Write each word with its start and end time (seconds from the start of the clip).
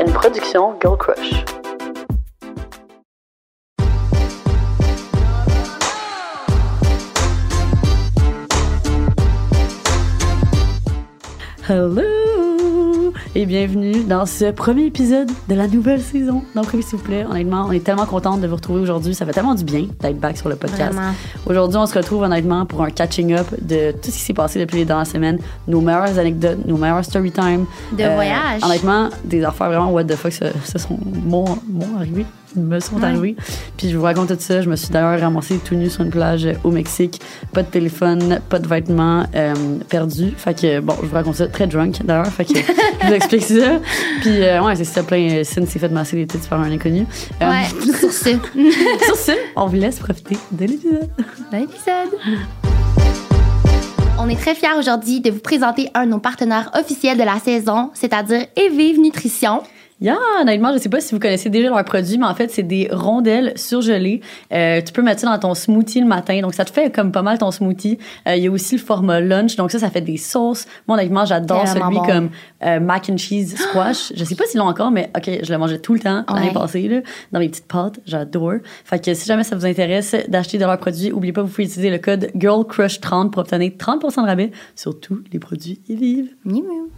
une 0.00 0.12
production 0.12 0.78
Girl 0.80 0.96
Crush. 0.96 1.44
Hello 11.68 12.27
et 13.38 13.46
bienvenue 13.46 14.02
dans 14.02 14.26
ce 14.26 14.50
premier 14.50 14.86
épisode 14.86 15.30
de 15.48 15.54
la 15.54 15.68
nouvelle 15.68 16.00
saison. 16.00 16.42
Donc, 16.56 16.72
s'il 16.72 16.82
vous 16.82 16.98
plaît, 16.98 17.24
honnêtement, 17.24 17.66
on 17.68 17.70
est 17.70 17.84
tellement 17.84 18.04
contente 18.04 18.40
de 18.40 18.48
vous 18.48 18.56
retrouver 18.56 18.80
aujourd'hui. 18.80 19.14
Ça 19.14 19.24
fait 19.24 19.30
tellement 19.30 19.54
du 19.54 19.62
bien 19.62 19.86
d'être 20.00 20.18
back 20.18 20.36
sur 20.36 20.48
le 20.48 20.56
podcast. 20.56 20.98
Aujourd'hui, 21.46 21.78
on 21.78 21.86
se 21.86 21.96
retrouve 21.96 22.22
honnêtement 22.22 22.66
pour 22.66 22.82
un 22.82 22.90
catching 22.90 23.34
up 23.34 23.46
de 23.62 23.92
tout 23.92 24.10
ce 24.10 24.16
qui 24.16 24.18
s'est 24.18 24.34
passé 24.34 24.58
depuis 24.58 24.78
les 24.78 24.84
dernières 24.84 25.06
semaines, 25.06 25.38
nos 25.68 25.80
meilleures 25.80 26.18
anecdotes, 26.18 26.66
nos 26.66 26.76
meilleures 26.76 27.04
story 27.04 27.30
time. 27.30 27.64
De 27.92 28.12
voyage. 28.12 28.60
Honnêtement, 28.64 29.08
des 29.24 29.44
affaires 29.44 29.68
vraiment 29.68 29.92
what 29.92 30.02
the 30.02 30.16
fuck 30.16 30.32
se, 30.32 30.46
se 30.64 30.78
sont 30.78 30.98
m'ont 31.24 31.44
m'ont 31.68 31.96
arrivé, 31.96 32.26
me 32.56 32.80
sont 32.80 32.96
Ouais. 32.96 33.04
arrivées. 33.04 33.36
Puis 33.76 33.90
je 33.90 33.96
vous 33.96 34.02
raconte 34.04 34.28
tout 34.28 34.36
ça. 34.38 34.60
Je 34.62 34.68
me 34.70 34.76
suis 34.76 34.88
d'ailleurs 34.88 35.20
ramassée 35.20 35.58
tout 35.64 35.74
nu 35.74 35.88
sur 35.90 36.02
une 36.02 36.10
plage 36.10 36.46
euh, 36.46 36.54
au 36.64 36.70
Mexique, 36.70 37.20
pas 37.52 37.62
de 37.62 37.68
téléphone, 37.68 38.40
pas 38.48 38.58
de 38.58 38.66
vêtements, 38.68 39.24
euh, 39.34 39.54
perdu. 39.88 40.32
Fait 40.36 40.54
que 40.58 40.80
bon, 40.80 40.94
je 41.02 41.06
vous 41.06 41.14
raconte 41.14 41.36
ça 41.36 41.46
très 41.48 41.66
drunk 41.66 42.04
d'ailleurs. 42.04 42.26
Fait 42.28 42.44
que 42.44 42.54
je 43.02 43.06
vous 43.06 43.12
explique 43.14 43.44
ça. 43.44 43.80
Puis 44.20 44.42
euh, 44.42 44.62
ouais, 44.62 44.76
c'est 44.76 44.84
ça 44.84 45.02
plein. 45.02 45.42
Sin 45.44 45.66
s'est 45.66 45.78
fait 45.78 45.88
masser 45.88 46.16
les 46.16 46.26
têtes 46.26 46.48
par 46.48 46.60
un 46.60 46.70
inconnu. 46.72 47.06
Euh, 47.42 47.48
Ouais, 47.50 47.64
sur 47.98 48.12
ce, 48.12 48.30
sur 48.30 49.16
ce, 49.16 49.32
on 49.56 49.66
vous 49.66 49.76
laisse 49.76 49.98
profiter 49.98 50.36
de 50.50 50.64
l'épisode. 50.66 51.08
bon 51.50 51.58
épisode. 51.58 52.18
On 54.20 54.28
est 54.28 54.36
très 54.36 54.54
fiers 54.54 54.74
aujourd'hui 54.78 55.20
de 55.20 55.30
vous 55.30 55.38
présenter 55.38 55.90
un 55.94 56.04
de 56.06 56.10
nos 56.10 56.18
partenaires 56.18 56.70
officiels 56.78 57.16
de 57.18 57.22
la 57.22 57.38
saison, 57.38 57.90
c'est-à-dire 57.94 58.46
Evive 58.56 58.98
Nutrition. 59.00 59.62
Yeah, 60.00 60.16
honnêtement, 60.40 60.72
je 60.72 60.78
sais 60.78 60.88
pas 60.88 61.00
si 61.00 61.12
vous 61.12 61.18
connaissez 61.20 61.50
déjà 61.50 61.70
leurs 61.70 61.84
produits, 61.84 62.18
mais 62.18 62.26
en 62.26 62.34
fait, 62.34 62.52
c'est 62.52 62.62
des 62.62 62.88
rondelles 62.92 63.52
surgelées. 63.56 64.20
Euh, 64.52 64.80
tu 64.80 64.92
peux 64.92 65.02
mettre 65.02 65.20
ça 65.22 65.26
dans 65.26 65.38
ton 65.40 65.54
smoothie 65.56 66.00
le 66.00 66.06
matin. 66.06 66.40
Donc, 66.40 66.54
ça 66.54 66.64
te 66.64 66.70
fait 66.70 66.94
comme 66.94 67.10
pas 67.10 67.22
mal 67.22 67.38
ton 67.38 67.50
smoothie. 67.50 67.98
Euh, 68.28 68.36
Il 68.36 68.44
y 68.44 68.46
a 68.46 68.50
aussi 68.52 68.76
le 68.76 68.80
format 68.82 69.20
lunch. 69.20 69.56
Donc, 69.56 69.72
ça, 69.72 69.80
ça 69.80 69.90
fait 69.90 70.00
des 70.00 70.16
sauces. 70.16 70.66
Moi, 70.86 70.96
honnêtement, 70.96 71.24
j'adore 71.24 71.66
celui 71.66 71.96
bon. 71.96 72.06
comme 72.06 72.30
euh, 72.64 72.78
mac 72.78 73.10
and 73.10 73.16
cheese 73.16 73.56
squash. 73.56 74.12
je 74.14 74.22
sais 74.24 74.36
pas 74.36 74.44
s'ils 74.46 74.60
l'ont 74.60 74.68
encore, 74.68 74.92
mais 74.92 75.10
OK, 75.16 75.28
je 75.42 75.50
le 75.52 75.58
mangeais 75.58 75.80
tout 75.80 75.94
le 75.94 76.00
temps 76.00 76.24
l'année 76.32 76.46
Ouais. 76.48 76.52
passée, 76.52 76.86
là, 76.86 77.00
dans 77.32 77.40
mes 77.40 77.48
petites 77.48 77.66
pâtes. 77.66 77.98
J'adore. 78.06 78.54
Fait 78.84 79.04
que 79.04 79.12
si 79.14 79.26
jamais 79.26 79.42
ça 79.42 79.56
vous 79.56 79.66
intéresse 79.66 80.14
d'acheter 80.28 80.58
de 80.58 80.64
leurs 80.64 80.78
produits, 80.78 81.10
oubliez 81.10 81.32
pas, 81.32 81.42
vous 81.42 81.48
pouvez 81.48 81.64
utiliser 81.64 81.90
le 81.90 81.98
code 81.98 82.30
GIRLCRUSH30 82.36 83.30
pour 83.30 83.40
obtenir 83.40 83.72
30 83.76 84.00
de 84.02 84.20
rabais 84.26 84.52
sur 84.76 84.98
tous 85.00 85.22
les 85.32 85.40
produits 85.40 85.80
et 85.88 86.24
miou. 86.44 86.88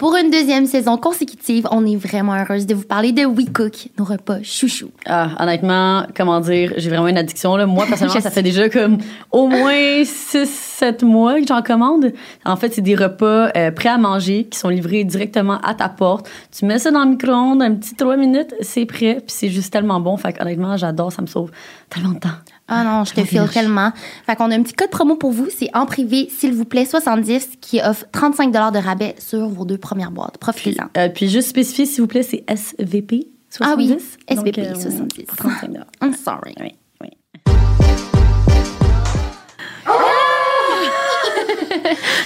Pour 0.00 0.16
une 0.16 0.30
deuxième 0.30 0.64
saison 0.64 0.96
consécutive, 0.96 1.68
on 1.70 1.84
est 1.84 1.96
vraiment 1.96 2.32
heureuse 2.34 2.64
de 2.64 2.74
vous 2.74 2.86
parler 2.86 3.12
de 3.12 3.26
We 3.26 3.48
Cook, 3.52 3.88
nos 3.98 4.06
repas 4.06 4.42
chouchou. 4.42 4.92
Ah, 5.04 5.32
honnêtement, 5.38 6.06
comment 6.16 6.40
dire, 6.40 6.72
j'ai 6.78 6.88
vraiment 6.88 7.08
une 7.08 7.18
addiction. 7.18 7.54
Là. 7.54 7.66
Moi, 7.66 7.84
personnellement, 7.84 8.18
ça 8.22 8.30
fait 8.30 8.42
déjà 8.42 8.70
comme 8.70 8.96
au 9.30 9.46
moins 9.46 10.00
6-7 10.00 11.04
mois 11.04 11.38
que 11.38 11.46
j'en 11.46 11.60
commande. 11.60 12.14
En 12.46 12.56
fait, 12.56 12.72
c'est 12.72 12.80
des 12.80 12.94
repas 12.94 13.50
euh, 13.54 13.70
prêts 13.72 13.90
à 13.90 13.98
manger 13.98 14.44
qui 14.44 14.58
sont 14.58 14.70
livrés 14.70 15.04
directement 15.04 15.60
à 15.60 15.74
ta 15.74 15.90
porte. 15.90 16.30
Tu 16.50 16.64
mets 16.64 16.78
ça 16.78 16.90
dans 16.90 17.04
le 17.04 17.10
micro-ondes, 17.10 17.60
un 17.60 17.74
petit 17.74 17.94
3 17.94 18.16
minutes, 18.16 18.54
c'est 18.62 18.86
prêt. 18.86 19.16
Puis 19.16 19.36
c'est 19.36 19.50
juste 19.50 19.70
tellement 19.70 20.00
bon. 20.00 20.16
Fait 20.16 20.34
honnêtement, 20.40 20.78
j'adore, 20.78 21.12
ça 21.12 21.20
me 21.20 21.26
sauve 21.26 21.50
tellement 21.90 22.12
de 22.12 22.20
temps. 22.20 22.30
Ah 22.72 22.84
non, 22.84 23.04
je 23.04 23.12
te 23.12 23.24
file 23.24 23.48
tellement. 23.52 23.92
Fait 24.26 24.36
qu'on 24.36 24.50
a 24.50 24.54
un 24.54 24.62
petit 24.62 24.74
code 24.74 24.90
promo 24.90 25.16
pour 25.16 25.32
vous, 25.32 25.48
c'est 25.50 25.68
en 25.74 25.86
privé, 25.86 26.28
s'il 26.30 26.54
vous 26.54 26.64
plaît, 26.64 26.84
70, 26.84 27.48
qui 27.60 27.80
offre 27.82 28.04
35 28.12 28.52
de 28.52 28.78
rabais 28.78 29.16
sur 29.18 29.48
vos 29.48 29.64
deux 29.64 29.76
premières 29.78 30.12
boîtes. 30.12 30.38
Profitez-en. 30.38 30.86
Euh, 30.96 31.08
puis 31.08 31.28
juste 31.28 31.48
spécifier, 31.48 31.84
s'il 31.84 32.02
vous 32.02 32.06
plaît, 32.06 32.22
c'est 32.22 32.44
SVP 32.48 33.26
70. 33.50 33.60
Ah 33.60 33.74
oui, 33.76 33.96
SVP 34.28 34.62
Donc, 34.62 34.76
euh, 34.76 34.80
70. 34.80 35.24
pour 35.24 35.36
35 35.36 35.70
I'm 36.02 36.14
sorry. 36.14 36.54
Oui, 36.60 36.72
oui. 37.02 37.08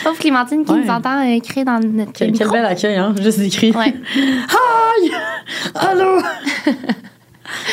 Pauvre 0.04 0.18
Clémentine 0.18 0.64
qui 0.64 0.72
Ouais. 0.72 0.84
nous 0.84 0.90
entend 0.90 1.26
euh, 1.26 1.40
crier 1.40 1.64
dans 1.64 1.80
notre 1.80 2.12
Quel, 2.12 2.32
quel 2.32 2.50
bel 2.50 2.64
accueil, 2.66 2.96
hein? 2.96 3.14
Juste 3.20 3.38
écrit. 3.40 3.72
Ouais. 3.72 3.94
Hi! 4.16 5.10
Allô? 5.74 6.20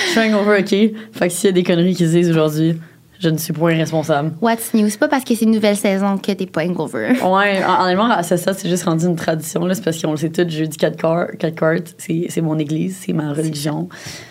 Je 0.07 0.11
suis 0.11 0.19
hangover, 0.19 0.59
OK? 0.59 0.69
Fait 1.13 1.27
que 1.27 1.33
s'il 1.33 1.47
y 1.47 1.49
a 1.49 1.51
des 1.53 1.63
conneries 1.63 1.95
qui 1.95 2.05
se 2.05 2.11
disent 2.11 2.29
aujourd'hui, 2.29 2.79
je 3.19 3.29
ne 3.29 3.37
suis 3.37 3.53
point 3.53 3.75
responsable. 3.75 4.33
What's 4.41 4.73
new? 4.73 4.89
C'est 4.89 4.97
pas 4.99 5.07
parce 5.07 5.23
que 5.23 5.35
c'est 5.35 5.45
une 5.45 5.51
nouvelle 5.51 5.77
saison 5.77 6.17
que 6.17 6.31
t'es 6.31 6.47
pas 6.47 6.63
hangover. 6.65 7.09
Ouais, 7.23 7.61
hon- 7.63 7.83
honnêtement, 7.83 8.09
à 8.09 8.23
ce 8.23 8.35
stade, 8.35 8.55
c'est 8.57 8.67
juste 8.69 8.83
rendu 8.83 9.05
une 9.05 9.15
tradition. 9.15 9.63
là. 9.65 9.75
C'est 9.75 9.83
parce 9.83 10.01
qu'on 10.01 10.11
le 10.11 10.17
sait 10.17 10.29
tout, 10.31 10.49
jeudi 10.49 10.75
4 10.77 10.97
quarts, 10.97 11.27
4 11.37 11.55
quarts, 11.55 11.75
c'est 11.99 12.25
c'est 12.29 12.41
mon 12.41 12.57
église, 12.57 12.97
c'est 13.05 13.13
ma 13.13 13.31
religion. 13.33 13.89
C'est 13.93 14.30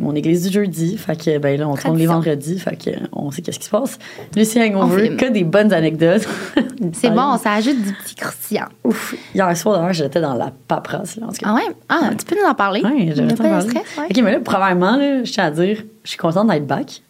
mon 0.00 0.14
église 0.14 0.42
du 0.46 0.52
jeudi. 0.52 0.96
Fait 0.98 1.16
que, 1.16 1.38
ben 1.38 1.58
là, 1.58 1.68
on 1.68 1.76
tourne 1.76 1.96
les 1.98 2.06
vendredis. 2.06 2.58
Fait 2.58 2.76
que, 2.76 2.90
on 3.12 3.30
sait 3.30 3.42
qu'est-ce 3.42 3.58
qui 3.58 3.64
se 3.66 3.70
passe. 3.70 3.98
Lucie 4.36 4.60
Hangover, 4.60 5.16
que 5.16 5.30
des 5.30 5.44
bonnes 5.44 5.72
anecdotes. 5.72 6.26
C'est 6.92 7.10
bon, 7.10 7.36
ça 7.38 7.52
ajoute 7.54 7.80
du 7.82 7.92
petit 7.92 8.14
croustillant. 8.14 8.66
Ouf. 8.84 9.14
Hier 9.34 9.56
soir, 9.56 9.78
d'ailleurs, 9.78 9.92
j'étais 9.94 10.20
dans 10.20 10.34
la 10.34 10.52
paperasse. 10.68 11.16
Là, 11.16 11.26
en 11.26 11.30
tout 11.30 11.36
cas. 11.38 11.46
Ah 11.48 11.54
ouais? 11.54 11.62
Ah, 11.88 12.10
tu 12.18 12.24
peux 12.26 12.36
nous 12.40 12.48
en 12.48 12.54
parler? 12.54 12.80
Y 12.80 13.12
j'avais 13.14 13.34
pas 13.34 13.60
stress, 13.62 13.82
ouais. 13.98 14.04
OK, 14.10 14.20
mais 14.22 14.32
là, 14.32 14.40
premièrement, 14.44 14.96
là, 14.96 15.24
je 15.24 15.32
tiens 15.32 15.44
à 15.44 15.50
dire, 15.50 15.82
je 16.04 16.08
suis 16.10 16.18
contente 16.18 16.48
d'être 16.48 16.66
back. 16.66 17.00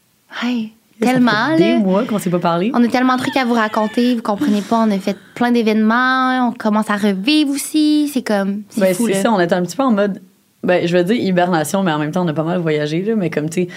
Ouais, 0.45 0.71
Ça 1.01 1.07
fait 1.07 1.13
tellement, 1.13 1.57
des 1.57 1.73
là. 1.73 1.79
mois 1.81 2.05
qu'on 2.05 2.19
s'est 2.19 2.31
pas 2.31 2.39
parlé. 2.39 2.71
On 2.75 2.83
a 2.85 2.89
tellement 2.89 3.17
de 3.17 3.21
trucs 3.23 3.37
à 3.37 3.45
vous 3.45 3.55
raconter, 3.55 4.15
vous 4.15 4.23
comprenez 4.23 4.61
pas, 4.63 4.85
on 4.87 4.91
a 4.91 4.99
fait 4.99 5.17
plein 5.35 5.51
d'événements, 5.51 6.49
on 6.49 6.53
commence 6.53 6.91
à 6.91 6.97
revivre 6.97 7.51
aussi, 7.51 8.09
c'est 8.13 8.23
comme, 8.23 8.63
c'est 8.69 8.81
Ben, 8.81 8.95
fou, 8.95 9.07
c'est 9.07 9.15
là. 9.15 9.23
ça, 9.23 9.33
on 9.33 9.41
était 9.41 9.55
un 9.55 9.63
petit 9.63 9.77
peu 9.77 9.83
en 9.83 9.93
mode, 9.93 10.21
ben, 10.63 10.87
je 10.87 10.97
veux 10.97 11.05
dire 11.05 11.17
hibernation, 11.17 11.83
mais 11.83 11.93
en 11.93 11.99
même 11.99 12.11
temps, 12.11 12.25
on 12.25 12.29
a 12.29 12.33
pas 12.35 12.45
mal 12.45 12.59
voyagé, 12.59 13.03
là, 13.03 13.15
mais 13.17 13.31
comme, 13.31 13.49
tu 13.49 13.63
sais, 13.63 13.69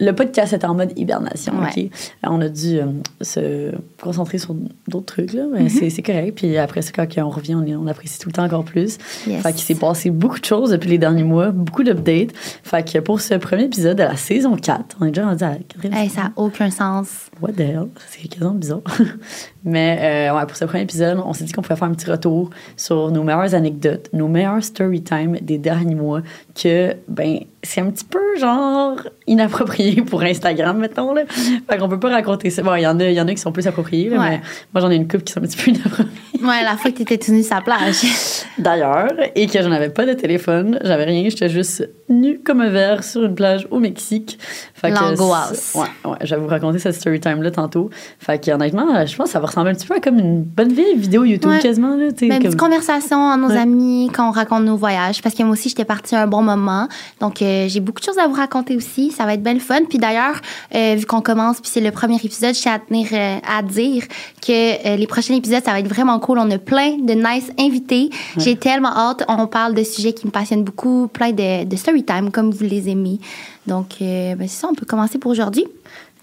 le 0.00 0.10
podcast 0.10 0.52
était 0.52 0.66
en 0.66 0.74
mode 0.74 0.92
hibernation, 0.98 1.52
Ouais. 1.60 1.84
OK? 1.84 1.90
On 2.24 2.40
a 2.40 2.48
dû 2.48 2.80
euh, 2.80 2.86
se 3.20 3.70
concentrer 4.02 4.38
sur 4.38 4.52
d'autres 4.88 5.06
trucs, 5.06 5.32
là, 5.32 5.44
mais 5.52 5.68
c'est- 5.68 5.88
c'est 5.88 6.02
correct. 6.02 6.32
Puis 6.34 6.56
après 6.58 6.82
ça, 6.82 6.90
quand 6.92 7.06
on 7.18 7.30
revient, 7.30 7.54
on, 7.54 7.62
est- 7.64 7.76
on 7.76 7.86
apprécie 7.86 8.18
tout 8.18 8.28
le 8.28 8.32
temps 8.32 8.42
encore 8.44 8.64
plus. 8.64 8.98
Yes. 9.24 9.40
Fait 9.42 9.52
qu'il 9.52 9.62
s'est 9.62 9.76
passé 9.76 10.10
beaucoup 10.10 10.40
de 10.40 10.44
choses 10.44 10.70
depuis 10.70 10.90
les 10.90 10.98
derniers 10.98 11.22
mois, 11.22 11.50
beaucoup 11.52 11.84
d'updates. 11.84 12.30
Fait 12.34 12.84
que 12.92 12.98
pour 12.98 13.20
ce 13.20 13.34
premier 13.34 13.62
épisode 13.66 13.96
de 13.96 14.02
la 14.02 14.16
saison 14.16 14.56
4, 14.56 14.96
on 15.00 15.04
est 15.04 15.10
déjà 15.10 15.26
rendu 15.28 15.44
à 15.44 15.50
la 15.50 15.56
quatrième 15.58 15.94
Hey, 15.96 16.08
ça 16.10 16.22
n'a 16.22 16.32
aucun 16.34 16.70
sens. 16.70 17.30
What 17.40 17.52
the 17.52 17.60
hell? 17.60 17.88
C'est 18.08 18.28
quasiment 18.28 18.52
bizarre. 18.52 18.80
Mais 19.64 20.28
euh, 20.30 20.36
ouais, 20.36 20.46
pour 20.46 20.56
ce 20.56 20.64
premier 20.66 20.82
épisode, 20.82 21.18
on 21.24 21.32
s'est 21.32 21.44
dit 21.44 21.52
qu'on 21.52 21.62
pourrait 21.62 21.76
faire 21.76 21.88
un 21.88 21.94
petit 21.94 22.10
retour 22.10 22.50
sur 22.76 23.10
nos 23.10 23.22
meilleures 23.22 23.54
anecdotes, 23.54 24.08
nos 24.12 24.28
meilleurs 24.28 24.62
story 24.62 25.02
time 25.02 25.38
des 25.40 25.58
derniers 25.58 25.94
mois, 25.94 26.20
que, 26.54 26.94
ben, 27.08 27.38
c'est 27.62 27.80
un 27.80 27.90
petit 27.90 28.04
peu, 28.04 28.20
genre, 28.38 28.96
inapproprié 29.26 30.02
pour 30.06 30.22
Instagram, 30.22 30.78
mettons, 30.78 31.14
là. 31.14 31.22
Fait 31.26 31.78
qu'on 31.78 31.88
peut 31.88 31.98
pas 31.98 32.10
raconter 32.10 32.50
ça. 32.50 32.62
Bon, 32.62 32.74
il 32.74 32.82
y 32.82 32.86
en 32.86 33.00
a, 33.00 33.04
y 33.10 33.20
en 33.20 33.26
a 33.26 33.30
qui 33.32 33.40
sont 33.40 33.52
plus 33.52 33.66
appropriés, 33.66 34.10
là, 34.10 34.18
Ouais. 34.20 34.30
mais 34.30 34.40
moi, 34.72 34.80
j'en 34.82 34.90
ai 34.90 34.96
une 34.96 35.08
couple 35.08 35.24
qui 35.24 35.32
sont 35.32 35.40
un 35.40 35.46
petit 35.46 35.56
peu 35.56 35.70
inappropriées. 35.70 36.08
Ouais, 36.42 36.62
la 36.62 36.76
fois 36.76 36.90
que 36.90 37.02
t'étais 37.02 37.42
sur 37.42 37.54
la 37.54 37.62
plage. 37.62 38.02
D'ailleurs, 38.58 39.08
et 39.34 39.46
que 39.46 39.62
je 39.62 39.68
n'avais 39.68 39.88
pas 39.88 40.04
de 40.04 40.12
téléphone, 40.12 40.78
j'avais 40.84 41.04
rien, 41.04 41.26
j'étais 41.30 41.48
juste 41.48 41.88
nue 42.10 42.40
comme 42.44 42.60
un 42.60 42.68
verre 42.68 43.02
sur 43.02 43.24
une 43.24 43.34
plage 43.34 43.66
au 43.70 43.78
Mexique. 43.80 44.38
L'angoisse. 44.82 45.74
Ouais, 45.74 46.10
ouais, 46.10 46.18
je 46.22 46.34
vais 46.34 46.40
vous 46.42 46.46
raconter 46.48 46.78
cette 46.78 46.94
story 46.96 47.18
time-là 47.24 47.50
tantôt. 47.50 47.90
Fait 48.18 48.38
que 48.38 48.50
honnêtement, 48.52 49.04
je 49.06 49.16
pense 49.16 49.26
que 49.26 49.32
ça 49.32 49.40
va 49.40 49.46
ressembler 49.46 49.72
un 49.72 49.74
petit 49.74 49.86
peu 49.86 49.94
à 49.94 50.00
comme 50.00 50.18
une 50.18 50.42
bonne 50.42 50.72
vieille 50.72 50.96
vidéo 50.96 51.24
YouTube 51.24 51.50
Ouais. 51.50 51.58
quasiment. 51.58 51.96
Là, 51.96 52.08
Ben, 52.20 52.32
une 52.32 52.38
petite 52.38 52.56
conversation 52.58 53.18
entre 53.18 53.38
nos 53.38 53.48
Ouais. 53.48 53.58
amis 53.58 54.10
quand 54.14 54.28
on 54.28 54.32
raconte 54.32 54.64
nos 54.64 54.76
voyages. 54.76 55.20
Parce 55.22 55.34
que 55.34 55.42
moi 55.42 55.52
aussi, 55.52 55.68
j'étais 55.68 55.84
partie 55.84 56.14
un 56.16 56.26
bon 56.26 56.42
moment. 56.42 56.88
Donc, 57.20 57.42
euh, 57.42 57.66
j'ai 57.68 57.80
beaucoup 57.80 58.00
de 58.00 58.04
choses 58.06 58.18
à 58.18 58.26
vous 58.28 58.34
raconter 58.34 58.76
aussi. 58.76 59.10
Ça 59.10 59.24
va 59.24 59.34
être 59.34 59.42
bien 59.42 59.54
le 59.54 59.60
fun. 59.60 59.80
Puis 59.88 59.98
d'ailleurs, 59.98 60.40
euh, 60.74 60.94
vu 60.96 61.06
qu'on 61.06 61.20
commence, 61.20 61.60
puis 61.60 61.70
c'est 61.72 61.80
le 61.80 61.90
premier 61.90 62.16
épisode, 62.16 62.54
je 62.54 62.60
tiens 62.60 62.74
à 62.74 62.78
tenir 62.78 63.08
euh, 63.12 63.36
à 63.48 63.62
dire 63.62 64.04
que 64.46 64.86
euh, 64.92 64.96
les 64.96 65.06
prochains 65.06 65.34
épisodes, 65.34 65.62
ça 65.64 65.72
va 65.72 65.80
être 65.80 65.88
vraiment 65.88 66.18
cool. 66.18 66.38
On 66.38 66.50
a 66.50 66.58
plein 66.58 66.96
de 66.98 67.12
nice 67.14 67.50
invités. 67.58 68.10
J'ai 68.36 68.56
tellement 68.56 68.94
hâte. 68.96 69.24
On 69.28 69.46
parle 69.46 69.74
de 69.74 69.82
sujets 69.82 70.12
qui 70.12 70.26
me 70.26 70.30
passionnent 70.30 70.64
beaucoup, 70.64 71.08
plein 71.12 71.32
de, 71.32 71.64
de 71.64 71.76
story 71.76 72.04
time, 72.04 72.30
comme 72.30 72.50
vous 72.50 72.64
les 72.64 72.88
aimez. 72.88 73.18
Donc, 73.66 73.96
euh, 74.02 74.34
ben, 74.34 74.46
c'est 74.48 74.60
ça, 74.60 74.68
on 74.70 74.74
peut 74.74 74.86
commencer 74.86 75.18
pour 75.18 75.30
aujourd'hui. 75.30 75.64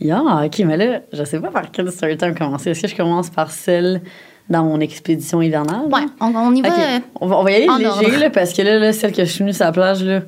Yeah, 0.02 0.22
ok, 0.46 0.60
mais 0.66 0.78
là, 0.78 1.02
je 1.14 1.24
sais 1.24 1.40
pas 1.40 1.50
par 1.50 1.70
quelle 1.72 1.92
story 1.92 2.18
time 2.18 2.34
commencer. 2.36 2.72
Est-ce 2.72 2.82
que 2.82 2.88
je 2.88 2.96
commence 2.96 3.30
par 3.30 3.52
celle 3.52 4.02
dans 4.50 4.64
mon 4.64 4.80
expédition 4.80 5.42
hivernale? 5.44 5.86
Ouais, 5.92 6.02
on, 6.20 6.34
on 6.36 6.56
y 6.56 6.62
va. 6.64 6.70
Euh, 6.70 7.00
on, 7.20 7.28
va, 7.28 7.38
on 7.38 7.44
va 7.44 7.52
y 7.52 7.56
aller 7.56 7.68
léger, 7.78 8.18
là, 8.18 8.30
parce 8.32 8.52
que 8.52 8.64
là, 8.64 8.80
là, 8.80 8.94
celle 8.94 9.12
que 9.12 9.24
je 9.24 9.30
suis 9.30 9.44
venue 9.44 9.54
sur 9.54 9.66
la 9.66 9.72
plage, 9.72 10.04
là. 10.04 10.22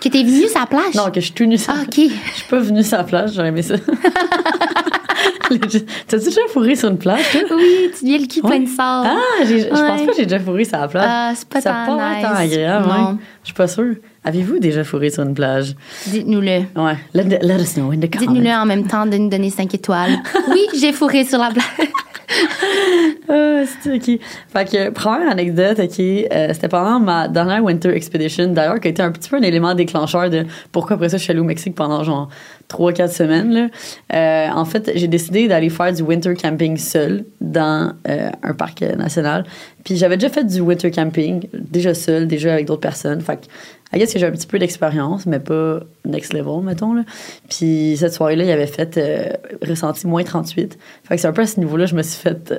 que 0.00 0.08
t'es 0.10 0.22
venu 0.22 0.46
sur 0.46 0.60
la 0.60 0.66
plage? 0.66 0.94
Non, 0.94 1.10
que 1.10 1.20
je 1.20 1.26
suis 1.26 1.34
tout 1.34 1.46
nue 1.46 1.56
sur 1.56 1.72
Ah, 1.72 1.78
la 1.78 1.82
OK. 1.84 1.94
Je 1.94 2.34
suis 2.36 2.48
pas 2.50 2.58
venue 2.58 2.82
sur 2.84 2.98
la 2.98 3.04
plage, 3.04 3.32
j'aurais 3.34 3.48
aimé 3.48 3.62
ça. 3.62 3.76
T'as-tu 6.08 6.24
déjà 6.24 6.40
fourré 6.48 6.74
sur 6.76 6.88
une 6.90 6.98
plage, 6.98 7.22
toi? 7.32 7.40
Oui, 7.56 7.90
tu 7.98 8.04
viens 8.04 8.18
le 8.18 8.26
cul 8.26 8.40
plein 8.40 8.60
de 8.60 8.66
sable. 8.68 9.08
Ah, 9.10 9.44
je 9.44 9.68
pense 9.68 9.80
pas 9.80 9.96
que 10.12 10.16
j'ai 10.16 10.24
déjà 10.26 10.40
fourré 10.40 10.64
sur 10.64 10.78
la 10.78 10.88
plage. 10.88 11.04
Ah, 11.08 11.32
c'est 11.34 11.48
pas 11.48 11.60
Ça 11.60 11.84
tant 11.86 11.96
pas 11.96 12.14
tant 12.22 12.28
nice. 12.42 12.52
agréable, 12.52 12.86
Non. 12.88 12.92
hein? 12.94 13.18
Je 13.42 13.46
suis 13.48 13.54
pas 13.54 13.68
sûre. 13.68 13.94
Avez-vous 14.24 14.58
déjà 14.58 14.82
fourré 14.82 15.10
sur 15.10 15.22
une 15.22 15.34
plage? 15.34 15.74
Dites-nous-le. 16.08 16.64
Ouais. 16.80 16.96
Let, 17.14 17.38
let 17.42 17.60
us 17.60 17.74
know 17.74 17.92
in 17.92 17.98
the 18.00 18.10
comments. 18.10 18.32
Dites-nous-le 18.32 18.50
en 18.50 18.66
même 18.66 18.86
temps 18.86 19.06
de 19.06 19.16
nous 19.16 19.28
donner 19.28 19.50
5 19.50 19.72
étoiles. 19.74 20.16
oui, 20.50 20.66
j'ai 20.80 20.92
fourré 20.92 21.24
sur 21.24 21.38
la 21.38 21.50
plage. 21.50 21.88
Ah, 23.28 23.62
c'est 23.82 23.92
ok. 23.92 24.20
Fait 24.52 24.70
que, 24.70 24.90
première 24.90 25.28
anecdote, 25.28 25.80
ok, 25.80 25.98
euh, 25.98 26.48
c'était 26.52 26.68
pendant 26.68 27.00
ma 27.00 27.26
dernière 27.26 27.62
Winter 27.64 27.90
Expedition, 27.90 28.52
d'ailleurs, 28.52 28.78
qui 28.78 28.86
a 28.86 28.90
été 28.92 29.02
un 29.02 29.10
petit 29.10 29.28
peu 29.28 29.36
un 29.36 29.42
élément 29.42 29.74
déclencheur 29.74 30.30
de 30.30 30.46
pourquoi 30.70 30.94
après 30.94 31.08
ça 31.08 31.16
je 31.16 31.24
suis 31.24 31.32
allée 31.32 31.40
au 31.40 31.44
Mexique 31.44 31.74
pendant 31.74 32.04
genre 32.04 32.28
3-4 32.68 33.08
semaines. 33.08 33.52
Là. 33.52 33.68
Euh, 34.14 34.48
en 34.54 34.64
fait, 34.64 34.92
j'ai 34.94 35.08
décidé 35.08 35.48
d'aller 35.48 35.70
faire 35.70 35.92
du 35.92 36.02
winter 36.02 36.34
camping 36.34 36.76
seul 36.76 37.24
dans 37.40 37.92
euh, 38.08 38.30
un 38.44 38.54
parc 38.54 38.82
national. 38.82 39.44
Puis 39.84 39.96
j'avais 39.96 40.16
déjà 40.16 40.28
fait 40.28 40.44
du 40.44 40.60
winter 40.60 40.92
camping, 40.92 41.48
déjà 41.52 41.94
seul, 41.94 42.28
déjà 42.28 42.52
avec 42.52 42.66
d'autres 42.66 42.80
personnes. 42.80 43.20
Fait 43.20 43.36
que, 43.36 43.46
I 43.96 43.98
guess 43.98 44.12
que 44.12 44.18
j'ai 44.18 44.26
un 44.26 44.30
petit 44.32 44.46
peu 44.46 44.58
d'expérience, 44.58 45.24
mais 45.26 45.40
pas 45.40 45.80
next 46.04 46.32
level, 46.34 46.62
mettons. 46.62 46.92
Là. 46.94 47.02
Puis 47.48 47.96
cette 47.98 48.12
soirée-là, 48.12 48.44
il 48.44 48.50
avait 48.50 48.66
fait 48.66 48.96
euh, 48.98 49.28
ressenti 49.66 50.06
moins 50.06 50.22
38. 50.22 50.78
Fait 51.04 51.14
que 51.16 51.20
c'est 51.20 51.26
un 51.28 51.32
peu 51.32 51.42
à 51.42 51.46
ce 51.46 51.58
niveau-là, 51.58 51.86
je 51.86 51.94
me 51.94 52.02
suis 52.02 52.20
fait. 52.20 52.52
euh, 52.52 52.58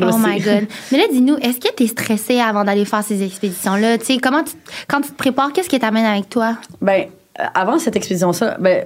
Oh 0.00 0.16
my. 0.18 0.38
God. 0.40 0.66
Mais 0.92 0.98
là, 0.98 1.04
dis-nous, 1.12 1.36
est-ce 1.38 1.58
que 1.60 1.74
tu 1.74 1.82
es 1.82 1.86
stressée 1.86 2.38
avant 2.40 2.64
d'aller 2.64 2.84
faire 2.84 3.02
ces 3.04 3.22
expéditions-là? 3.22 3.98
Tu 3.98 4.04
sais, 4.06 4.16
comment 4.18 4.42
tu, 4.42 4.52
quand 4.88 5.00
tu 5.02 5.10
te 5.10 5.16
prépares, 5.16 5.52
qu'est-ce 5.52 5.68
qui 5.68 5.78
t'amène 5.78 6.04
avec 6.06 6.30
toi? 6.30 6.56
Ben, 6.80 7.06
euh, 7.40 7.44
avant 7.54 7.78
cette 7.78 7.96
expédition-là, 7.96 8.56
ben, 8.60 8.84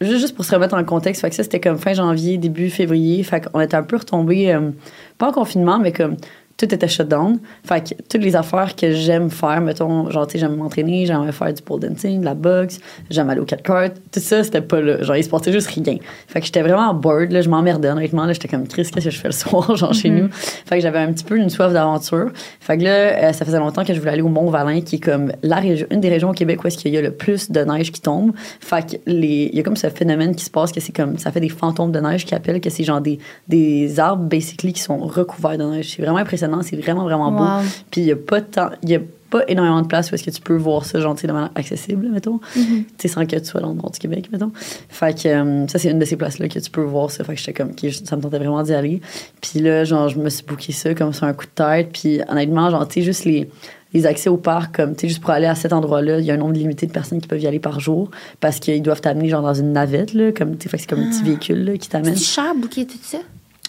ju- 0.00 0.18
juste 0.18 0.34
pour 0.36 0.44
se 0.46 0.54
remettre 0.54 0.74
en 0.74 0.84
contexte, 0.84 1.20
fait 1.20 1.28
que 1.30 1.36
ça, 1.36 1.42
c'était 1.42 1.60
comme 1.60 1.76
fin 1.76 1.92
janvier, 1.92 2.38
début 2.38 2.70
février. 2.70 3.22
Fait 3.24 3.44
qu'on 3.44 3.60
était 3.60 3.76
un 3.76 3.82
peu 3.82 3.96
retombé, 3.96 4.54
euh, 4.54 4.70
pas 5.18 5.28
en 5.28 5.32
confinement, 5.32 5.78
mais 5.80 5.92
comme 5.92 6.16
tout 6.58 6.74
était 6.74 6.88
shut 6.88 7.08
down. 7.08 7.38
Fait 7.64 7.82
que 7.82 8.02
toutes 8.08 8.22
les 8.22 8.34
affaires 8.34 8.74
que 8.74 8.92
j'aime 8.92 9.30
faire, 9.30 9.60
mettons, 9.60 10.10
genre, 10.10 10.26
tu 10.26 10.32
sais, 10.32 10.38
j'aime 10.40 10.56
m'entraîner, 10.56 11.06
j'aime 11.06 11.30
faire 11.30 11.54
du 11.54 11.62
pole 11.62 11.80
dancing, 11.80 12.20
de 12.20 12.24
la 12.24 12.34
boxe, 12.34 12.80
j'aime 13.10 13.30
aller 13.30 13.40
au 13.40 13.44
cat 13.44 13.56
kart, 13.56 13.94
tout 14.12 14.20
ça, 14.20 14.42
c'était 14.42 14.60
pas 14.60 14.80
là. 14.80 15.00
Genre, 15.02 15.16
il 15.16 15.24
se 15.24 15.30
passait 15.30 15.52
juste 15.52 15.68
rien. 15.68 15.96
Fait 16.26 16.40
que 16.40 16.46
j'étais 16.46 16.62
vraiment 16.62 16.92
bored, 16.92 17.30
là, 17.30 17.42
je 17.42 17.48
m'emmerdais, 17.48 17.88
honnêtement, 17.88 18.26
là, 18.26 18.32
j'étais 18.32 18.48
comme, 18.48 18.66
Chris, 18.66 18.88
qu'est-ce 18.92 19.06
que 19.06 19.10
je 19.10 19.18
fais 19.20 19.28
le 19.28 19.32
soir, 19.32 19.76
genre, 19.76 19.94
chez 19.94 20.10
nous? 20.10 20.28
Fait 20.32 20.76
que 20.76 20.82
j'avais 20.82 20.98
un 20.98 21.12
petit 21.12 21.24
peu 21.24 21.36
une 21.36 21.48
soif 21.48 21.72
d'aventure. 21.72 22.30
Fait 22.60 22.76
que 22.76 22.82
là, 22.82 22.90
euh, 22.90 23.32
ça 23.32 23.44
faisait 23.44 23.58
longtemps 23.58 23.84
que 23.84 23.94
je 23.94 24.00
voulais 24.00 24.12
aller 24.12 24.22
au 24.22 24.28
Mont-Valin, 24.28 24.80
qui 24.80 24.96
est 24.96 25.00
comme 25.00 25.32
la 25.44 25.56
région, 25.56 25.86
une 25.90 26.00
des 26.00 26.08
régions 26.08 26.30
au 26.30 26.34
Québec 26.34 26.62
où 26.64 26.66
est-ce 26.66 26.76
qu'il 26.78 26.92
y 26.92 26.98
a 26.98 27.02
le 27.02 27.12
plus 27.12 27.52
de 27.52 27.60
neige 27.60 27.92
qui 27.92 28.00
tombe. 28.00 28.32
Fait 28.60 28.84
que 28.84 28.96
les, 29.06 29.50
il 29.52 29.56
y 29.56 29.60
a 29.60 29.62
comme 29.62 29.76
ce 29.76 29.88
phénomène 29.88 30.34
qui 30.34 30.44
se 30.44 30.50
passe 30.50 30.72
que 30.72 30.80
c'est 30.80 30.94
comme, 30.94 31.18
ça 31.18 31.30
fait 31.30 31.40
des 31.40 31.48
fantômes 31.48 31.92
de 31.92 32.00
neige 32.00 32.24
qui 32.24 32.34
appellent, 32.34 32.60
que 32.60 32.70
c'est 32.70 32.84
genre 32.84 33.00
des, 33.00 33.20
des 33.46 34.00
arbres, 34.00 34.24
basically, 34.24 34.72
qui 34.72 34.80
sont 34.80 34.98
recouverts 34.98 35.58
de 35.58 35.64
neige. 35.64 35.94
C'est 35.94 36.02
vraiment 36.02 36.18
impressionnant, 36.18 36.47
c'est 36.62 36.76
vraiment, 36.76 37.04
vraiment 37.04 37.30
beau. 37.30 37.44
Wow. 37.44 37.62
Puis 37.90 38.02
il 38.02 38.06
y 38.06 38.12
a 38.12 38.16
pas 38.16 38.40
tant, 38.40 38.70
il 38.82 38.90
y 38.90 38.94
a 38.94 39.00
pas 39.30 39.42
énormément 39.48 39.82
de 39.82 39.86
place 39.86 40.10
où 40.10 40.14
est-ce 40.14 40.24
que 40.24 40.30
tu 40.30 40.40
peux 40.40 40.56
voir 40.56 40.84
ça, 40.84 41.00
genre, 41.00 41.14
de 41.14 41.26
manière 41.26 41.50
accessible, 41.54 42.08
mettons. 42.08 42.40
Tu 42.54 42.86
sais, 42.98 43.08
sans 43.08 43.26
que 43.26 43.36
tu 43.36 43.44
sois 43.44 43.60
dans 43.60 43.70
le 43.70 43.74
nord 43.74 43.90
du 43.90 43.98
Québec, 43.98 44.28
mettons. 44.32 44.52
Fait 44.88 45.14
que 45.14 45.28
euh, 45.28 45.66
ça, 45.68 45.78
c'est 45.78 45.90
une 45.90 45.98
de 45.98 46.04
ces 46.04 46.16
places-là 46.16 46.48
que 46.48 46.58
tu 46.58 46.70
peux 46.70 46.82
voir 46.82 47.10
ça. 47.10 47.24
Fait 47.24 47.34
que 47.34 47.40
j'étais 47.40 47.52
comme, 47.52 47.72
ça 47.76 48.16
me 48.16 48.22
tentait 48.22 48.38
vraiment 48.38 48.62
d'y 48.62 48.72
aller. 48.72 49.00
Puis 49.40 49.60
là, 49.60 49.84
genre, 49.84 50.08
je 50.08 50.18
me 50.18 50.30
suis 50.30 50.44
booké 50.44 50.72
ça 50.72 50.94
comme 50.94 51.12
sur 51.12 51.24
un 51.24 51.34
coup 51.34 51.44
de 51.44 51.50
tête. 51.50 51.90
Puis 51.92 52.20
honnêtement, 52.28 52.70
genre, 52.70 52.88
tu 52.88 53.00
sais, 53.00 53.02
juste 53.02 53.26
les, 53.26 53.50
les 53.92 54.06
accès 54.06 54.30
au 54.30 54.38
parc, 54.38 54.76
comme, 54.76 54.94
tu 54.94 55.02
sais, 55.02 55.08
juste 55.08 55.20
pour 55.20 55.30
aller 55.30 55.46
à 55.46 55.54
cet 55.54 55.74
endroit-là, 55.74 56.20
il 56.20 56.24
y 56.24 56.30
a 56.30 56.34
un 56.34 56.38
nombre 56.38 56.54
limité 56.54 56.86
de 56.86 56.92
personnes 56.92 57.20
qui 57.20 57.28
peuvent 57.28 57.40
y 57.40 57.46
aller 57.46 57.60
par 57.60 57.80
jour 57.80 58.10
parce 58.40 58.60
qu'ils 58.60 58.82
doivent 58.82 59.02
t'amener, 59.02 59.28
genre, 59.28 59.42
dans 59.42 59.54
une 59.54 59.72
navette, 59.72 60.14
là, 60.14 60.32
comme, 60.32 60.56
tu 60.56 60.70
sais, 60.70 60.78
c'est 60.78 60.88
comme 60.88 61.00
un 61.00 61.10
petit 61.10 61.22
véhicule, 61.22 61.64
là, 61.64 61.76
qui 61.76 61.88
t'amène. 61.90 62.16
C'est 62.16 62.24
cher, 62.24 62.54
bouquet, 62.54 62.86
tout 62.86 62.96
ça? 63.02 63.18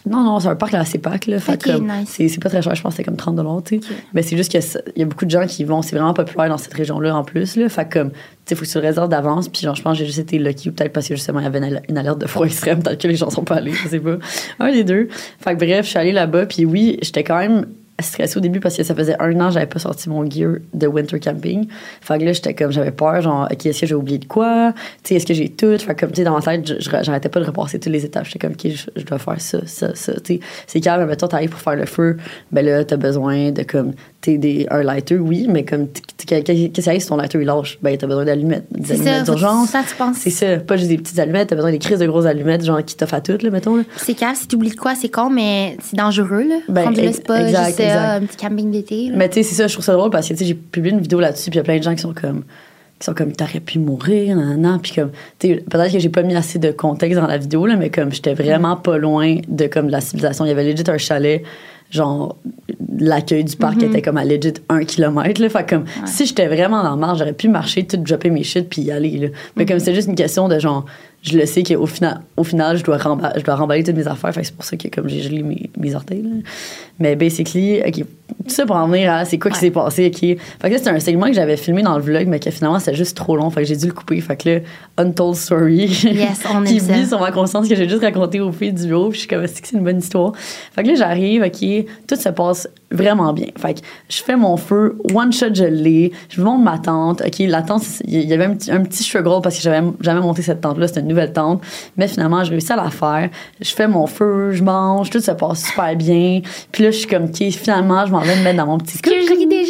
Non, 0.05 0.23
non, 0.23 0.39
c'est 0.39 0.47
un 0.47 0.55
parc 0.55 0.71
là, 0.71 0.79
assez 0.79 0.97
pack, 0.97 1.27
là. 1.27 1.39
Fait 1.39 1.65
nice. 1.79 2.09
c'est, 2.09 2.27
c'est 2.27 2.41
pas 2.41 2.49
très 2.49 2.61
cher, 2.61 2.73
je 2.75 2.81
pense 2.81 2.93
que 2.93 2.97
c'est 2.97 3.03
comme 3.03 3.17
30 3.17 3.63
tu 3.65 3.81
sais. 3.81 3.87
Mais 4.13 4.21
c'est 4.21 4.37
juste 4.37 4.51
qu'il 4.51 4.61
y 4.95 5.01
a 5.01 5.05
beaucoup 5.05 5.25
de 5.25 5.31
gens 5.31 5.45
qui 5.45 5.63
vont, 5.63 5.81
c'est 5.81 5.95
vraiment 5.95 6.13
populaire 6.13 6.49
dans 6.49 6.57
cette 6.57 6.73
région-là 6.73 7.15
en 7.15 7.23
plus, 7.23 7.55
là. 7.55 7.69
Fait 7.69 7.87
que, 7.87 7.99
comme, 7.99 8.11
tu 8.11 8.17
sais, 8.45 8.55
faut 8.55 8.65
que 8.65 8.69
tu 8.69 8.77
le 8.79 8.87
réserves 8.87 9.09
d'avance. 9.09 9.49
Puis, 9.49 9.61
genre, 9.61 9.75
je 9.75 9.81
pense 9.81 9.93
que 9.93 9.99
j'ai 9.99 10.05
juste 10.05 10.19
été 10.19 10.39
lucky 10.39 10.69
ou 10.69 10.71
peut-être 10.71 10.93
parce 10.93 11.07
que 11.07 11.15
justement, 11.15 11.39
il 11.39 11.43
y 11.43 11.47
avait 11.47 11.59
une, 11.59 11.81
une 11.89 11.97
alerte 11.97 12.19
de 12.19 12.27
froid 12.27 12.45
extrême, 12.47 12.81
peut-être 12.81 13.01
que 13.01 13.07
les 13.07 13.15
gens 13.15 13.29
sont 13.29 13.43
pas 13.43 13.55
allés, 13.55 13.73
je 13.73 13.87
sais 13.89 13.99
pas. 13.99 14.17
Un 14.59 14.71
des 14.71 14.83
deux. 14.83 15.09
Fait 15.39 15.53
que, 15.53 15.59
bref, 15.59 15.85
je 15.85 15.89
suis 15.89 15.99
allée 15.99 16.13
là-bas. 16.13 16.45
Puis, 16.45 16.65
oui, 16.65 16.97
j'étais 17.01 17.23
quand 17.23 17.37
même 17.37 17.65
stressée 18.01 18.37
au 18.37 18.41
début 18.41 18.59
parce 18.59 18.75
que 18.77 18.83
ça 18.83 18.93
faisait 18.95 19.15
un 19.19 19.39
an 19.41 19.47
que 19.47 19.53
j'avais 19.55 19.65
pas 19.65 19.79
sorti 19.79 20.09
mon 20.09 20.29
gear 20.29 20.55
de 20.73 20.87
winter 20.87 21.19
camping. 21.19 21.67
Fait 22.01 22.17
que 22.19 22.23
là, 22.25 22.33
j'étais 22.33 22.53
comme, 22.53 22.71
j'avais 22.71 22.91
peur, 22.91 23.21
genre, 23.21 23.47
OK, 23.51 23.65
est-ce 23.65 23.81
que 23.81 23.87
j'ai 23.87 23.95
oublié 23.95 24.17
de 24.17 24.25
quoi? 24.25 24.73
Tu 25.03 25.09
sais, 25.09 25.15
est-ce 25.15 25.25
que 25.25 25.33
j'ai 25.33 25.49
tout? 25.49 25.77
Fait 25.77 25.95
que, 25.95 26.01
comme, 26.01 26.11
tu 26.11 26.17
sais, 26.17 26.23
dans 26.23 26.35
ma 26.35 26.41
tête, 26.41 26.79
j'arrêtais 27.03 27.29
pas 27.29 27.39
de 27.39 27.45
repasser 27.45 27.79
toutes 27.79 27.91
les 27.93 28.05
étapes. 28.05 28.25
J'étais 28.25 28.39
comme, 28.39 28.51
OK, 28.53 28.67
je, 28.71 28.85
je 28.95 29.05
dois 29.05 29.19
faire 29.19 29.39
ça, 29.41 29.59
ça, 29.65 29.95
ça. 29.95 30.13
Tu 30.23 30.35
sais, 30.35 30.39
c'est 30.67 30.79
calme, 30.81 31.05
mais 31.07 31.15
toi, 31.15 31.27
t'arrives 31.27 31.49
pour 31.49 31.59
faire 31.61 31.75
le 31.75 31.85
feu. 31.85 32.17
Ben 32.51 32.65
là, 32.65 32.83
t'as 32.83 32.97
besoin 32.97 33.51
de, 33.51 33.63
comme, 33.63 33.93
tu 34.21 34.31
sais, 34.33 34.37
des- 34.37 34.67
un 34.69 34.83
lighter, 34.83 35.17
oui, 35.17 35.47
mais 35.49 35.63
comme, 35.63 35.87
qu'est-ce 36.25 36.51
qui 36.81 36.89
arrive 36.89 37.01
si 37.01 37.07
ton 37.07 37.15
lighter, 37.17 37.39
il 37.39 37.45
lâche? 37.45 37.79
Ben, 37.81 37.97
t'as 37.97 38.07
besoin 38.07 38.25
d'allumettes. 38.25 38.65
Des 38.71 38.91
allumettes 38.91 39.25
d'urgence. 39.25 39.69
ça, 39.69 39.81
tu 39.87 39.95
penses. 39.95 40.17
C'est 40.17 40.29
ça, 40.29 40.57
pas 40.57 40.75
juste 40.77 40.89
des 40.89 40.97
petites 40.97 41.17
allumettes, 41.19 41.49
t'as 41.49 41.55
besoin 41.55 41.71
des 41.71 41.79
crises 41.79 41.99
de 41.99 42.05
grosses 42.07 42.25
allumettes, 42.25 42.65
genre, 42.65 42.83
qui 42.83 42.95
t'offrent 42.95 43.13
à 43.15 43.21
toutes, 43.21 43.43
là, 43.43 43.49
mettons. 43.49 43.83
C'est 43.97 44.13
calme, 44.13 44.35
si 44.35 44.47
tu 44.47 44.55
oublies 44.55 44.71
de 44.71 44.75
quoi, 44.75 44.95
c'est 44.95 45.09
con, 45.09 45.29
mais 45.29 45.77
c'est 45.83 45.95
dangereux, 45.97 46.43
là. 46.47 46.55
Ben, 46.67 46.91
c'est 46.95 47.25
pas 47.25 47.41
exact, 47.47 47.65
juste. 47.67 47.77
Un 47.89 48.21
petit 48.21 48.37
camping 48.37 48.71
d'été. 48.71 49.11
Mais 49.13 49.29
tu 49.29 49.35
sais, 49.35 49.43
c'est 49.43 49.55
ça, 49.55 49.67
je 49.67 49.73
trouve 49.73 49.85
ça 49.85 49.93
drôle 49.93 50.09
parce 50.09 50.27
que 50.27 50.35
j'ai 50.35 50.53
publié 50.53 50.93
une 50.93 51.01
vidéo 51.01 51.19
là-dessus, 51.19 51.49
puis 51.49 51.57
il 51.57 51.61
y 51.61 51.61
a 51.61 51.63
plein 51.63 51.77
de 51.77 51.83
gens 51.83 51.95
qui 51.95 52.01
sont 52.01 52.13
comme 52.13 52.43
qui 52.99 53.05
sont 53.05 53.13
comme 53.13 53.31
t'aurais 53.31 53.61
pu 53.61 53.79
mourir, 53.79 54.35
nan, 54.35 54.59
nan, 54.59 54.79
puis 54.81 54.91
comme 54.91 55.11
tu 55.39 55.47
sais, 55.47 55.55
peut-être 55.69 55.93
que 55.93 55.99
j'ai 55.99 56.09
pas 56.09 56.21
mis 56.21 56.35
assez 56.35 56.59
de 56.59 56.71
contexte 56.71 57.17
dans 57.17 57.27
la 57.27 57.37
vidéo 57.37 57.65
là, 57.65 57.77
mais 57.77 57.89
comme 57.89 58.11
j'étais 58.11 58.33
vraiment 58.33 58.75
pas 58.75 58.97
loin 58.97 59.37
de 59.47 59.67
comme 59.67 59.87
de 59.87 59.91
la 59.91 60.01
civilisation, 60.01 60.45
il 60.45 60.49
y 60.49 60.51
avait 60.51 60.65
legit 60.65 60.83
un 60.87 60.97
chalet 60.97 61.43
genre 61.89 62.37
l'accueil 62.99 63.43
du 63.43 63.55
parc 63.55 63.81
était 63.81 64.01
comme 64.01 64.17
à 64.17 64.25
legit 64.25 64.53
un 64.67 64.83
kilomètre 64.83 65.41
là 65.41 65.49
fait 65.49 65.67
comme 65.67 65.85
si 66.05 66.27
j'étais 66.27 66.47
vraiment 66.47 66.83
dans 66.83 66.93
le 66.93 66.99
marge 66.99 67.17
j'aurais 67.17 67.33
pu 67.33 67.47
marcher 67.47 67.83
tout 67.87 67.97
dropper 67.97 68.29
mes 68.29 68.43
shit 68.43 68.69
puis 68.69 68.83
y 68.83 68.91
aller 68.91 69.17
là. 69.17 69.27
Mais 69.55 69.65
comme 69.65 69.79
c'est 69.79 69.95
juste 69.95 70.07
une 70.07 70.15
question 70.15 70.47
de 70.47 70.59
genre 70.59 70.85
je 71.21 71.37
le 71.37 71.45
sais 71.45 71.63
qu'au 71.63 71.85
final 71.85 72.21
au 72.37 72.43
final 72.43 72.77
je 72.77 72.83
dois 72.83 72.97
remba- 72.97 73.33
je 73.37 73.43
dois 73.43 73.55
remballer 73.55 73.83
toutes 73.83 73.95
mes 73.97 74.07
affaires 74.07 74.33
fait 74.33 74.43
c'est 74.43 74.55
pour 74.55 74.63
ça 74.63 74.77
que 74.77 74.87
comme 74.87 75.09
j'ai 75.09 75.21
gelé 75.21 75.43
mes, 75.43 75.69
mes 75.77 75.93
orteils 75.93 76.21
là. 76.21 76.29
mais 76.97 77.15
basically 77.17 77.81
ok 77.85 78.05
tout 78.47 78.49
ça 78.55 78.65
pour 78.65 78.77
en 78.77 78.87
venir 78.87 79.11
à 79.11 79.25
c'est 79.25 79.37
quoi 79.37 79.51
qui 79.51 79.59
s'est 79.59 79.69
passé 79.71 80.07
ok. 80.07 80.19
Fait 80.19 80.37
que 80.63 80.67
là 80.67 80.77
c'était 80.77 80.89
un 80.91 80.99
segment 80.99 81.27
que 81.27 81.33
j'avais 81.33 81.57
filmé 81.57 81.81
dans 81.83 81.95
le 81.97 82.01
vlog 82.03 82.27
mais 82.27 82.39
que 82.39 82.49
finalement 82.51 82.79
c'était 82.79 82.95
juste 82.95 83.17
trop 83.17 83.35
long 83.35 83.49
fait 83.49 83.61
que 83.63 83.67
j'ai 83.67 83.75
dû 83.75 83.87
le 83.87 83.91
couper. 83.93 84.21
Fait 84.21 84.37
que 84.37 84.49
là 84.49 84.59
untold 84.97 85.35
story. 85.35 85.87
Yes, 86.03 86.43
on 86.53 86.63
qui 86.63 86.77
aime 86.77 86.79
ça. 86.79 86.93
vit 86.93 87.07
sur 87.07 87.19
ma 87.19 87.31
conscience 87.31 87.67
que 87.67 87.75
j'ai 87.75 87.89
juste 87.89 88.01
raconté 88.03 88.39
aux 88.39 88.51
filles 88.51 88.71
du 88.73 88.87
bureau 88.87 89.09
puis 89.09 89.15
je 89.15 89.19
suis 89.21 89.27
comme 89.27 89.45
c'est 89.47 89.71
une 89.73 89.83
bonne 89.83 89.99
histoire? 89.99 90.33
Fait 90.73 90.83
que 90.83 90.87
là 90.89 90.95
j'arrive 90.95 91.43
ok 91.43 91.85
tout 92.07 92.15
se 92.15 92.29
passe 92.29 92.67
vraiment 92.91 93.33
bien. 93.33 93.47
Fait 93.57 93.75
que 93.75 93.79
je 94.09 94.21
fais 94.21 94.35
mon 94.35 94.57
feu 94.57 94.97
one 95.13 95.31
shot 95.31 95.53
je 95.53 95.65
l'ai. 95.65 96.11
Je 96.29 96.41
monte 96.41 96.63
ma 96.63 96.79
tente 96.79 97.21
ok? 97.21 97.39
La 97.47 97.61
tente 97.61 97.83
il 98.05 98.25
y 98.25 98.33
avait 98.33 98.45
un 98.45 98.55
petit, 98.55 98.71
un 98.71 98.83
petit 98.83 99.03
struggle 99.03 99.41
parce 99.41 99.57
que 99.57 99.61
j'avais 99.61 99.85
jamais 100.01 100.21
monté 100.21 100.41
cette 100.41 100.61
tente 100.61 100.77
là 100.77 100.87
c'était 100.87 101.01
une 101.01 101.07
nouvelle 101.07 101.33
tente. 101.33 101.61
Mais 101.97 102.07
finalement 102.07 102.43
j'ai 102.43 102.51
réussi 102.51 102.71
à 102.71 102.77
la 102.77 102.89
faire. 102.89 103.29
Je 103.59 103.71
fais 103.71 103.87
mon 103.87 104.07
feu 104.07 104.51
je 104.51 104.63
mange 104.63 105.09
tout 105.09 105.19
se 105.19 105.31
passe 105.31 105.65
super 105.65 105.95
bien. 105.95 106.41
Puis 106.71 106.83
là 106.83 106.91
je 106.91 106.97
suis 106.97 107.07
comme 107.07 107.25
ok 107.25 107.51
finalement 107.51 108.05
je 108.05 108.11
m'en 108.11 108.19
vais 108.19 108.35
me 108.35 108.43
mettre 108.43 108.57
dans 108.57 108.67
mon 108.67 108.77
petit 108.77 108.97
je 108.97 109.01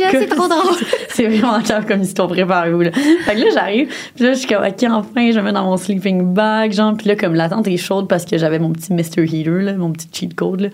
déjà, 0.05 0.19
c'est 0.19 0.27
trop 0.27 0.47
drôle. 0.47 0.75
c'est 1.09 1.27
vraiment 1.27 1.61
calme 1.61 1.85
comme 1.85 2.01
histoire 2.01 2.27
préparée 2.27 2.71
là. 2.71 2.91
Fait 2.91 3.35
que 3.35 3.39
là 3.39 3.45
j'arrive, 3.53 3.93
puis 4.15 4.23
là 4.23 4.33
je 4.33 4.39
suis 4.39 4.47
comme 4.47 4.63
OK 4.63 4.83
enfin, 4.89 5.31
je 5.31 5.39
me 5.39 5.43
mets 5.43 5.51
dans 5.51 5.65
mon 5.65 5.77
sleeping 5.77 6.33
bag 6.33 6.71
genre 6.73 6.95
puis 6.95 7.07
là 7.07 7.15
comme 7.15 7.35
la 7.35 7.49
tente 7.49 7.67
est 7.67 7.77
chaude 7.77 8.07
parce 8.07 8.25
que 8.25 8.37
j'avais 8.37 8.59
mon 8.59 8.71
petit 8.71 8.93
Mr 8.93 9.23
Heater 9.25 9.61
là, 9.61 9.73
mon 9.73 9.91
petit 9.91 10.07
cheat 10.11 10.33
code 10.35 10.61
là 10.61 10.69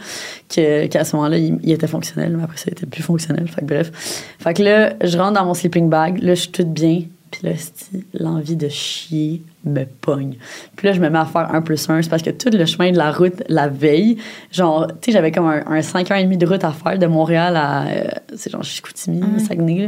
que 0.54 0.88
qu'à 0.88 1.04
ce 1.04 1.16
moment-là 1.16 1.38
il, 1.38 1.58
il 1.64 1.72
était 1.72 1.88
fonctionnel 1.88 2.36
mais 2.38 2.44
après 2.44 2.58
ça 2.58 2.66
il 2.68 2.74
était 2.74 2.86
plus 2.86 3.04
fonctionnel. 3.04 3.48
Fait 3.48 3.62
que 3.62 3.66
bref. 3.66 3.92
Fait 4.40 4.54
que 4.54 4.64
là 4.64 4.94
je 5.04 5.18
rentre 5.18 5.34
dans 5.34 5.46
mon 5.46 5.54
sleeping 5.54 5.90
bag, 5.90 6.22
là 6.22 6.36
je 6.36 6.42
suis 6.42 6.52
toute 6.52 6.72
bien 6.72 7.02
puis 7.40 7.50
là 7.50 7.56
l'envie 8.14 8.56
de 8.56 8.70
chier 8.70 9.42
me 9.64 9.84
pogne. 9.86 10.36
Puis 10.76 10.88
là, 10.88 10.94
je 10.94 11.02
me 11.02 11.10
mets 11.10 11.20
à 11.20 11.26
faire 11.26 11.54
un 11.54 11.62
plus 11.62 11.90
un. 11.90 12.02
C'est 12.02 12.10
parce 12.10 12.22
que 12.22 12.30
tout 12.30 12.50
le 12.52 12.66
chemin 12.66 12.92
de 12.92 12.98
la 12.98 13.12
route 13.12 13.44
la 13.50 13.68
veille, 13.68 14.18
genre, 14.52 14.88
tu 14.88 14.94
sais, 15.06 15.12
j'avais 15.12 15.32
comme 15.32 15.48
un, 15.48 15.64
un 15.68 15.82
5 15.82 16.10
heures 16.12 16.18
et 16.18 16.24
demie 16.24 16.38
de 16.38 16.46
route 16.46 16.64
à 16.64 16.72
faire 16.72 16.98
de 16.98 17.08
Montréal 17.08 17.56
à, 17.58 17.88
euh, 17.88 18.04
c'est 18.36 18.52
genre 18.52 18.64
Chicoutimi, 18.64 19.40
Saguenay. 19.40 19.88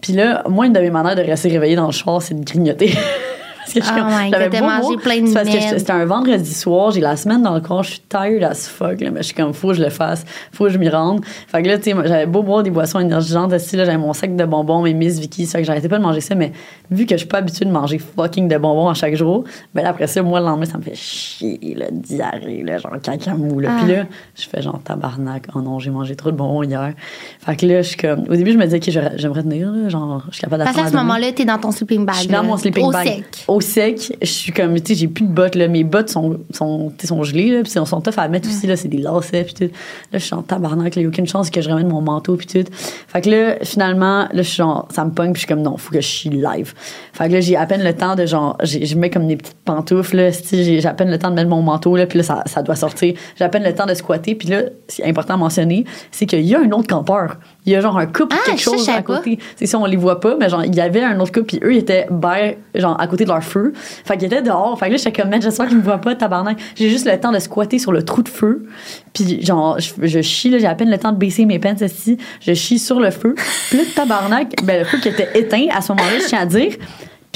Puis 0.00 0.12
là, 0.12 0.44
moi, 0.48 0.66
une 0.66 0.72
de 0.72 0.80
mes 0.80 0.90
manières 0.90 1.16
de 1.16 1.22
rester 1.22 1.48
réveillée 1.48 1.76
dans 1.76 1.86
le 1.86 1.92
char, 1.92 2.20
c'est 2.22 2.38
de 2.38 2.44
grignoter. 2.44 2.92
Parce 3.74 3.90
Oh 3.90 4.28
j'avais 4.30 4.60
mangé 4.60 4.80
voir, 4.82 4.96
plein 4.98 5.20
de 5.22 5.32
parce 5.32 5.48
que 5.48 5.60
c'était 5.78 5.90
un 5.92 6.04
vendredi 6.04 6.54
soir, 6.54 6.90
j'ai 6.92 7.00
la 7.00 7.16
semaine 7.16 7.42
dans 7.42 7.54
le 7.54 7.60
corps, 7.60 7.82
je 7.82 7.90
suis 7.92 8.00
tired 8.08 8.42
as 8.44 8.68
fuck, 8.68 9.00
là, 9.00 9.10
mais 9.10 9.20
je 9.20 9.26
suis 9.26 9.34
comme, 9.34 9.52
faut 9.52 9.68
que 9.68 9.74
je 9.74 9.82
le 9.82 9.90
fasse, 9.90 10.24
faut 10.52 10.64
que 10.64 10.70
je 10.70 10.78
m'y 10.78 10.88
rende. 10.88 11.24
Fait 11.24 11.62
que 11.62 11.68
là, 11.68 11.78
tu 11.78 11.90
sais, 11.90 11.96
j'avais 12.04 12.26
beau 12.26 12.42
boire 12.42 12.62
des 12.62 12.70
boissons 12.70 13.00
énergisantes, 13.00 13.52
aussi, 13.52 13.76
là, 13.76 13.84
j'avais 13.84 13.98
mon 13.98 14.12
sac 14.12 14.34
de 14.36 14.44
bonbons, 14.44 14.82
mes 14.82 14.94
Miss 14.94 15.18
Vicky, 15.18 15.46
ça 15.46 15.58
que 15.58 15.64
j'arrêtais 15.64 15.88
pas 15.88 15.98
de 15.98 16.02
manger 16.02 16.20
ça, 16.20 16.34
mais 16.34 16.52
vu 16.90 17.04
que 17.06 17.14
je 17.14 17.18
suis 17.18 17.26
pas 17.28 17.38
habituée 17.38 17.64
de 17.64 17.70
manger 17.70 17.98
fucking 17.98 18.48
de 18.48 18.56
bonbons 18.58 18.88
à 18.88 18.94
chaque 18.94 19.14
jour, 19.16 19.44
ben 19.74 19.82
là, 19.82 19.90
après 19.90 20.06
ça, 20.06 20.22
moi, 20.22 20.40
le 20.40 20.46
lendemain, 20.46 20.66
ça 20.66 20.78
me 20.78 20.82
fait 20.82 20.94
chier, 20.94 21.74
là, 21.76 21.86
diarrhée, 21.90 22.62
là, 22.62 22.78
genre 22.78 22.92
caca 23.02 23.34
mou, 23.34 23.60
là. 23.60 23.70
Puis 23.82 23.92
Ah. 23.92 23.96
là, 23.98 24.04
je 24.34 24.46
fais 24.48 24.62
genre 24.62 24.80
tabarnak, 24.82 25.46
oh 25.54 25.60
non, 25.60 25.78
j'ai 25.78 25.90
mangé 25.90 26.14
trop 26.16 26.30
de 26.30 26.36
bonbons 26.36 26.62
hier. 26.62 26.92
Fait 27.40 27.56
que 27.56 27.66
là, 27.66 27.82
je 27.82 27.88
suis 27.88 27.96
comme, 27.96 28.24
au 28.28 28.36
début, 28.36 28.52
je 28.52 28.58
me 28.58 28.64
disais, 28.64 28.76
OK, 28.78 29.10
j'aimerais 29.16 29.42
tenir, 29.42 29.70
là, 29.72 29.88
genre, 29.88 30.22
je 30.28 30.34
suis 30.36 30.40
capable 30.42 30.62
Parce 30.64 30.74
d'attendre. 30.76 30.92
qu'à 30.92 30.98
ce 30.98 31.04
moment-là, 31.04 31.32
t'es 31.32 31.44
dans 31.44 31.58
ton 31.58 31.72
sleeping 31.72 32.04
bag. 32.04 32.14
Je 32.16 32.20
suis 32.22 32.28
dans 32.30 32.44
mon 32.44 32.56
sleeping 32.56 32.84
au 32.84 32.90
bag. 32.90 33.06
sec. 33.06 33.44
Au 33.48 33.55
au 33.56 33.60
sec, 33.62 34.14
je 34.20 34.26
suis 34.26 34.52
comme, 34.52 34.78
tu 34.80 34.88
sais, 34.88 35.00
j'ai 35.00 35.08
plus 35.08 35.24
de 35.24 35.32
bottes, 35.32 35.54
là. 35.54 35.66
Mes 35.66 35.82
bottes 35.82 36.10
sont, 36.10 36.38
sont, 36.50 36.92
sont 37.02 37.22
gelées, 37.22 37.50
là. 37.50 37.62
Puis 37.62 37.72
sont, 37.72 37.86
sont 37.86 38.02
tough 38.02 38.18
à 38.18 38.28
mettre 38.28 38.48
aussi, 38.48 38.66
là. 38.66 38.76
C'est 38.76 38.88
des 38.88 38.98
lacets, 38.98 39.44
puis 39.44 39.54
tout. 39.54 39.74
Là, 40.12 40.18
je 40.18 40.24
suis 40.24 40.34
en 40.34 40.42
tabarnak, 40.42 40.94
là. 40.94 41.00
Il 41.00 41.04
y 41.04 41.06
a 41.06 41.08
aucune 41.08 41.26
chance 41.26 41.48
que 41.48 41.62
je 41.62 41.70
ramène 41.70 41.88
mon 41.88 42.02
manteau, 42.02 42.36
puis 42.36 42.46
tout. 42.46 42.70
Fait 43.08 43.22
que 43.22 43.30
là, 43.30 43.56
finalement, 43.62 44.28
là, 44.30 44.42
je 44.42 44.42
suis 44.42 44.56
genre, 44.56 44.86
ça 44.90 45.06
me 45.06 45.10
pogne, 45.10 45.32
puis 45.32 45.40
je 45.40 45.46
suis 45.46 45.54
comme, 45.54 45.62
non, 45.62 45.78
faut 45.78 45.90
que 45.90 46.00
je 46.00 46.06
chie 46.06 46.28
live. 46.28 46.74
Fait 47.14 47.28
que 47.28 47.32
là, 47.32 47.40
j'ai 47.40 47.56
à 47.56 47.64
peine 47.64 47.82
le 47.82 47.94
temps 47.94 48.14
de, 48.14 48.26
genre, 48.26 48.58
je 48.62 48.94
mets 48.94 49.08
comme 49.08 49.26
des 49.26 49.36
petites 49.36 49.56
pantoufles, 49.64 50.16
là. 50.16 50.30
j'ai 50.52 50.84
à 50.84 50.92
peine 50.92 51.10
le 51.10 51.18
temps 51.18 51.30
de 51.30 51.36
mettre 51.36 51.48
mon 51.48 51.62
manteau, 51.62 51.96
là. 51.96 52.06
Puis 52.06 52.18
là, 52.18 52.24
ça, 52.24 52.42
ça 52.44 52.62
doit 52.62 52.76
sortir. 52.76 53.14
J'ai 53.38 53.44
à 53.44 53.48
peine 53.48 53.64
le 53.64 53.74
temps 53.74 53.86
de 53.86 53.94
squatter. 53.94 54.34
Puis 54.34 54.48
là, 54.48 54.64
c'est 54.86 55.04
important 55.04 55.34
à 55.34 55.38
mentionner, 55.38 55.86
c'est 56.10 56.26
qu'il 56.26 56.42
y 56.42 56.54
a 56.54 56.60
un 56.60 56.70
autre 56.72 56.88
campeur. 56.88 57.38
Il 57.66 57.72
y 57.72 57.76
a 57.76 57.80
genre 57.80 57.98
un 57.98 58.06
couple 58.06 58.34
ou 58.34 58.38
Ah, 58.40 58.46
quelque 58.46 58.60
chose 58.62 58.88
à 58.88 59.02
côté. 59.02 59.38
C'est 59.56 59.66
ça, 59.66 59.78
on 59.78 59.84
les 59.86 59.96
voit 59.96 60.20
pas, 60.20 60.36
mais 60.38 60.48
genre, 60.48 60.64
il 60.64 60.74
y 60.74 60.80
avait 60.80 61.02
un 61.02 61.18
autre 61.18 61.32
couple, 61.32 61.46
puis 61.46 61.60
eux, 61.64 61.74
ils 61.74 61.78
étaient 61.78 62.06
ben, 62.10 62.54
genre, 62.74 62.98
à 63.00 63.06
côté 63.08 63.24
de 63.24 63.30
leur 63.30 63.42
feu. 63.42 63.72
Fait 63.74 64.16
qu'ils 64.16 64.26
étaient 64.26 64.42
dehors. 64.42 64.78
Fait 64.78 64.86
que 64.86 64.92
là, 64.92 64.96
j'étais 64.96 65.20
comme, 65.20 65.32
j'espère 65.42 65.66
qu'ils 65.66 65.78
me 65.78 65.82
voient 65.82 65.98
pas, 65.98 66.14
tabarnak. 66.14 66.58
J'ai 66.76 66.88
juste 66.88 67.06
le 67.06 67.18
temps 67.18 67.32
de 67.32 67.38
squatter 67.40 67.78
sur 67.78 67.92
le 67.92 68.04
trou 68.04 68.22
de 68.22 68.28
feu. 68.28 68.66
Puis 69.12 69.44
genre, 69.44 69.78
je, 69.80 70.06
je 70.06 70.20
chie, 70.22 70.48
là, 70.48 70.58
j'ai 70.58 70.66
à 70.66 70.74
peine 70.74 70.90
le 70.90 70.98
temps 70.98 71.12
de 71.12 71.18
baisser 71.18 71.44
mes 71.44 71.58
pants 71.58 71.74
ici. 71.80 72.18
Je 72.40 72.52
chie 72.54 72.78
sur 72.78 73.00
le 73.00 73.10
feu. 73.10 73.34
Puis 73.68 73.78
là, 73.78 73.84
tabarnak, 73.94 74.54
ben, 74.62 74.78
le 74.78 74.84
feu 74.84 74.98
qui 74.98 75.08
était 75.08 75.30
éteint 75.38 75.66
à 75.74 75.80
ce 75.80 75.92
moment-là, 75.92 76.18
je 76.22 76.26
tiens 76.26 76.40
à 76.40 76.46
dire. 76.46 76.72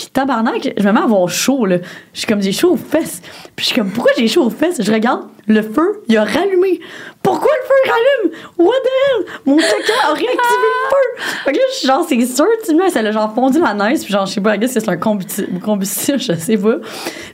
Puis 0.00 0.08
tabarnak, 0.10 0.72
je 0.78 0.82
me 0.82 0.92
mets 0.92 1.00
à 1.00 1.02
avoir 1.02 1.28
chaud, 1.28 1.66
là. 1.66 1.76
Je 2.14 2.20
suis 2.20 2.26
comme, 2.26 2.40
j'ai 2.40 2.52
chaud 2.52 2.70
aux 2.70 2.76
fesses. 2.78 3.20
Puis 3.54 3.64
je 3.64 3.64
suis 3.66 3.74
comme, 3.74 3.90
pourquoi 3.90 4.10
j'ai 4.16 4.28
chaud 4.28 4.44
aux 4.44 4.48
fesses? 4.48 4.80
Je 4.80 4.90
regarde, 4.90 5.24
le 5.46 5.60
feu, 5.60 6.02
il 6.08 6.16
a 6.16 6.24
rallumé. 6.24 6.80
Pourquoi 7.22 7.50
le 7.50 7.66
feu 7.66 7.92
rallume? 7.92 8.40
What 8.56 8.76
the 8.82 8.88
hell? 8.88 9.26
Mon 9.44 9.56
caca 9.58 9.92
a 10.04 10.14
réactivé 10.14 10.38
le 10.38 10.88
feu. 10.88 11.22
Fait 11.44 11.52
que 11.52 11.56
là, 11.58 11.62
je 11.68 11.74
suis 11.76 11.86
genre, 11.86 12.06
c'est 12.08 12.18
sûr, 12.24 12.46
tu 12.64 12.74
sais, 12.74 12.88
ça 12.88 13.00
a 13.00 13.10
genre 13.12 13.34
fondu 13.34 13.60
la 13.60 13.74
neige. 13.74 14.00
Puis 14.00 14.10
genre, 14.10 14.24
je 14.24 14.32
sais 14.32 14.40
pas, 14.40 14.56
guess 14.56 14.72
que 14.72 14.80
c'est 14.80 14.88
un 14.88 14.96
combustible, 14.96 15.60
combustible, 15.60 16.18
je 16.22 16.32
sais 16.32 16.56
pas. 16.56 16.76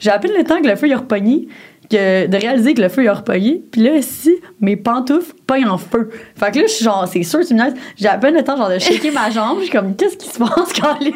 J'ai 0.00 0.10
à 0.10 0.18
peine 0.18 0.32
le 0.36 0.42
temps 0.42 0.60
que 0.60 0.66
le 0.66 0.74
feu 0.74 0.88
il 0.88 0.92
a 0.92 0.98
repogné. 0.98 1.46
Que 1.88 2.26
de 2.26 2.36
réaliser 2.36 2.74
que 2.74 2.82
le 2.82 2.88
feu 2.88 3.04
il 3.04 3.08
a 3.08 3.14
repogné. 3.14 3.62
Puis 3.70 3.80
là, 3.80 3.94
ici, 3.94 4.34
mes 4.60 4.74
pantoufles 4.74 5.35
pognent 5.46 5.68
en 5.68 5.78
feu. 5.78 6.10
Fait 6.34 6.50
que 6.52 6.58
là, 6.58 6.64
je 6.66 6.72
suis 6.72 6.84
genre, 6.84 7.06
c'est 7.10 7.22
sûr, 7.22 7.40
tu 7.46 7.54
me 7.54 7.62
laisses. 7.64 7.74
J'ai 7.96 8.08
à 8.08 8.18
peine 8.18 8.34
le 8.34 8.42
temps, 8.42 8.56
genre, 8.56 8.68
de 8.68 8.78
shaker 8.78 9.12
ma 9.12 9.30
jambe. 9.30 9.58
Je 9.58 9.64
suis 9.64 9.72
comme, 9.72 9.94
qu'est-ce 9.94 10.16
qui 10.16 10.28
se 10.28 10.38
passe, 10.38 10.72
Carlis? 10.74 11.12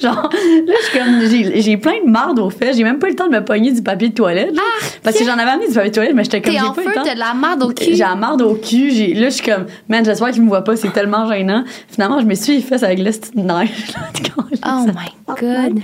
Genre, 0.00 0.30
là, 0.66 0.74
je 0.80 0.86
suis 0.86 0.98
comme, 0.98 1.20
j'ai, 1.28 1.60
j'ai 1.62 1.76
plein 1.76 2.04
de 2.04 2.10
marde 2.10 2.38
au 2.38 2.50
fait. 2.50 2.72
J'ai 2.74 2.84
même 2.84 2.98
pas 2.98 3.08
eu 3.08 3.10
le 3.10 3.16
temps 3.16 3.26
de 3.26 3.32
me 3.32 3.44
pogner 3.44 3.72
du 3.72 3.82
papier 3.82 4.08
de 4.10 4.14
toilette. 4.14 4.54
genre. 4.54 4.64
parce 5.02 5.18
que 5.18 5.24
j'en 5.24 5.32
avais 5.34 5.50
amené 5.50 5.68
du 5.68 5.74
papier 5.74 5.90
de 5.90 5.94
toilette, 5.94 6.14
mais 6.14 6.24
j'étais 6.24 6.40
comme, 6.42 6.52
j'ai 6.52 6.58
pas 6.58 6.72
eu 6.72 6.74
feu, 6.74 6.88
le 6.88 6.94
temps. 6.94 7.02
t'as 7.04 7.14
de 7.14 7.18
la 7.18 7.34
merde 7.34 7.62
au 7.62 7.68
cul. 7.72 7.84
J'ai 7.90 7.96
la 7.96 8.14
marde 8.14 8.42
au 8.42 8.54
cul. 8.54 8.90
J'ai, 8.90 9.14
là, 9.14 9.28
je 9.28 9.34
suis 9.34 9.44
comme, 9.44 9.66
man, 9.88 10.04
j'espère 10.04 10.30
qu'ils 10.30 10.42
me 10.42 10.48
voient 10.48 10.64
pas. 10.64 10.76
C'est 10.76 10.92
tellement 10.92 11.30
gênant. 11.30 11.64
Finalement, 11.88 12.20
je 12.20 12.26
me 12.26 12.34
suis 12.34 12.60
fait 12.62 12.82
avec 12.82 12.98
la 12.98 13.10
petite 13.10 13.34
neige. 13.34 13.92
là, 13.94 14.00
Oh 14.68 14.86
my 14.86 15.34
god. 15.40 15.80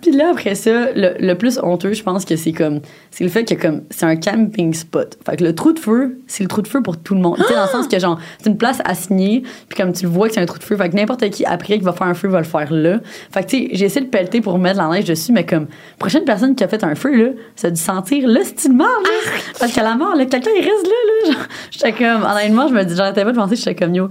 Puis 0.00 0.12
là, 0.12 0.30
après 0.30 0.54
ça, 0.54 0.92
le, 0.94 1.14
le 1.18 1.34
plus 1.34 1.58
honteux, 1.62 1.92
je 1.92 2.02
pense 2.02 2.24
que 2.24 2.36
c'est 2.36 2.52
comme, 2.52 2.80
c'est 3.10 3.24
le 3.24 3.30
fait 3.30 3.44
que 3.44 3.54
comme, 3.60 3.82
c'est 3.90 4.06
un 4.06 4.16
camping 4.16 4.72
spot. 4.72 5.18
Fait 5.28 5.36
que 5.36 5.44
le 5.44 5.54
trou 5.54 5.72
de 5.72 5.78
feu, 5.78 6.18
c'est 6.26 6.44
le 6.44 6.48
trou 6.48 6.62
de 6.62 6.68
feu 6.68 6.82
pour 6.82 6.96
tout 7.06 7.14
le 7.14 7.20
monde. 7.20 7.36
Tu 7.36 7.44
sais, 7.44 7.54
dans 7.54 7.62
le 7.62 7.68
sens 7.68 7.86
que 7.86 7.98
genre, 7.98 8.18
c'est 8.38 8.50
une 8.50 8.58
place 8.58 8.80
assignée, 8.84 9.42
puis 9.68 9.78
comme 9.80 9.92
tu 9.92 10.04
le 10.04 10.10
vois 10.10 10.28
que 10.28 10.34
c'est 10.34 10.40
un 10.40 10.46
trou 10.46 10.58
de 10.58 10.64
feu, 10.64 10.76
fait 10.76 10.90
que 10.90 10.96
n'importe 10.96 11.30
qui 11.30 11.44
après 11.44 11.78
qui 11.78 11.84
va 11.84 11.92
faire 11.92 12.08
un 12.08 12.14
feu 12.14 12.28
va 12.28 12.38
le 12.38 12.44
faire 12.44 12.72
là. 12.72 12.98
Fait 13.32 13.44
que 13.44 13.50
tu 13.50 13.58
sais, 13.58 13.68
j'ai 13.72 13.84
essayé 13.86 14.04
de 14.04 14.10
pelleter 14.10 14.40
pour 14.40 14.58
mettre 14.58 14.78
la 14.78 14.88
neige 14.88 15.04
dessus, 15.04 15.32
mais 15.32 15.46
comme, 15.46 15.68
prochaine 15.98 16.24
personne 16.24 16.56
qui 16.56 16.64
a 16.64 16.68
fait 16.68 16.82
un 16.82 16.94
feu 16.94 17.14
là, 17.14 17.30
ça 17.54 17.68
a 17.68 17.70
dû 17.70 17.80
sentir 17.80 18.26
le 18.26 18.42
style 18.42 18.72
mort, 18.72 18.88
là. 19.04 19.30
Parce 19.58 19.72
qu'à 19.72 19.84
la 19.84 19.94
mort, 19.94 20.16
là, 20.16 20.26
quelqu'un 20.26 20.50
il 20.58 20.64
reste 20.64 20.86
là, 20.86 20.92
là. 21.06 21.32
Genre, 21.32 21.46
j'étais 21.70 21.92
comme, 21.92 22.24
honnêtement, 22.24 22.68
je 22.68 22.74
me 22.74 22.84
dis, 22.84 22.96
j'arrêtais 22.96 23.24
pas 23.24 23.32
de 23.32 23.36
penser, 23.36 23.56
j'étais 23.56 23.76
comme, 23.76 23.94
yo, 23.94 24.08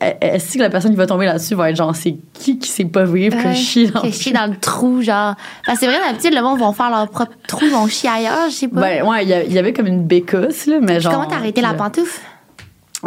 est-ce 0.00 0.54
que 0.54 0.62
la 0.62 0.70
personne 0.70 0.92
qui 0.92 0.96
va 0.96 1.06
tomber 1.06 1.26
là-dessus 1.26 1.54
va 1.54 1.70
être 1.70 1.76
genre, 1.76 1.94
c'est 1.94 2.16
qui 2.32 2.58
qui 2.58 2.68
sait 2.68 2.84
pas 2.84 3.04
vivre 3.04 3.36
que 3.42 3.50
je 3.50 3.56
chie 3.56 3.90
dans 3.90 4.02
que 4.02 4.08
je 4.08 4.12
chie 4.12 4.32
dans 4.32 4.50
le 4.50 4.56
trou, 4.56 5.02
genre. 5.02 5.34
C'est 5.78 5.86
vrai, 5.86 5.98
d'habitude, 6.06 6.34
le 6.34 6.42
monde 6.42 6.58
vont 6.58 6.72
faire 6.72 6.90
leur 6.90 7.08
propre 7.08 7.32
trou, 7.46 7.60
ils 7.62 7.70
vont 7.70 7.86
chier 7.86 8.10
ailleurs, 8.10 8.48
je 8.48 8.54
sais 8.54 8.68
pas. 8.68 8.80
Ben 8.80 9.06
ouais, 9.06 9.24
il 9.24 9.52
y 9.52 9.58
avait 9.58 9.72
comme 9.72 9.86
une 9.86 10.04
bécasse, 10.04 10.66
là, 10.66 10.78
mais 10.80 11.00
genre. 11.00 11.12
comment 11.12 11.26
t'as 11.26 11.36
arrêté 11.36 11.60
la 11.60 11.72
là, 11.72 11.74
pantoufle? 11.74 12.20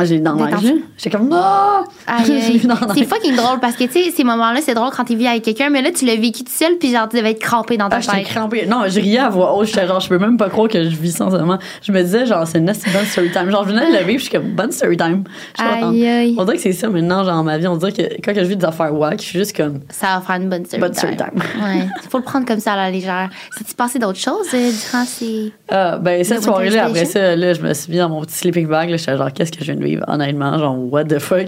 J'ai 0.04 0.20
dans 0.20 0.36
neige, 0.36 0.52
là. 0.62 0.72
J'étais 0.98 1.18
comme, 1.18 1.30
non! 1.30 1.84
C'est 2.25 3.06
fucking 3.06 3.36
drôle 3.36 3.60
parce 3.62 3.75
que, 3.75 3.86
tu 3.86 3.92
sais, 4.04 4.12
ces 4.12 4.24
moments-là, 4.24 4.60
c'est 4.62 4.74
drôle 4.74 4.90
quand 4.96 5.06
t'es 5.06 5.16
vu 5.16 5.25
avec 5.25 5.44
quelqu'un, 5.44 5.70
mais 5.70 5.82
là, 5.82 5.90
tu 5.92 6.06
l'as 6.06 6.16
vécu 6.16 6.44
tout 6.44 6.52
seul, 6.52 6.78
puis 6.78 6.92
genre, 6.92 7.08
tu 7.10 7.18
devais 7.18 7.32
être 7.32 7.40
crampé 7.40 7.78
dans 7.78 7.90
ta 7.90 7.98
Ah, 7.98 8.00
j'étais 8.02 8.18
tête. 8.18 8.28
crampée. 8.28 8.66
Non, 8.66 8.84
je 8.88 9.00
riais 9.00 9.20
à 9.20 9.30
voix 9.30 9.56
haute. 9.56 9.68
J'étais 9.68 9.88
genre, 9.88 10.00
je 10.00 10.10
peux 10.10 10.18
même 10.18 10.38
pas 10.38 10.50
croire 10.50 10.68
que 10.68 10.84
je 10.84 10.96
vis 10.96 11.14
sans 11.16 11.32
seulement. 11.32 11.58
Je 11.82 11.92
me 11.92 12.02
disais, 12.02 12.25
genre, 12.25 12.46
c'est 12.48 12.58
une 12.60 12.70
assez 12.70 12.90
bonne 12.92 13.06
story 13.06 13.32
time. 13.32 13.50
Genre, 13.50 13.64
je 13.64 13.70
venais 13.74 13.92
de 13.92 13.98
le 13.98 14.04
vivre, 14.04 14.20
je 14.20 14.25
suis 14.25 14.32
comme, 14.32 14.52
bonne 14.52 14.72
story 14.72 14.98
time. 14.98 15.24
Aïe, 15.58 16.08
aïe. 16.08 16.36
On 16.38 16.44
dirait 16.44 16.58
que 16.58 16.64
c'est 16.64 16.74
ça 16.74 16.90
maintenant, 16.90 17.24
genre, 17.24 17.44
ma 17.44 17.58
vie. 17.58 17.68
On 17.68 17.78
dirait 17.78 17.92
que 17.94 18.02
quand 18.24 18.34
je 18.36 18.42
vis 18.42 18.58
des 18.58 18.66
affaires 18.66 18.94
wack, 18.94 19.20
je 19.22 19.25
suis 19.25 19.40
juste 19.40 19.56
comme, 19.56 19.80
Ça 19.90 20.16
va 20.16 20.22
faire 20.22 20.36
une 20.42 20.50
bonne 20.50 20.66
story 20.66 20.82
bonne 20.82 20.92
time. 20.92 21.14
story 21.14 21.16
time. 21.18 21.42
Ouais. 21.64 21.88
Faut 22.10 22.18
le 22.18 22.24
prendre 22.24 22.46
comme 22.46 22.60
ça 22.60 22.74
à 22.74 22.75
la 22.75 22.92
légère. 22.92 23.30
T'est 23.58 23.75
passé 23.75 24.00
d'autres 24.00 24.20
choses 24.20 24.48
euh, 24.54 24.72
durant 24.92 25.06
ces. 25.06 25.54
Ah, 25.70 25.98
ben, 26.00 26.24
cette 26.24 26.44
soirée-là, 26.44 26.86
après 26.88 27.06
ça, 27.06 27.36
là, 27.36 27.54
je 27.54 27.62
me 27.62 27.74
suis 27.74 27.92
mis 27.92 27.98
dans 27.98 28.10
mon 28.10 28.22
petit 28.22 28.36
sleeping 28.36 28.68
bag. 28.68 28.90
Là, 28.90 28.98
j'étais 28.98 29.18
genre, 29.18 29.32
qu'est-ce 29.34 29.52
que 29.52 29.60
je 29.60 29.72
viens 29.72 29.75
de 29.75 29.85
vivre, 29.86 30.04
honnêtement? 30.08 30.58
Genre, 30.58 30.77
what 30.92 31.06
the 31.06 31.20
fuck? 31.20 31.48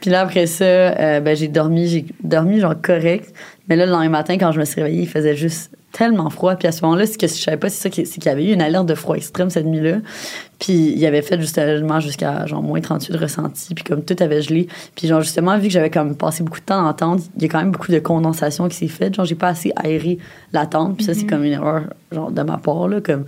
Puis 0.00 0.10
là, 0.10 0.22
après 0.22 0.46
ça, 0.46 0.64
euh, 0.64 1.20
ben, 1.20 1.36
j'ai 1.36 1.48
dormi, 1.48 1.86
j'ai 1.88 2.06
dormi, 2.22 2.60
genre, 2.60 2.74
correct. 2.80 3.32
Mais 3.68 3.76
là, 3.76 3.86
le 3.86 3.92
lendemain 3.92 4.10
matin, 4.10 4.36
quand 4.38 4.52
je 4.52 4.60
me 4.60 4.64
suis 4.64 4.80
réveillée, 4.80 5.02
il 5.02 5.08
faisait 5.08 5.36
juste 5.36 5.70
tellement 5.94 6.28
froid. 6.28 6.56
Puis 6.56 6.68
à 6.68 6.72
ce 6.72 6.82
moment-là, 6.82 7.06
ce 7.06 7.16
que 7.16 7.26
je 7.26 7.32
savais 7.32 7.56
pas, 7.56 7.70
c'est 7.70 7.88
ça, 7.88 7.94
c'est 7.94 8.18
qu'il 8.18 8.24
y 8.24 8.28
avait 8.28 8.44
eu 8.44 8.52
une 8.52 8.60
alerte 8.60 8.86
de 8.86 8.94
froid 8.94 9.16
extrême 9.16 9.48
cette 9.48 9.64
nuit-là. 9.64 9.98
Puis 10.58 10.72
il 10.72 11.06
avait 11.06 11.22
fait 11.22 11.40
justement 11.40 12.00
jusqu'à 12.00 12.46
genre 12.46 12.62
moins 12.62 12.80
38 12.80 13.12
de 13.12 13.18
ressenti. 13.18 13.74
Puis 13.74 13.84
comme 13.84 14.04
tout 14.04 14.16
avait 14.20 14.42
gelé. 14.42 14.66
Puis 14.96 15.06
genre 15.06 15.22
justement, 15.22 15.56
vu 15.56 15.68
que 15.68 15.72
j'avais 15.72 15.90
comme 15.90 16.16
passé 16.16 16.42
beaucoup 16.42 16.60
de 16.60 16.64
temps 16.64 16.80
dans 16.80 16.88
la 16.88 16.94
tente, 16.94 17.20
il 17.36 17.42
y 17.42 17.46
a 17.46 17.48
quand 17.48 17.60
même 17.60 17.70
beaucoup 17.70 17.92
de 17.92 18.00
condensation 18.00 18.68
qui 18.68 18.76
s'est 18.76 18.88
faite. 18.88 19.14
Genre 19.14 19.24
j'ai 19.24 19.36
pas 19.36 19.48
assez 19.48 19.72
aéré 19.76 20.18
la 20.52 20.66
tente. 20.66 20.96
Puis 20.96 21.04
ça, 21.06 21.14
c'est 21.14 21.26
comme 21.26 21.44
une 21.44 21.52
erreur 21.52 21.84
genre 22.10 22.30
de 22.30 22.42
ma 22.42 22.58
part, 22.58 22.88
là. 22.88 23.00
Comme 23.00 23.24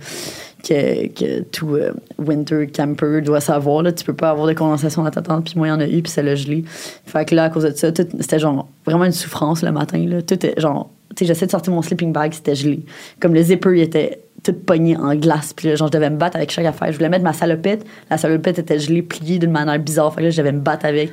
que, 0.67 1.07
que 1.07 1.41
tout 1.43 1.75
euh, 1.75 1.93
winter 2.17 2.67
camper 2.67 3.21
doit 3.21 3.39
savoir. 3.41 3.83
Là, 3.83 3.91
tu 3.91 4.03
peux 4.03 4.13
pas 4.13 4.31
avoir 4.31 4.47
de 4.47 4.53
condensation 4.53 5.03
dans 5.03 5.11
ta 5.11 5.21
tente. 5.21 5.45
Puis 5.45 5.53
moi, 5.55 5.67
il 5.67 5.69
y 5.69 5.73
en 5.73 5.79
a 5.79 5.87
eu, 5.87 6.01
puis 6.01 6.11
ça 6.11 6.21
l'a 6.21 6.35
gelé. 6.35 6.63
Fait 7.05 7.25
que 7.25 7.35
là, 7.35 7.45
à 7.45 7.49
cause 7.49 7.63
de 7.63 7.71
ça, 7.71 7.89
c'était 7.95 8.39
genre 8.39 8.67
vraiment 8.85 9.05
une 9.05 9.11
souffrance 9.11 9.63
le 9.63 9.71
matin. 9.71 10.03
Là. 10.07 10.21
Tout 10.21 10.45
est 10.45 10.59
genre, 10.59 10.89
tu 11.15 11.19
sais, 11.19 11.25
j'essaie 11.25 11.45
de 11.45 11.51
sortir 11.51 11.73
mon 11.73 11.81
sleeping 11.81 12.11
bag, 12.11 12.33
c'était 12.33 12.55
gelé. 12.55 12.81
Comme 13.19 13.33
le 13.33 13.41
zipper, 13.41 13.77
il 13.77 13.81
était 13.81 14.19
tout 14.43 14.53
pogné 14.53 14.95
en 14.95 15.15
glace. 15.15 15.53
Puis 15.53 15.67
là, 15.67 15.75
genre, 15.75 15.87
je 15.87 15.93
devais 15.93 16.09
me 16.09 16.17
battre 16.17 16.37
avec 16.37 16.51
chaque 16.51 16.65
affaire. 16.65 16.91
Je 16.91 16.97
voulais 16.97 17.09
mettre 17.09 17.23
ma 17.23 17.33
salopette. 17.33 17.85
La 18.09 18.17
salopette 18.17 18.59
était 18.59 18.79
gelée, 18.79 19.01
pliée 19.01 19.39
d'une 19.39 19.51
manière 19.51 19.79
bizarre. 19.79 20.13
Fait 20.13 20.21
que 20.21 20.25
là, 20.25 20.29
je 20.29 20.37
devais 20.37 20.51
me 20.51 20.59
battre 20.59 20.85
avec. 20.85 21.11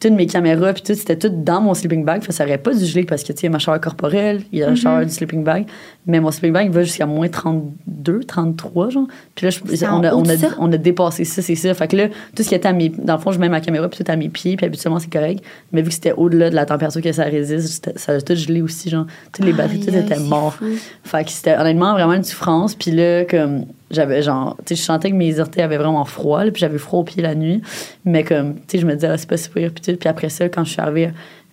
Toutes 0.00 0.12
mes 0.12 0.26
caméras, 0.26 0.72
puis 0.72 0.82
tout, 0.82 0.94
c'était 0.94 1.16
tout 1.16 1.28
dans 1.28 1.60
mon 1.60 1.74
sleeping 1.74 2.04
bag. 2.04 2.22
Fait 2.22 2.28
que 2.28 2.34
ça 2.34 2.44
aurait 2.44 2.58
pas 2.58 2.74
dû 2.74 2.84
geler 2.84 3.04
parce 3.04 3.22
que, 3.22 3.32
tu 3.32 3.40
sais, 3.40 3.48
ma 3.48 3.60
chaleur 3.60 3.80
corporelle, 3.80 4.42
il 4.50 4.58
y 4.58 4.62
a 4.64 4.70
la 4.70 4.74
chaleur 4.74 5.06
du 5.06 5.12
sleeping 5.12 5.44
bag. 5.44 5.66
Mais 6.06 6.18
mon 6.18 6.32
sleeping 6.32 6.52
bag, 6.52 6.66
il 6.66 6.72
va 6.72 6.82
jusqu'à 6.82 7.06
moins 7.06 7.28
32, 7.28 8.24
33, 8.24 8.90
genre. 8.90 9.06
Puis 9.36 9.46
là, 9.46 9.50
je- 9.50 9.60
on, 9.86 10.02
a, 10.02 10.12
on, 10.14 10.24
a, 10.28 10.34
on 10.58 10.72
a 10.72 10.76
dépassé 10.76 11.24
ça, 11.24 11.42
c'est 11.42 11.54
ça. 11.54 11.72
Fait 11.74 11.86
que 11.86 11.96
là, 11.96 12.08
tout 12.34 12.42
ce 12.42 12.48
qui 12.48 12.54
était 12.56 12.66
à 12.68 12.72
mes. 12.72 12.88
Dans 12.88 13.14
le 13.14 13.20
fond, 13.20 13.30
je 13.30 13.38
mets 13.38 13.48
ma 13.48 13.60
caméra, 13.60 13.88
puis 13.88 14.02
tout 14.02 14.10
à 14.10 14.16
mes 14.16 14.28
pieds, 14.28 14.56
puis 14.56 14.66
habituellement, 14.66 14.98
c'est 14.98 15.12
correct. 15.12 15.44
Mais 15.70 15.80
vu 15.82 15.88
que 15.88 15.94
c'était 15.94 16.12
au-delà 16.12 16.50
de 16.50 16.54
la 16.56 16.66
température 16.66 17.00
que 17.00 17.12
ça 17.12 17.24
résiste, 17.24 17.92
ça 17.96 18.12
a 18.14 18.20
tout 18.20 18.34
gelé 18.34 18.62
aussi, 18.62 18.90
genre. 18.90 19.06
Toutes 19.32 19.44
les 19.44 19.52
batteries, 19.52 19.80
tout 19.80 19.94
était 19.94 20.18
mort. 20.18 20.54
fou. 20.54 20.64
Fait 21.04 21.24
que 21.24 21.30
c'était 21.30 21.56
honnêtement 21.56 21.92
vraiment 21.92 22.14
une 22.14 22.24
souffrance. 22.24 22.74
Puis 22.74 22.90
là, 22.90 23.24
comme 23.24 23.66
j'avais 23.92 24.22
genre, 24.22 24.56
tu 24.64 24.74
sais, 24.74 24.80
je 24.80 24.84
sentais 24.84 25.10
que 25.10 25.16
mes 25.16 25.38
orteils 25.38 25.62
avaient 25.62 25.76
vraiment 25.76 26.04
froid, 26.04 26.44
là, 26.44 26.50
puis 26.50 26.60
j'avais 26.60 26.78
froid 26.78 27.00
aux 27.00 27.04
pieds 27.04 27.22
la 27.22 27.34
nuit. 27.36 27.62
Mais 28.04 28.24
comme, 28.24 28.54
tu 28.56 28.62
sais, 28.68 28.78
je 28.78 28.86
me 28.86 28.94
disais, 28.94 29.06
ah, 29.08 29.16
c'est 29.18 29.28
pas 29.28 29.36
si 29.36 29.48
pire. 29.50 29.70
Puis, 29.72 29.92
tout. 29.92 29.98
puis 29.98 30.08
après 30.08 30.30
ça, 30.30 30.48
quand 30.48 30.64
je 30.64 30.70
suis 30.72 30.80
arrivée 30.80 31.10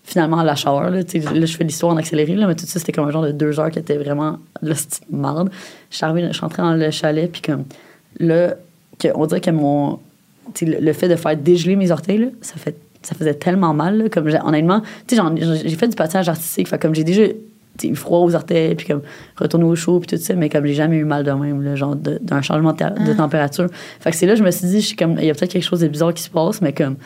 finalement 0.09 0.39
à 0.39 0.43
la 0.43 0.55
chaleur, 0.55 0.89
là, 0.89 0.99
là, 1.01 1.45
je 1.45 1.55
fais 1.57 1.63
l'histoire 1.63 1.93
en 1.93 1.97
accéléré, 1.97 2.35
là, 2.35 2.47
mais 2.47 2.55
tout 2.55 2.65
ça, 2.65 2.79
c'était 2.79 2.91
comme 2.91 3.07
un 3.07 3.11
genre 3.11 3.23
de 3.23 3.31
deux 3.31 3.59
heures 3.59 3.69
qui 3.69 3.79
était 3.79 3.97
vraiment 3.97 4.39
de 4.63 4.69
la 4.69 4.75
petite 4.75 5.01
merde. 5.11 5.49
Je 5.91 5.95
suis 5.97 6.05
arrivée, 6.05 6.27
je 6.27 6.33
suis 6.33 6.41
rentrée 6.41 6.63
dans 6.63 6.73
le 6.73 6.89
chalet, 6.91 7.31
puis 7.31 7.41
comme, 7.41 7.65
là, 8.19 8.55
que, 8.97 9.07
on 9.13 9.25
dirait 9.27 9.39
que 9.41 9.51
mon, 9.51 9.99
le, 10.61 10.79
le 10.79 10.93
fait 10.93 11.07
de 11.07 11.15
faire 11.15 11.37
dégeler 11.37 11.75
mes 11.75 11.91
orteils, 11.91 12.17
là, 12.17 12.27
ça 12.41 12.55
fait 12.55 12.75
ça 13.01 13.15
faisait 13.15 13.33
tellement 13.33 13.73
mal 13.73 13.97
là, 13.97 14.09
comme 14.09 14.27
j'ai- 14.29 14.41
honnêtement 14.43 14.81
tu 15.07 15.15
sais 15.15 15.21
j'en- 15.21 15.33
j'ai 15.33 15.69
fait 15.77 15.87
du 15.87 15.95
patinage 15.95 16.27
artistique 16.27 16.67
fait 16.67 16.77
comme 16.77 16.93
j'ai 16.93 17.05
déjà 17.05 17.23
eu 17.85 17.95
froid 17.95 18.19
aux 18.19 18.35
orteils 18.35 18.75
puis 18.75 18.87
comme 18.87 19.01
retourner 19.37 19.63
au 19.63 19.73
chaud 19.73 20.01
puis 20.01 20.17
tout 20.17 20.21
ça 20.21 20.33
mais 20.35 20.49
comme 20.49 20.65
j'ai 20.65 20.73
jamais 20.73 20.97
eu 20.97 21.05
mal 21.05 21.23
de 21.23 21.31
même 21.31 21.61
là, 21.63 21.75
genre 21.77 21.95
d'un 21.95 22.41
changement 22.41 22.73
de, 22.73 22.83
Ah. 22.83 22.89
de 22.89 23.13
température 23.13 23.67
fait 24.01 24.11
que 24.11 24.17
c'est 24.17 24.25
là 24.25 24.35
je 24.35 24.43
me 24.43 24.51
suis 24.51 24.67
dit 24.67 24.81
je 24.81 24.87
suis 24.87 24.95
comme 24.97 25.15
il 25.17 25.23
y 25.23 25.29
a 25.29 25.33
peut-être 25.33 25.51
quelque 25.53 25.63
chose 25.63 25.79
de 25.79 25.87
bizarre 25.87 26.13
qui 26.13 26.23
se 26.23 26.29
passe 26.29 26.59
mais 26.61 26.73
comme 26.73 26.97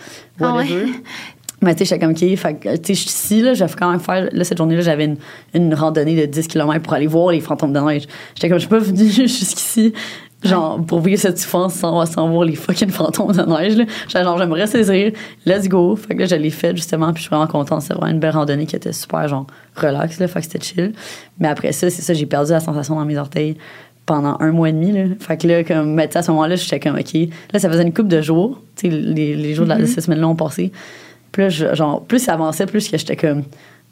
Ah 0.42 0.56
ouais? 0.56 0.66
mais 1.64 1.74
tu 1.76 1.80
sais, 1.80 1.86
j'étais 1.86 2.06
comme, 2.06 2.12
OK, 2.12 2.36
fait 2.36 2.54
que, 2.56 2.76
tu 2.78 2.94
sais, 2.94 2.94
je 2.94 3.00
suis 3.00 3.10
ici, 3.10 3.42
là, 3.42 3.54
je 3.54 3.64
vais 3.64 3.74
quand 3.78 3.90
même 3.90 4.00
faire, 4.00 4.28
là, 4.32 4.44
cette 4.44 4.58
journée-là, 4.58 4.82
j'avais 4.82 5.06
une, 5.06 5.18
une 5.54 5.74
randonnée 5.74 6.16
de 6.16 6.26
10 6.26 6.48
km 6.48 6.82
pour 6.82 6.94
aller 6.94 7.08
voir 7.08 7.32
les 7.32 7.40
fantômes 7.40 7.74
de 7.74 7.80
neige. 7.80 8.04
J'étais 8.36 8.50
comme, 8.50 8.58
je 8.58 8.64
suis 8.64 8.70
pas 8.70 8.80
venue 8.80 9.10
jusqu'ici, 9.10 9.94
genre, 10.44 10.84
pour 10.86 11.00
vivre 11.00 11.20
cette 11.20 11.40
souffrance 11.40 11.76
sans, 11.76 12.06
sans 12.06 12.30
voir 12.30 12.46
les 12.46 12.56
fucking 12.56 12.90
fantômes 12.90 13.32
de 13.32 13.44
neige, 13.44 13.78
là. 13.78 13.86
J'étais 14.08 14.24
genre, 14.24 14.38
j'aimerais 14.38 14.68
saisir, 14.68 15.12
let's 15.46 15.68
go. 15.68 15.96
Fait 15.96 16.16
que 16.16 16.20
là, 16.20 16.26
je 16.26 16.36
l'ai 16.36 16.50
fait, 16.50 16.76
justement, 16.76 17.14
puis 17.14 17.24
je 17.24 17.28
suis 17.28 17.30
vraiment 17.30 17.48
contente. 17.48 17.82
C'était 17.82 17.94
vraiment 17.94 18.12
une 18.12 18.20
belle 18.20 18.36
randonnée 18.36 18.66
qui 18.66 18.76
était 18.76 18.94
super, 18.94 19.28
genre, 19.28 19.48
relax, 19.76 20.20
là, 20.20 20.28
fait 20.28 20.40
que 20.40 20.46
c'était 20.46 20.64
chill. 20.64 20.94
Mais 21.40 21.48
après 21.48 21.72
ça, 21.72 21.90
c'est 21.90 22.02
ça, 22.02 22.14
j'ai 22.14 22.26
perdu 22.26 22.52
la 22.52 22.60
sensation 22.60 22.96
dans 22.96 23.06
mes 23.06 23.18
orteils 23.18 23.58
pendant 24.06 24.38
un 24.40 24.52
mois 24.52 24.70
et 24.70 24.74
demi. 24.74 24.92
Là. 24.92 25.06
Fait 25.20 25.38
que 25.38 25.48
là, 25.48 25.64
comme, 25.64 25.94
mais 25.94 26.08
tu 26.08 26.14
sais, 26.14 26.20
à 26.20 26.24
ce 26.24 26.32
moment-là, 26.32 26.56
j'étais 26.56 26.80
comme, 26.80 26.98
OK. 26.98 27.14
Là, 27.54 27.60
ça 27.60 27.70
faisait 27.70 27.84
une 27.84 27.94
couple 27.94 28.10
de 28.10 28.22
jours. 28.22 28.62
Tu 28.76 28.90
sais, 28.90 28.96
les, 28.96 29.36
les 29.36 29.54
jours 29.54 29.66
de, 29.66 29.70
la, 29.70 29.78
de 29.78 29.86
cette 29.86 30.04
semaine-là 30.04 30.28
ont 30.28 30.36
passé. 30.36 30.72
Là, 31.38 31.50
je- 31.50 31.74
genre, 31.74 32.04
plus 32.06 32.20
ça 32.20 32.34
avançait, 32.34 32.66
plus 32.66 32.90
que 32.90 32.98
j'étais 32.98 33.16
comme, 33.16 33.44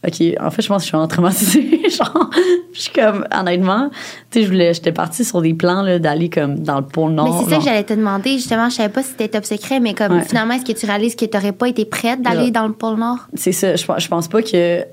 OK, 0.08 0.24
en 0.40 0.50
fait, 0.50 0.62
je 0.64 0.68
pense 0.68 0.78
que 0.78 0.84
je 0.84 0.88
suis 0.88 0.98
en 0.98 1.08
traumatisée. 1.08 1.90
genre, 1.90 2.30
je 2.74 2.82
suis 2.82 2.92
comme, 2.92 3.24
honnêtement, 3.38 3.92
tu 4.32 4.44
sais, 4.46 4.74
j'étais 4.74 4.92
partie 4.92 5.24
sur 5.24 5.42
des 5.42 5.54
plans, 5.54 5.84
d'aller 6.00 6.28
comme 6.30 6.58
dans 6.60 6.78
le 6.80 6.86
pôle 6.88 7.12
Nord. 7.12 7.26
Mais 7.40 7.44
c'est 7.46 7.52
ça 7.52 7.58
que 7.60 7.64
j'allais 7.66 7.84
te 7.84 7.94
demander. 7.94 8.32
Justement, 8.32 8.68
je 8.70 8.76
savais 8.78 8.90
pas 8.90 9.04
si 9.04 9.10
c'était 9.10 9.28
top 9.28 9.46
secret, 9.46 9.80
mais 9.80 9.94
comme 9.94 10.14
Ouais. 10.14 10.24
finalement, 10.24 10.56
est-ce 10.56 10.66
que 10.66 10.72
tu 10.78 10.88
réalises 10.88 11.16
que 11.16 11.26
tu 11.26 11.38
n'aurais 11.38 11.52
pas 11.52 11.68
été 11.70 11.86
prête 11.86 12.22
d'aller 12.24 12.50
dans 12.50 12.66
le 12.68 12.74
pôle 12.74 12.98
Nord? 12.98 13.28
C'est 13.36 13.52
ça, 13.52 13.76
je, 13.76 13.86
je 13.98 14.08
pense 14.08 14.28
pas 14.28 14.42
que. 14.42 14.56
euh, 14.56 14.86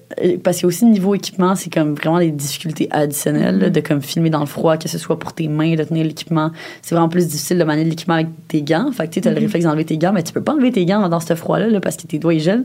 Parce 0.44 0.60
que 0.60 0.66
aussi, 0.66 0.84
niveau 0.84 1.14
équipement, 1.14 1.54
c'est 1.54 1.72
comme 1.72 1.94
vraiment 1.94 2.18
des 2.18 2.30
difficultés 2.30 2.88
additionnelles, 2.90 3.58
là, 3.58 3.70
de 3.70 3.80
comme 3.80 4.02
filmer 4.02 4.28
dans 4.30 4.40
le 4.40 4.46
froid, 4.46 4.76
que 4.76 4.88
ce 4.90 4.98
soit 4.98 5.18
pour 5.18 5.32
tes 5.32 5.48
mains, 5.48 5.74
de 5.74 5.84
tenir 5.84 6.04
l'équipement. 6.04 6.50
C'est 6.82 6.94
vraiment 6.94 7.08
plus 7.08 7.26
difficile 7.28 7.56
de 7.58 7.64
manier 7.64 7.84
l'équipement 7.84 8.14
avec 8.14 8.28
tes 8.48 8.60
gants. 8.60 8.90
Fait 8.92 9.08
que 9.08 9.18
tu 9.20 9.26
as 9.26 9.32
le 9.32 9.40
réflexe 9.40 9.64
d'enlever 9.64 9.86
tes 9.86 9.96
gants, 9.96 10.12
mais 10.12 10.22
tu 10.22 10.34
peux 10.34 10.42
pas 10.42 10.52
enlever 10.52 10.70
tes 10.72 10.84
gants 10.84 11.08
dans 11.08 11.20
ce 11.20 11.34
froid-là, 11.34 11.68
là, 11.68 11.80
parce 11.80 11.96
que 11.96 12.06
tes 12.06 12.18
doigts 12.18 12.34
ils 12.34 12.40
gèlent. 12.40 12.64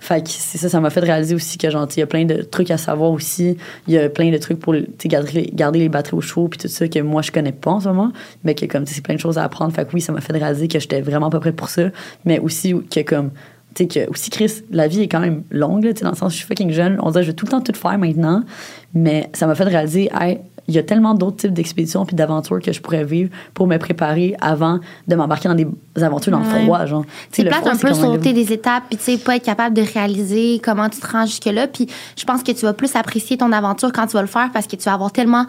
Fait 0.00 0.22
que 0.24 0.30
c'est 0.30 0.58
ça, 0.58 0.68
ça 0.68 0.80
m'a 0.80 0.90
fait 0.90 1.00
réaliser 1.00 1.34
aussi 1.36 1.56
que, 1.58 1.70
genre, 1.70 1.83
il 1.96 2.00
y 2.00 2.02
a 2.02 2.06
plein 2.06 2.24
de 2.24 2.42
trucs 2.42 2.70
à 2.70 2.76
savoir 2.78 3.10
aussi. 3.10 3.56
Il 3.86 3.94
y 3.94 3.98
a 3.98 4.08
plein 4.08 4.30
de 4.30 4.38
trucs 4.38 4.58
pour 4.58 4.74
garder, 5.04 5.78
les- 5.78 5.88
batteries 5.88 6.16
au 6.16 6.20
chaud, 6.20 6.48
puis 6.48 6.58
tout 6.58 6.68
ça, 6.68 6.88
que 6.88 6.98
moi, 7.00 7.22
je 7.22 7.30
connais 7.30 7.52
pas 7.52 7.72
en 7.72 7.80
ce 7.80 7.88
moment, 7.88 8.12
mais 8.42 8.54
que 8.54 8.66
comme, 8.66 8.86
c'est 8.86 9.02
plein 9.02 9.14
de 9.14 9.20
choses 9.20 9.38
à 9.38 9.44
apprendre. 9.44 9.72
Fait 9.72 9.86
oui, 9.92 10.00
ça 10.00 10.12
m'a 10.12 10.20
fait 10.20 10.32
réaliser 10.32 10.68
que 10.68 10.78
j'étais 10.78 11.00
vraiment 11.00 11.30
pas 11.30 11.40
prête 11.40 11.56
pour 11.56 11.68
ça, 11.68 11.90
mais 12.24 12.38
aussi 12.38 12.74
que 12.90 13.00
comme 13.00 13.30
tu 13.74 13.82
sais 13.82 13.88
que 13.88 14.10
aussi 14.10 14.30
Chris 14.30 14.62
la 14.70 14.86
vie 14.86 15.00
est 15.02 15.08
quand 15.08 15.18
même 15.18 15.42
longue 15.50 15.82
tu 15.82 15.98
sais, 15.98 16.04
dans 16.04 16.10
le 16.10 16.16
sens 16.16 16.28
où 16.28 16.30
je 16.30 16.36
suis 16.36 16.46
fucking 16.46 16.70
jeune 16.70 16.96
on 17.02 17.10
dirait 17.10 17.24
je 17.24 17.30
vais 17.30 17.34
tout 17.34 17.44
le 17.44 17.50
temps 17.50 17.60
tout 17.60 17.72
faire 17.74 17.98
maintenant 17.98 18.44
mais 18.94 19.28
ça 19.32 19.48
m'a 19.48 19.56
fait 19.56 19.64
réaliser 19.64 20.08
hey, 20.14 20.38
il 20.68 20.74
y 20.74 20.78
a 20.78 20.82
tellement 20.82 21.14
d'autres 21.14 21.36
types 21.36 21.52
d'expéditions 21.52 22.04
puis 22.06 22.16
d'aventures 22.16 22.60
que 22.60 22.72
je 22.72 22.80
pourrais 22.80 23.04
vivre 23.04 23.30
pour 23.52 23.66
me 23.66 23.76
préparer 23.76 24.34
avant 24.40 24.80
de 25.08 25.14
m'embarquer 25.14 25.48
dans 25.48 25.54
des 25.54 25.66
aventures 26.02 26.32
dans 26.32 26.38
le 26.40 26.46
Ouais. 26.46 26.62
froid 26.64 26.86
genre 26.86 27.04
C'est 27.30 27.42
le 27.42 27.50
plate 27.50 27.66
un 27.66 27.76
peu 27.76 27.92
sauter 27.94 28.32
des 28.32 28.52
étapes, 28.52 28.84
puis 28.88 28.96
tu 28.98 29.04
sais, 29.04 29.18
pas 29.18 29.36
être 29.36 29.44
capable 29.44 29.74
de 29.76 29.82
réaliser 29.82 30.60
comment 30.64 30.88
tu 30.88 31.00
te 31.00 31.06
rends 31.06 31.26
jusque-là. 31.26 31.66
Puis 31.68 31.86
je 32.16 32.24
pense 32.24 32.42
que 32.42 32.52
tu 32.52 32.64
vas 32.64 32.72
plus 32.72 32.94
apprécier 32.96 33.36
ton 33.36 33.52
aventure 33.52 33.92
quand 33.92 34.06
tu 34.06 34.14
vas 34.14 34.22
le 34.22 34.28
faire 34.28 34.50
parce 34.52 34.66
que 34.66 34.76
tu 34.76 34.84
vas 34.84 34.94
avoir 34.94 35.12
tellement 35.12 35.46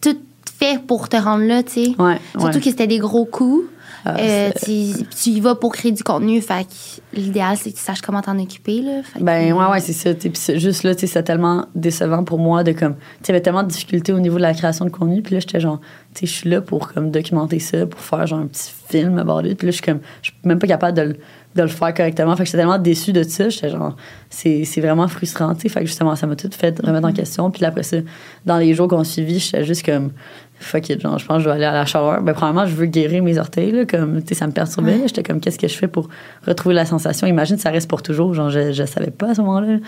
tout 0.00 0.16
fait 0.58 0.80
pour 0.86 1.08
te 1.08 1.16
rendre 1.16 1.44
là, 1.44 1.62
tu 1.62 1.72
sais. 1.72 1.94
Ouais, 1.98 2.18
Surtout 2.38 2.56
ouais. 2.56 2.60
que 2.60 2.70
c'était 2.70 2.86
des 2.86 2.98
gros 2.98 3.24
coups. 3.24 3.64
Ah, 4.16 4.20
Euh, 4.20 4.50
tu, 4.64 5.04
tu 5.20 5.30
y 5.30 5.40
vas 5.40 5.54
pour 5.54 5.72
créer 5.72 5.92
du 5.92 6.02
contenu, 6.02 6.40
fait 6.40 6.66
l'idéal, 7.12 7.56
c'est 7.56 7.70
que 7.72 7.76
tu 7.76 7.82
saches 7.82 8.00
comment 8.00 8.22
t'en 8.22 8.38
occuper, 8.38 8.80
là. 8.82 9.02
Fait 9.02 9.18
que- 9.18 9.24
Ben 9.24 9.52
ouais, 9.52 9.66
ouais, 9.66 9.80
c'est 9.80 9.92
ça. 9.92 10.14
Puis 10.14 10.32
juste 10.58 10.82
là, 10.82 10.92
c'est 10.96 11.22
tellement 11.22 11.66
décevant 11.74 12.24
pour 12.24 12.38
moi 12.38 12.64
de 12.64 12.72
comme. 12.72 12.94
Tu 12.94 13.00
sais, 13.00 13.06
il 13.24 13.28
y 13.28 13.30
avait 13.32 13.40
tellement 13.42 13.62
de 13.62 13.68
difficultés 13.68 14.12
au 14.12 14.20
niveau 14.20 14.36
de 14.36 14.42
la 14.42 14.54
création 14.54 14.84
de 14.84 14.90
contenu. 14.90 15.22
Puis 15.22 15.34
là, 15.34 15.40
j'étais 15.40 15.60
genre, 15.60 15.80
tu 16.14 16.20
sais, 16.20 16.26
je 16.26 16.32
suis 16.32 16.50
là 16.50 16.60
pour 16.60 16.92
comme 16.92 17.10
documenter 17.10 17.58
ça, 17.58 17.86
pour 17.86 18.00
faire 18.00 18.26
genre 18.26 18.40
un 18.40 18.46
petit 18.46 18.72
film 18.88 19.18
about 19.18 19.42
it. 19.46 19.58
Puis 19.58 19.66
là, 19.66 19.70
je 19.70 19.76
suis 19.76 19.84
comme, 19.84 20.00
je 20.22 20.30
suis 20.30 20.38
même 20.44 20.58
pas 20.58 20.66
capable 20.66 20.96
de 20.96 21.02
le, 21.02 21.16
de 21.56 21.62
le 21.62 21.68
faire 21.68 21.92
correctement. 21.92 22.34
Fait 22.36 22.44
que 22.44 22.46
j'étais 22.46 22.58
tellement 22.58 22.78
déçue 22.78 23.12
de 23.12 23.22
ça. 23.22 23.48
J'étais 23.48 23.70
genre, 23.70 23.96
c'est 24.30 24.64
vraiment 24.80 25.08
frustrant, 25.08 25.54
tu 25.54 25.62
sais. 25.62 25.68
Fait 25.68 25.80
que 25.80 25.86
justement, 25.86 26.14
ça 26.16 26.26
m'a 26.26 26.36
tout 26.36 26.48
fait 26.56 26.78
remettre 26.82 27.06
en 27.06 27.12
question. 27.12 27.50
Puis 27.50 27.62
là, 27.62 27.68
après 27.68 27.82
ça, 27.82 27.96
dans 28.46 28.58
les 28.58 28.74
jours 28.74 28.88
qu'on 28.88 29.04
suivi, 29.04 29.38
j'étais 29.38 29.64
juste 29.64 29.84
comme, 29.84 30.12
fuck 30.60 30.88
it, 30.88 31.00
genre, 31.00 31.18
je 31.18 31.26
pense 31.26 31.38
que 31.38 31.44
je 31.44 31.48
vais 31.48 31.54
aller 31.54 31.64
à 31.64 31.72
la 31.72 31.84
chaleur. 31.86 32.20
Ben, 32.22 32.32
premièrement, 32.32 32.66
je 32.66 32.74
veux 32.74 32.86
guérir 32.86 33.22
mes 33.22 33.38
orteils, 33.38 33.70
là, 33.70 33.84
comme, 33.84 34.22
tu 34.22 34.28
sais, 34.28 34.34
ça 34.34 34.46
me 34.46 34.52
perturbait. 34.52 34.96
Ouais. 34.96 35.02
J'étais 35.06 35.22
comme, 35.22 35.40
qu'est-ce 35.40 35.58
que 35.58 35.68
je 35.68 35.76
fais 35.76 35.88
pour 35.88 36.08
retrouver 36.46 36.74
la 36.74 36.84
sensation? 36.84 37.26
Imagine, 37.26 37.58
ça 37.58 37.70
reste 37.70 37.88
pour 37.88 38.02
toujours. 38.02 38.34
Genre, 38.34 38.50
je, 38.50 38.72
je 38.72 38.84
savais 38.84 39.10
pas 39.10 39.30
à 39.30 39.34
ce 39.34 39.40
moment-là. 39.42 39.78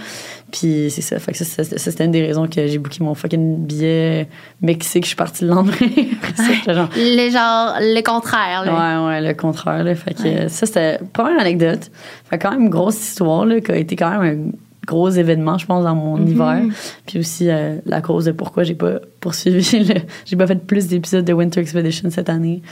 Puis 0.53 0.91
c'est 0.91 1.03
ça. 1.03 1.19
Fait 1.19 1.33
que 1.33 1.39
ça, 1.39 1.45
ça, 1.45 1.65
ça, 1.65 1.79
c'était 1.79 2.05
une 2.05 2.13
des 2.13 2.25
raisons 2.25 2.47
que 2.47 2.67
j'ai 2.67 2.79
booké 2.79 3.03
mon 3.03 3.15
fucking 3.15 3.67
billet 3.67 4.29
Mexique. 4.63 5.05
Je 5.05 5.09
suis 5.09 5.17
partie 5.17 5.45
le 5.45 5.51
lendemain. 5.51 5.75
Ça, 6.65 6.73
genre, 6.73 6.89
Le 6.97 7.31
genre, 7.31 7.75
le 7.81 8.03
contraire, 8.03 8.65
là. 8.65 9.03
Ouais, 9.03 9.09
ouais, 9.09 9.21
le 9.21 9.35
contraire. 9.35 9.85
Là. 9.85 9.95
Fait 9.95 10.15
que 10.15 10.49
ça, 10.49 10.67
c'était 10.67 10.99
pas 11.13 11.31
une 11.31 11.39
anecdote. 11.39 11.91
Fait 12.29 12.39
quand 12.39 12.51
même 12.51 12.63
une 12.63 12.71
grosse 12.71 13.01
histoire 13.01 13.45
là, 13.45 13.61
qui 13.61 13.73
a 13.73 13.77
été 13.77 13.97
quand 13.97 14.19
même 14.19 14.23
un 14.23 14.70
gros 14.87 15.11
événement, 15.11 15.59
je 15.59 15.67
pense, 15.67 15.85
dans 15.85 15.95
mon 15.95 16.17
Mhm. 16.17 16.29
hiver. 16.29 16.63
Puis 17.07 17.19
aussi 17.19 17.49
euh, 17.51 17.77
la 17.87 18.01
cause 18.01 18.25
de 18.25 18.33
pourquoi 18.33 18.65
j'ai 18.65 18.75
pas 18.75 18.95
poursuivi. 19.21 19.63
J'ai 20.25 20.37
pas 20.37 20.47
fait 20.47 20.57
plus 20.67 20.87
d'épisodes 20.89 21.25
de 21.25 21.33
Winter 21.33 21.61
Expedition 21.61 22.09
cette 22.11 22.29
année. 22.31 22.63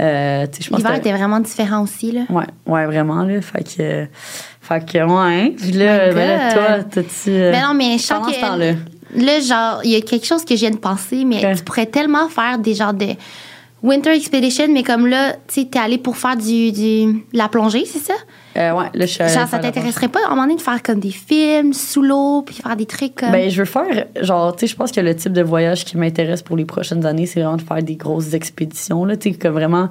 Euh, 0.00 0.46
L'hiver 0.70 0.94
était 0.94 1.12
vraiment 1.12 1.40
différent 1.40 1.82
aussi, 1.82 2.10
là. 2.12 2.22
Ouais, 2.30 2.46
ouais, 2.66 2.86
vraiment. 2.86 3.22
Là. 3.24 3.40
Fait 3.42 3.62
que. 3.62 4.06
fait 4.62 4.84
que, 4.92 4.98
ouais. 4.98 5.50
Puis 5.58 5.72
là, 5.72 6.12
ben 6.14 6.28
là, 6.38 6.52
toi, 6.54 6.84
t'as-tu. 6.90 7.28
euh, 7.30 7.50
Mais 7.52 7.60
non, 7.60 7.74
mais 7.74 7.98
je 7.98 8.02
sens 8.04 8.18
pendant 8.18 8.32
ce 8.32 8.72
que. 8.72 9.24
Là, 9.26 9.40
genre, 9.40 9.80
il 9.84 9.90
y 9.90 9.96
a 9.96 10.00
quelque 10.00 10.24
chose 10.26 10.44
que 10.44 10.54
je 10.54 10.60
viens 10.60 10.70
de 10.70 10.76
penser, 10.78 11.24
mais 11.26 11.54
tu 11.54 11.62
pourrais 11.64 11.86
tellement 11.86 12.28
faire 12.28 12.58
des 12.58 12.74
genres 12.74 12.94
de 12.94 13.08
Winter 13.82 14.10
Expedition, 14.10 14.66
mais 14.70 14.82
comme 14.82 15.06
là, 15.06 15.36
tu 15.48 15.66
t'es 15.66 15.78
allé 15.78 15.96
pour 15.96 16.16
faire 16.16 16.36
du, 16.36 16.70
du 16.70 17.24
la 17.32 17.48
plongée, 17.48 17.84
c'est 17.86 17.98
ça? 17.98 18.12
Euh, 18.56 18.72
ouais, 18.72 18.86
là, 18.92 19.06
je 19.06 19.12
suis 19.12 19.28
Genre, 19.28 19.48
ça 19.48 19.58
t'intéresserait 19.58 20.08
pas 20.08 20.20
à 20.24 20.26
un 20.26 20.30
moment 20.30 20.42
donné 20.42 20.56
de 20.56 20.60
faire 20.60 20.82
comme 20.82 21.00
des 21.00 21.12
films 21.12 21.72
sous 21.72 22.02
l'eau, 22.02 22.42
puis 22.42 22.56
faire 22.56 22.76
des 22.76 22.86
trucs 22.86 23.14
comme. 23.14 23.30
Ben, 23.30 23.48
je 23.48 23.58
veux 23.58 23.64
faire, 23.64 24.06
genre, 24.20 24.54
tu 24.54 24.60
sais, 24.60 24.72
je 24.72 24.76
pense 24.76 24.92
que 24.92 25.00
le 25.00 25.14
type 25.14 25.32
de 25.32 25.42
voyage 25.42 25.84
qui 25.84 25.96
m'intéresse 25.96 26.42
pour 26.42 26.56
les 26.56 26.64
prochaines 26.64 27.06
années, 27.06 27.26
c'est 27.26 27.40
vraiment 27.40 27.56
de 27.56 27.62
faire 27.62 27.82
des 27.82 27.96
grosses 27.96 28.34
expéditions, 28.34 29.04
là, 29.04 29.16
tu 29.16 29.30
sais, 29.30 29.38
comme 29.38 29.54
vraiment, 29.54 29.88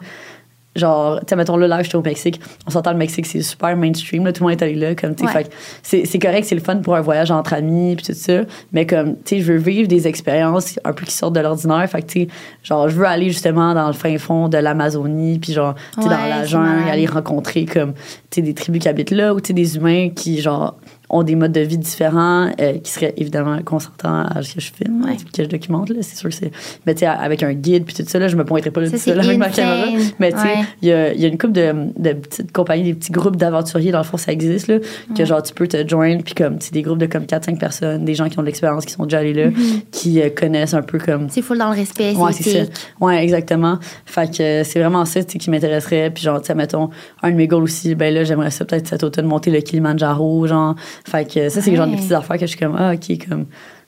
genre, 0.76 1.20
tu 1.20 1.26
sais, 1.30 1.36
mettons, 1.36 1.58
là, 1.58 1.68
là, 1.68 1.82
j'étais 1.82 1.96
au 1.96 2.02
Mexique. 2.02 2.40
On 2.68 2.70
s'entend, 2.70 2.92
le 2.92 2.98
Mexique, 2.98 3.26
c'est 3.26 3.42
super 3.42 3.76
mainstream, 3.76 4.26
là, 4.26 4.32
tout 4.32 4.44
le 4.44 4.50
monde 4.50 4.60
est 4.60 4.64
allé 4.64 4.76
là, 4.76 4.96
comme, 4.96 5.16
tu 5.16 5.26
Ouais. 5.26 5.46
c'est 5.84 6.06
c'est 6.06 6.20
correct, 6.20 6.46
c'est 6.46 6.56
le 6.56 6.62
fun 6.62 6.78
pour 6.78 6.96
un 6.96 7.02
voyage 7.02 7.32
entre 7.32 7.54
amis, 7.54 7.96
puis 7.96 8.06
tout 8.06 8.14
ça, 8.14 8.42
mais 8.72 8.86
comme, 8.86 9.16
tu 9.16 9.38
sais, 9.38 9.42
je 9.42 9.52
veux 9.52 9.58
vivre 9.60 9.88
des 9.88 10.08
expériences 10.08 10.80
un 10.84 10.94
peu 10.94 11.06
qui 11.06 11.14
sortent 11.14 11.36
de 11.36 11.40
l'ordinaire, 11.40 11.88
fait 11.90 12.02
que, 12.02 12.08
tu 12.08 12.20
sais, 12.22 12.28
genre, 12.64 12.88
je 12.88 12.96
veux 12.96 13.06
aller 13.06 13.30
justement 13.30 13.74
dans 13.74 13.88
le 13.88 13.94
fin 13.94 14.18
fond 14.18 14.48
de 14.48 14.58
l'Amazonie, 14.58 15.40
puis 15.40 15.54
genre, 15.54 15.76
tu 15.96 16.04
sais, 16.04 16.10
dans 16.10 16.16
la 16.16 16.46
jungle, 16.46 16.90
aller 16.90 17.06
rencontrer, 17.08 17.66
comme, 17.66 17.94
tu 17.94 18.00
sais, 18.36 18.42
des 18.42 18.54
tribus 18.54 18.82
qui 18.82 18.90
habitent 18.90 19.12
là, 19.12 19.34
ou, 19.34 19.42
tu 19.42 19.48
sais, 19.48 19.54
des 19.54 19.76
humains 19.76 20.10
qui, 20.10 20.40
genre, 20.42 20.76
ont 21.10 21.24
des 21.24 21.36
modes 21.36 21.52
de 21.52 21.62
vie 21.62 21.78
différents, 21.78 22.50
euh, 22.62 22.78
qui 22.80 22.92
seraient 22.92 23.14
évidemment 23.18 23.60
consentants 23.64 24.24
à 24.26 24.42
ce 24.44 24.54
que 24.56 24.62
je 24.62 24.72
filme, 24.72 25.04
Ouais. 25.06 25.18
que 25.34 25.44
je 25.44 25.48
documente, 25.50 25.90
là, 25.90 25.96
c'est 26.02 26.16
sûr 26.18 26.30
que 26.30 26.36
c'est... 26.36 26.52
Mais 26.86 26.94
tu 26.94 27.00
sais, 27.00 27.06
avec 27.08 27.42
un 27.44 27.54
guide, 27.54 27.86
puis 27.86 27.96
tout 27.96 28.04
ça, 28.08 28.20
là, 28.20 28.28
je 28.28 28.36
me 28.36 28.46
pointerai 28.46 28.72
pas 28.72 28.82
là, 28.82 28.88
Ça, 28.88 28.98
tout 28.98 29.04
seul 29.04 29.20
avec 29.20 29.38
ma 29.38 29.50
caméra. 29.50 29.88
Mais 30.20 30.32
tu 30.32 30.38
sais, 30.38 30.44
Ouais. 30.44 30.54
il 30.82 30.88
y 30.90 30.92
a, 30.92 31.14
il 31.14 31.20
y 31.22 31.26
a 31.26 31.28
une 31.28 31.38
couple 31.38 31.54
de, 31.54 31.74
de 31.98 32.14
petites 32.14 32.52
compagnies, 32.52 32.84
des 32.84 32.94
petits 32.94 33.12
groupes 33.12 33.36
d'aventuriers, 33.38 33.92
dans 33.92 33.98
le 34.00 34.04
fond, 34.04 34.18
ça 34.18 34.32
existe, 34.32 34.68
là, 34.68 34.78
que 35.16 35.26
genre, 35.26 35.42
tu 35.44 35.54
peux 35.54 35.68
te 35.68 35.88
joindre, 35.88 36.24
puis 36.24 36.34
comme, 36.36 36.60
tu 36.60 36.72
des 36.72 36.82
groupes 36.82 37.00
de 37.00 37.06
comme 37.08 37.24
4-5 37.24 37.58
personnes, 37.58 38.06
des 38.06 38.14
gens 38.16 38.30
qui 38.30 38.38
ont 38.38 38.42
de 38.44 38.48
l'expérience, 38.48 38.86
qui 38.86 38.94
sont 38.94 39.04
déjà 39.06 39.20
allés 39.20 39.34
là, 39.34 39.48
Mm-hmm. 39.50 39.82
qui 39.92 40.22
euh, 40.22 40.30
connaissent 40.30 40.74
un 40.74 40.82
peu 40.82 41.00
comme... 41.00 41.28
C'est 41.30 41.42
full 41.42 41.58
dans 41.58 41.70
le 41.72 41.76
respect, 41.76 42.14
Ouais, 42.16 42.32
c'est 42.34 42.44
ça. 42.66 42.70
Ouais, 43.00 43.24
exactement. 43.24 43.80
Fait 44.06 44.30
que 44.30 44.42
euh, 44.44 44.64
c'est 44.64 44.80
vraiment 44.80 45.06
ça 45.06 45.22
qui 45.24 45.50
m'intéresserait. 45.50 46.12
Puis 46.12 46.24
genre, 46.24 46.40
tu 46.42 46.48
sais, 46.48 46.56
mettons, 46.56 46.90
un 47.24 47.32
de 47.32 47.36
mes 47.36 47.48
goals 47.48 47.64
aussi, 47.64 47.96
ben 47.96 48.14
là, 48.14 48.24
j'aimerais 48.24 48.52
ça 48.52 48.66
peut-être 48.66 48.88
cet 48.88 49.04
automne 49.04 49.26
monter 49.26 49.50
le 49.52 49.60
Kilimanjaro, 49.62 50.46
genre. 50.48 50.76
Fait 51.08 51.26
que 51.32 51.50
ça, 51.50 51.62
c'est 51.62 51.72
le 51.72 51.78
genre 51.78 51.88
de 51.88 51.96
petites 51.96 52.12
affaires 52.12 52.36
que 52.38 52.42
je 52.46 52.52
suis 52.52 52.60
comme, 52.60 52.76
ah, 52.78 52.94
OK, 52.94 53.28
comme. 53.28 53.46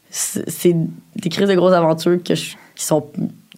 C'est 0.09 0.75
des 1.15 1.29
crises 1.29 1.47
de 1.47 1.55
grosses 1.55 1.73
aventures 1.73 2.19
que 2.23 2.35
je- 2.35 2.55
qui 2.75 2.85
sont 2.85 3.05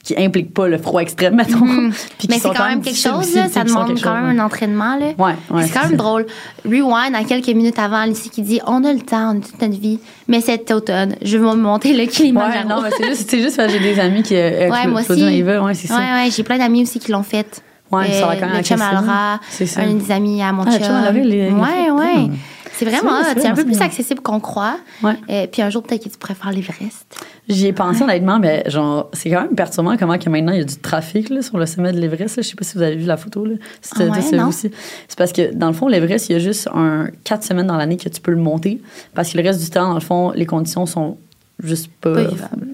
qui 0.03 0.21
impliquent 0.21 0.53
pas 0.53 0.67
le 0.67 0.77
froid 0.77 1.01
extrême, 1.01 1.35
mettons. 1.35 1.59
Puis 1.61 1.65
Mhm. 1.67 1.93
Mais 2.29 2.37
c'est 2.37 2.49
quand 2.53 2.67
même 2.67 2.81
quelque 2.81 2.97
chose, 2.99 3.33
là. 3.35 3.47
Ça 3.47 3.63
demande 3.63 3.97
quand 4.01 4.13
même 4.13 4.25
ouais. 4.35 4.37
un 4.41 4.45
entraînement, 4.45 4.97
là. 4.97 5.13
Ouais, 5.17 5.33
ouais. 5.49 5.63
c'est 5.65 5.69
quand 5.73 5.87
même 5.87 5.95
drôle. 5.95 6.25
Rewind, 6.65 7.15
à 7.15 7.23
quelques 7.23 7.47
minutes 7.47 7.79
avant, 7.79 8.03
Lucie 8.05 8.29
qui 8.29 8.41
dit 8.41 8.59
On 8.67 8.83
a 8.83 8.91
le 8.91 8.99
temps, 8.99 9.33
on 9.33 9.37
a 9.37 9.41
toute 9.41 9.61
notre 9.61 9.79
vie. 9.79 9.99
Mais 10.27 10.41
cet 10.41 10.69
automne, 10.71 11.15
je 11.21 11.37
vais 11.37 11.45
me 11.45 11.55
monter 11.55 11.93
le 11.93 12.05
Kilimanjaro. 12.05 12.67
Ouais, 12.67 12.75
non, 12.75 12.81
mais 12.81 12.89
c'est 12.97 13.07
juste, 13.07 13.29
c'est 13.29 13.41
juste 13.41 13.55
parce 13.55 13.71
que 13.71 13.79
j'ai 13.79 13.93
des 13.93 13.99
amis 14.01 14.23
qui. 14.23 14.35
Euh, 14.35 14.69
Ouais, 14.69 14.87
moi 14.87 14.99
aussi. 15.09 15.23
Ouais, 15.41 15.73
c'est 15.73 15.87
ça. 15.87 15.95
Ouais, 15.97 16.25
ouais, 16.25 16.29
j'ai 16.35 16.43
plein 16.43 16.57
d'amis 16.57 16.81
aussi 16.83 16.99
qui 16.99 17.09
l'ont 17.13 17.23
fait. 17.23 17.63
Ouais, 17.89 18.11
ça 18.11 18.25
va 18.25 18.33
Euh, 18.33 18.35
quand 18.41 18.47
même 18.47 18.57
le 18.57 18.63
chum 18.63 18.81
à. 18.81 18.91
Laura, 18.93 19.39
C'est 19.49 19.65
ça. 19.67 19.81
un 19.83 19.93
des 19.93 20.11
amis 20.11 20.43
à 20.43 20.51
mon 20.51 20.63
Ah, 20.63 20.71
le 20.77 20.83
chum. 20.83 20.93
à 20.95 21.11
Laura, 21.11 21.11
ouais, 21.13 21.91
ouais. 21.91 22.29
C'est 22.73 22.86
vraiment 22.86 23.21
c'est 23.36 23.47
un 23.47 23.55
peu 23.55 23.65
plus 23.65 23.81
accessible 23.81 24.21
qu'on 24.21 24.39
croit. 24.39 24.77
Ouais. 25.01 25.15
Euh, 25.29 25.47
puis 25.51 25.62
un 25.62 25.69
jour, 25.69 25.83
peut-être 25.83 26.03
que 26.03 26.09
tu 26.09 26.17
pourrais 26.17 26.33
faire 26.36 26.51
l'Everest. 26.51 27.05
J'y 27.47 27.67
ai 27.67 27.73
pensé 27.73 28.03
honnêtement, 28.03 28.39
mais 28.39 28.63
genre, 28.69 29.09
c'est 29.13 29.29
quand 29.29 29.41
même 29.41 29.55
perturbant 29.55 29.97
comment 29.97 30.17
que 30.17 30.29
maintenant 30.29 30.53
il 30.53 30.59
y 30.59 30.62
a 30.62 30.65
du 30.65 30.77
trafic 30.77 31.29
là, 31.29 31.41
sur 31.41 31.57
le 31.57 31.65
sommet 31.65 31.91
de 31.91 31.99
l'Everest. 31.99 32.38
Je 32.38 32.41
sais 32.41 32.55
pas 32.55 32.63
si 32.63 32.75
vous 32.75 32.81
avez 32.81 32.95
vu 32.95 33.05
la 33.05 33.17
photo. 33.17 33.45
Là. 33.45 33.55
Si 33.81 33.91
Ah 33.99 34.03
ouais, 34.03 34.43
aussi. 34.43 34.71
C'est 35.07 35.17
parce 35.17 35.33
que 35.33 35.53
dans 35.53 35.67
le 35.67 35.73
fond, 35.73 35.88
l'Everest, 35.88 36.29
il 36.29 36.33
y 36.33 36.36
a 36.36 36.39
juste 36.39 36.69
un 36.73 37.07
quatre 37.23 37.43
semaines 37.43 37.67
dans 37.67 37.77
l'année 37.77 37.97
que 37.97 38.09
tu 38.09 38.21
peux 38.21 38.31
le 38.31 38.38
monter. 38.38 38.81
Parce 39.13 39.31
que 39.31 39.38
le 39.38 39.43
reste 39.43 39.62
du 39.62 39.69
temps, 39.69 39.89
dans 39.89 39.95
le 39.95 39.99
fond, 39.99 40.31
les 40.31 40.45
conditions 40.45 40.86
sont 40.86 41.17
juste 41.62 41.89
pas, 42.01 42.13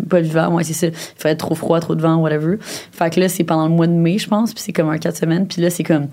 Pas 0.10 0.22
vivables. 0.22 0.54
Ouais, 0.54 0.64
c'est 0.64 0.74
ça. 0.74 0.88
Il 0.88 0.94
fait 0.94 1.30
être 1.30 1.40
trop 1.40 1.56
froid, 1.56 1.80
trop 1.80 1.96
de 1.96 2.02
vent, 2.02 2.18
whatever. 2.18 2.58
Fait 2.60 3.10
que 3.10 3.20
là, 3.20 3.30
c'est 3.30 3.44
pendant 3.44 3.68
le 3.68 3.74
mois 3.74 3.88
de 3.88 3.94
mai, 3.94 4.18
je 4.18 4.28
pense, 4.28 4.54
puis 4.54 4.64
c'est 4.64 4.74
comme 4.74 4.90
un 4.90 4.98
quatre 4.98 5.18
semaines. 5.18 5.48
Puis 5.48 5.62
là, 5.62 5.70
c'est 5.70 5.84
comme. 5.84 6.08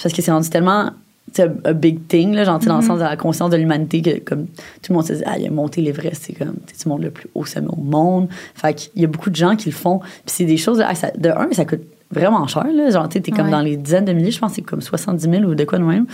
Parce 0.00 0.14
que 0.14 0.22
c'est 0.22 0.30
rendu 0.30 0.50
tellement. 0.50 0.90
C'est 1.32 1.50
un 1.64 1.72
big 1.72 2.06
thing, 2.06 2.32
là, 2.34 2.44
genre, 2.44 2.58
dans 2.60 2.76
le 2.76 2.82
sens 2.82 2.98
de 2.98 3.04
la 3.04 3.16
conscience 3.16 3.50
de 3.50 3.56
l'humanité, 3.56 4.02
que 4.02 4.18
comme 4.20 4.46
tout 4.46 4.90
le 4.90 4.94
monde 4.94 5.06
se 5.06 5.14
dit, 5.14 5.22
ah, 5.26 5.36
il 5.38 5.46
a 5.46 5.50
monté 5.50 5.80
l'Everest, 5.80 6.22
c'est 6.26 6.32
comme, 6.32 6.54
tu 6.80 6.88
montes 6.88 7.02
le 7.02 7.10
plus 7.10 7.28
haut 7.34 7.44
sommet 7.44 7.66
au 7.76 7.80
monde. 7.80 8.28
Fait 8.54 8.74
qu'il 8.74 9.02
y 9.02 9.04
a 9.04 9.08
beaucoup 9.08 9.30
de 9.30 9.36
gens 9.36 9.56
qui 9.56 9.68
le 9.68 9.74
font. 9.74 9.98
Puis 9.98 10.08
c'est 10.26 10.44
des 10.44 10.56
choses, 10.58 10.80
ah, 10.86 10.94
ça- 10.94 11.10
de 11.16 11.30
un, 11.30 11.48
ça 11.52 11.64
coûte 11.64 11.80
vraiment 12.10 12.46
cher, 12.46 12.66
là. 12.72 12.90
Genre, 12.90 13.08
tu 13.08 13.20
t'es 13.20 13.32
comme 13.32 13.46
dans 13.50 13.62
les 13.62 13.76
dizaines 13.76 14.04
de 14.04 14.12
milliers, 14.12 14.30
je 14.30 14.38
pense 14.38 14.50
que 14.52 14.56
c'est 14.56 14.62
comme 14.62 14.80
70 14.82 15.28
000 15.28 15.42
ou 15.44 15.54
de 15.56 15.64
quoi 15.64 15.78
de 15.78 15.84
même. 15.84 16.06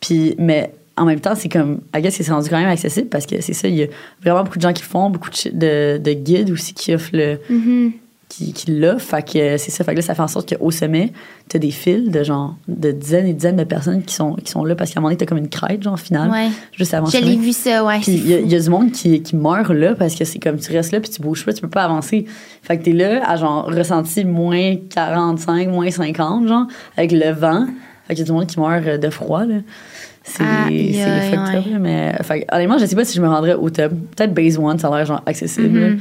Puis, 0.00 0.34
mais 0.38 0.72
en 0.98 1.04
même 1.06 1.20
temps, 1.20 1.34
c'est 1.34 1.48
comme, 1.48 1.80
I 1.94 2.02
guess 2.02 2.14
c'est 2.16 2.28
rendu 2.30 2.48
quand 2.50 2.58
même 2.58 2.68
accessible 2.68 3.08
parce 3.08 3.24
que 3.26 3.40
c'est 3.40 3.52
ça, 3.52 3.68
il 3.68 3.76
y 3.76 3.82
a 3.82 3.86
vraiment 4.22 4.42
beaucoup 4.44 4.56
de 4.58 4.62
gens 4.62 4.72
qui 4.72 4.82
le 4.82 4.88
font, 4.88 5.08
beaucoup 5.10 5.30
de, 5.30 5.98
de 5.98 6.12
guides 6.12 6.50
aussi 6.50 6.74
qui 6.74 6.94
offrent 6.94 7.10
le, 7.14 7.38
Mhm. 7.48 7.92
Qui, 8.28 8.52
qui 8.52 8.70
l'a. 8.72 8.98
Fait 8.98 9.22
que 9.24 9.56
c'est 9.56 9.70
ça. 9.70 9.84
Fait 9.84 9.92
que 9.92 9.96
là, 9.96 10.02
ça 10.02 10.14
fait 10.14 10.22
en 10.22 10.28
sorte 10.28 10.56
qu'au 10.56 10.70
sommet, 10.70 11.12
t'as 11.48 11.58
des 11.60 11.70
fils 11.70 12.10
de 12.10 12.22
genre 12.24 12.56
de 12.66 12.90
dizaines 12.90 13.26
et 13.26 13.32
dizaines 13.32 13.56
de 13.56 13.64
personnes 13.64 14.02
qui 14.02 14.14
sont, 14.14 14.34
qui 14.34 14.50
sont 14.50 14.64
là 14.64 14.74
parce 14.74 14.90
qu'à 14.90 14.98
un 14.98 15.00
moment 15.00 15.10
donné, 15.10 15.18
t'as 15.18 15.26
comme 15.26 15.38
une 15.38 15.48
crête, 15.48 15.82
genre, 15.82 15.98
finale. 15.98 16.30
Ouais. 16.30 16.48
Juste 16.72 16.92
avant 16.94 17.06
Je 17.06 17.18
l'ai 17.18 17.36
vu 17.36 17.52
ça, 17.52 17.84
ouais. 17.84 18.00
Puis 18.00 18.12
il 18.12 18.26
y, 18.28 18.34
a- 18.34 18.40
il 18.40 18.50
y 18.50 18.56
a 18.56 18.60
du 18.60 18.68
monde 18.68 18.90
qui, 18.92 19.22
qui 19.22 19.36
meurt 19.36 19.70
là 19.70 19.94
parce 19.94 20.14
que 20.16 20.24
c'est 20.24 20.38
comme 20.40 20.58
tu 20.58 20.72
restes 20.72 20.92
là 20.92 21.00
puis 21.00 21.10
tu 21.10 21.22
bouges 21.22 21.44
pas, 21.44 21.52
tu 21.52 21.60
peux 21.62 21.68
pas 21.68 21.84
avancer. 21.84 22.24
Fait 22.62 22.76
que 22.78 22.82
t'es 22.84 22.92
là 22.92 23.22
à 23.28 23.36
genre 23.36 23.66
ressenti 23.66 24.24
moins 24.24 24.74
45, 24.90 25.68
moins 25.68 25.90
50, 25.90 26.48
genre, 26.48 26.66
avec 26.96 27.12
le 27.12 27.30
vent. 27.30 27.66
Fait 28.08 28.14
qu'il 28.14 28.18
y 28.20 28.22
a 28.22 28.26
du 28.26 28.32
monde 28.32 28.46
qui 28.46 28.58
meurt 28.60 28.86
euh, 28.86 28.98
de 28.98 29.10
froid, 29.10 29.44
là. 29.44 29.56
C'est 30.24 30.42
up, 30.42 30.66
ouais. 30.68 31.70
là, 31.72 31.78
mais 31.78 32.12
fait 32.24 32.40
que, 32.42 32.54
honnêtement, 32.54 32.78
je 32.78 32.86
sais 32.86 32.96
pas 32.96 33.04
si 33.04 33.16
je 33.16 33.22
me 33.22 33.28
rendrais 33.28 33.54
au 33.54 33.70
top. 33.70 33.92
Peut-être 34.16 34.34
base 34.34 34.58
one, 34.58 34.76
ça 34.78 34.88
a 34.88 34.96
l'air 34.96 35.06
genre 35.06 35.22
accessible. 35.24 35.78
Mhm. 35.78 36.00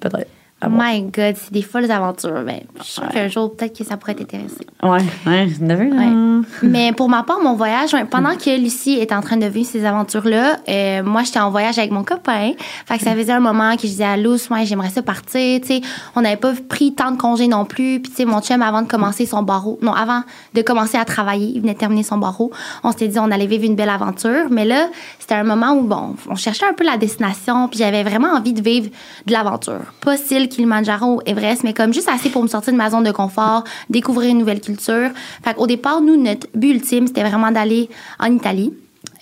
Peut-être. 0.00 0.26
Voir. 0.62 0.92
My 0.92 1.02
God, 1.02 1.36
c'est 1.36 1.52
des 1.52 1.62
folles 1.62 1.90
aventures. 1.90 2.42
Ben, 2.44 2.60
je 2.78 2.82
suis 2.84 2.92
sûre 2.92 3.08
qu'un 3.08 3.28
jour, 3.28 3.56
peut-être 3.56 3.78
que 3.78 3.84
ça 3.84 3.96
pourrait 3.96 4.14
t'intéresser. 4.14 4.66
Ouais, 4.82 5.02
ouais, 5.26 5.46
never 5.58 5.86
know. 5.86 5.98
Ouais. 5.98 6.46
Mais 6.62 6.92
pour 6.92 7.08
ma 7.08 7.22
part, 7.22 7.40
mon 7.40 7.54
voyage, 7.54 7.96
pendant 8.10 8.36
que 8.36 8.58
Lucie 8.60 8.98
était 9.00 9.14
en 9.14 9.22
train 9.22 9.38
de 9.38 9.46
vivre 9.46 9.68
ces 9.68 9.86
aventures-là, 9.86 10.58
euh, 10.68 11.02
moi, 11.02 11.22
j'étais 11.22 11.40
en 11.40 11.50
voyage 11.50 11.78
avec 11.78 11.90
mon 11.90 12.04
copain. 12.04 12.52
Fait 12.84 12.98
que 12.98 13.04
ça 13.04 13.14
faisait 13.14 13.32
un 13.32 13.40
moment 13.40 13.74
que 13.76 13.82
je 13.82 13.86
disais 13.86 14.04
à 14.04 14.18
Luce, 14.18 14.50
ouais, 14.50 14.66
j'aimerais 14.66 14.90
ça 14.90 15.00
partir. 15.02 15.60
Tu 15.62 15.66
sais, 15.66 15.80
on 16.14 16.20
n'avait 16.20 16.36
pas 16.36 16.52
pris 16.68 16.92
tant 16.94 17.10
de 17.10 17.16
congés 17.16 17.48
non 17.48 17.64
plus. 17.64 18.00
Puis, 18.00 18.10
tu 18.10 18.16
sais, 18.16 18.24
mon 18.26 18.42
chum, 18.42 18.60
avant 18.60 18.82
de 18.82 18.88
commencer 18.88 19.24
son 19.24 19.42
barreau, 19.42 19.78
non, 19.80 19.94
avant 19.94 20.22
de 20.52 20.60
commencer 20.60 20.98
à 20.98 21.06
travailler, 21.06 21.52
il 21.54 21.62
venait 21.62 21.74
de 21.74 21.78
terminer 21.78 22.02
son 22.02 22.18
barreau, 22.18 22.50
on 22.84 22.92
s'était 22.92 23.08
dit, 23.08 23.18
on 23.18 23.30
allait 23.30 23.46
vivre 23.46 23.64
une 23.64 23.76
belle 23.76 23.88
aventure. 23.88 24.50
Mais 24.50 24.66
là, 24.66 24.88
c'était 25.18 25.36
un 25.36 25.44
moment 25.44 25.72
où, 25.72 25.84
bon, 25.84 26.16
on 26.28 26.34
cherchait 26.34 26.66
un 26.66 26.74
peu 26.74 26.84
la 26.84 26.98
destination. 26.98 27.68
Puis, 27.68 27.78
j'avais 27.78 28.02
vraiment 28.02 28.28
envie 28.28 28.52
de 28.52 28.60
vivre 28.60 28.90
de 29.24 29.32
l'aventure. 29.32 29.80
Pas 30.02 30.18
style 30.18 30.49
Kilimanjaro, 30.50 31.22
Everest, 31.26 31.64
mais 31.64 31.72
comme 31.72 31.94
juste 31.94 32.08
assez 32.08 32.28
pour 32.28 32.42
me 32.42 32.48
sortir 32.48 32.72
de 32.72 32.78
ma 32.78 32.90
zone 32.90 33.04
de 33.04 33.12
confort, 33.12 33.64
découvrir 33.88 34.30
une 34.30 34.38
nouvelle 34.38 34.60
culture. 34.60 35.10
Fait 35.42 35.54
qu'au 35.54 35.66
départ, 35.66 36.00
nous, 36.02 36.16
notre 36.16 36.46
but 36.54 36.70
ultime, 36.74 37.06
c'était 37.06 37.22
vraiment 37.22 37.50
d'aller 37.50 37.88
en 38.18 38.26
Italie. 38.32 38.72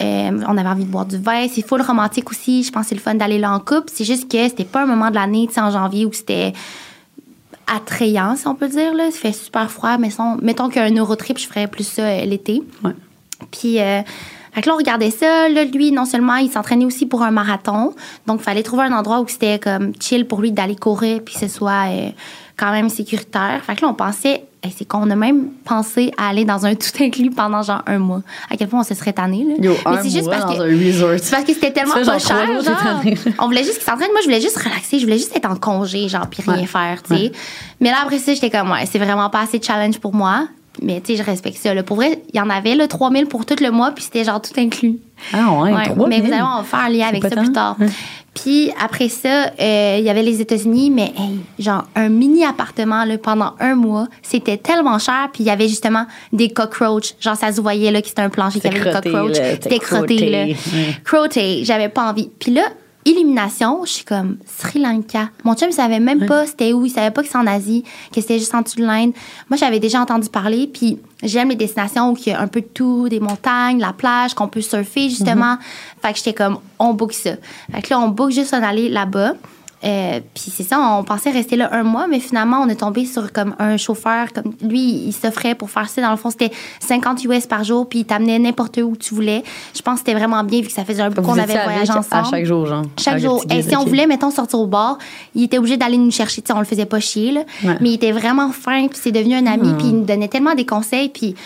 Euh, 0.01 0.31
on 0.49 0.57
avait 0.57 0.69
envie 0.69 0.85
de 0.85 0.91
boire 0.91 1.07
du 1.07 1.19
vin. 1.19 1.47
C'est 1.53 1.67
full 1.67 1.83
romantique 1.83 2.31
aussi. 2.31 2.63
Je 2.63 2.71
pense 2.73 2.83
que 2.85 2.89
c'est 2.91 2.95
le 2.95 3.01
fun 3.01 3.15
d'aller 3.15 3.39
là 3.39 3.53
en 3.53 3.59
couple. 3.61 3.91
C'est 3.93 4.05
juste 4.05 4.31
que 4.31 4.49
c'était 4.49 4.65
pas 4.65 4.83
un 4.83 4.87
moment 4.87 5.11
de 5.11 5.15
l'année, 5.17 5.47
tu 5.49 5.55
sais, 5.55 5.61
en 5.61 5.71
janvier 5.71 6.05
où 6.07 6.13
c'était 6.13 6.53
attrayant, 7.67 8.37
si 8.37 8.47
on 8.47 8.55
peut 8.55 8.69
dire. 8.69 8.95
Là. 8.95 9.11
Ça 9.11 9.19
fait 9.19 9.33
super 9.33 9.71
froid. 9.71 9.99
Mais 9.99 10.11
son- 10.11 10.39
mettons 10.43 10.69
qu'un 10.69 10.91
Eurotrip, 10.91 11.39
je 11.39 11.47
ferais 11.47 11.67
plus 11.67 11.85
ça 11.85 12.03
euh, 12.03 12.25
l'été. 12.25 12.63
Ouais. 12.85 12.93
Puis, 13.51 13.81
euh, 13.81 14.01
fait 14.59 14.63
que 14.63 14.69
là, 14.71 14.75
on 14.75 14.79
regardait 14.79 15.13
ça. 15.13 15.49
Là, 15.49 15.65
lui, 15.65 15.93
non 15.93 16.05
seulement, 16.05 16.35
il 16.35 16.51
s'entraînait 16.51 16.85
aussi 16.85 17.07
pour 17.07 17.23
un 17.23 17.31
marathon. 17.31 17.95
Donc, 18.27 18.41
il 18.41 18.43
fallait 18.43 18.65
trouver 18.65 18.83
un 18.83 18.93
endroit 18.93 19.21
où 19.21 19.29
c'était 19.29 19.61
comme 19.61 19.93
chill 20.01 20.27
pour 20.27 20.41
lui 20.41 20.51
d'aller 20.51 20.75
courir, 20.75 21.21
puis 21.25 21.35
que 21.35 21.41
ce 21.41 21.47
soit 21.47 21.87
euh, 21.91 22.09
quand 22.57 22.73
même 22.73 22.89
sécuritaire. 22.89 23.61
Fait 23.65 23.77
que 23.77 23.83
là, 23.83 23.89
on 23.89 23.95
pensait, 23.95 24.43
hey, 24.65 24.75
c'est 24.77 24.85
qu'on 24.85 25.09
a 25.11 25.15
même 25.15 25.51
pensé 25.65 26.11
à 26.19 26.31
aller 26.31 26.45
dans 26.45 26.67
un 26.67 26.75
tout 26.75 26.89
inclus 26.99 27.31
pendant 27.31 27.63
genre 27.63 27.83
un 27.87 27.99
mois. 28.01 28.23
À 28.51 28.57
quel 28.57 28.67
point 28.67 28.81
on 28.81 28.83
se 28.83 28.97
serait 28.97 29.13
tanné, 29.13 29.45
là. 29.45 29.55
Yo, 29.61 29.75
Mais 29.87 30.03
c'est 30.03 30.11
juste 30.11 30.29
parce 30.29 30.53
que. 30.53 31.19
C'est 31.19 31.31
parce 31.31 31.45
que 31.45 31.55
c'était 31.55 31.71
tellement 31.71 31.95
pas 31.95 32.19
cher, 32.19 32.61
genre. 32.61 33.01
On 33.39 33.45
voulait 33.47 33.63
juste 33.63 33.77
qu'il 33.79 33.85
s'entraîne. 33.85 34.11
Moi, 34.11 34.23
je 34.23 34.27
voulais 34.27 34.41
juste 34.41 34.57
relaxer. 34.57 34.99
Je 34.99 35.05
voulais 35.05 35.19
juste 35.19 35.37
être 35.37 35.49
en 35.49 35.55
congé, 35.55 36.09
genre, 36.09 36.27
puis 36.27 36.43
rien 36.45 36.63
Ouais. 36.63 36.67
faire, 36.67 37.01
tu 37.05 37.15
sais. 37.15 37.23
Ouais. 37.23 37.33
Mais 37.79 37.91
là, 37.91 37.99
après 38.03 38.19
ça, 38.19 38.35
j'étais 38.35 38.51
comme, 38.51 38.73
ouais, 38.73 38.87
c'est 38.91 38.99
vraiment 38.99 39.31
pas 39.31 39.43
assez 39.43 39.61
de 39.61 39.65
challenge 39.65 40.01
pour 40.01 40.13
moi. 40.17 40.49
Mais, 40.83 41.01
tu 41.01 41.13
sais, 41.13 41.23
je 41.23 41.23
respecte 41.29 41.59
ça. 41.59 41.75
Là. 41.75 41.83
Pour 41.83 41.97
vrai, 41.97 42.23
il 42.33 42.37
y 42.39 42.41
en 42.41 42.51
avait, 42.51 42.75
là, 42.75 42.87
3000 42.89 43.27
pour 43.27 43.47
tout 43.47 43.57
le 43.61 43.71
mois, 43.71 43.91
puis 43.93 44.05
c'était 44.05 44.25
genre 44.25 44.41
tout 44.41 44.59
inclus. 44.59 44.99
Ah 45.33 45.53
ouais, 45.53 45.73
Ouais, 45.73 45.85
mais 46.09 46.21
vous 46.21 46.33
allez 46.33 46.41
va 46.43 46.63
faire 46.65 46.79
un 46.81 46.89
lien 46.89 47.07
avec 47.09 47.23
ça 47.23 47.31
tant. 47.31 47.43
plus 47.43 47.53
tard. 47.53 47.77
Ouais. 47.81 47.87
Puis 48.35 48.71
après 48.81 49.09
ça, 49.09 49.51
euh, 49.61 49.97
il 49.99 50.05
y 50.05 50.11
avait 50.11 50.23
les 50.23 50.41
États-Unis, 50.41 50.91
mais 50.91 51.13
hey, 51.19 51.41
genre 51.59 51.85
un 51.97 52.09
mini 52.09 52.45
appartement 52.45 53.05
là, 53.05 53.19
pendant 53.19 53.55
un 53.59 53.75
mois, 53.75 54.07
c'était 54.23 54.57
tellement 54.57 54.99
cher. 55.01 55.31
Puis 55.33 55.43
il 55.43 55.47
y 55.47 55.51
avait 55.51 55.67
justement 55.67 56.07
des 56.33 56.49
cockroaches. 56.51 57.15
Genre 57.21 57.35
ça 57.35 57.53
se 57.53 57.61
voyait 57.61 57.91
là 57.91 58.01
que 58.01 58.07
c'était 58.07 58.23
un 58.23 58.29
plancher 58.29 58.61
qui 58.61 58.69
avait 58.69 58.79
des 58.79 58.93
cockroaches. 58.93 59.37
C'était 59.61 59.79
crotté 59.81 60.17
crotté, 60.17 60.31
là. 60.31 60.55
Crotté, 61.05 61.65
j'avais 61.65 61.89
pas 61.89 62.09
envie. 62.09 62.31
Puis 62.39 62.53
là, 62.53 62.63
illumination, 63.05 63.85
je 63.85 63.91
suis 63.91 64.05
comme 64.05 64.39
Sri 64.47 64.81
Lanka. 64.81 65.31
Mon 65.45 65.55
chum 65.55 65.71
savait 65.73 66.01
même 66.01 66.27
pas 66.27 66.47
c'était 66.47 66.73
où, 66.73 66.85
il 66.85 66.91
savait 66.91 67.11
pas 67.11 67.23
que 67.23 67.29
c'est 67.29 67.39
en 67.39 67.47
Asie, 67.47 67.85
que 68.13 68.21
c'était 68.21 68.39
juste 68.39 68.55
en 68.55 68.63
dessous 68.63 68.79
de 68.79 68.85
l'Inde. 68.85 69.13
Moi, 69.49 69.57
j'avais 69.57 69.81
déjà 69.81 70.01
entendu 70.01 70.29
parler, 70.29 70.67
puis 70.67 70.99
j'aime 71.23 71.49
les 71.49 71.57
destinations 71.57 72.13
où 72.13 72.17
il 72.17 72.29
y 72.29 72.33
a 72.33 72.41
un 72.41 72.49
peu 72.49 72.61
de 72.61 72.67
tout, 72.67 73.09
des 73.09 73.21
montagnes, 73.21 73.81
la 73.81 73.93
plage, 73.93 74.35
qu'on 74.35 74.49
peut 74.49 74.61
surfer 74.61 75.09
justement. 75.09 75.57
Fait 76.03 76.13
que 76.13 76.19
j'étais 76.19 76.35
comme 76.35 76.59
on 76.79 76.95
book 76.95 77.13
ça. 77.13 77.33
Fait 77.73 77.83
que 77.83 77.91
là, 77.91 78.01
on 78.01 78.09
book 78.09 78.31
juste 78.31 78.55
un 78.55 78.63
aller 78.63 78.89
là-bas. 78.89 79.35
Euh, 79.85 80.21
puis 80.35 80.51
c'est 80.51 80.65
ça, 80.65 80.81
on 80.81 81.05
pensait 81.05 81.31
rester 81.31 81.57
là 81.57 81.69
un 81.73 81.85
mois, 81.85 82.07
mais 82.09 82.19
finalement, 82.19 82.61
on 82.61 82.69
est 82.69 82.81
tombé 82.81 83.05
sur 83.05 83.33
comme 83.33 83.55
un 83.59 83.77
chauffeur, 83.77 84.33
comme 84.33 84.55
lui, 84.63 84.81
il 84.81 85.13
s'offrait 85.13 85.55
pour 85.55 85.71
faire 85.71 85.89
ça. 85.89 86.03
Dans 86.03 86.11
le 86.11 86.17
fond, 86.17 86.31
c'était 86.31 86.51
50 86.81 87.25
US 87.25 87.47
par 87.47 87.63
jour, 87.63 87.89
puis 87.89 88.01
il 88.01 88.05
t'amenait 88.05 88.39
n'importe 88.39 88.79
où 88.79 88.97
tu 88.97 89.15
voulais. 89.15 89.45
Je 89.77 89.83
pense 89.83 90.01
que 90.01 90.07
c'était 90.07 90.19
vraiment 90.19 90.43
bien, 90.43 90.61
vu 90.61 90.67
que 90.67 90.73
ça 90.73 90.85
faisait 90.85 91.03
un 91.03 91.11
bout 91.11 91.23
qu'on 91.23 91.39
avait 91.39 91.63
voyagé 91.63 91.93
ensemble. 91.93 92.07
À 92.11 92.25
chaque 92.25 92.45
jour, 92.45 92.67
genre. 92.67 92.83
Chaque 92.99 93.19
jour. 93.19 93.45
Et 93.51 93.63
si 93.63 93.77
on 93.77 93.85
voulait, 93.85 94.07
mettons, 94.07 94.31
sortir 94.31 94.59
au 94.59 94.67
bar, 94.67 94.99
il 95.35 95.45
était 95.45 95.59
obligé 95.59 95.77
d'aller 95.77 95.97
nous 95.97 96.11
chercher. 96.11 96.43
Tu 96.43 96.49
sais, 96.49 96.53
on 96.53 96.59
le 96.59 96.65
faisait 96.65 96.87
pas 96.87 96.99
chier, 96.99 97.31
là. 97.31 97.41
Ouais. 97.63 97.77
Mais 97.81 97.91
il 97.91 97.95
était 97.95 98.13
vraiment 98.13 98.51
fin, 98.51 98.89
puis 98.89 98.99
c'est 99.01 99.13
devenu 99.13 99.35
un 99.35 99.47
ami, 99.47 99.73
puis 99.79 99.89
il 99.89 99.97
nous 99.97 100.05
donnait 100.05 100.29
tellement 100.29 100.55
des 100.55 100.67
conseils. 100.67 101.09
Puis 101.09 101.37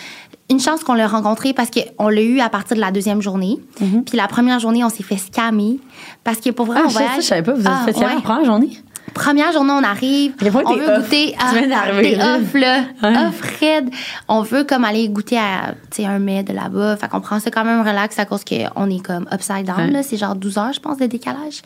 une 0.53 0.59
chance 0.61 0.83
qu'on 0.83 0.93
l'a 0.93 1.07
rencontré 1.07 1.53
parce 1.53 1.69
qu'on 1.69 2.07
l'a 2.09 2.21
eu 2.21 2.39
à 2.39 2.49
partir 2.49 2.75
de 2.77 2.81
la 2.81 2.91
deuxième 2.91 3.21
journée. 3.21 3.59
Puis 3.77 4.15
la 4.17 4.27
première 4.27 4.59
journée, 4.59 4.83
on 4.83 4.89
s'est 4.89 5.03
fait 5.03 5.17
scammer. 5.17 5.79
Parce 6.23 6.37
que 6.39 6.49
pour 6.51 6.65
vrai, 6.65 6.79
Ah, 6.81 6.85
on 6.87 6.89
voyage. 6.89 7.11
je 7.17 7.21
savais 7.21 7.43
pas, 7.43 7.53
vous 7.53 7.61
êtes 7.61 7.67
Ah, 7.69 7.81
fait 7.85 7.91
scammer 7.91 8.07
ouais. 8.07 8.15
la 8.15 8.21
première 8.21 8.45
journée? 8.45 8.77
Première 9.13 9.51
journée, 9.51 9.73
on 9.73 9.83
arrive. 9.83 10.33
On 10.41 10.45
veut 10.73 10.87
off. 10.89 11.03
goûter 11.03 11.35
d'arriver, 11.69 12.15
T'es 12.17 12.23
off, 12.23 12.53
là. 12.55 12.79
Ouais. 13.03 13.27
Off, 13.27 13.41
raide. 13.59 13.89
On 14.27 14.41
veut 14.41 14.63
comme 14.63 14.85
aller 14.85 15.07
goûter 15.09 15.37
à 15.37 15.75
un 16.07 16.19
mets 16.19 16.41
de 16.41 16.51
là-bas. 16.53 16.95
Fait 16.97 17.07
qu'on 17.09 17.21
prend 17.21 17.39
ça 17.39 17.51
quand 17.51 17.63
même 17.65 17.81
relax 17.81 18.17
à 18.17 18.25
cause 18.25 18.43
qu'on 18.43 18.89
est 18.89 19.05
comme 19.05 19.27
upside 19.31 19.65
down. 19.67 19.93
Ouais. 19.93 20.01
C'est 20.03 20.17
genre 20.17 20.35
12 20.35 20.57
heures, 20.57 20.73
je 20.73 20.79
pense, 20.79 20.97
de 20.97 21.05
décalage. 21.05 21.61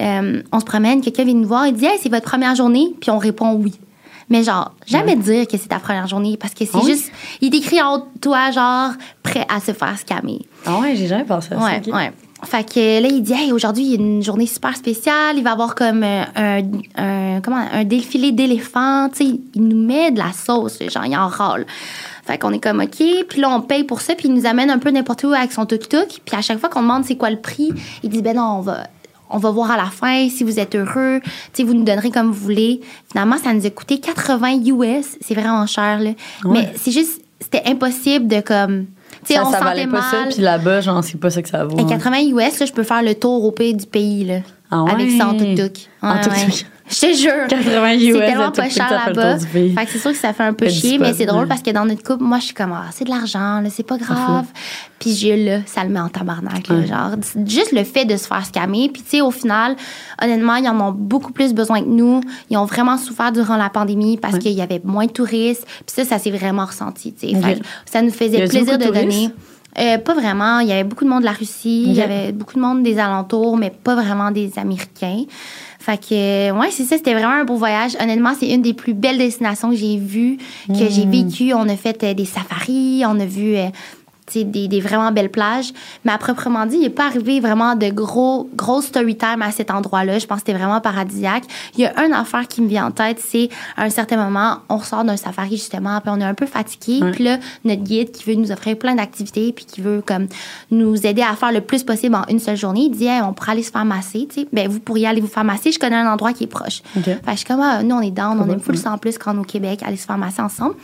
Euh, 0.00 0.42
on 0.52 0.60
se 0.60 0.64
promène, 0.64 1.00
quelqu'un 1.00 1.24
vient 1.24 1.34
nous 1.34 1.48
voir, 1.48 1.66
il 1.66 1.74
dit 1.74 1.86
Hey, 1.86 1.98
c'est 2.02 2.10
votre 2.10 2.26
première 2.26 2.54
journée, 2.54 2.88
puis 3.00 3.10
on 3.10 3.18
répond 3.18 3.52
oui. 3.54 3.72
Mais 4.30 4.42
genre, 4.42 4.72
jamais 4.86 5.16
dire 5.16 5.46
que 5.46 5.56
c'est 5.58 5.68
ta 5.68 5.78
première 5.78 6.06
journée 6.06 6.36
parce 6.38 6.54
que 6.54 6.64
c'est 6.64 6.70
Ah 6.74 6.80
oui? 6.82 6.92
juste. 6.92 7.12
Il 7.40 7.50
décrit 7.50 7.82
en 7.82 8.06
toi, 8.20 8.50
genre, 8.50 8.90
prêt 9.22 9.46
à 9.48 9.60
se 9.60 9.72
faire 9.72 9.98
scammer. 9.98 10.40
Ah 10.66 10.78
ouais, 10.78 10.96
j'ai 10.96 11.06
jamais 11.06 11.24
pensé 11.24 11.54
à 11.54 11.58
ça. 11.60 11.64
Ouais. 11.92 12.12
Fait 12.42 12.62
que 12.62 13.00
là, 13.02 13.08
il 13.08 13.22
dit, 13.22 13.32
hey, 13.32 13.52
aujourd'hui, 13.52 13.84
il 13.84 13.90
y 13.90 13.92
a 13.94 13.96
une 13.96 14.22
journée 14.22 14.46
super 14.46 14.76
spéciale. 14.76 15.36
Il 15.38 15.42
va 15.44 15.52
avoir 15.52 15.74
comme 15.74 16.02
euh, 16.02 16.24
un, 16.36 16.62
un- 16.96 17.40
comment, 17.40 17.56
un 17.72 17.84
défilé 17.84 18.32
d'éléphants. 18.32 19.08
Tu 19.10 19.16
sais, 19.24 19.40
il 19.54 19.62
nous 19.66 19.86
met 19.86 20.10
de 20.10 20.18
la 20.18 20.30
sauce, 20.32 20.78
genre, 20.90 21.06
il 21.06 21.16
en 21.16 21.28
râle. 21.28 21.64
Fait 22.26 22.36
qu'on 22.38 22.52
est 22.52 22.58
comme, 22.58 22.80
OK. 22.80 23.02
Puis 23.28 23.40
là, 23.40 23.48
on 23.50 23.62
paye 23.62 23.84
pour 23.84 24.02
ça. 24.02 24.14
Puis 24.14 24.28
il 24.28 24.34
nous 24.34 24.44
amène 24.46 24.68
un 24.70 24.78
peu 24.78 24.90
n'importe 24.90 25.24
où 25.24 25.32
avec 25.32 25.52
son 25.52 25.64
tuk-tuk. 25.64 26.20
Puis 26.24 26.36
à 26.36 26.42
chaque 26.42 26.58
fois 26.58 26.68
qu'on 26.68 26.82
demande 26.82 27.04
c'est 27.06 27.16
quoi 27.16 27.30
le 27.30 27.40
prix, 27.40 27.72
il 28.02 28.10
dit, 28.10 28.20
ben 28.20 28.36
non, 28.36 28.56
on 28.58 28.60
va, 28.60 28.78
on 29.34 29.38
va 29.38 29.50
voir 29.50 29.72
à 29.72 29.76
la 29.76 29.86
fin 29.86 30.28
si 30.28 30.44
vous 30.44 30.60
êtes 30.60 30.76
heureux. 30.76 31.20
Tu 31.52 31.64
vous 31.64 31.74
nous 31.74 31.82
donnerez 31.82 32.10
comme 32.10 32.28
vous 32.28 32.40
voulez. 32.40 32.80
Finalement, 33.10 33.36
ça 33.36 33.52
nous 33.52 33.66
a 33.66 33.70
coûté 33.70 33.98
80 33.98 34.64
US. 34.66 35.18
C'est 35.20 35.34
vraiment 35.34 35.66
cher, 35.66 35.98
là. 35.98 36.10
Mais 36.44 36.72
c'est 36.76 36.92
juste, 36.92 37.20
c'était 37.40 37.62
impossible 37.66 38.28
de 38.28 38.40
comme. 38.40 38.86
Ça, 39.24 39.42
on 39.44 39.50
ça 39.50 39.60
valait 39.60 39.86
pas 39.86 40.02
ça, 40.02 40.24
puis 40.30 40.42
là-bas, 40.42 40.82
genre, 40.82 41.02
c'est 41.02 41.18
pas 41.18 41.30
ça 41.30 41.40
que 41.40 41.48
ça 41.48 41.64
vaut. 41.64 41.78
Et 41.78 41.82
hein. 41.82 41.86
80 41.88 42.18
US, 42.28 42.60
là, 42.60 42.66
je 42.66 42.72
peux 42.72 42.82
faire 42.82 43.02
le 43.02 43.14
tour 43.14 43.44
au 43.44 43.50
pays 43.50 43.74
du 43.74 43.86
pays, 43.86 44.24
là. 44.24 44.40
Ah 44.70 44.82
ouais? 44.82 44.92
Avec 44.92 45.10
ça 45.12 45.28
en 45.28 45.34
tuk-tuk. 45.36 45.88
En 46.02 46.16
tuk-tuk. 46.20 46.66
Je 46.88 47.00
te 47.00 47.16
jure. 47.16 47.46
80 47.48 47.92
US 47.94 48.12
C'est 48.12 48.26
tellement 48.26 48.50
pas 48.50 48.68
cher 48.68 49.02
là-bas. 49.06 49.38
Fait 49.38 49.72
que 49.72 49.90
c'est 49.90 49.98
sûr 49.98 50.12
que 50.12 50.18
ça 50.18 50.32
fait 50.32 50.42
un 50.42 50.52
peu 50.52 50.68
chier, 50.68 50.98
mais 50.98 51.14
c'est 51.14 51.26
drôle 51.26 51.48
parce 51.48 51.62
que 51.62 51.70
dans 51.70 51.84
notre 51.84 52.02
couple, 52.02 52.24
moi, 52.24 52.38
je 52.38 52.46
suis 52.46 52.54
comme, 52.54 52.72
ah, 52.72 52.86
c'est 52.92 53.04
de 53.04 53.10
l'argent, 53.10 53.60
là, 53.60 53.68
c'est 53.70 53.86
pas 53.86 53.96
grave. 53.96 54.46
Puis 54.98 55.14
Jules, 55.14 55.44
là, 55.44 55.58
ça 55.66 55.84
le 55.84 55.90
met 55.90 56.00
en 56.00 56.08
tabarnak, 56.08 56.68
là, 56.68 56.86
genre. 56.86 57.10
Juste 57.46 57.72
le 57.72 57.84
fait 57.84 58.04
de 58.04 58.16
se 58.16 58.26
faire 58.26 58.44
scammer. 58.44 58.88
Puis, 58.92 59.02
tu 59.02 59.10
sais, 59.10 59.20
au 59.20 59.30
final, 59.30 59.76
honnêtement, 60.22 60.56
ils 60.56 60.68
en 60.68 60.80
ont 60.80 60.92
beaucoup 60.92 61.32
plus 61.32 61.52
besoin 61.52 61.82
que 61.82 61.88
nous. 61.88 62.20
Ils 62.50 62.56
ont 62.56 62.64
vraiment 62.64 62.96
souffert 62.96 63.32
durant 63.32 63.56
la 63.56 63.70
pandémie 63.70 64.16
parce 64.16 64.38
qu'il 64.38 64.52
y 64.52 64.62
avait 64.62 64.80
moins 64.84 65.06
de 65.06 65.12
touristes. 65.12 65.66
Puis 65.66 65.94
ça, 65.94 66.04
ça 66.04 66.18
s'est 66.18 66.30
vraiment 66.30 66.66
ressenti, 66.66 67.12
tu 67.12 67.30
sais. 67.30 67.58
Ça 67.86 68.02
nous 68.02 68.10
faisait 68.10 68.46
plaisir 68.46 68.78
de 68.78 68.84
donner. 68.84 69.30
Euh, 69.78 69.98
pas 69.98 70.14
vraiment. 70.14 70.60
Il 70.60 70.68
y 70.68 70.72
avait 70.72 70.84
beaucoup 70.84 71.04
de 71.04 71.10
monde 71.10 71.20
de 71.20 71.24
la 71.24 71.32
Russie, 71.32 71.84
il 71.86 71.94
y 71.94 72.00
avait 72.00 72.30
beaucoup 72.30 72.54
de 72.54 72.60
monde 72.60 72.82
des 72.82 72.98
alentours, 72.98 73.56
mais 73.56 73.70
pas 73.70 73.94
vraiment 73.96 74.30
des 74.30 74.52
Américains. 74.56 75.24
Fait 75.84 75.98
que, 75.98 76.50
ouais, 76.58 76.70
c'est 76.70 76.84
ça, 76.84 76.96
c'était 76.96 77.12
vraiment 77.12 77.34
un 77.34 77.44
beau 77.44 77.56
voyage. 77.56 77.94
Honnêtement, 78.00 78.32
c'est 78.38 78.48
une 78.48 78.62
des 78.62 78.72
plus 78.72 78.94
belles 78.94 79.18
destinations 79.18 79.68
que 79.68 79.76
j'ai 79.76 79.98
vues, 79.98 80.38
que 80.68 80.72
Hmm. 80.72 80.88
j'ai 80.90 81.04
vécues. 81.04 81.52
On 81.52 81.68
a 81.68 81.76
fait 81.76 82.02
euh, 82.04 82.14
des 82.14 82.24
safaris, 82.24 83.02
on 83.06 83.20
a 83.20 83.26
vu 83.26 83.54
euh, 83.56 83.66
des, 84.34 84.68
des 84.68 84.80
vraiment 84.80 85.12
belles 85.12 85.30
plages. 85.30 85.72
Mais 86.04 86.12
à 86.12 86.18
proprement 86.18 86.66
dit, 86.66 86.76
il 86.76 86.82
n'est 86.82 86.90
pas 86.90 87.06
arrivé 87.06 87.40
vraiment 87.40 87.74
de 87.76 87.88
gros, 87.88 88.48
gros 88.54 88.80
story 88.80 89.16
time 89.16 89.42
à 89.42 89.50
cet 89.50 89.70
endroit-là. 89.70 90.18
Je 90.18 90.26
pense 90.26 90.40
que 90.40 90.46
c'était 90.46 90.58
vraiment 90.58 90.80
paradisiaque. 90.80 91.44
Il 91.76 91.80
y 91.80 91.86
a 91.86 92.04
une 92.04 92.12
affaire 92.12 92.48
qui 92.48 92.62
me 92.62 92.68
vient 92.68 92.86
en 92.86 92.90
tête, 92.90 93.20
c'est 93.20 93.48
à 93.76 93.84
un 93.84 93.90
certain 93.90 94.16
moment, 94.16 94.58
on 94.68 94.80
sort 94.80 95.04
d'un 95.04 95.16
safari 95.16 95.56
justement, 95.56 96.00
puis 96.00 96.10
on 96.12 96.20
est 96.20 96.24
un 96.24 96.34
peu 96.34 96.46
fatigué. 96.46 97.02
Ouais. 97.02 97.12
Puis 97.12 97.24
là, 97.24 97.38
notre 97.64 97.82
guide 97.82 98.10
qui 98.10 98.24
veut 98.24 98.34
nous 98.34 98.50
offrir 98.50 98.78
plein 98.78 98.94
d'activités, 98.94 99.52
puis 99.52 99.64
qui 99.64 99.80
veut 99.80 100.02
comme 100.04 100.26
nous 100.70 101.06
aider 101.06 101.22
à 101.22 101.34
faire 101.36 101.52
le 101.52 101.60
plus 101.60 101.84
possible 101.84 102.14
en 102.14 102.24
une 102.28 102.40
seule 102.40 102.56
journée, 102.56 102.86
il 102.86 102.90
dit 102.90 103.06
Hey, 103.06 103.20
on 103.22 103.32
pourrait 103.32 103.52
aller 103.52 103.62
se 103.62 103.70
faire 103.70 103.84
masser. 103.84 104.26
Tu 104.28 104.40
sais, 104.40 104.48
ben, 104.52 104.68
vous 104.68 104.80
pourriez 104.80 105.06
aller 105.06 105.20
vous 105.20 105.28
faire 105.28 105.44
masser. 105.44 105.72
Je 105.72 105.78
connais 105.78 105.96
un 105.96 106.10
endroit 106.10 106.32
qui 106.32 106.44
est 106.44 106.48
proche. 106.48 106.82
OK. 106.96 107.04
Fait 107.04 107.20
que 107.20 107.30
je 107.32 107.36
suis 107.36 107.46
comme, 107.46 107.60
ah, 107.60 107.82
nous, 107.82 107.94
on 107.94 108.00
est 108.00 108.10
down, 108.10 108.40
on 108.40 108.48
aime 108.50 108.60
full 108.60 108.76
en 108.86 108.98
plus 108.98 109.18
quand 109.18 109.32
on 109.32 109.38
est 109.38 109.40
au 109.40 109.44
Québec, 109.44 109.82
aller 109.84 109.96
se 109.96 110.06
faire 110.06 110.18
masser 110.18 110.42
ensemble. 110.42 110.74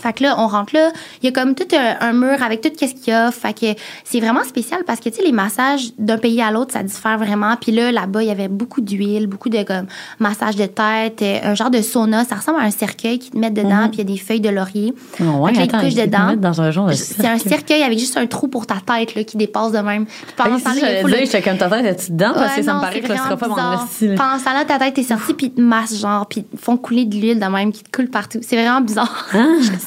Fait 0.00 0.12
que 0.12 0.22
là, 0.22 0.34
on 0.38 0.46
rentre 0.46 0.74
là, 0.74 0.90
il 1.22 1.26
y 1.26 1.28
a 1.28 1.32
comme 1.32 1.54
tout 1.54 1.66
un, 1.74 1.96
un 2.06 2.12
mur 2.12 2.42
avec 2.42 2.60
tout 2.60 2.68
ce 2.78 2.84
qu'il 2.86 3.08
y 3.08 3.12
a. 3.12 3.30
Fait 3.30 3.52
que 3.58 3.66
c'est 4.04 4.20
vraiment 4.20 4.44
spécial 4.44 4.82
parce 4.86 5.00
que, 5.00 5.08
tu 5.08 5.16
sais, 5.16 5.22
les 5.22 5.32
massages 5.32 5.90
d'un 5.98 6.18
pays 6.18 6.40
à 6.42 6.50
l'autre, 6.50 6.72
ça 6.72 6.82
diffère 6.82 7.18
vraiment. 7.18 7.56
Puis 7.56 7.72
là, 7.72 7.90
là-bas, 7.92 8.22
il 8.22 8.28
y 8.28 8.30
avait 8.30 8.48
beaucoup 8.48 8.80
d'huile, 8.80 9.26
beaucoup 9.26 9.48
de 9.48 9.62
comme, 9.62 9.86
massage 10.18 10.56
de 10.56 10.66
tête, 10.66 11.22
euh, 11.22 11.38
un 11.50 11.54
genre 11.54 11.70
de 11.70 11.80
sauna. 11.82 12.24
Ça 12.24 12.36
ressemble 12.36 12.60
à 12.60 12.64
un 12.64 12.70
cercueil 12.70 13.18
qui 13.18 13.30
te 13.30 13.38
met 13.38 13.50
dedans, 13.50 13.88
puis 13.88 13.94
il 13.94 13.98
y 13.98 14.00
a 14.02 14.04
des 14.04 14.18
feuilles 14.18 14.40
de 14.40 14.50
laurier. 14.50 14.94
Oh, 15.20 15.24
ouais, 15.40 15.54
Fait 15.54 15.66
que 15.66 15.72
là, 15.72 15.78
ils 15.82 15.86
attends, 15.86 15.86
ils 15.88 15.94
te 15.96 16.00
dedans. 16.06 16.26
mettent 16.28 16.40
dans 16.40 16.60
un 16.60 16.70
genre 16.70 16.92
C'est 16.92 17.26
un 17.26 17.38
cercueil 17.38 17.82
avec 17.82 17.98
juste 17.98 18.16
un 18.16 18.26
trou 18.26 18.48
pour 18.48 18.66
ta 18.66 18.76
tête 18.76 19.14
là, 19.14 19.24
qui 19.24 19.36
dépasse 19.36 19.72
de 19.72 19.78
même. 19.78 20.06
Puis 20.06 20.14
pendant 20.36 20.56
Ah, 20.56 20.60
temps-là, 20.60 20.74
si 20.74 20.94
il 20.94 21.00
full 21.00 21.10
de- 21.10 21.16
dire, 21.16 21.26
j'étais 21.26 21.42
comme 21.42 21.58
ta 21.58 21.68
tête, 21.70 21.84
es-tu 21.86 22.12
dedans? 22.12 22.32
Parce 22.34 22.50
Ouais, 22.52 22.58
que 22.60 22.64
ça 22.64 22.72
non, 22.72 22.78
me 22.78 22.82
paraît 22.82 23.00
que 23.00 23.08
là, 23.08 23.16
ce 23.16 23.22
sera 23.24 23.36
pas 23.36 23.48
vraiment 23.48 23.62
mon 23.62 23.70
bizarre. 23.72 23.88
style. 23.90 24.14
Pendant 24.16 24.38
ce 24.38 24.44
temps-là, 24.44 24.64
ta 24.66 24.78
tête 24.78 24.98
est 24.98 25.02
sortie, 25.02 25.34
puis 25.34 25.46
ils 25.46 25.52
te 25.54 25.60
massent, 25.60 25.98
genre, 25.98 26.26
puis 26.26 26.44
ils 26.52 26.58
font 26.58 26.76
couler 26.76 27.04
de 27.06 27.16
l'huile 27.16 27.40
de 27.40 27.46
même 27.46 27.72
qui 27.72 27.82
te 27.82 27.96
coule 27.96 28.08
partout. 28.10 28.38
C'est 28.42 28.56
vraiment 28.56 28.80
bizarre. 28.80 29.26
Sais. 29.32 29.85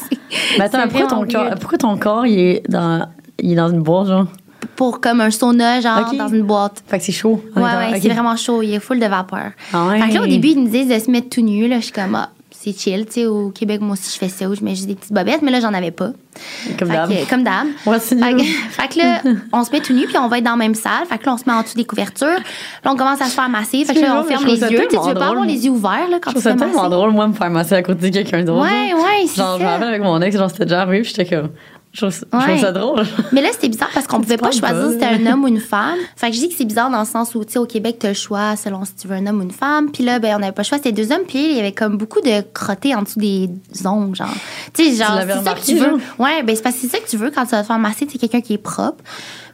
Mais 0.57 0.65
attends, 0.65 0.87
pourquoi 0.87 1.07
ton, 1.07 1.27
corps, 1.27 1.55
pourquoi 1.59 1.77
ton 1.77 1.97
corps, 1.97 2.25
il 2.25 2.39
est 2.39 2.63
dans, 2.69 3.07
il 3.39 3.53
est 3.53 3.55
dans 3.55 3.69
une 3.69 3.81
boîte, 3.81 4.07
genre? 4.07 4.27
Pour 4.75 5.01
comme 5.01 5.21
un 5.21 5.31
sauna, 5.31 5.81
genre, 5.81 6.13
dans 6.13 6.27
une 6.27 6.43
boîte. 6.43 6.83
Fait 6.87 6.99
que 6.99 7.03
c'est 7.03 7.11
chaud. 7.11 7.43
Ouais, 7.55 7.61
ouais, 7.61 7.99
c'est 8.01 8.09
vraiment 8.09 8.35
chaud. 8.35 8.61
Il 8.61 8.73
est 8.73 8.79
full 8.79 8.99
de 8.99 9.05
vapeur. 9.05 9.51
Ah 9.73 9.87
ouais. 9.87 10.01
Fait 10.01 10.09
que 10.09 10.13
là, 10.15 10.23
au 10.23 10.27
début, 10.27 10.49
ils 10.49 10.59
me 10.61 10.69
disent 10.69 10.87
de 10.87 10.99
se 10.99 11.11
mettre 11.11 11.29
tout 11.29 11.41
nu. 11.41 11.67
Là, 11.67 11.79
je 11.79 11.85
suis 11.85 11.93
comme, 11.93 12.15
ah, 12.15 12.29
c'est 12.61 12.77
chill. 12.77 13.05
Tu 13.05 13.11
sais, 13.13 13.25
au 13.25 13.51
Québec, 13.51 13.79
moi 13.79 13.93
aussi, 13.93 14.11
je 14.13 14.17
fais 14.17 14.27
ça, 14.27 14.49
où 14.49 14.53
je 14.53 14.61
mets 14.61 14.75
juste 14.75 14.87
des 14.87 14.95
petites 14.95 15.13
bobettes, 15.13 15.41
mais 15.41 15.51
là, 15.51 15.61
j'en 15.61 15.73
avais 15.73 15.91
pas. 15.91 16.09
Comme 16.77 16.89
d'hab. 16.89 17.09
comme 17.29 17.43
d'hab. 17.43 17.67
Fait 17.85 17.99
fait 17.99 18.87
que 18.89 18.97
là, 18.99 19.21
on 19.53 19.63
se 19.63 19.71
met 19.71 19.79
tout 19.79 19.93
nu, 19.93 20.05
puis 20.07 20.17
on 20.17 20.27
va 20.27 20.39
être 20.39 20.43
dans 20.43 20.51
la 20.51 20.57
même 20.57 20.75
salle. 20.75 21.05
Fait 21.07 21.17
que 21.17 21.25
là, 21.25 21.33
on 21.35 21.37
se 21.37 21.43
met 21.47 21.53
en 21.53 21.61
dessous 21.61 21.77
des 21.77 21.85
couvertures. 21.85 22.27
Là, 22.27 22.91
on 22.91 22.97
commence 22.97 23.21
à 23.21 23.25
se 23.25 23.31
faire 23.33 23.47
masser. 23.47 23.85
Fait 23.85 23.93
que 23.93 24.01
là, 24.01 24.19
on 24.19 24.23
ferme 24.25 24.45
les 24.45 24.59
yeux. 24.59 24.67
Tu 24.67 24.75
veux 24.75 24.87
tellement 24.87 25.13
pas 25.13 25.27
avoir 25.27 25.45
les 25.45 25.65
yeux 25.65 25.71
ouverts 25.71 26.09
là, 26.09 26.17
quand 26.21 26.31
Je 26.31 26.35
tu 26.35 26.43
te 26.43 26.49
fais 26.49 26.55
tellement 26.55 26.83
masser. 26.83 26.89
drôle, 26.89 27.11
moi, 27.11 27.27
me 27.27 27.33
faire 27.33 27.49
masser 27.49 27.75
à 27.75 27.81
côté 27.83 28.09
de 28.09 28.13
quelqu'un 28.13 28.43
d'autre. 28.43 28.61
Ouais, 28.63 28.93
ouais, 28.93 29.25
c'est 29.27 29.37
Genre, 29.37 29.57
je 29.57 29.63
me 29.63 29.69
rappelle 29.69 29.87
avec 29.87 30.01
mon 30.01 30.21
ex, 30.21 30.37
genre, 30.37 30.49
c'était 30.49 30.65
déjà 30.65 30.81
arrivé, 30.81 31.01
puis 31.03 31.13
j'étais 31.15 31.33
comme. 31.35 31.49
Je 31.91 32.01
trouve, 32.01 32.11
ça- 32.11 32.25
je 32.31 32.37
trouve 32.37 32.49
Ouais. 32.55 32.59
ça 32.61 32.71
drôle. 32.71 33.03
Mais 33.31 33.41
là, 33.41 33.49
c'était 33.51 33.67
bizarre 33.69 33.89
parce 33.93 34.05
qu'on 34.05 34.19
pouvait 34.21 34.37
pas 34.37 34.51
choisir 34.51 34.87
si 34.87 34.93
c'était 34.93 35.05
un 35.07 35.25
homme 35.33 35.43
ou 35.43 35.47
une 35.47 35.59
femme. 35.59 35.97
Fait 36.15 36.29
que 36.29 36.35
je 36.35 36.41
dis 36.41 36.49
que 36.49 36.55
c'est 36.55 36.65
bizarre 36.65 36.91
dans 36.91 36.99
le 36.99 37.05
sens 37.07 37.33
où, 37.33 37.43
tu 37.43 37.53
sais, 37.53 37.59
au 37.59 37.65
Québec, 37.65 37.97
t'as 37.99 38.09
le 38.09 38.13
choix 38.13 38.55
selon 38.55 38.85
si 38.85 38.93
tu 38.93 39.07
veux 39.07 39.15
un 39.15 39.25
homme 39.25 39.39
ou 39.39 39.43
une 39.43 39.51
femme. 39.51 39.91
Puis 39.91 40.03
là, 40.03 40.19
ben, 40.19 40.35
on 40.35 40.39
n'avait 40.39 40.51
pas 40.51 40.61
le 40.61 40.67
choix, 40.67 40.77
c'était 40.77 40.91
deux 40.91 41.11
hommes. 41.11 41.23
Puis 41.27 41.43
il 41.51 41.55
y 41.57 41.59
avait 41.59 41.71
comme 41.71 41.97
beaucoup 41.97 42.21
de 42.21 42.41
crottés 42.53 42.93
en 42.93 43.01
dessous 43.01 43.19
des 43.19 43.49
ongles, 43.85 44.15
genre. 44.15 44.29
Tu 44.73 44.83
sais, 44.91 45.03
genre, 45.03 45.19
c'est 45.21 45.43
ça 45.43 45.53
que 45.55 45.65
tu 45.65 45.75
veux. 45.75 45.89
genre? 45.89 45.99
Ouais, 46.19 46.43
ben, 46.43 46.55
c'est 46.55 46.61
parce 46.61 46.75
que 46.75 46.81
c'est 46.81 46.89
ça 46.89 46.99
que 46.99 47.09
tu 47.09 47.17
veux 47.17 47.31
quand 47.31 47.45
tu 47.45 47.51
vas 47.51 47.61
te 47.61 47.67
faire 47.67 47.79
masser, 47.79 48.07
c'est 48.11 48.19
quelqu'un 48.19 48.41
qui 48.41 48.53
est 48.53 48.57
propre. 48.59 49.03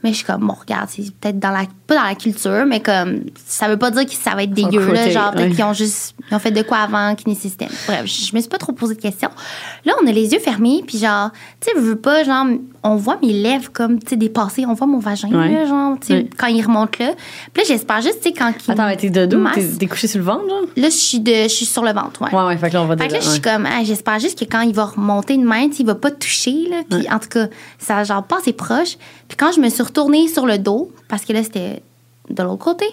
Mais 0.06 0.12
je 0.12 0.18
suis 0.18 0.26
comme, 0.26 0.46
bon, 0.46 0.54
regarde, 0.54 0.88
c'est 0.92 1.12
peut-être 1.16 1.40
dans 1.40 1.50
la, 1.50 1.64
pas 1.88 1.96
dans 1.96 2.04
la 2.04 2.14
culture, 2.14 2.64
mais 2.68 2.80
comme, 2.80 3.22
ça 3.48 3.68
veut 3.68 3.78
pas 3.78 3.90
dire 3.90 4.06
que 4.06 4.14
ça 4.14 4.36
va 4.36 4.44
être 4.44 4.54
dégueu, 4.54 4.94
là. 4.94 5.10
Genre, 5.10 5.32
peut-être 5.32 5.56
qu'ils 5.56 5.64
ont 5.64 5.74
juste, 5.74 6.14
ils 6.30 6.36
ont 6.36 6.40
fait 6.40 6.52
de 6.52 6.62
quoi 6.62 6.78
avant 6.78 7.16
nécessitait. 7.26 7.70
Bref, 7.88 8.06
je 8.06 8.26
je 8.26 8.36
me 8.36 8.40
suis 8.40 8.50
pas 8.50 8.60
trop 8.60 8.72
posé 8.72 8.94
de 8.94 9.02
questions. 9.02 9.32
Là, 9.84 9.94
on 10.04 10.06
a 10.08 10.12
les 10.12 10.32
yeux 10.32 10.40
fermés, 10.40 10.84
puis 10.86 11.00
genre, 11.00 11.32
tu 11.60 11.72
sais, 11.72 11.72
je 11.76 11.82
veux 11.82 11.96
pas, 11.96 12.24
genre, 12.24 12.46
on 12.84 12.96
voit 12.98 13.18
mes 13.22 13.34
lèvres 13.34 13.72
comme, 13.74 13.98
tu 13.98 14.10
sais, 14.10 14.16
dépassées, 14.16 14.66
on 14.68 14.74
voit 14.74 14.86
mon 14.86 15.00
vagin, 15.00 15.30
là, 15.30 15.66
genre, 15.66 15.98
tu 16.00 16.08
sais, 16.08 16.30
quand 16.38 16.48
il 16.48 16.64
remonte 16.64 17.00
là. 17.00 17.14
Puis 17.52 17.64
là, 17.64 17.68
j'espère 17.68 18.02
juste, 18.02 18.22
tu 18.22 18.30
sais, 18.30 18.34
quand 18.34 18.54
il. 18.68 18.72
Attends, 18.72 18.86
mais 18.86 18.98
t'es 18.98 19.10
de 19.10 19.26
dos? 19.26 19.44
T'es 19.80 19.88
couché 19.88 20.08
sur 20.08 20.20
le 20.20 20.26
ventre, 20.26 20.48
genre? 20.48 20.62
Là, 20.76 20.90
je 20.90 20.96
suis, 20.96 21.20
de, 21.20 21.44
je 21.44 21.48
suis 21.48 21.66
sur 21.66 21.84
le 21.84 21.94
ventre, 21.94 22.22
ouais. 22.22 22.32
Ouais, 22.32 22.46
ouais, 22.46 22.58
fait 22.58 22.70
que 22.70 22.74
là, 22.76 22.84
on 22.84 22.86
va 22.86 22.96
Fait 22.96 23.08
que 23.08 23.14
là, 23.14 23.20
je 23.20 23.26
suis 23.26 23.34
ouais. 23.36 23.42
comme, 23.42 23.66
ah, 23.66 23.84
j'espère 23.84 24.20
juste 24.20 24.38
que 24.38 24.46
quand 24.46 24.62
il 24.62 24.74
va 24.76 24.86
remonter 24.86 25.34
une 25.34 25.46
main, 25.46 25.70
tu 25.70 25.82
il 25.82 25.86
va 25.86 25.96
pas 25.96 26.12
toucher, 26.12 26.68
là. 26.70 26.78
Puis, 26.90 27.10
en 27.10 27.20
tout 27.20 27.30
cas, 27.30 27.48
ça, 27.80 28.04
genre, 28.04 28.24
pas 28.24 28.38
assez 28.38 28.54
proche. 28.54 28.98
Puis 29.28 29.38
quand 29.38 29.52
je 29.52 29.60
me 29.60 29.70
suis 29.70 29.82
retournée 29.96 30.28
sur 30.28 30.46
le 30.46 30.58
dos, 30.58 30.92
parce 31.08 31.24
que 31.24 31.32
là, 31.32 31.42
c'était 31.42 31.82
de 32.30 32.44
l'autre 32.44 32.64
côté, 32.66 32.86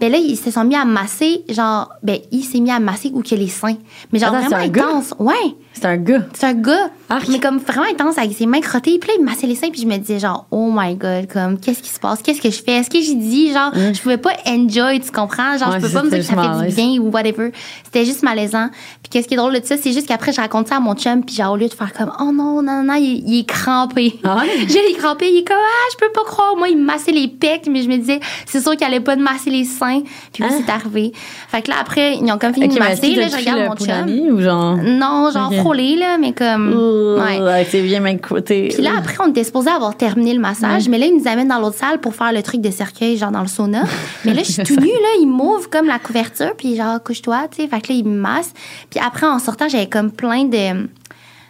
ben 0.00 0.10
là, 0.10 0.18
ils 0.18 0.36
se 0.36 0.50
sont 0.50 0.64
mis 0.64 0.74
à 0.74 0.84
masser, 0.84 1.44
genre, 1.48 1.90
ben, 2.02 2.18
il 2.32 2.42
s'est 2.42 2.60
mis 2.60 2.70
à 2.70 2.80
masser 2.80 3.10
ou 3.14 3.22
que 3.22 3.34
les 3.34 3.48
seins. 3.48 3.76
Mais 4.12 4.18
genre, 4.18 4.34
Attends, 4.34 4.48
vraiment 4.48 4.64
un 4.64 4.68
gars? 4.68 4.86
intense. 4.88 5.14
Ouais. 5.18 5.54
C'est 5.72 5.86
un 5.86 5.96
gars. 5.96 6.22
C'est 6.34 6.46
un 6.46 6.54
gars, 6.54 6.90
Arc. 7.08 7.26
mais 7.28 7.40
comme 7.40 7.58
vraiment 7.58 7.86
intense, 7.90 8.16
avec 8.18 8.32
ses 8.36 8.46
mains 8.46 8.60
crottées. 8.60 8.98
Puis 8.98 9.08
là, 9.08 9.14
il 9.18 9.24
massait 9.24 9.46
les 9.46 9.54
seins, 9.56 9.70
puis 9.70 9.80
je 9.80 9.86
me 9.86 9.96
disais, 9.96 10.18
genre, 10.20 10.46
oh 10.50 10.70
my 10.72 10.94
god, 10.94 11.26
comme, 11.32 11.58
qu'est-ce 11.58 11.82
qui 11.82 11.88
se 11.88 11.98
passe? 11.98 12.22
Qu'est-ce 12.22 12.40
que 12.40 12.50
je 12.50 12.62
fais? 12.62 12.72
Est-ce 12.72 12.90
que 12.90 13.00
j'ai 13.00 13.14
dit, 13.14 13.52
genre, 13.52 13.72
je 13.74 14.00
pouvais 14.00 14.16
pas 14.18 14.32
enjoy, 14.46 15.00
tu 15.00 15.10
comprends? 15.10 15.56
Genre, 15.58 15.68
Ouais, 15.70 15.80
je 15.80 15.86
peux 15.86 15.92
pas 15.92 16.02
me 16.02 16.10
dire 16.10 16.18
que 16.18 16.24
ça 16.24 16.34
fait 16.60 16.68
du 16.68 16.74
bien 16.74 17.00
ou 17.00 17.10
whatever. 17.10 17.50
C'était 17.84 18.04
juste 18.04 18.22
malaisant. 18.22 18.68
Puis 19.02 19.10
qu'est-ce 19.10 19.26
qui 19.28 19.34
est 19.34 19.36
drôle 19.36 19.58
de 19.58 19.64
ça, 19.64 19.76
c'est 19.76 19.92
juste 19.92 20.06
qu'après, 20.06 20.32
je 20.32 20.40
raconte 20.40 20.68
ça 20.68 20.76
à 20.76 20.80
mon 20.80 20.94
chum, 20.94 21.24
puis 21.24 21.34
genre, 21.36 21.52
au 21.52 21.56
lieu 21.56 21.68
de 21.68 21.74
faire 21.74 21.92
comme, 21.92 22.12
oh 22.20 22.30
non, 22.32 22.62
non, 22.62 22.82
non, 22.84 22.94
il, 22.94 23.24
il 23.28 23.40
est 23.40 23.44
crampé. 23.48 24.18
Ah 24.24 24.36
ouais? 24.38 24.48
J'ai 24.68 24.82
les 24.88 24.94
crampés, 24.94 25.28
il 25.32 25.38
est 25.38 25.44
comme, 25.44 25.56
ah, 25.58 25.88
je 25.92 26.04
peux 26.04 26.12
pas 26.12 26.24
croire. 26.24 26.56
Moi, 26.56 26.68
il 26.68 26.78
massait 26.78 27.12
les 27.12 27.28
pecs, 27.28 27.66
mais 27.68 27.82
je 27.82 27.88
me 27.88 27.96
disais, 27.96 28.20
c'est 28.46 28.60
sûr 28.60 28.76
qu'il 28.76 28.86
allait 28.86 29.00
pas 29.00 29.16
de 29.16 29.22
masser 29.22 29.50
les 29.50 29.64
seins. 29.64 29.83
Puis 30.32 30.42
oui, 30.42 30.48
c'est 30.64 30.70
arrivé. 30.72 31.12
Fait 31.48 31.62
que 31.62 31.70
là, 31.70 31.76
après, 31.80 32.16
ils 32.16 32.32
ont 32.32 32.38
comme 32.38 32.54
fini 32.54 32.68
de 32.68 32.78
masser. 32.78 33.14
Là, 33.14 33.28
je 33.28 33.36
regarde 33.36 33.68
mon 33.68 33.76
chum. 33.76 34.34
ou 34.34 34.40
genre? 34.40 34.76
Non, 34.76 35.30
genre 35.32 35.50
Ok. 35.52 35.58
frôlé, 35.60 35.96
là, 35.96 36.18
mais 36.18 36.32
comme. 36.32 36.72
Ouh, 36.72 37.20
Ouais. 37.20 37.64
tes 37.64 37.82
bien 37.82 38.16
côté. 38.18 38.68
Puis 38.72 38.82
là, 38.82 38.90
après, 38.98 39.16
on 39.24 39.28
était 39.30 39.44
supposé 39.44 39.70
avoir 39.70 39.96
terminé 39.96 40.34
le 40.34 40.40
massage, 40.40 40.88
mais 40.88 40.98
là, 40.98 41.06
ils 41.06 41.16
nous 41.16 41.28
amènent 41.28 41.48
dans 41.48 41.58
l'autre 41.58 41.76
salle 41.78 41.98
pour 42.00 42.14
faire 42.14 42.32
le 42.32 42.42
truc 42.42 42.60
de 42.60 42.70
cercueil, 42.70 43.16
genre 43.16 43.30
dans 43.30 43.40
le 43.42 43.46
sauna. 43.48 43.84
Mais 44.24 44.32
là, 44.34 44.42
je 44.42 44.52
suis 44.52 44.62
tout 44.62 44.76
nue, 44.76 44.86
là, 44.86 45.08
ils 45.20 45.26
m'ouvrent 45.26 45.68
comme 45.70 45.86
la 45.86 45.98
couverture, 45.98 46.54
puis 46.56 46.76
genre, 46.76 47.02
couche-toi, 47.02 47.48
tu 47.50 47.62
sais. 47.62 47.68
Fait 47.68 47.80
que 47.80 47.92
là, 47.92 47.98
ils 47.98 48.04
me 48.04 48.16
massent. 48.18 48.52
Puis 48.90 49.00
après, 49.04 49.26
en 49.26 49.38
sortant, 49.38 49.68
j'avais 49.68 49.88
comme 49.88 50.10
plein 50.10 50.44
de. 50.44 50.88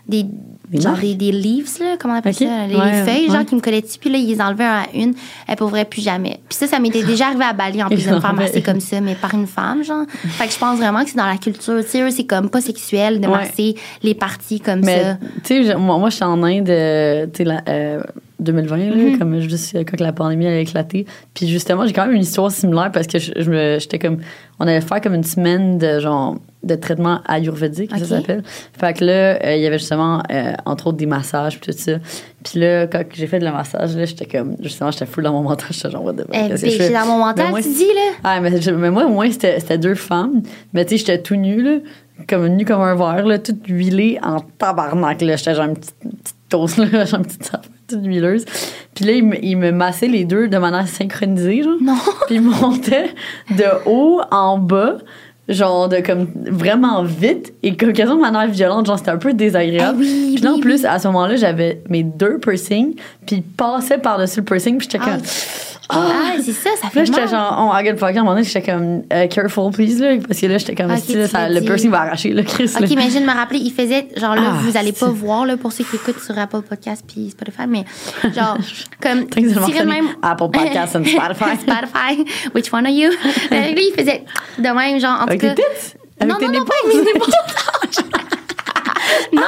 Des, 0.07 0.25
Des 0.69 0.81
genre 0.83 0.97
des, 0.99 1.15
des 1.15 1.33
leaves, 1.33 1.69
là, 1.81 1.97
comment 1.99 2.15
on 2.15 2.17
appelle 2.19 2.35
ça? 2.35 2.67
Les, 2.67 2.75
Ouais, 2.77 3.05
feuilles, 3.05 3.31
genre, 3.31 3.45
qui 3.47 3.55
me 3.55 3.61
collaient 3.61 3.81
dessus. 3.81 3.99
Puis 3.99 4.11
là, 4.11 4.19
ils 4.19 4.27
les 4.29 4.41
enlevaient 4.41 4.65
un 4.65 4.83
à 4.83 4.87
une. 4.95 5.15
Elles 5.47 5.57
pourraient 5.57 5.85
plus 5.87 6.03
jamais. 6.03 6.41
Puis 6.49 6.59
ça, 6.59 6.67
ça 6.67 6.79
m'était 6.79 7.03
déjà 7.07 7.29
arrivé 7.29 7.45
à 7.45 7.53
Bali, 7.55 7.83
en 7.83 7.89
plus, 7.89 8.07
de 8.07 8.15
me 8.15 8.21
faire 8.21 8.35
masser 8.35 8.61
comme 8.63 8.81
ça, 8.81 9.01
mais 9.01 9.15
par 9.15 9.33
une 9.35 9.47
femme, 9.47 9.83
genre. 9.85 10.05
Fait 10.11 10.47
que 10.47 10.53
je 10.53 10.59
pense 10.59 10.79
vraiment 10.79 11.03
que 11.05 11.11
c'est 11.11 11.17
dans 11.17 11.27
la 11.27 11.37
culture. 11.39 11.81
Tu 11.83 11.89
sais, 11.89 12.03
eux, 12.03 12.11
c'est 12.11 12.25
comme 12.25 12.51
pas 12.51 12.61
sexuel 12.61 13.21
de 13.21 13.27
Ouais. 13.27 13.33
masser 13.39 13.75
les 14.03 14.15
parties 14.15 14.61
comme 14.61 14.81
Mais, 14.81 15.03
ça. 15.03 15.19
tu 15.45 15.63
sais, 15.63 15.65
je- 15.65 15.77
moi, 15.77 15.97
moi, 15.99 16.11
j'étais 16.11 16.25
en 16.25 16.43
Inde, 16.43 16.69
euh, 16.69 17.27
tu 17.33 17.45
sais, 17.45 17.51
euh, 17.69 18.03
2020, 18.41 18.77
là, 18.77 18.85
Mm-hmm. 18.97 19.19
comme 19.19 19.41
juste 19.41 19.75
quand 19.89 20.01
la 20.01 20.13
pandémie 20.13 20.47
a 20.47 20.59
éclaté. 20.59 21.07
Puis 21.33 21.47
justement, 21.49 21.87
j'ai 21.87 21.93
quand 21.95 22.05
même 22.07 22.17
une 22.17 22.23
histoire 22.23 22.51
similaire 22.51 22.91
parce 22.93 23.07
que 23.07 23.19
je, 23.19 23.33
je 23.37 23.51
me, 23.51 23.79
j'étais 23.79 23.99
comme, 23.99 24.19
on 24.59 24.67
allait 24.67 24.81
faire 24.83 25.01
comme 25.01 25.15
une 25.15 25.25
semaine 25.25 25.79
de 25.79 26.01
genre 26.01 26.37
de 26.65 26.75
traitement 26.75 27.21
ayurvédique, 27.27 27.91
ça 27.97 28.05
s'appelle. 28.05 28.43
Fait 28.79 28.95
que 28.95 29.05
là, 29.05 29.13
euh, 29.45 29.57
il 29.57 29.63
y 29.63 29.67
avait 29.67 29.79
justement, 29.79 30.23
euh, 30.33 30.53
entre 30.67 30.89
autres, 30.89 30.97
des 30.99 31.07
massages 31.07 31.61
puis 31.61 31.73
tout 31.73 31.79
ça. 31.79 31.93
Puis 32.45 32.61
là, 32.61 32.87
quand 32.87 33.03
j'ai 33.13 33.27
fait 33.27 33.39
le 33.41 33.51
massage, 33.53 33.97
là, 33.97 34.05
j'étais 34.05 34.27
comme, 34.27 34.57
justement, 34.61 34.91
j'étais 34.91 35.07
full 35.07 35.25
dans 35.25 35.33
mon 35.33 35.43
mental, 35.43 35.69
j'étais 35.71 35.91
genre, 35.91 36.05
what 36.05 36.13
the 36.15 36.23
fuck, 36.27 36.61
Eh, 36.63 36.91
dans 36.93 37.07
mon 37.07 37.19
mental, 37.19 37.51
moi, 37.51 37.63
tu 37.63 37.69
dis, 37.69 37.85
là. 37.85 38.13
ah, 38.25 38.41
mais, 38.41 38.61
je- 38.61 38.71
mais 38.71 38.91
moi, 38.91 39.05
au 39.05 39.11
moins, 39.11 39.31
c'était 39.31 39.79
deux 39.79 39.95
femmes. 39.95 40.43
Mais 40.73 40.85
tu 40.85 40.91
sais, 40.91 40.99
j'étais 40.99 41.23
tout 41.23 41.37
nu, 41.37 41.63
là, 41.63 41.79
comme 42.29 42.47
nu 42.49 42.65
comme 42.65 42.81
un 42.83 42.95
verre, 42.95 43.27
là, 43.27 43.39
toute 43.39 43.67
huilée 43.67 44.19
en 44.23 44.41
tabarnak. 44.41 45.21
Là. 45.23 45.37
J'étais 45.37 45.55
genre 45.55 45.65
une 45.67 45.75
petite, 45.77 45.95
une 46.05 46.11
petite 46.13 46.37
toast, 46.49 46.77
là, 46.79 47.05
genre 47.07 47.21
une 47.21 47.27
petite 47.27 47.51
toute 47.87 48.05
huileuse. 48.07 48.45
Puis 48.95 49.05
là, 49.05 49.13
ils 49.13 49.25
me, 49.25 49.45
ils 49.45 49.57
me 49.57 49.71
massaient 49.73 50.07
les 50.09 50.25
deux 50.25 50.49
de 50.49 50.57
manière 50.57 50.87
synchronisée, 50.89 51.63
genre. 51.63 51.77
Non. 51.83 51.97
Puis 52.27 52.37
ils 52.37 52.41
montaient 52.41 53.11
de 53.51 53.65
haut 53.87 54.21
en 54.31 54.57
bas, 54.59 54.97
genre 55.49 55.89
de 55.89 55.99
comme 55.99 56.29
vraiment 56.35 57.03
vite 57.03 57.53
et 57.63 57.77
comme 57.77 57.93
quasiment 57.93 58.17
de 58.17 58.23
manière 58.23 58.49
violente, 58.49 58.87
genre 58.87 58.99
c'était 58.99 59.11
un 59.11 59.19
peu 59.19 59.35
désagréable. 59.35 59.99
Ah 60.01 60.01
oui, 60.01 60.33
puis 60.35 60.45
là, 60.45 60.53
en 60.53 60.55
oui, 60.55 60.61
plus, 60.61 60.85
à 60.85 60.99
ce 60.99 61.09
moment-là, 61.09 61.37
j'avais 61.37 61.83
mes 61.89 62.03
deux 62.03 62.39
piercings, 62.39 62.95
puis 63.27 63.37
ils 63.37 63.43
passaient 63.43 63.99
par-dessus 63.99 64.41
le 64.41 64.45
piercing, 64.45 64.79
puis 64.79 64.89
j'étais 64.91 65.05
comme. 65.05 65.21
Ah, 65.91 66.33
c'est 66.43 66.53
ça, 66.53 66.71
ça 66.81 66.89
Puis 66.91 67.01
là, 67.01 67.05
fait 67.05 67.07
j'étais 67.07 67.29
genre, 67.29 67.57
on 67.59 67.77
regarde 67.77 67.99
pas, 67.99 68.07
à 68.07 68.11
un 68.11 68.15
moment 68.15 68.31
donné, 68.33 68.45
j'étais 68.45 68.73
comme, 68.73 69.03
euh, 69.13 69.27
careful, 69.29 69.71
please, 69.73 70.01
là, 70.01 70.17
parce 70.27 70.41
que 70.41 70.47
là, 70.47 70.59
j'étais 70.59 70.75
comme, 70.75 70.91
Ok, 70.91 70.99
si, 71.05 71.15
là, 71.15 71.29
ça- 71.29 71.49
le 71.49 71.61
piercing 71.61 71.91
va 71.91 72.01
arracher, 72.03 72.31
là, 72.33 72.43
Chris. 72.43 72.67
là. 72.79 72.87
OK, 72.87 72.93
mais 72.97 73.11
je 73.11 73.19
de 73.19 73.25
me 73.25 73.33
rappeler, 73.35 73.59
il 73.59 73.73
faisait, 73.73 74.09
genre 74.17 74.35
là, 74.35 74.43
Ah, 74.47 74.59
vous 74.63 74.77
allez 74.77 74.93
pas 74.93 75.09
voir, 75.09 75.45
là, 75.47 75.57
pour 75.57 75.73
ceux 75.73 75.85
qui 75.85 75.97
écoutent 75.97 76.21
sur 76.21 76.39
Apple 76.39 76.63
Podcast 76.63 77.05
puis 77.07 77.31
Spotify, 77.31 77.67
mais 77.69 77.85
genre, 78.35 78.57
comme, 79.01 79.27
tirer 79.29 79.85
même. 79.85 80.07
Apple 80.23 80.49
Podcasts 80.53 80.97
and 80.97 81.05
Spotify. 81.05 81.57
Spotify, 81.59 82.25
which 82.55 82.73
one 82.73 82.87
are 82.87 82.93
you? 82.93 83.11
Euh, 83.53 83.71
lui, 83.73 83.89
il 83.91 83.95
faisait 83.97 84.25
de 84.59 84.69
même, 84.69 84.99
genre, 84.99 85.21
en 85.21 85.25
Avec 85.27 85.41
tout 85.41 85.47
cas. 85.49 85.53
Avec 86.21 86.33
non, 86.33 86.39
tes 86.39 86.47
non, 86.47 86.61
non, 86.61 86.65
pas 86.65 86.75
mes 86.89 86.95
non, 89.33 89.43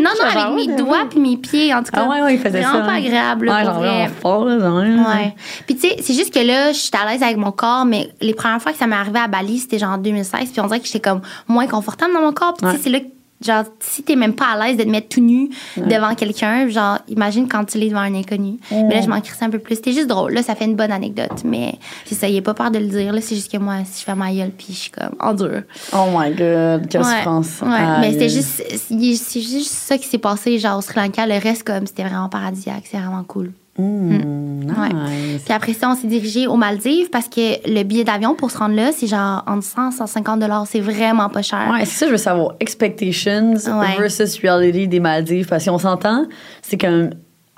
non, 0.00 0.10
non, 0.18 0.30
Genre, 0.30 0.42
avec 0.46 0.54
mes 0.66 0.72
ouais, 0.72 0.76
doigts 0.78 1.06
puis 1.10 1.20
mes 1.20 1.36
pieds, 1.36 1.74
en 1.74 1.82
tout 1.82 1.92
cas. 1.92 2.02
Ah 2.04 2.08
ouais, 2.08 2.22
ouais, 2.22 2.34
il 2.34 2.40
faisait 2.40 2.62
ça. 2.62 2.70
Vraiment 2.70 2.86
pas 2.86 2.92
agréable, 2.94 3.46
là, 3.46 3.52
Ouais, 3.56 3.62
pour 3.64 3.72
genre, 3.72 3.80
vrai. 3.80 4.06
vraiment 4.08 5.04
fort. 5.04 5.14
Ouais. 5.14 5.34
Puis 5.66 5.76
tu 5.76 5.88
sais, 5.88 5.96
c'est 6.02 6.14
juste 6.14 6.32
que 6.32 6.40
là, 6.40 6.72
je 6.72 6.78
suis 6.78 6.90
à 6.92 7.10
l'aise 7.10 7.22
avec 7.22 7.36
mon 7.36 7.52
corps, 7.52 7.84
mais 7.84 8.08
les 8.20 8.34
premières 8.34 8.60
fois 8.60 8.72
que 8.72 8.78
ça 8.78 8.86
m'est 8.86 8.96
arrivé 8.96 9.18
à 9.18 9.28
Bali, 9.28 9.58
c'était 9.58 9.78
genre 9.78 9.92
en 9.92 9.98
2016, 9.98 10.50
puis 10.50 10.60
on 10.60 10.66
dirait 10.66 10.80
que 10.80 10.86
j'étais 10.86 11.00
comme 11.00 11.20
moins 11.48 11.66
confortable 11.66 12.12
dans 12.14 12.20
mon 12.20 12.32
corps. 12.32 12.54
Puis 12.54 12.66
tu 12.68 12.76
sais, 12.76 12.82
c'est 12.84 12.90
là 12.90 12.98
Genre, 13.44 13.64
si 13.80 14.02
t'es 14.02 14.16
même 14.16 14.34
pas 14.34 14.46
à 14.54 14.66
l'aise 14.66 14.76
de 14.78 14.84
te 14.84 14.88
mettre 14.88 15.08
tout 15.08 15.20
nu 15.20 15.50
devant 15.76 16.14
quelqu'un, 16.14 16.68
genre, 16.68 16.98
imagine 17.08 17.46
quand 17.48 17.64
tu 17.64 17.78
l'es 17.78 17.88
devant 17.88 18.00
un 18.00 18.14
inconnu. 18.14 18.58
Mais 18.70 18.94
là, 18.94 19.00
je 19.02 19.08
m'en 19.08 19.20
crisse 19.20 19.42
un 19.42 19.50
peu 19.50 19.58
plus. 19.58 19.76
C'était 19.76 19.92
juste 19.92 20.08
drôle. 20.08 20.32
Là, 20.32 20.42
ça 20.42 20.54
fait 20.54 20.64
une 20.64 20.76
bonne 20.76 20.90
anecdote. 20.92 21.42
Mais 21.44 21.74
c'est 22.06 22.14
ça, 22.14 22.28
il 22.28 22.38
a 22.38 22.42
pas 22.42 22.54
peur 22.54 22.70
de 22.70 22.78
le 22.78 22.86
dire. 22.86 23.12
Là, 23.12 23.20
c'est 23.20 23.34
juste 23.34 23.52
que 23.52 23.58
moi, 23.58 23.76
si 23.84 24.00
je 24.00 24.04
fais 24.04 24.14
ma 24.14 24.32
gueule, 24.32 24.50
puis 24.56 24.68
je 24.70 24.72
suis 24.78 24.90
comme, 24.90 25.14
en 25.20 25.34
dur. 25.34 25.62
Oh 25.92 26.06
my 26.16 26.30
god, 26.30 26.88
quelle 26.88 27.02
Ouais. 27.02 27.16
souffrance. 27.18 27.60
Ouais, 27.62 28.00
mais 28.00 28.12
c'était 28.12 28.28
juste, 28.30 28.62
c'est 28.78 29.40
juste 29.40 29.72
ça 29.72 29.98
qui 29.98 30.08
s'est 30.08 30.18
passé, 30.18 30.58
genre, 30.58 30.78
au 30.78 30.80
Sri 30.80 30.98
Lanka. 31.00 31.26
Le 31.26 31.38
reste, 31.38 31.64
comme, 31.64 31.86
c'était 31.86 32.04
vraiment 32.04 32.28
paradisiaque. 32.28 32.84
C'est 32.90 32.96
vraiment 32.98 33.24
cool. 33.24 33.52
Mm, 33.76 34.70
Ouais. 34.78 34.88
nice. 34.92 35.42
Puis 35.44 35.52
après 35.54 35.72
ça, 35.72 35.90
on 35.90 35.94
s'est 35.94 36.06
dirigé 36.06 36.46
aux 36.46 36.56
Maldives 36.56 37.10
parce 37.10 37.28
que 37.28 37.68
le 37.68 37.82
billet 37.82 38.04
d'avion 38.04 38.34
pour 38.34 38.50
se 38.50 38.58
rendre 38.58 38.74
là, 38.76 38.92
c'est 38.92 39.06
genre 39.06 39.42
entre 39.46 39.64
100 39.64 39.90
et 39.90 39.92
150 39.96 40.40
dollars. 40.40 40.66
C'est 40.66 40.80
vraiment 40.80 41.28
pas 41.28 41.42
cher. 41.42 41.68
Ouais, 41.72 41.84
c'est 41.84 41.98
ça, 41.98 42.06
je 42.06 42.12
veux 42.12 42.16
savoir. 42.16 42.54
Expectations 42.60 43.54
Ouais. 43.54 43.96
versus 43.98 44.38
reality 44.40 44.88
des 44.88 45.00
Maldives. 45.00 45.46
Parce 45.48 45.64
qu'on 45.64 45.78
s'entend, 45.78 46.26
c'est 46.62 46.78
comme 46.80 47.10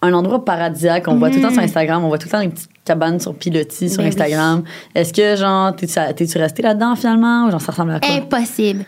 un 0.06 0.14
endroit 0.14 0.44
paradisiaque. 0.44 1.08
On 1.08 1.16
voit 1.16 1.30
tout 1.30 1.36
le 1.36 1.42
temps 1.42 1.50
sur 1.50 1.62
Instagram, 1.62 2.04
on 2.04 2.08
voit 2.08 2.18
tout 2.18 2.26
le 2.26 2.32
temps 2.32 2.40
les 2.40 2.48
petites 2.48 2.70
cabanes 2.84 3.18
sur 3.20 3.34
pilotis 3.34 3.90
sur 3.90 3.98
Ben 3.98 4.04
oui. 4.04 4.08
Instagram. 4.08 4.62
Est-ce 4.94 5.12
que, 5.12 5.36
genre, 5.36 5.74
t'es-tu 5.74 6.38
resté 6.38 6.62
là-dedans 6.62 6.94
finalement 6.94 7.46
ou 7.46 7.50
genre 7.50 7.60
ça 7.60 7.72
ressemble 7.72 7.92
à 7.92 8.00
quoi? 8.00 8.14
Impossible. 8.14 8.84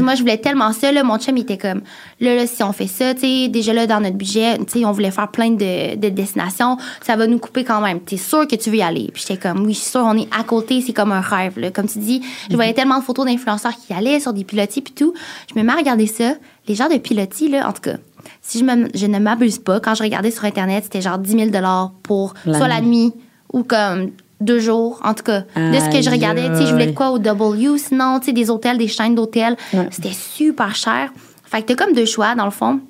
Moi, 0.00 0.14
je 0.14 0.20
voulais 0.20 0.38
tellement 0.38 0.72
ça. 0.72 0.92
Là, 0.92 1.02
mon 1.02 1.18
chum, 1.18 1.36
il 1.36 1.42
était 1.42 1.58
comme, 1.58 1.82
là, 2.20 2.36
là 2.36 2.46
si 2.46 2.62
on 2.62 2.72
fait 2.72 2.86
ça, 2.86 3.14
tu 3.14 3.20
sais, 3.20 3.48
déjà 3.48 3.72
là, 3.72 3.86
dans 3.86 4.00
notre 4.00 4.16
budget, 4.16 4.58
tu 4.58 4.80
sais, 4.80 4.84
on 4.84 4.92
voulait 4.92 5.10
faire 5.10 5.28
plein 5.28 5.50
de, 5.50 5.96
de 5.96 6.08
destinations. 6.08 6.76
Ça 7.02 7.16
va 7.16 7.26
nous 7.26 7.38
couper 7.38 7.64
quand 7.64 7.80
même. 7.80 8.00
T'es 8.00 8.16
sûr 8.16 8.46
que 8.46 8.56
tu 8.56 8.70
veux 8.70 8.76
y 8.76 8.82
aller? 8.82 9.10
Puis 9.12 9.24
j'étais 9.26 9.40
comme, 9.40 9.66
oui, 9.66 9.74
je 9.74 9.80
suis 9.80 9.90
sûre, 9.90 10.04
on 10.04 10.16
est 10.16 10.28
à 10.38 10.44
côté, 10.44 10.80
c'est 10.80 10.92
comme 10.92 11.12
un 11.12 11.20
rêve. 11.20 11.58
Là. 11.58 11.70
Comme 11.70 11.88
tu 11.88 11.98
dis, 11.98 12.22
je 12.48 12.54
voyais 12.54 12.74
tellement 12.74 12.98
de 12.98 13.04
photos 13.04 13.26
d'influenceurs 13.26 13.74
qui 13.74 13.92
allaient 13.92 14.20
sur 14.20 14.32
des 14.32 14.44
pilotis 14.44 14.82
puis 14.82 14.94
tout. 14.94 15.14
Je 15.52 15.58
me 15.58 15.64
mets 15.64 15.72
à 15.72 15.76
regarder 15.76 16.06
ça. 16.06 16.34
Les 16.68 16.76
gens 16.76 16.88
de 16.88 16.96
pilotis, 16.96 17.48
là, 17.48 17.68
en 17.68 17.72
tout 17.72 17.82
cas, 17.82 17.96
si 18.40 18.58
je, 18.60 18.64
me- 18.64 18.88
je 18.94 19.06
ne 19.06 19.18
m'abuse 19.18 19.58
pas, 19.58 19.80
quand 19.80 19.94
je 19.94 20.02
regardais 20.02 20.30
sur 20.30 20.44
Internet, 20.44 20.84
c'était 20.84 21.00
genre 21.00 21.18
10 21.18 21.50
000 21.52 21.66
pour 22.02 22.34
La 22.46 22.58
soit 22.58 22.68
la 22.68 22.80
nuit. 22.80 23.12
ou 23.52 23.62
comme 23.64 24.10
deux 24.40 24.58
jours. 24.58 25.00
En 25.04 25.14
tout 25.14 25.22
cas, 25.22 25.42
de 25.56 25.78
ce 25.78 25.88
que 25.96 26.02
je 26.02 26.10
regardais, 26.10 26.48
tu 26.50 26.56
sais, 26.56 26.66
je 26.66 26.72
voulais 26.72 26.86
de 26.88 26.92
quoi 26.96 27.10
au 27.12 27.18
W, 27.18 27.78
sinon, 27.78 28.18
tu 28.18 28.26
sais, 28.26 28.32
des 28.32 28.50
hôtels, 28.50 28.76
des 28.78 28.88
chaînes 28.88 29.14
d'hôtels. 29.14 29.56
Ouais. 29.72 29.86
C'était 29.92 30.10
super 30.12 30.74
cher. 30.74 31.12
Fait 31.44 31.62
que 31.62 31.72
t'as 31.72 31.84
comme 31.84 31.94
deux 31.94 32.06
choix, 32.06 32.34
dans 32.34 32.46
le 32.46 32.50
fond. 32.50 32.80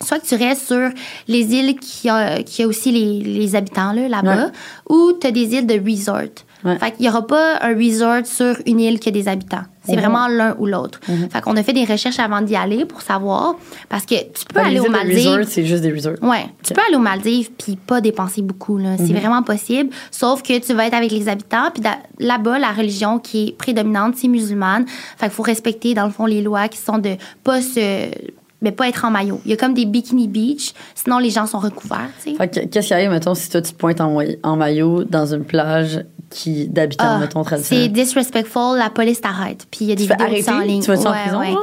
Soit 0.00 0.18
que 0.20 0.26
tu 0.26 0.34
restes 0.36 0.66
sur 0.66 0.88
les 1.28 1.54
îles 1.54 1.76
qui 1.78 2.08
a, 2.08 2.42
qui 2.42 2.62
a 2.62 2.66
aussi 2.66 2.90
les, 2.92 3.20
les 3.22 3.54
habitants 3.56 3.92
là, 3.92 4.08
là-bas, 4.08 4.46
Ouais. 4.46 4.50
ou 4.90 5.12
tu 5.20 5.26
as 5.26 5.30
des 5.30 5.54
îles 5.54 5.66
de 5.66 5.78
resort. 5.78 6.22
Ouais. 6.64 6.78
Fait 6.78 6.92
qu'il 6.92 7.02
n'y 7.02 7.08
aura 7.08 7.26
pas 7.26 7.58
un 7.62 7.74
resort 7.76 8.24
sur 8.26 8.56
une 8.66 8.80
île 8.80 8.98
qui 8.98 9.08
a 9.08 9.12
des 9.12 9.28
habitants. 9.28 9.62
C'est 9.88 9.94
Mhm. 9.96 10.00
vraiment 10.00 10.28
l'un 10.28 10.54
ou 10.58 10.66
l'autre. 10.66 11.00
Fait 11.32 11.40
qu'on 11.40 11.56
a 11.56 11.62
fait 11.62 11.72
des 11.72 11.84
recherches 11.84 12.18
avant 12.18 12.42
d'y 12.42 12.54
aller 12.56 12.84
pour 12.84 13.00
savoir. 13.02 13.54
Parce 13.88 14.04
que 14.04 14.14
tu 14.16 14.44
peux 14.52 14.60
aller 14.60 14.78
aux 14.80 14.90
Maldives. 14.90 15.44
c'est 15.48 15.64
juste 15.64 15.82
des 15.82 15.92
resorts. 15.92 16.14
Ouais, 16.22 16.46
tu 16.62 16.74
peux 16.74 16.80
aller 16.86 16.96
aux 16.96 17.00
Maldives 17.00 17.50
puis 17.52 17.76
pas 17.76 18.00
dépenser 18.00 18.42
beaucoup 18.42 18.76
là, 18.78 18.96
c'est 18.98 19.12
vraiment 19.14 19.42
possible. 19.42 19.90
Sauf 20.10 20.42
que 20.42 20.58
tu 20.58 20.74
vas 20.74 20.86
être 20.86 20.94
avec 20.94 21.10
les 21.10 21.28
habitants 21.28 21.70
puis 21.72 21.82
là-bas 22.18 22.58
la 22.58 22.72
religion 22.72 23.18
qui 23.18 23.48
est 23.48 23.52
prédominante 23.56 24.14
c'est 24.16 24.28
musulmane. 24.28 24.84
Fait 25.16 25.26
qu'il 25.26 25.30
faut 25.34 25.42
respecter 25.42 25.94
dans 25.94 26.04
le 26.04 26.10
fond 26.12 26.26
les 26.26 26.42
lois 26.42 26.68
qui 26.68 26.78
sont 26.78 26.98
de 26.98 27.16
pas 27.42 27.60
se 27.62 28.08
mais 28.62 28.72
pas 28.72 28.88
être 28.88 29.04
en 29.04 29.10
maillot. 29.10 29.40
Il 29.44 29.50
y 29.50 29.54
a 29.54 29.56
comme 29.56 29.74
des 29.74 29.84
bikini 29.86 30.28
beach, 30.28 30.72
sinon 30.94 31.18
les 31.18 31.30
gens 31.30 31.46
sont 31.46 31.58
recouverts, 31.60 32.10
qu'est-ce 32.24 32.86
qui 32.88 32.94
arrive, 32.94 33.10
mettons, 33.10 33.34
si 33.34 33.48
toi 33.50 33.62
tu 33.62 33.72
te 33.72 33.76
pointes 33.76 34.00
en, 34.00 34.18
en 34.42 34.56
maillot 34.56 35.04
dans 35.04 35.26
une 35.32 35.44
plage 35.44 36.04
qui 36.30 36.68
d'habitants, 36.68 37.04
Ah, 37.06 37.18
mettons, 37.18 37.42
c'est 37.42 37.48
traditionnels? 37.50 37.92
disrespectful, 37.92 38.76
la 38.78 38.90
police 38.90 39.20
t'arrête. 39.20 39.66
Puis 39.70 39.86
il 39.86 39.88
y 39.88 39.92
a 39.92 39.94
des 39.94 40.06
Tu 40.06 40.12
vidéos 40.12 40.50
en 40.54 40.58
ligne. 40.60 40.82
Tu 40.82 40.90
en 40.90 40.94
Ouais, 40.94 41.20
prison, 41.22 41.38
ouais. 41.40 41.54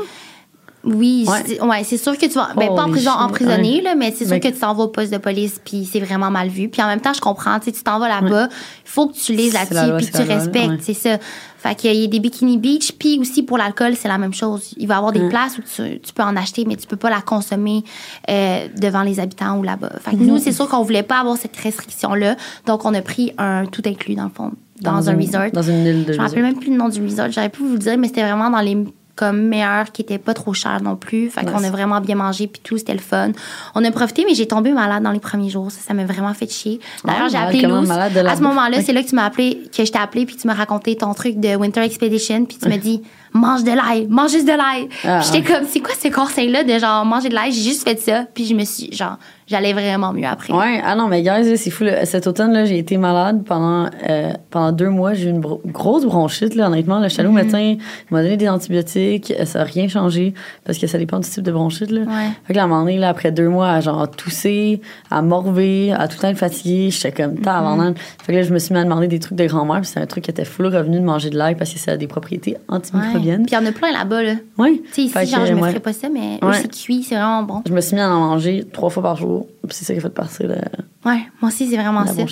Oui, 0.86 1.26
Ouais. 1.28 1.40
c'est 1.46 1.62
ouais, 1.62 1.84
c'est 1.84 1.98
sûr 1.98 2.18
que 2.18 2.26
tu 2.28 2.34
vas. 2.34 2.50
Ben, 2.56 2.68
pas 2.76 2.84
en 2.84 2.90
prison, 2.90 3.12
emprisonné, 3.12 3.78
ouais. 3.78 3.82
là, 3.82 3.96
mais 3.96 4.14
c'est 4.16 4.26
sûr 4.28 4.40
que 4.40 4.48
tu 4.48 4.54
t'en 4.60 4.74
vas 4.76 4.84
au 4.84 4.88
poste 4.88 5.12
de 5.12 5.18
police, 5.18 5.60
puis 5.66 5.84
c'est 5.92 6.00
vraiment 6.00 6.30
mal 6.30 6.50
vu. 6.50 6.70
Puis 6.70 6.82
en 6.82 6.88
même 6.88 7.02
temps, 7.02 7.14
je 7.14 7.22
comprends, 7.22 7.58
tu 7.60 7.66
sais, 7.66 7.72
tu 7.72 7.82
t'en 7.84 7.98
vas 8.00 8.08
là-bas, 8.08 8.50
il 8.52 8.90
faut 8.90 9.08
que 9.08 9.14
tu 9.16 9.34
lises 9.34 9.54
là-dessus, 9.54 9.98
puis 9.98 10.12
que 10.12 10.18
tu 10.18 10.24
respectes, 10.32 10.82
c'est 10.84 10.94
ça. 10.94 11.18
Fait 11.58 11.74
qu'il 11.74 11.96
y 11.96 12.04
a 12.04 12.08
des 12.08 12.20
bikini 12.20 12.60
beach, 12.60 12.92
puis 13.00 13.18
aussi 13.20 13.42
pour 13.42 13.58
l'alcool, 13.58 13.96
c'est 13.96 14.08
la 14.08 14.20
même 14.20 14.34
chose. 14.36 14.76
Il 14.78 14.88
va 14.88 14.94
y 14.94 14.98
avoir 14.98 15.12
des 15.12 15.28
places 15.30 15.58
où 15.58 15.62
tu, 15.64 16.00
tu 16.00 16.14
peux 16.14 16.22
en 16.22 16.36
acheter, 16.36 16.64
mais 16.68 16.76
tu 16.76 16.86
peux 16.86 16.96
pas 16.96 17.10
la 17.10 17.22
consommer 17.22 17.84
euh, 18.30 18.68
devant 18.78 19.02
les 19.02 19.20
habitants 19.20 19.58
ou 19.58 19.64
là-bas. 19.64 19.94
Fait 20.02 20.12
que 20.12 20.18
Mhm. 20.18 20.28
nous, 20.28 20.38
c'est 20.38 20.52
sûr 20.52 20.70
qu'on 20.70 20.84
voulait 20.84 21.02
pas 21.02 21.18
avoir 21.22 21.38
cette 21.38 21.58
restriction-là, 21.58 22.36
donc 22.68 22.86
on 22.86 22.94
a 22.94 23.02
pris 23.02 23.34
un 23.40 23.66
tout 23.66 23.82
inclus, 23.88 24.14
dans 24.14 24.26
le 24.26 24.30
fond, 24.30 24.52
dans, 24.82 25.10
un 25.10 25.14
une- 25.18 25.26
resort. 25.26 25.50
Dans 25.52 25.64
une 25.64 25.84
île 25.86 26.06
de 26.06 26.14
Je 26.14 26.20
me 26.20 26.24
rappelle 26.24 26.44
même 26.44 26.60
plus 26.60 26.70
le 26.70 26.78
nom 26.78 26.90
du 26.90 27.02
resort. 27.04 27.32
J'aurais 27.32 27.50
pu 27.50 27.64
vous 27.64 27.74
le 27.74 27.80
dire, 27.80 27.98
mais 27.98 28.08
c'était 28.08 28.22
vraiment 28.22 28.52
dans 28.52 28.62
les 28.62 28.78
comme 29.16 29.42
meilleurs 29.44 29.92
qui 29.92 30.02
étaient 30.02 30.18
pas 30.18 30.34
trop 30.34 30.54
chers 30.54 30.82
non 30.82 30.96
plus. 30.96 31.30
Fait 31.30 31.46
qu'on 31.46 31.64
a 31.64 31.70
vraiment 31.70 32.02
bien 32.02 32.16
mangé 32.16 32.48
puis 32.48 32.62
tout, 32.64 32.78
c'était 32.78 32.94
le 32.94 33.00
fun. 33.00 33.32
On 33.74 33.84
a 33.86 33.92
profité, 33.92 34.26
mais 34.28 34.36
j'ai 34.36 34.48
tombé 34.48 34.72
malade 34.72 35.04
dans 35.04 35.12
les 35.12 35.20
premiers 35.20 35.50
jours. 35.50 35.72
Ça, 35.72 35.80
ça 35.88 35.94
m'a 35.94 36.04
vraiment 36.06 36.34
fait 36.34 36.52
chier. 36.52 36.80
D'ailleurs, 37.06 37.24
Ah, 37.26 37.30
j'ai 37.30 37.38
appelé? 37.38 37.62
Luz. 37.62 37.90
À 37.92 38.36
ce 38.36 38.42
moment-là, 38.42 38.82
c'est 38.82 38.92
là 38.94 39.02
que 39.04 39.08
tu 39.10 39.16
m'as 39.16 39.26
appelé, 39.26 39.62
que 39.76 39.86
je 39.86 39.92
t'ai 39.92 39.98
appelé 40.00 40.26
puis 40.26 40.36
tu 40.36 40.48
m'as 40.48 40.54
raconté 40.54 40.96
ton 40.98 41.14
truc 41.14 41.40
de 41.40 41.56
Winter 41.56 41.82
Expedition 41.82 42.46
puis 42.46 42.58
tu 42.62 42.68
m'as 42.68 42.78
dit 42.90 43.02
mange 43.34 43.64
de 43.64 43.72
l'ail, 43.72 44.08
mange 44.10 44.32
juste 44.32 44.46
de 44.48 44.52
l'ail. 44.54 44.90
Ah, 45.04 45.22
J'étais 45.22 45.42
comme 45.44 45.66
c'est 45.68 45.80
quoi 45.82 45.94
ce 46.02 46.08
conseil-là 46.10 46.64
de 46.64 46.78
genre 46.80 47.06
manger 47.06 47.30
de 47.30 47.36
l'ail? 47.36 47.52
J'ai 47.52 47.64
juste 47.64 47.84
fait 47.88 48.00
ça 48.00 48.26
puis 48.34 48.46
je 48.46 48.54
me 48.54 48.64
suis 48.66 48.92
genre 48.94 49.18
j'allais 49.48 49.74
vraiment 49.74 50.12
mieux 50.14 50.26
après. 50.28 50.54
Ouais, 50.54 50.82
ah 50.84 50.96
non, 50.96 51.08
mais 51.08 51.22
guys, 51.22 51.58
c'est 51.58 51.70
fou. 51.70 51.84
là. 51.84 52.06
Cet 52.06 52.28
automne, 52.28 52.66
j'ai 52.66 52.78
été 52.78 52.98
malade 52.98 53.44
pendant, 53.46 53.90
euh, 54.10 54.32
pendant 54.50 54.72
deux 54.72 54.90
mois. 54.90 55.14
J'ai 55.14 55.28
eu 55.28 55.32
une 55.32 55.40
bro- 55.40 55.62
grosse 55.66 56.06
bronchite, 56.06 56.56
là, 56.56 56.68
honnêtement. 56.68 56.98
Allée 56.98 57.20
au 57.28 57.32
Mhm. 57.32 57.36
médecin, 57.36 57.76
m'a 58.12 58.22
donné 58.24 58.38
des 58.38 58.50
antibiotiques. 58.50 59.34
euh, 59.40 59.46
Ça 59.46 59.60
n'a 59.60 59.66
rien 59.66 59.88
changé 59.88 60.34
parce 60.66 60.78
que 60.78 60.88
ça 60.88 60.98
dépend 60.98 61.20
du 61.20 61.30
type 61.30 61.44
de 61.44 61.52
bronchite. 61.52 61.92
Là. 61.92 62.02
Ouais. 62.02 62.30
Fait 62.46 62.54
que 62.54 62.58
là, 62.58 62.64
à 62.64 62.66
un 62.66 62.68
moment 62.68 62.82
donné, 62.82 62.98
là, 62.98 63.10
après 63.10 63.32
deux 63.32 63.48
mois, 63.50 63.70
à 63.70 63.80
genre 63.82 64.10
tousser, 64.10 64.82
à 65.12 65.22
morver, 65.22 65.92
à 65.94 66.08
tout 66.08 66.16
le 66.18 66.22
temps 66.22 66.28
être 66.30 66.38
fatiguée, 66.38 66.90
j'étais 66.92 67.12
comme 67.24 67.36
tant 67.40 67.56
avant 67.56 67.76
Mhm. 67.76 67.94
Fait 68.24 68.34
que 68.34 68.38
là, 68.38 68.44
je 68.44 68.54
me 68.54 68.60
suis 68.60 68.74
mis 68.74 68.80
à 68.80 68.84
demander 68.84 69.08
des 69.08 69.20
trucs 69.20 69.38
de 69.38 69.46
grand-mère. 69.46 69.82
Puis 69.82 69.92
c'est 69.94 70.00
un 70.00 70.06
truc 70.06 70.24
qui 70.26 70.32
était 70.32 70.46
full 70.46 70.66
revenu 70.68 71.00
de 71.00 71.06
manger 71.06 71.30
de 71.30 71.38
l'ail 71.38 71.56
parce 71.56 71.72
que 71.72 71.80
ça 71.80 71.92
a 71.92 71.98
des 71.98 72.08
propriétés 72.08 72.58
antimicrobiennes. 72.68 73.46
Puis 73.46 73.56
il 73.56 73.60
y 73.60 73.62
en 73.62 73.66
a 73.66 73.72
plein 73.72 73.92
là-bas 73.92 74.24
là. 74.24 74.34
Ouais. 74.58 74.82
Tu 74.88 74.94
sais, 74.94 75.02
ici, 75.04 75.10
Fait 75.14 75.26
genre, 75.26 75.42
que, 75.42 75.46
je 75.48 75.54
me 75.54 75.62
ouais. 75.62 75.70
ferais 75.70 75.80
pas 75.80 75.94
ça, 75.94 76.08
mais 76.10 76.40
Ouais. 76.42 76.54
c'est 76.62 76.72
cuit, 76.72 77.04
c'est 77.04 77.16
vraiment 77.16 77.44
bon. 77.44 77.62
Je 77.68 77.74
me 77.74 77.82
suis 77.82 77.96
mis 77.96 78.02
à 78.02 78.10
en 78.10 78.20
manger 78.20 78.66
trois 78.72 78.90
fois 78.90 79.04
par 79.04 79.16
jour. 79.16 79.35
Puis 79.44 79.78
c'est 79.78 79.86
ça 79.86 79.94
qui 79.94 80.00
a 80.00 80.02
fait 80.02 80.10
passer 80.10 80.48
la, 80.48 80.62
Ouais, 81.06 81.22
moi 81.40 81.50
aussi, 81.50 81.70
c'est 81.70 81.78
vraiment 81.78 82.02
la 82.02 82.08
ça. 82.08 82.26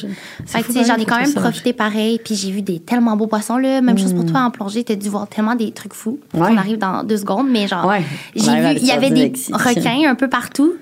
Fait 0.48 0.64
que, 0.64 0.74
j'en 0.74 0.96
ai 0.96 1.06
quand 1.06 1.20
même 1.20 1.34
profité 1.34 1.74
pareil, 1.74 2.20
puis 2.24 2.34
j'ai 2.34 2.50
vu 2.50 2.64
des 2.64 2.80
tellement 2.80 3.16
beaux 3.16 3.28
poissons, 3.28 3.58
là. 3.58 3.82
Même 3.82 4.00
chose 4.00 4.14
pour 4.14 4.26
toi 4.26 4.42
en 4.42 4.50
plongée, 4.50 4.84
t'as 4.84 4.96
dû 4.96 5.10
voir 5.10 5.28
tellement 5.28 5.54
des 5.54 5.72
trucs 5.72 5.94
fous. 5.94 6.20
Mm. 6.34 6.42
Ouais. 6.42 6.48
On 6.52 6.58
arrive 6.58 6.78
dans 6.80 7.04
deux 7.04 7.18
secondes, 7.18 7.48
mais 7.52 7.68
genre, 7.68 7.86
Ouais. 7.86 8.02
j'ai 8.36 8.52
vu, 8.52 8.78
il 8.82 8.86
y 8.88 8.92
avait 8.92 9.12
des 9.12 9.32
requins 9.52 10.10
un 10.10 10.16
peu 10.16 10.28
partout. 10.28 10.74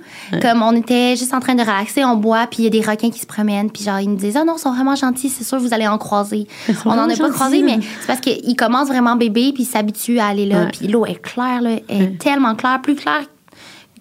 Comme 0.42 0.62
on 0.62 0.74
était 0.74 1.18
juste 1.18 1.34
en 1.34 1.42
train 1.42 1.56
de 1.56 1.62
relaxer, 1.62 2.06
on 2.06 2.16
boit, 2.16 2.48
puis 2.48 2.60
il 2.60 2.64
y 2.64 2.68
a 2.68 2.70
des 2.70 2.80
requins 2.80 3.12
qui 3.12 3.20
se 3.20 3.26
promènent, 3.26 3.70
puis 3.70 3.84
genre, 3.84 4.00
ils 4.00 4.10
nous 4.10 4.16
disent, 4.16 4.38
ah 4.38 4.46
non, 4.46 4.56
ils 4.56 4.62
sont 4.62 4.72
vraiment 4.72 4.96
gentils, 4.96 5.28
c'est 5.28 5.44
sûr, 5.44 5.60
vous 5.60 5.74
allez 5.74 5.88
en 5.88 5.98
croiser. 5.98 6.48
On 6.86 6.96
n'en 6.96 7.10
a 7.10 7.16
pas 7.18 7.30
croisé, 7.30 7.62
mais 7.62 7.80
c'est 8.00 8.08
parce 8.08 8.22
qu'ils 8.22 8.56
commencent 8.56 8.88
vraiment 8.88 9.18
bébé, 9.18 9.52
puis 9.54 9.64
ils 9.64 9.66
s'habituent 9.66 10.20
à 10.20 10.28
aller 10.28 10.46
là, 10.46 10.68
puis 10.72 10.88
l'eau 10.88 11.06
est 11.06 11.22
claire, 11.22 11.62
là, 11.62 11.72
est 11.90 12.18
tellement 12.20 12.56
claire, 12.56 12.82
plus 12.82 12.96
claire 12.96 13.26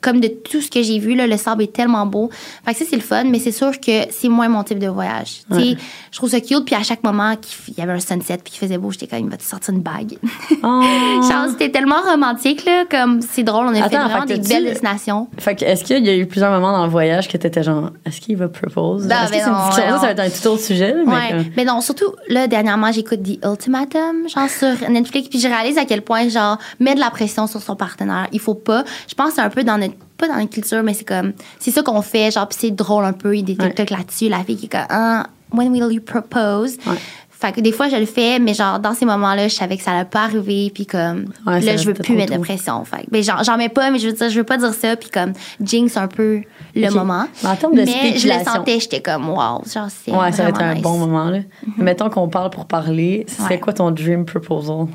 comme 0.01 0.21
de 0.21 0.29
tout 0.29 0.61
ce 0.61 0.71
que 0.71 0.83
j'ai 0.83 0.99
vu, 0.99 1.15
là, 1.15 1.27
le 1.27 1.37
sable 1.37 1.63
est 1.63 1.73
tellement 1.73 2.07
beau. 2.07 2.31
Fait 2.65 2.73
que 2.73 2.79
ça, 2.79 2.85
c'est 2.89 2.97
le 2.97 3.03
fun, 3.03 3.25
mais 3.25 3.39
c'est 3.39 3.53
sûr 3.53 3.79
que 3.81 3.93
c'est 4.11 4.29
moins 4.29 4.49
mon 4.49 4.63
type 4.65 4.79
de 4.79 4.87
voyage. 4.89 5.43
Ouais. 5.51 5.77
je 6.11 6.17
trouve 6.19 6.31
ça 6.31 6.41
cute, 6.41 6.65
puis 6.65 6.75
à 6.75 6.83
chaque 6.83 7.03
moment 7.05 7.35
qu'il 7.37 7.75
y 7.77 7.81
avait 7.81 7.93
un 7.93 8.01
sunset, 8.01 8.39
puis 8.43 8.53
qu'il 8.53 8.59
faisait 8.61 8.79
beau, 8.79 8.91
j'étais 8.91 9.07
comme, 9.07 9.21
il 9.21 9.29
va 9.31 9.37
te 9.37 9.43
sortir 9.43 9.75
une 9.75 9.81
bague. 9.83 10.17
Oh. 10.63 10.83
Genre, 11.31 11.49
c'était 11.51 11.71
tellement 11.71 12.01
romantique, 12.03 12.65
là, 12.65 12.85
comme 12.91 13.21
c'est 13.21 13.43
drôle, 13.43 13.67
on 13.67 13.71
a 13.71 13.75
fait 13.89 13.97
Attends, 13.97 14.09
vraiment 14.09 14.27
fait 14.27 14.39
des 14.39 14.49
belles 14.49 14.65
destinations. 14.65 15.29
Fait 15.39 15.55
que, 15.55 15.65
est-ce 15.65 15.85
qu'il 15.85 16.05
y 16.05 16.09
a 16.11 16.17
eu 16.17 16.27
plusieurs 16.27 16.51
moments 16.51 16.73
dans 16.73 16.85
le 16.85 16.91
voyage 16.91 17.29
que 17.29 17.37
t'étais 17.37 17.63
genre, 17.63 17.91
est-ce 18.07 18.21
qu'il 18.21 18.37
va 18.37 18.49
propose? 18.49 19.07
Non, 19.07 19.17
est-ce 19.17 19.31
que 19.31 19.37
mais 19.37 19.43
c'est 19.43 19.49
une 19.51 19.57
discussion? 19.57 19.91
Ça, 19.91 19.99
ça 19.99 20.07
va 20.07 20.11
être 20.13 20.21
un 20.21 20.31
tout 20.31 20.49
autre 20.49 20.63
sujet, 20.63 20.95
mais 21.07 21.13
Ouais, 21.13 21.29
comme- 21.31 21.45
mais 21.57 21.65
non, 21.65 21.81
surtout, 21.81 22.15
là, 22.29 22.47
dernièrement, 22.47 22.93
j'écoute 22.93 23.23
The 23.23 23.45
Ultimatum, 23.45 24.29
genre 24.29 24.49
sur 24.49 24.91
Netflix, 24.91 25.29
puis 25.29 25.39
je 25.41 25.49
réalise 25.49 25.79
à 25.79 25.85
quel 25.85 26.03
point, 26.03 26.29
genre, 26.29 26.59
met 26.79 26.95
de 26.95 27.01
la 27.01 27.11
pression 27.11 27.47
sur 27.47 27.61
son 27.63 27.77
partenaire. 27.77 28.27
Il 28.33 28.41
faut 28.41 28.55
pas. 28.55 28.85
Je 29.09 29.15
pense 29.15 29.35
c'est 29.35 29.41
un 29.41 29.51
peu 29.51 29.65
dans 29.65 29.79
notre. 29.79 29.90
Pas 30.21 30.29
dans 30.29 30.37
notre 30.37 30.51
culture, 30.51 30.83
mais 30.83 30.93
c'est 30.95 31.05
comme. 31.07 31.33
C'est 31.59 31.71
ça 31.71 31.83
qu'on 31.83 32.03
fait, 32.03 32.31
genre, 32.31 32.47
puis 32.47 32.59
c'est 32.61 32.71
drôle 32.71 33.05
un 33.07 33.13
peu. 33.15 33.35
Il 33.35 33.41
y 33.41 33.43
a 33.53 33.57
des 33.57 33.63
Ouais. 33.63 33.69
TikTok 33.71 33.91
là-dessus, 33.91 34.29
la 34.29 34.45
fille 34.45 34.57
qui 34.57 34.67
est 34.67 34.69
comme, 34.69 34.87
ah, 34.91 35.27
when 35.53 35.71
will 35.73 35.91
you 35.93 36.03
propose? 36.03 36.77
Ouais. 36.87 36.97
Fait 37.31 37.53
que 37.53 37.63
des 37.63 37.73
fois, 37.73 37.89
je 37.89 37.97
le 37.97 38.05
fais, 38.05 38.39
mais 38.39 38.53
genre, 38.53 38.79
dans 38.81 38.93
ces 38.93 39.07
moments-là, 39.07 39.49
je 39.49 39.55
savais 39.55 39.79
que 39.79 39.83
ça 39.83 39.93
allait 39.93 40.05
pas 40.05 40.25
arriver, 40.25 40.71
puis 40.75 40.85
comme, 40.85 41.25
Ouais, 41.47 41.59
là, 41.63 41.75
je 41.79 41.87
veux 41.87 41.95
plus 41.95 42.15
mettre 42.15 42.35
de 42.35 42.39
pression. 42.39 42.85
Fait 42.85 42.99
que, 43.07 43.11
ben, 43.11 43.23
j'en 43.23 43.43
j'en 43.43 43.57
mets 43.57 43.71
pas, 43.71 43.91
mais 43.91 43.99
je 43.99 44.09
veux 44.09 44.13
dire, 44.13 44.29
je 44.29 44.37
veux 44.37 44.45
pas 44.45 44.59
dire 44.59 44.75
ça, 44.75 44.95
puis 44.95 45.09
comme, 45.09 45.33
jinx 45.59 45.97
un 45.97 46.07
peu 46.07 46.43
le 46.75 46.89
Ok. 46.89 46.95
moment. 46.95 47.25
Mais 47.43 47.49
en 47.49 47.57
termes 47.57 47.75
de 47.77 47.81
mais 47.81 48.19
je 48.19 48.29
le 48.29 48.45
sentais, 48.45 48.79
j'étais 48.79 49.01
comme, 49.01 49.31
wow, 49.31 49.63
genre, 49.73 49.89
c'est. 49.89 50.11
Ouais, 50.13 50.33
ça 50.33 50.43
va 50.43 50.49
être 50.51 50.61
un 50.61 50.75
nice. 50.75 50.83
bon 50.83 50.99
moment, 50.99 51.31
là. 51.31 51.39
Mettons 51.79 52.11
qu'on 52.11 52.29
parle 52.29 52.51
pour 52.51 52.67
parler. 52.67 53.25
Ce 53.27 53.37
serait 53.37 53.55
Ouais. 53.55 53.61
quoi 53.61 53.73
ton 53.73 53.91
dream 53.91 54.27
proposal? 54.27 54.89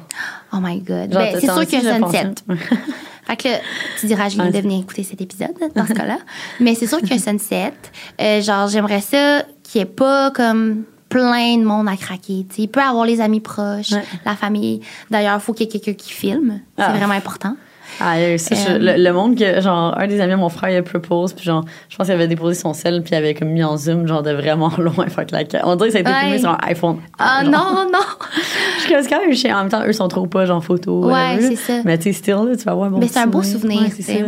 Oh 0.54 0.58
my 0.62 0.80
God. 0.82 1.10
Ben, 1.10 1.30
c'est 1.40 1.48
sûr 1.48 1.58
as 1.58 1.66
qu'il 1.66 1.82
y 1.84 1.88
a 1.88 1.94
déjà 1.94 1.96
un 1.96 2.00
pensé? 2.02 2.20
sunset. 2.20 2.62
Fait 3.28 3.38
que 3.38 3.48
là, 3.48 3.58
tu 4.00 4.06
diras, 4.08 4.30
je 4.30 4.36
viens 4.36 4.50
de 4.52 4.58
venir 4.60 4.80
écouter 4.82 5.04
cet 5.04 5.20
épisode, 5.22 5.54
dans 5.76 5.86
ce 5.88 5.94
cas-là. 5.94 6.18
Mais 6.60 6.76
c'est 6.76 6.88
sûr 6.88 7.00
qu'il 7.00 7.10
y 7.10 7.14
a 7.14 7.16
un 7.16 7.20
sunset. 7.20 7.74
Euh, 8.22 8.42
genre, 8.42 8.68
j'aimerais 8.68 9.02
ça 9.02 9.44
qu'il 9.64 9.82
n'y 9.82 9.84
ait 9.84 9.92
pas 9.92 10.32
comme 10.32 10.84
plein 11.10 11.58
de 11.58 11.64
monde 11.64 11.88
à 11.88 11.96
craquer. 11.98 12.46
tu 12.50 12.56
sais. 12.56 12.62
Il 12.64 12.68
peut 12.68 12.82
avoir 12.82 13.06
les 13.06 13.22
amis 13.22 13.40
proches, 13.40 13.92
Ouais. 13.92 14.04
la 14.26 14.36
famille. 14.36 14.82
D'ailleurs, 15.10 15.36
il 15.36 15.42
faut 15.42 15.54
qu'il 15.54 15.66
y 15.66 15.70
ait 15.70 15.80
quelqu'un 15.80 15.94
qui 15.94 16.12
filme. 16.12 16.60
C'est 16.78 16.84
Ah. 16.84 16.94
vraiment 16.94 17.14
important. 17.14 17.56
Ah, 18.00 18.16
je- 18.18 18.72
Euh, 18.72 18.78
le, 18.80 19.04
le 19.04 19.12
monde 19.14 19.38
que, 19.38 19.62
genre, 19.62 19.98
un 19.98 20.08
des 20.08 20.20
amis 20.22 20.36
mon 20.36 20.50
frère, 20.50 20.70
il 20.72 20.78
a 20.78 20.82
propose, 20.84 21.34
puis 21.34 21.46
genre, 21.46 21.64
je 21.90 21.96
pense 21.96 22.08
qu'il 22.08 22.14
avait 22.16 22.28
déposé 22.28 22.60
son 22.60 22.74
sel, 22.74 23.02
puis 23.04 23.12
il 23.14 23.16
avait 23.16 23.34
comme 23.34 23.50
mis 23.50 23.64
en 23.64 23.78
zoom, 23.78 24.08
genre, 24.08 24.24
de 24.24 24.32
vraiment 24.32 24.70
loin, 24.78 25.08
fait 25.08 25.26
que 25.26 25.36
la 25.36 25.44
ca- 25.50 25.62
On 25.66 25.76
dirait 25.76 25.90
que 25.90 25.94
ça 25.94 26.00
a 26.00 26.02
été 26.02 26.12
Ouais. 26.12 26.20
filmé 26.22 26.40
sur 26.40 26.50
un 26.50 26.58
iPhone. 26.64 26.98
Ah 27.20 27.42
genre. 27.44 27.52
non, 27.52 27.90
non. 27.92 28.00
Je 28.88 29.02
suis 29.02 29.10
quand 29.10 29.22
même 29.22 29.34
chiant. 29.34 29.56
En 29.58 29.62
même 29.62 29.70
temps, 29.70 29.84
eux 29.86 29.94
sont 29.94 30.08
trop 30.08 30.28
pas, 30.28 30.46
genre, 30.46 30.64
photo. 30.64 31.06
Ouais, 31.12 31.38
c'est 31.40 31.56
ça. 31.56 31.74
Mais 31.86 31.98
tu 31.98 32.04
sais, 32.06 32.14
still, 32.14 32.36
là, 32.48 32.56
tu 32.58 32.64
vas 32.66 32.72
avoir 32.74 32.88
un 32.88 32.92
bon 32.92 33.00
Mais 33.00 33.08
c'est 33.08 33.20
un 33.20 33.28
beau 33.28 33.42
souvenir, 33.44 33.82
Ouais, 33.82 33.90
c'est. 34.00 34.24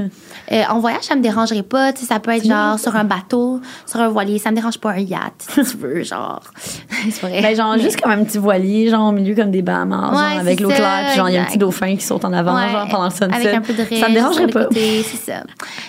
Euh, 0.52 0.64
en 0.70 0.80
voyage, 0.80 1.04
ça 1.04 1.16
me 1.16 1.22
dérangerait 1.22 1.64
pas. 1.64 1.92
Tu 1.92 2.02
sais, 2.02 2.06
ça 2.06 2.20
peut 2.20 2.32
être 2.32 2.46
genre 2.46 2.80
sur 2.80 2.96
un 2.96 3.04
bateau, 3.04 3.60
sur 3.86 4.00
un 4.00 4.08
voilier. 4.08 4.40
Ça 4.40 4.52
me 4.52 4.56
dérange 4.56 4.78
pas 4.78 4.92
un 4.92 5.00
yacht, 5.00 5.34
si 5.40 5.62
tu 5.72 5.78
veux, 5.78 6.04
genre. 6.04 6.42
c'est 7.10 7.22
vrai. 7.22 7.42
Ben, 7.42 7.56
genre, 7.56 7.78
juste 7.78 8.00
comme 8.00 8.12
un 8.12 8.24
petit 8.24 8.38
voilier, 8.38 8.90
genre, 8.90 9.10
au 9.10 9.12
milieu 9.12 9.36
comme 9.36 9.52
des 9.52 9.62
Bahamas, 9.62 10.12
Ouais, 10.12 10.32
genre, 10.32 10.40
avec 10.40 10.60
l'eau 10.60 10.70
claire, 10.70 11.06
puis 11.08 11.18
genre, 11.18 11.30
il 11.30 11.36
y 11.36 11.38
a 11.38 11.42
un 11.42 11.46
petit 11.46 11.58
dauphin 11.58 11.96
qui 11.96 12.04
saute 12.04 12.24
en 12.24 12.32
avant, 12.34 12.56
Ouais, 12.56 12.72
genre, 12.72 12.88
pendant 12.88 13.06
le 13.06 13.10
sunset. 13.10 13.34
Avec 13.34 13.54
un 13.54 13.62
peu 13.62 13.74
de 13.74 13.84
rêve. 13.84 14.00
Ça 14.00 14.10
me 14.10 14.14
dérangerait 14.14 14.48
pas. 14.48 14.68
C'est 14.72 15.32
ça. 15.32 15.44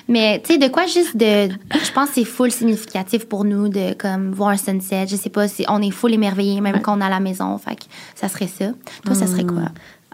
Mais, 0.08 0.40
tu 0.44 0.54
sais, 0.54 0.58
de 0.58 0.68
quoi 0.68 0.86
juste 0.86 1.16
de. 1.16 1.48
Je 1.48 1.92
pense 1.92 2.08
que 2.08 2.14
c'est 2.16 2.24
full 2.24 2.50
significatif 2.50 3.26
pour 3.26 3.44
nous 3.44 3.68
de 3.68 3.94
comme 3.94 4.32
voir 4.32 4.50
un 4.50 4.56
sunset. 4.56 5.06
Je 5.08 5.16
sais 5.16 5.30
pas 5.30 5.46
si 5.48 5.64
on 5.68 5.80
est 5.82 5.90
full 5.90 6.12
émerveillé, 6.14 6.60
même 6.60 6.80
quand 6.80 6.96
on 6.96 7.00
est 7.00 7.04
à 7.04 7.10
la 7.10 7.20
maison. 7.20 7.56
Fait 7.58 7.76
que 7.76 7.84
ça 8.14 8.28
serait 8.28 8.48
ça. 8.48 8.66
Toi, 9.04 9.14
ça 9.14 9.26
serait 9.26 9.44
quoi? 9.44 9.62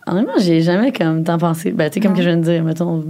Honnêtement, 0.07 0.35
j'ai 0.39 0.61
jamais 0.61 0.93
comme 0.93 1.25
tant 1.25 1.39
pensé. 1.39 1.71
Ben, 1.73 1.89
tu 1.89 1.95
sais, 1.95 2.01
comme 2.01 2.15
que 2.15 2.23
je 2.23 2.29
viens 2.29 2.37
de 2.37 2.43
dire, 2.43 2.63
mettons, 2.63 3.03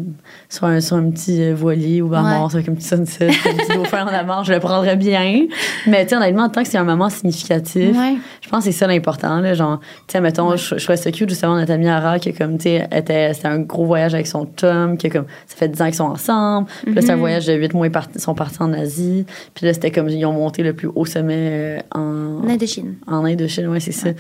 sur 0.48 0.64
un, 0.66 0.80
sur 0.80 0.96
un 0.96 1.10
petit 1.10 1.42
euh, 1.42 1.52
voilier 1.54 2.00
ou 2.02 2.08
Bahamas, 2.08 2.54
avec 2.54 2.68
un 2.68 2.74
petit 2.74 2.86
sunset, 2.86 3.28
un 3.28 3.54
petit 3.56 3.74
dauphin 3.76 4.04
en 4.04 4.14
avant, 4.14 4.44
je 4.44 4.52
le 4.52 4.60
prendrais 4.60 4.94
bien. 4.94 5.46
Mais, 5.88 6.04
tu 6.04 6.10
sais, 6.10 6.16
honnêtement, 6.16 6.48
tant 6.48 6.62
que 6.62 6.68
c'est 6.68 6.78
un 6.78 6.84
moment 6.84 7.08
significatif, 7.10 7.96
Ouais. 7.96 8.14
je 8.40 8.48
pense 8.48 8.60
que 8.64 8.70
c'est 8.70 8.78
ça 8.78 8.86
l'important, 8.86 9.40
là. 9.40 9.54
Genre, 9.54 9.80
tu 9.80 9.86
sais, 10.12 10.20
mettons, 10.20 10.54
je, 10.54 10.76
je 10.78 10.84
trouvais 10.84 10.96
ça 10.96 11.10
cute, 11.10 11.28
justement, 11.30 11.56
notre 11.56 11.72
amie 11.72 11.88
Ara, 11.88 12.20
qui, 12.20 12.32
comme, 12.32 12.58
tu 12.58 12.64
sais, 12.64 12.88
était, 12.92 13.34
c'était 13.34 13.48
un 13.48 13.58
gros 13.58 13.86
voyage 13.86 14.14
avec 14.14 14.28
son 14.28 14.46
chum, 14.56 14.96
qui, 14.96 15.08
comme, 15.08 15.24
ça 15.46 15.56
fait 15.56 15.68
10 15.68 15.82
ans 15.82 15.86
qu'ils 15.86 15.94
sont 15.94 16.04
ensemble. 16.04 16.68
Puis 16.84 16.94
là, 16.94 17.00
c'est 17.02 17.10
un 17.10 17.14
Mhm. 17.14 17.20
voyage 17.20 17.46
de 17.46 17.54
8 17.54 17.74
mois, 17.74 17.86
ils 17.88 17.90
part- 17.92 18.06
sont 18.16 18.34
partis 18.36 18.58
en 18.62 18.72
Asie. 18.72 19.26
Puis 19.54 19.66
là, 19.66 19.72
c'était 19.74 19.90
comme, 19.90 20.08
ils 20.08 20.24
ont 20.26 20.32
monté 20.32 20.62
le 20.62 20.74
plus 20.74 20.88
haut 20.94 21.06
sommet 21.06 21.34
euh, 21.36 21.78
en, 21.92 22.44
En 22.44 22.48
Indochine. 22.48 22.94
en 23.08 23.24
Indochine, 23.24 23.66
ouais, 23.66 23.80
c'est 23.80 23.90
ça. 23.92 24.10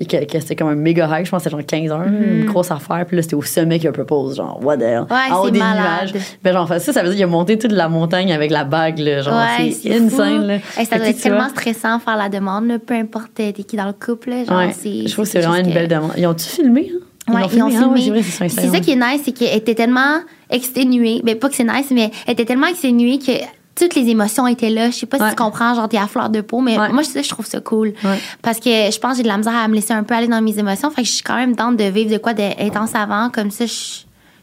Et 0.00 0.06
que, 0.06 0.24
que 0.24 0.40
c'était 0.40 0.56
comme 0.56 0.66
un 0.68 0.74
méga 0.74 1.06
hike, 1.08 1.26
je 1.26 1.30
pense 1.30 1.44
c'était 1.44 1.54
genre 1.56 1.64
15 1.64 1.90
heures, 1.92 2.08
une 2.22 2.44
grosse 2.44 2.70
affaire. 2.70 3.04
Puis 3.06 3.16
là, 3.16 3.22
c'était 3.22 3.34
au 3.34 3.42
sommet 3.42 3.78
qu'il 3.78 3.88
a 3.88 3.92
propose, 3.92 4.36
genre, 4.36 4.58
what 4.62 4.76
the 4.78 4.82
hell? 4.82 5.00
Mhm. 5.02 5.06
Ouais, 5.10 5.32
en 5.32 5.40
haut 5.40 5.44
c'est 5.46 5.50
des 5.52 5.58
malade. 5.58 6.10
nuages. 6.12 6.22
Ben, 6.42 6.52
genre, 6.52 6.68
ça, 6.68 6.78
ça 6.80 7.02
veut 7.02 7.08
dire 7.08 7.16
qu'il 7.16 7.24
a 7.24 7.28
monté 7.28 7.58
toute 7.58 7.72
la 7.72 7.88
montagne 7.88 8.32
avec 8.32 8.50
la 8.50 8.64
bague, 8.64 8.98
là. 8.98 9.22
Genre, 9.22 9.34
ouais, 9.34 9.70
c'est 9.72 9.88
c'est 9.90 9.96
insane, 9.98 10.46
là. 10.46 10.54
Hey, 10.76 10.86
ça 10.86 10.96
doit 10.96 11.08
être 11.08 11.16
tu 11.16 11.28
vois, 11.28 11.30
tellement 11.38 11.48
stressant 11.48 11.98
faire 11.98 12.16
la 12.16 12.28
demande, 12.28 12.66
là, 12.66 12.78
peu 12.78 12.94
importe 12.94 13.30
t'es 13.34 13.52
qui 13.52 13.76
dans 13.76 13.86
le 13.86 13.92
couple. 13.92 14.30
là, 14.30 14.44
genre, 14.44 14.58
Ouais, 14.58 14.72
c'est- 14.72 15.06
je 15.08 15.12
trouve 15.12 15.24
que 15.24 15.30
c'est 15.30 15.40
vraiment 15.40 15.56
une 15.56 15.72
belle 15.72 15.88
demande. 15.88 16.12
Ils 16.16 16.26
ont-tu 16.26 16.44
filmé, 16.46 16.90
hein? 16.94 16.98
Ouais, 17.34 17.42
ils 17.54 17.62
ont 17.62 17.66
hein? 17.68 17.94
filmé. 17.96 18.22
C'est 18.22 18.48
ça 18.48 18.80
qui 18.80 18.90
est 18.90 18.96
nice, 18.96 19.22
c'est 19.24 19.32
qu'elle 19.32 19.56
était 19.56 19.74
tellement 19.74 20.18
exténuée. 20.50 21.20
Ben, 21.24 21.38
pas 21.38 21.48
que 21.48 21.54
c'est 21.56 21.64
nice, 21.64 21.86
mais 21.90 22.10
elle 22.26 22.34
était 22.34 22.44
tellement 22.44 22.66
exténuée 22.66 23.18
que 23.18 23.32
toutes 23.76 23.94
les 23.94 24.08
émotions 24.08 24.46
étaient 24.46 24.70
là. 24.70 24.90
Je 24.90 24.96
sais 24.96 25.06
pas 25.06 25.18
Ouais. 25.18 25.30
si 25.30 25.36
tu 25.36 25.42
comprends, 25.42 25.74
genre, 25.74 25.88
t'es 25.88 25.98
à 25.98 26.06
fleur 26.06 26.30
de 26.30 26.40
peau, 26.40 26.60
mais 26.60 26.78
Ouais. 26.78 26.90
moi, 26.92 27.02
ça, 27.04 27.20
je 27.22 27.28
trouve 27.28 27.46
ça 27.46 27.60
cool. 27.60 27.88
Ouais. 28.04 28.18
Parce 28.42 28.58
que 28.60 28.70
je 28.70 28.98
pense 28.98 29.12
que 29.12 29.16
j'ai 29.18 29.22
de 29.22 29.28
la 29.28 29.36
misère 29.38 29.54
à 29.56 29.66
me 29.68 29.74
laisser 29.74 29.92
un 29.92 30.02
peu 30.04 30.14
aller 30.14 30.28
dans 30.28 30.40
mes 30.42 30.58
émotions. 30.58 30.90
Fait 30.90 31.02
que 31.02 31.08
je 31.08 31.12
suis 31.14 31.22
quand 31.24 31.36
même 31.36 31.56
tente 31.56 31.76
de 31.76 31.84
vivre 31.84 32.10
de 32.12 32.18
quoi 32.18 32.34
d'intense 32.34 32.94
avant. 32.94 33.30
Comme 33.30 33.50
ça, 33.50 33.66
je, 33.66 33.72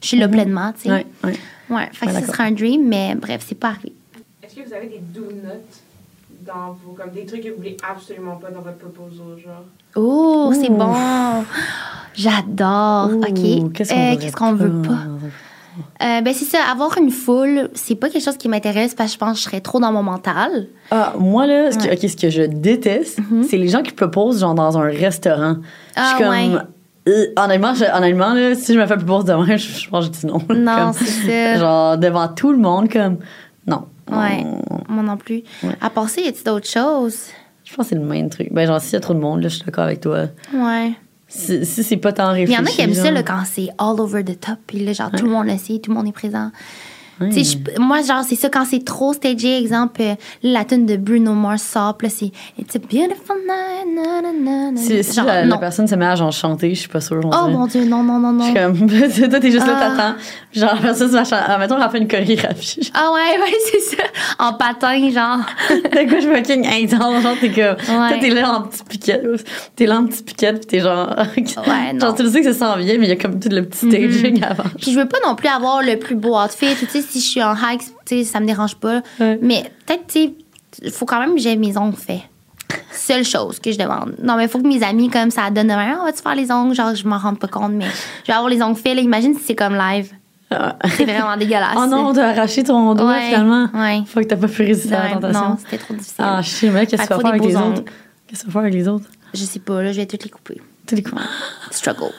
je 0.02 0.08
suis 0.08 0.18
là 0.18 0.28
pleinement, 0.28 0.74
tu 0.74 0.84
sais. 0.84 0.90
Mhm. 0.90 0.96
Ouais, 0.96 1.06
ouais. 1.24 1.40
Ouais, 1.78 1.90
fait 1.94 2.06
que 2.08 2.12
Ouais, 2.12 2.22
ce 2.22 2.28
serait 2.28 2.44
un 2.44 2.52
dream, 2.52 2.88
mais 2.88 3.16
bref, 3.16 3.46
c'est 3.48 3.56
pas 3.58 3.70
arrivé. 3.70 3.94
Est-ce 4.44 4.56
que 4.56 4.68
vous 4.68 4.74
avez 4.74 4.88
des 4.88 5.00
do 5.00 5.22
notes 5.22 5.80
dans 6.46 6.76
vos. 6.84 6.92
comme 6.94 7.12
des 7.12 7.26
trucs 7.26 7.42
que 7.44 7.50
vous 7.50 7.56
voulez 7.58 7.78
absolument 7.90 8.36
pas 8.36 8.50
dans 8.52 8.60
votre 8.62 8.78
proposal, 8.80 9.38
genre? 9.42 9.64
Oh, 9.96 10.52
c'est 10.54 10.70
bon. 10.70 10.94
J'adore. 12.14 13.10
Ouh, 13.12 13.22
OK. 13.24 13.74
Qu'est-ce 13.74 13.94
Euh, 13.94 13.96
qu'on 13.96 14.18
Qu'est-ce 14.18 14.36
qu'on 14.36 14.54
veut 14.54 14.82
pas? 14.82 15.00
Euh, 16.02 16.22
ben 16.22 16.34
c'est 16.34 16.46
ça, 16.46 16.60
avoir 16.72 16.98
une 16.98 17.12
foule, 17.12 17.70
c'est 17.74 17.96
pas 17.96 18.10
quelque 18.10 18.24
chose 18.24 18.38
qui 18.38 18.50
m'intéresse 18.50 18.94
parce 18.96 19.10
que 19.12 19.14
je 19.14 19.20
pense 19.20 19.32
que 19.34 19.38
je 19.40 19.44
serais 19.44 19.62
trop 19.62 19.80
dans 19.80 19.92
mon 19.92 20.04
mental. 20.04 20.68
Ah, 20.92 21.14
moi, 21.18 21.48
là, 21.48 21.72
ce 21.72 21.78
que, 21.78 21.88
Ouais. 21.90 22.08
ce 22.08 22.16
que 22.18 22.30
je 22.30 22.42
déteste, 22.44 23.20
Mhm. 23.20 23.44
c'est 23.44 23.58
les 23.58 23.68
gens 23.70 23.82
qui 23.82 23.92
proposent, 23.94 24.40
genre, 24.42 24.54
dans 24.56 24.78
un 24.78 24.84
restaurant. 24.90 25.56
Ah, 25.96 26.02
je 26.04 26.16
suis 26.16 26.18
comme. 26.24 26.30
ouais. 26.34 26.60
euh, 27.10 27.26
honnêtement, 27.38 27.74
je- 27.74 27.86
honnêtement 27.98 28.34
là, 28.34 28.54
si 28.56 28.74
je 28.74 28.80
me 28.80 28.86
fais 28.86 28.98
propose 28.98 29.26
demain, 29.26 29.56
je, 29.58 29.68
je 29.80 29.90
pense 29.90 30.10
que 30.10 30.16
je 30.16 30.20
dis 30.22 30.26
non. 30.28 30.40
Non, 30.54 30.92
c'est 30.94 31.06
ça. 31.06 31.58
Genre, 31.60 31.98
devant 31.98 32.28
tout 32.28 32.52
le 32.52 32.58
monde, 32.60 32.90
comme. 32.92 33.18
Non. 33.66 33.86
Ouais. 34.12 34.44
On- 34.46 34.94
Moi 34.94 35.04
non 35.04 35.16
plus. 35.18 35.44
Ouais. 35.64 35.76
À 35.80 35.90
part 35.90 36.10
ça, 36.10 36.20
y 36.22 36.28
a-t-il 36.28 36.44
d'autres 36.44 36.68
choses? 36.68 37.28
Je 37.64 37.74
pense 37.74 37.86
que 37.86 37.90
c'est 37.92 37.96
le 37.96 38.02
même 38.06 38.30
truc. 38.30 38.50
Ben, 38.52 38.68
genre, 38.68 38.82
s'il 38.82 38.94
y 38.94 38.96
a 38.98 39.00
trop 39.00 39.14
de 39.14 39.20
monde, 39.20 39.42
là, 39.42 39.48
je 39.48 39.56
suis 39.56 39.64
d'accord 39.66 39.86
avec 39.86 40.02
toi. 40.02 40.26
Ouais. 40.54 40.92
Si, 41.34 41.66
si 41.66 41.84
c'est 41.84 41.98
pas 41.98 42.12
tant 42.12 42.34
Mais 42.34 42.44
il 42.44 42.46
réfléchi. 42.48 42.60
y 42.60 42.64
en 42.64 42.66
a 42.66 42.70
qui 42.70 42.82
aiment 42.82 42.94
ça 42.94 43.10
là, 43.10 43.24
quand 43.24 43.44
c'est 43.46 43.70
all 43.78 44.00
over 44.00 44.24
the 44.24 44.38
top. 44.40 44.58
Puis 44.68 44.80
là, 44.80 44.92
genre, 44.94 45.12
tout 45.12 45.26
le 45.26 45.32
monde 45.32 45.48
le 45.48 45.58
sait, 45.58 45.80
tout 45.80 45.90
le 45.92 45.96
monde 45.98 46.08
est 46.08 46.12
présent. 46.12 46.52
Ouais. 47.20 47.30
Je- 47.32 47.80
moi, 47.80 48.02
genre, 48.02 48.24
c'est 48.28 48.36
ça, 48.36 48.50
quand 48.50 48.66
c'est 48.66 48.84
trop 48.84 49.14
stagé, 49.14 49.58
exemple, 49.60 50.02
euh, 50.02 50.16
la 50.42 50.66
tune 50.66 50.86
de 50.88 50.96
Bruno 50.98 51.34
Mars 51.34 51.62
sort, 51.62 51.98
là, 52.02 52.10
c'est 52.10 52.32
It's 52.58 52.76
a 52.76 52.80
beautiful 52.80 53.38
night, 53.48 53.94
na, 53.96 54.72
na. 54.72 54.78
Si, 54.78 55.04
si 55.04 55.14
Genre, 55.16 55.26
la, 55.26 55.58
personne 55.58 55.88
se 55.88 55.94
met 55.96 56.06
à 56.06 56.16
genre 56.16 56.32
chanter, 56.32 56.74
je 56.74 56.80
suis 56.80 56.90
pas 56.90 57.02
sûre. 57.02 57.20
Oh 57.24 57.30
dirait. 57.30 57.52
mon 57.52 57.68
Dieu, 57.68 57.86
non, 57.86 58.02
non, 58.04 58.18
non, 58.18 58.32
Je 58.32 58.38
non. 58.38 58.74
suis 58.76 58.88
comme. 58.90 59.30
toi, 59.30 59.40
t'es 59.40 59.52
juste 59.52 59.68
là, 59.68 59.78
Ah. 59.78 59.90
t'attends. 59.90 60.16
Genre, 60.54 60.76
la 60.76 60.82
personne 60.82 61.08
se 61.10 61.14
met 61.14 61.20
à 61.20 61.24
chanter. 61.26 61.60
Mettons, 61.60 61.78
elle 61.84 61.90
fait 61.92 61.98
une 62.00 62.08
chorégraphie. 62.08 62.92
Ah 62.96 63.12
ouais, 63.14 63.40
ouais, 63.40 63.54
c'est 63.72 63.96
ça. 63.98 64.04
En 64.40 64.54
patin, 64.54 65.10
genre. 65.12 65.40
T'as 65.92 66.06
quoi, 66.06 66.20
je 66.20 66.28
me 66.28 66.36
fucking 66.38 66.66
intense. 66.66 67.22
Genre, 67.22 67.36
t'es 67.40 67.50
comme. 67.52 67.76
Toi, 67.86 68.10
t'es 68.20 68.30
là 68.30 68.52
en 68.52 68.62
petit 68.64 68.84
piquet. 68.84 69.22
T'es 69.76 69.86
là 69.86 70.00
en 70.00 70.06
petit 70.08 70.24
piquet, 70.24 70.54
pis 70.54 70.66
t'es 70.66 70.80
genre. 70.80 71.14
Ouais, 71.68 71.94
non. 71.94 72.00
genre, 72.00 72.16
tu 72.16 72.24
le 72.24 72.30
sais 72.32 72.42
que 72.42 72.52
ça 72.52 72.58
s'en 72.58 72.78
vient, 72.78 72.98
mais 72.98 73.06
il 73.06 73.10
y 73.10 73.12
a 73.12 73.16
comme 73.16 73.40
tout 73.40 73.50
le 73.50 73.64
petit 73.64 73.88
staging 73.88 74.44
avant. 74.44 74.64
Puis 74.82 74.92
je 74.92 75.00
veux 75.00 75.08
pas 75.08 75.18
non 75.26 75.36
plus 75.36 75.48
avoir 75.50 75.82
le 75.84 75.98
plus 76.00 76.16
beau 76.16 76.36
outfit. 76.38 76.76
Tu 76.80 76.86
sais, 76.88 77.01
si 77.02 77.20
je 77.20 77.26
suis 77.30 77.44
en 77.44 77.56
hike, 77.56 77.82
tu 78.06 78.18
sais, 78.20 78.24
ça 78.24 78.40
me 78.40 78.46
dérange 78.46 78.76
pas. 78.76 79.02
Ouais. 79.20 79.38
Mais 79.42 79.72
peut-être, 79.86 80.08
tu 80.08 80.14
sais, 80.26 80.34
il 80.84 80.92
faut 80.92 81.06
quand 81.06 81.20
même 81.20 81.36
que 81.36 81.42
j'ai 81.42 81.56
mes 81.56 81.78
ongles 81.78 81.96
faits. 81.98 82.22
Seule 82.94 83.26
chose 83.26 83.60
que 83.60 83.72
je 83.72 83.78
demande. 83.78 84.16
Non, 84.24 84.36
mais 84.38 84.44
il 84.46 84.50
faut 84.50 84.60
que 84.60 84.68
mes 84.68 84.82
amis, 84.84 85.10
comme 85.10 85.30
ça, 85.32 85.50
donnent 85.50 85.68
demain, 85.68 85.98
on 86.02 86.06
va-tu 86.06 86.22
faire 86.22 86.36
les 86.36 86.50
ongles? 86.52 86.74
Genre, 86.74 86.96
je 86.96 87.06
m'en 87.08 87.18
rends 87.18 87.36
pas 87.36 87.48
compte, 87.48 87.74
mais 87.74 87.86
je 88.24 88.28
vais 88.28 88.34
avoir 88.34 88.50
les 88.50 88.62
ongles 88.62 88.78
faits. 88.80 88.96
Là. 88.96 89.02
Imagine 89.02 89.34
si 89.36 89.42
c'est 89.44 89.56
comme 89.56 89.76
live. 89.76 90.10
Ah. 90.54 90.76
C'est 90.98 91.06
vraiment 91.06 91.36
dégueulasse. 91.38 91.76
Oh 91.78 91.86
non, 91.86 92.14
t'as 92.14 92.30
arraché 92.30 92.64
ton 92.64 92.94
doigt 92.94 93.08
Ouais, 93.08 93.28
finalement. 93.28 93.70
ouais. 93.74 94.04
Faut 94.06 94.20
que 94.20 94.26
t'as 94.26 94.36
pas 94.36 94.48
pu 94.50 94.64
résister 94.64 94.94
à 94.96 95.04
la 95.06 95.14
tentation. 95.16 95.50
non, 95.50 95.58
c'était 95.58 95.78
trop 95.78 95.94
difficile. 95.94 96.16
Ah, 96.20 96.42
je 96.42 96.50
sais, 96.50 96.70
mais 96.70 96.86
qu'est-ce 96.86 97.04
que 97.04 97.08
tu 97.08 97.14
vas 97.14 97.20
faire 97.20 97.30
avec 97.30 97.42
les 97.42 97.54
beaux 97.54 97.58
autres? 97.60 97.68
ongles. 97.68 97.84
Qu'est-ce 98.28 98.40
que 98.42 98.46
tu 98.46 98.48
vas 98.48 98.52
faire 98.52 98.62
avec 98.62 98.74
les 98.74 98.88
autres? 98.88 99.06
Je 99.34 99.44
sais 99.46 99.60
pas, 99.60 99.82
là, 99.82 99.92
je 99.94 99.98
vais 100.02 100.06
toutes 100.06 100.24
les 100.26 100.30
couper. 100.30 100.62
Tous 100.88 100.96
les 100.96 101.04
coups. 101.04 101.22
Struggle. 101.72 102.12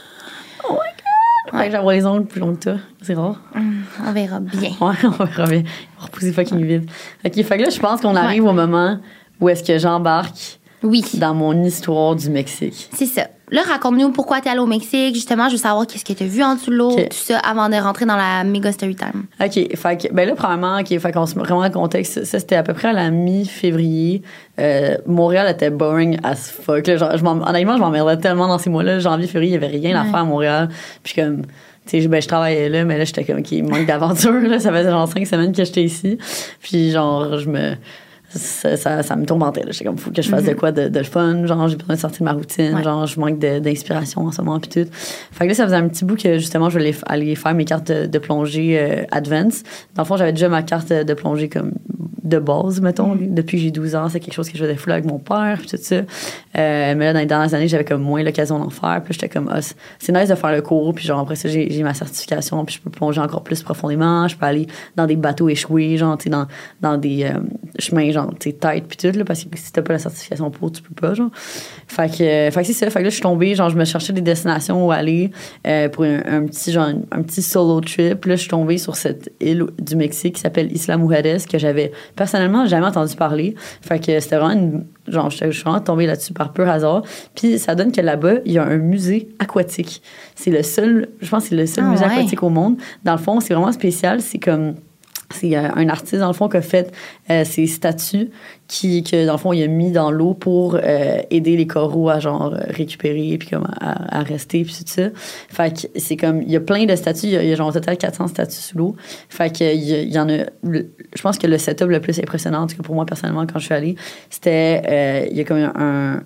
Fait 0.62 1.01
que 1.50 1.70
j'avoir 1.70 1.92
les 1.94 2.06
ongles 2.06 2.26
plus 2.26 2.40
longs 2.40 2.54
que 2.54 2.60
toi. 2.62 2.74
C'est 3.02 3.14
rare. 3.14 3.40
On 4.06 4.12
verra 4.12 4.40
bien. 4.40 4.70
Ouais, 4.80 4.94
on 5.04 5.24
verra 5.24 5.46
bien. 5.46 5.62
On 5.96 6.00
va 6.00 6.06
repousser 6.06 6.32
fucking 6.32 6.64
vite. 6.64 6.88
Ok, 7.24 7.34
fait 7.42 7.58
que 7.58 7.62
là, 7.62 7.70
je 7.70 7.80
pense 7.80 8.00
qu'on 8.00 8.16
arrive 8.16 8.44
au 8.44 8.52
moment 8.52 8.98
où 9.40 9.48
est-ce 9.48 9.64
que 9.64 9.78
j'embarque 9.78 10.58
Oui. 10.82 11.04
dans 11.14 11.34
mon 11.34 11.64
histoire 11.64 12.14
du 12.16 12.30
Mexique. 12.30 12.88
C'est 12.94 13.06
ça. 13.06 13.26
Là, 13.52 13.60
raconte-nous 13.68 14.10
pourquoi 14.12 14.40
t'es 14.40 14.48
allé 14.50 14.60
au 14.60 14.66
Mexique. 14.66 15.14
Justement, 15.14 15.46
je 15.48 15.52
veux 15.52 15.58
savoir 15.58 15.86
qu'est-ce 15.86 16.04
que 16.04 16.14
t'as 16.14 16.24
vu 16.24 16.42
en 16.42 16.54
dessous 16.54 16.70
de 16.70 16.76
l'eau, 16.76 16.96
tout 16.96 17.04
ça, 17.10 17.38
avant 17.38 17.68
de 17.68 17.76
rentrer 17.76 18.06
dans 18.06 18.16
la 18.16 18.42
méga 18.44 18.72
story 18.72 18.96
time. 18.96 19.24
OK. 19.40 19.76
Fait 19.76 19.96
que, 20.00 20.12
ben 20.12 20.26
là, 20.26 20.34
premièrement, 20.34 20.78
OK, 20.80 20.98
fait 20.98 21.12
qu'on 21.12 21.26
se 21.26 21.36
met 21.36 21.42
vraiment 21.44 21.60
en 21.60 21.70
contexte. 21.70 22.24
Ça, 22.24 22.40
c'était 22.40 22.56
à 22.56 22.62
peu 22.62 22.72
près 22.72 22.88
à 22.88 22.92
la 22.94 23.10
mi-février. 23.10 24.22
Euh, 24.58 24.96
Montréal 25.06 25.48
était 25.50 25.70
boring 25.70 26.18
as 26.22 26.50
fuck. 26.50 26.86
Là, 26.86 26.96
genre, 26.96 27.16
je 27.16 27.22
m'en- 27.22 27.46
honnêtement, 27.46 27.76
je 27.76 27.80
m'emmerdais 27.82 28.16
tellement 28.18 28.48
dans 28.48 28.58
ces 28.58 28.70
mois-là. 28.70 28.98
Janvier, 29.00 29.26
février, 29.26 29.50
il 29.50 29.54
y 29.54 29.56
avait 29.64 29.66
rien 29.76 29.98
à 30.00 30.04
Ouais. 30.04 30.10
faire 30.10 30.20
à 30.20 30.24
Montréal. 30.24 30.68
Puis 31.02 31.14
comme, 31.14 31.42
tu 31.86 32.00
sais, 32.00 32.08
ben, 32.08 32.22
je 32.22 32.28
travaillais 32.28 32.68
là, 32.68 32.84
mais 32.84 32.96
là, 32.96 33.04
j'étais 33.04 33.24
comme, 33.24 33.40
OK, 33.40 33.52
manque 33.68 33.86
d'aventure. 33.86 34.32
Là, 34.32 34.58
ça 34.60 34.70
faisait 34.72 34.90
genre 34.90 35.06
cinq 35.08 35.26
semaines 35.26 35.52
que 35.52 35.64
j'étais 35.64 35.82
ici. 35.84 36.16
Puis 36.62 36.90
genre, 36.90 37.38
je 37.38 37.48
me... 37.48 37.72
Ça, 38.34 38.76
ça, 38.76 39.02
ça 39.02 39.16
me 39.16 39.24
tourmentait. 39.26 39.62
J'étais 39.70 39.84
comme, 39.84 39.98
faut 39.98 40.10
que 40.10 40.22
je 40.22 40.28
fasse 40.28 40.44
de 40.44 40.54
quoi 40.54 40.72
de, 40.72 40.88
de 40.88 41.02
fun. 41.02 41.46
Genre, 41.46 41.68
j'ai 41.68 41.76
besoin 41.76 41.94
de 41.96 42.00
sortir 42.00 42.20
de 42.20 42.24
ma 42.24 42.32
routine. 42.32 42.74
Ouais. 42.74 42.82
Genre, 42.82 43.06
je 43.06 43.20
manque 43.20 43.38
d'inspiration 43.38 44.22
en 44.26 44.32
ce 44.32 44.40
moment. 44.42 44.58
Puis 44.60 44.70
tout. 44.84 44.90
Fait 45.32 45.44
que 45.44 45.48
là, 45.50 45.54
ça 45.54 45.64
faisait 45.64 45.76
un 45.76 45.88
petit 45.88 46.04
bout 46.04 46.16
que 46.16 46.38
justement, 46.38 46.70
je 46.70 46.78
voulais 46.78 46.94
aller 47.06 47.34
faire 47.34 47.54
mes 47.54 47.64
cartes 47.64 47.90
de, 47.90 48.06
de 48.06 48.18
plongée 48.18 48.78
euh, 48.80 49.02
advance. 49.10 49.62
Dans 49.94 50.02
le 50.02 50.06
fond, 50.06 50.16
j'avais 50.16 50.32
déjà 50.32 50.48
ma 50.48 50.62
carte 50.62 50.92
de 50.92 51.14
plongée 51.14 51.48
comme 51.48 51.72
de 52.24 52.38
base, 52.38 52.80
mettons. 52.80 53.16
Depuis 53.20 53.58
que 53.58 53.62
j'ai 53.64 53.70
12 53.70 53.94
ans, 53.96 54.08
c'est 54.08 54.20
quelque 54.20 54.32
chose 54.34 54.48
que 54.48 54.56
je 54.56 54.62
faisais 54.62 54.76
full 54.76 54.92
avec 54.92 55.04
mon 55.04 55.18
père, 55.18 55.56
puis 55.58 55.66
tout 55.68 55.76
ça. 55.80 55.96
Euh, 55.96 56.04
mais 56.54 56.96
là, 57.06 57.12
dans 57.12 57.18
les 57.18 57.26
dernières 57.26 57.52
années, 57.52 57.68
j'avais 57.68 57.84
comme 57.84 58.00
moins 58.02 58.22
l'occasion 58.22 58.58
d'en 58.58 58.70
faire. 58.70 59.02
Puis 59.04 59.14
j'étais 59.14 59.28
comme, 59.28 59.50
ah, 59.52 59.60
c'est- 59.60 60.12
nice 60.12 60.28
de 60.28 60.34
faire 60.34 60.52
le 60.52 60.62
cours. 60.62 60.94
Puis 60.94 61.04
genre, 61.04 61.18
après 61.20 61.34
ça, 61.36 61.48
j'ai 61.48 61.68
j'ai 61.70 61.82
ma 61.82 61.94
certification. 61.94 62.64
Puis 62.64 62.76
je 62.76 62.80
peux 62.80 62.90
plonger 62.90 63.20
encore 63.20 63.42
plus 63.42 63.62
profondément. 63.62 64.28
Je 64.28 64.36
peux 64.36 64.46
aller 64.46 64.66
dans 64.96 65.06
des 65.06 65.16
bateaux 65.16 65.48
échoués, 65.48 65.96
genre, 65.96 66.16
tu 66.16 66.24
sais, 66.24 66.30
dans, 66.30 66.46
dans 66.80 66.96
des 66.96 67.24
euh, 67.24 67.40
chemins, 67.78 68.10
genre, 68.12 68.21
tu 68.38 68.50
sais, 68.50 68.56
tête, 68.56 68.84
puis 68.88 68.96
tout, 68.96 69.16
là, 69.16 69.24
parce 69.24 69.44
que 69.44 69.48
si 69.56 69.72
t'as 69.72 69.82
pas 69.82 69.94
la 69.94 69.98
certification 69.98 70.50
pour, 70.50 70.72
tu 70.72 70.82
peux 70.82 70.94
pas, 70.94 71.14
genre. 71.14 71.30
Fait 71.86 72.10
que, 72.10 72.22
euh, 72.22 72.50
fait 72.50 72.60
que 72.60 72.66
c'est 72.66 72.72
ça. 72.72 72.90
Fait 72.90 73.00
que 73.00 73.04
là, 73.04 73.10
je 73.10 73.14
suis 73.14 73.22
tombée, 73.22 73.54
genre, 73.54 73.70
je 73.70 73.76
me 73.76 73.84
cherchais 73.84 74.12
des 74.12 74.20
destinations 74.20 74.86
où 74.86 74.92
aller 74.92 75.30
euh, 75.66 75.88
pour 75.88 76.04
un, 76.04 76.22
un 76.26 76.46
petit, 76.46 76.72
genre, 76.72 76.88
un, 77.10 77.22
petit 77.22 77.42
solo 77.42 77.80
trip. 77.80 78.24
Là, 78.24 78.36
je 78.36 78.40
suis 78.40 78.50
tombée 78.50 78.78
sur 78.78 78.96
cette 78.96 79.32
île 79.40 79.66
du 79.78 79.96
Mexique 79.96 80.36
qui 80.36 80.40
s'appelle 80.40 80.72
Isla 80.72 80.96
Mujeres, 80.96 81.46
que 81.50 81.58
j'avais 81.58 81.92
personnellement, 82.16 82.66
jamais 82.66 82.86
entendu 82.86 83.14
parler. 83.16 83.54
Fait 83.80 83.98
que 83.98 84.18
c'était 84.20 84.36
vraiment 84.36 84.54
une, 84.54 84.84
genre, 85.08 85.30
je 85.30 85.50
suis 85.50 85.62
vraiment 85.62 85.80
tombée 85.80 86.06
là-dessus 86.06 86.32
par 86.32 86.52
pur 86.52 86.68
hasard. 86.68 87.02
Puis 87.34 87.58
ça 87.58 87.74
donne 87.74 87.92
que 87.92 88.00
là-bas, 88.00 88.34
il 88.44 88.52
y 88.52 88.58
a 88.58 88.64
un 88.64 88.78
musée 88.78 89.28
aquatique. 89.38 90.02
C'est 90.34 90.50
le 90.50 90.62
seul, 90.62 91.08
je 91.20 91.28
pense 91.28 91.44
c'est 91.44 91.56
le 91.56 91.66
seul 91.66 91.84
Ah 91.86 91.90
musée 91.90 92.04
ouais. 92.04 92.12
aquatique 92.12 92.42
au 92.42 92.50
monde. 92.50 92.76
Dans 93.04 93.12
le 93.12 93.18
fond, 93.18 93.40
c'est 93.40 93.54
vraiment 93.54 93.72
spécial. 93.72 94.20
C'est 94.20 94.38
comme, 94.38 94.74
c'est 95.32 95.56
euh, 95.56 95.68
un 95.74 95.88
artiste, 95.88 96.16
dans 96.16 96.28
le 96.28 96.32
fond, 96.32 96.48
qui 96.48 96.56
a 96.56 96.62
fait 96.62 96.92
euh, 97.30 97.44
ces 97.44 97.66
statues 97.66 98.30
qui, 98.68 99.02
que, 99.02 99.26
dans 99.26 99.32
le 99.32 99.38
fond, 99.38 99.52
il 99.52 99.62
a 99.62 99.66
mis 99.66 99.92
dans 99.92 100.10
l'eau 100.10 100.34
pour 100.34 100.76
euh, 100.76 101.18
aider 101.30 101.56
les 101.56 101.66
coraux 101.66 102.08
à, 102.08 102.20
genre, 102.20 102.54
récupérer, 102.68 103.36
puis 103.38 103.50
comme 103.50 103.66
à, 103.80 104.22
rester, 104.22 104.64
puis 104.64 104.74
tout 104.74 104.84
ça. 104.86 105.08
Fait 105.48 105.72
que 105.74 105.98
c'est 105.98 106.16
comme, 106.16 106.42
il 106.42 106.50
y 106.50 106.56
a 106.56 106.60
plein 106.60 106.86
de 106.86 106.96
statues, 106.96 107.26
il 107.26 107.32
y 107.32 107.52
a, 107.52 107.54
genre 107.54 107.68
au 107.68 107.72
total 107.72 107.98
400 107.98 108.28
statues 108.28 108.56
sous 108.56 108.78
l'eau. 108.78 108.96
Fait 109.28 109.54
que 109.54 109.74
il 109.74 110.12
y, 110.12 110.18
en 110.18 110.28
a, 110.28 110.44
je 110.64 111.22
pense 111.22 111.38
que 111.38 111.46
le 111.46 111.58
setup 111.58 111.88
le 111.88 112.00
plus 112.00 112.18
impressionnant, 112.18 112.62
en 112.62 112.66
tout 112.66 112.76
cas 112.76 112.82
pour 112.82 112.94
moi 112.94 113.04
personnellement, 113.04 113.46
quand 113.46 113.58
je 113.58 113.66
suis 113.66 113.74
allée, 113.74 113.96
c'était, 114.30 114.82
euh, 114.88 115.26
il 115.30 115.36
y 115.36 115.40
a 115.40 115.44
comme 115.44 115.58
un, 115.58 116.22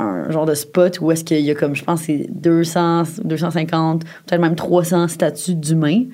un 0.00 0.30
genre 0.30 0.46
de 0.46 0.54
spot 0.54 1.00
où 1.00 1.10
est-ce 1.10 1.24
qu'il 1.24 1.40
y 1.40 1.50
a 1.50 1.54
comme, 1.54 1.74
je 1.74 1.84
pense, 1.84 2.02
c'est 2.02 2.26
200, 2.30 3.04
250, 3.24 4.04
peut-être 4.04 4.40
même 4.40 4.56
300 4.56 5.08
statues 5.08 5.54
d'humains. 5.54 6.04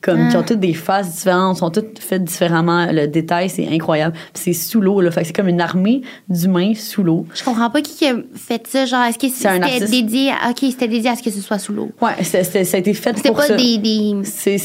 Comme, 0.00 0.28
qui 0.28 0.36
ont 0.36 0.40
Ah. 0.40 0.44
toutes 0.46 0.60
des 0.60 0.74
faces 0.74 1.12
différentes, 1.16 1.56
sont 1.56 1.70
toutes 1.70 1.98
faites 1.98 2.22
différemment. 2.22 2.86
Le 2.92 3.08
détail, 3.08 3.50
c'est 3.50 3.66
incroyable. 3.68 4.14
C'est 4.32 4.52
sous 4.52 4.80
l'eau, 4.80 5.00
là. 5.00 5.10
Fait 5.10 5.22
que 5.22 5.26
c'est 5.26 5.32
comme 5.32 5.48
une 5.48 5.60
armée 5.60 6.02
d'humains 6.28 6.72
sous 6.76 7.02
l'eau. 7.02 7.26
Je 7.34 7.42
comprends 7.42 7.68
pas 7.68 7.80
qui 7.82 8.06
a 8.06 8.14
fait 8.34 8.64
ça. 8.68 8.86
Genre, 8.86 9.02
est-ce 9.02 9.18
que 9.18 9.28
c'était 9.28 9.48
artiste. 9.48 9.90
dédié 9.90 10.30
à. 10.30 10.50
Ok, 10.50 10.58
c'était 10.60 10.86
dédié 10.86 11.10
à 11.10 11.16
ce 11.16 11.22
que 11.24 11.32
ce 11.32 11.40
soit 11.40 11.58
sous 11.58 11.72
l'eau? 11.72 11.90
Ouais, 12.00 12.12
c'est- 12.22 12.44
c'est- 12.44 12.62
ça 12.64 12.76
a 12.76 12.80
été 12.80 12.94
fait 12.94 13.16
C'était 13.16 13.30
pour 13.30 13.38
pas 13.38 13.46
ça. 13.48 13.56
des, 13.56 13.78
des 13.78 14.14
C'est. 14.22 14.56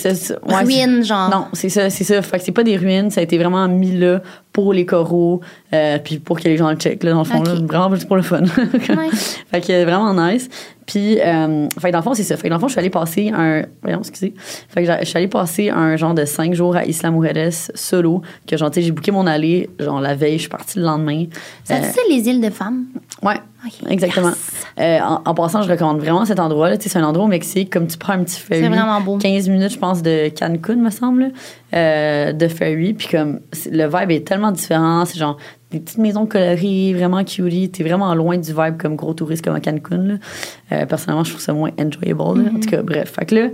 Ouais, 0.48 0.64
ruines, 0.64 1.04
genre. 1.04 1.30
Non, 1.32 1.46
c'est 1.54 1.70
ça, 1.70 1.90
c'est 1.90 2.04
ça. 2.04 2.22
Fait 2.22 2.38
que 2.38 2.44
c'est 2.46 2.52
pas 2.52 2.64
des 2.64 2.78
ruines, 2.78 3.10
ça 3.10 3.22
a 3.22 3.24
été 3.24 3.40
vraiment 3.40 3.68
mis 3.68 3.98
là 3.98 4.22
pour 4.54 4.72
les 4.72 4.86
coraux, 4.86 5.42
euh, 5.74 5.98
puis 6.04 6.20
pour 6.20 6.40
que 6.40 6.44
les 6.46 6.56
gens 6.58 6.70
le 6.70 6.78
checkent, 6.78 7.04
là, 7.04 7.12
dans 7.12 7.20
le 7.20 7.24
fond, 7.26 7.42
là, 7.44 7.56
vraiment 7.56 7.94
juste 7.96 8.08
pour 8.08 8.16
le 8.16 8.22
fun. 8.22 8.42
Ouais. 8.90 9.10
fait 9.12 9.62
que 9.62 9.84
vraiment 9.84 10.14
nice. 10.14 10.48
Puis, 10.86 11.20
euh, 11.20 11.68
fait 11.80 11.88
que 11.88 11.92
dans 11.94 12.00
le 12.00 12.04
fond, 12.04 12.14
c'est 12.14 12.24
ça. 12.24 12.36
Fait 12.38 12.44
que 12.44 12.50
dans 12.50 12.56
le 12.58 12.60
fond, 12.60 12.68
je 12.68 12.74
suis 12.74 12.80
allée 12.80 12.90
passer 12.90 13.32
un. 13.34 13.64
Voyons, 13.82 14.00
excusez. 14.00 14.34
Fait 14.70 14.84
que 14.86 14.92
je 15.00 15.06
suis 15.06 15.18
allée 15.18 15.28
passer 15.28 15.70
un 15.70 15.96
genre 15.96 16.14
de 16.14 16.26
cinq 16.26 16.54
jours 16.54 16.76
à 16.76 16.86
Isla 16.86 17.10
Mujeres 17.10 17.52
solo, 17.74 18.22
que 18.46 18.56
genre, 18.58 18.70
tu 18.70 18.82
sais, 18.82 18.86
j'ai 18.86 18.92
booké 18.92 19.12
mon 19.12 19.26
allée, 19.26 19.70
genre 19.80 20.00
la 20.02 20.14
veille, 20.14 20.34
je 20.36 20.42
suis 20.42 20.50
partie 20.50 20.78
le 20.80 20.86
lendemain. 20.86 21.26
C'est 21.64 21.76
Euh, 21.76 21.82
ça, 21.82 22.02
les 22.10 22.28
îles 22.30 22.42
de 22.42 22.50
femmes? 22.50 22.86
ouais. 23.24 23.36
Exactement. 23.90 24.30
Yes. 24.30 24.52
Euh, 24.80 25.00
en, 25.00 25.22
en 25.26 25.34
passant, 25.34 25.62
je 25.62 25.70
recommande 25.70 26.00
vraiment 26.00 26.26
cet 26.26 26.40
endroit-là. 26.40 26.78
C'est 26.80 26.98
un 26.98 27.04
endroit 27.04 27.26
au 27.26 27.30
Mexique, 27.30 27.70
comme 27.72 27.88
tu 27.88 27.98
prends 27.98 28.14
un 28.14 28.24
petit 28.24 28.40
ferry. 28.40 28.62
C'est 28.62 28.70
vraiment 28.70 29.00
beau. 29.02 29.18
15 29.18 29.50
minutes, 29.50 29.74
je 29.74 29.78
pense, 29.80 30.02
de 30.02 30.30
Cancun, 30.38 30.76
me 30.76 30.90
semble, 30.90 31.32
euh, 31.74 32.34
de 32.34 32.48
ferry. 32.48 32.94
Puis 32.94 33.08
comme, 33.08 33.40
le 33.72 33.86
vibe 33.86 34.12
est 34.12 34.28
tellement 34.28 34.52
différent. 34.52 35.06
C'est 35.06 35.20
genre 35.20 35.38
des 35.72 35.80
petites 35.80 35.98
maisons 35.98 36.26
colorées, 36.26 36.94
vraiment 36.96 37.24
cutie. 37.24 37.70
T'es 37.70 37.84
vraiment 37.84 38.14
loin 38.16 38.38
du 38.38 38.52
vibe 38.52 38.78
comme 38.78 38.96
gros 38.96 39.14
touriste 39.14 39.44
comme 39.44 39.56
à 39.56 39.60
Cancun. 39.60 39.98
là. 39.98 40.14
Euh, 40.72 40.86
personnellement, 40.86 41.24
je 41.24 41.32
trouve 41.32 41.42
ça 41.42 41.54
moins 41.54 41.72
enjoyable. 41.80 42.44
là. 42.44 42.52
En 42.56 42.60
tout 42.60 42.70
cas, 42.70 42.82
bref. 42.82 43.14
Fait 43.18 43.26
que 43.26 43.36
là, 43.36 43.48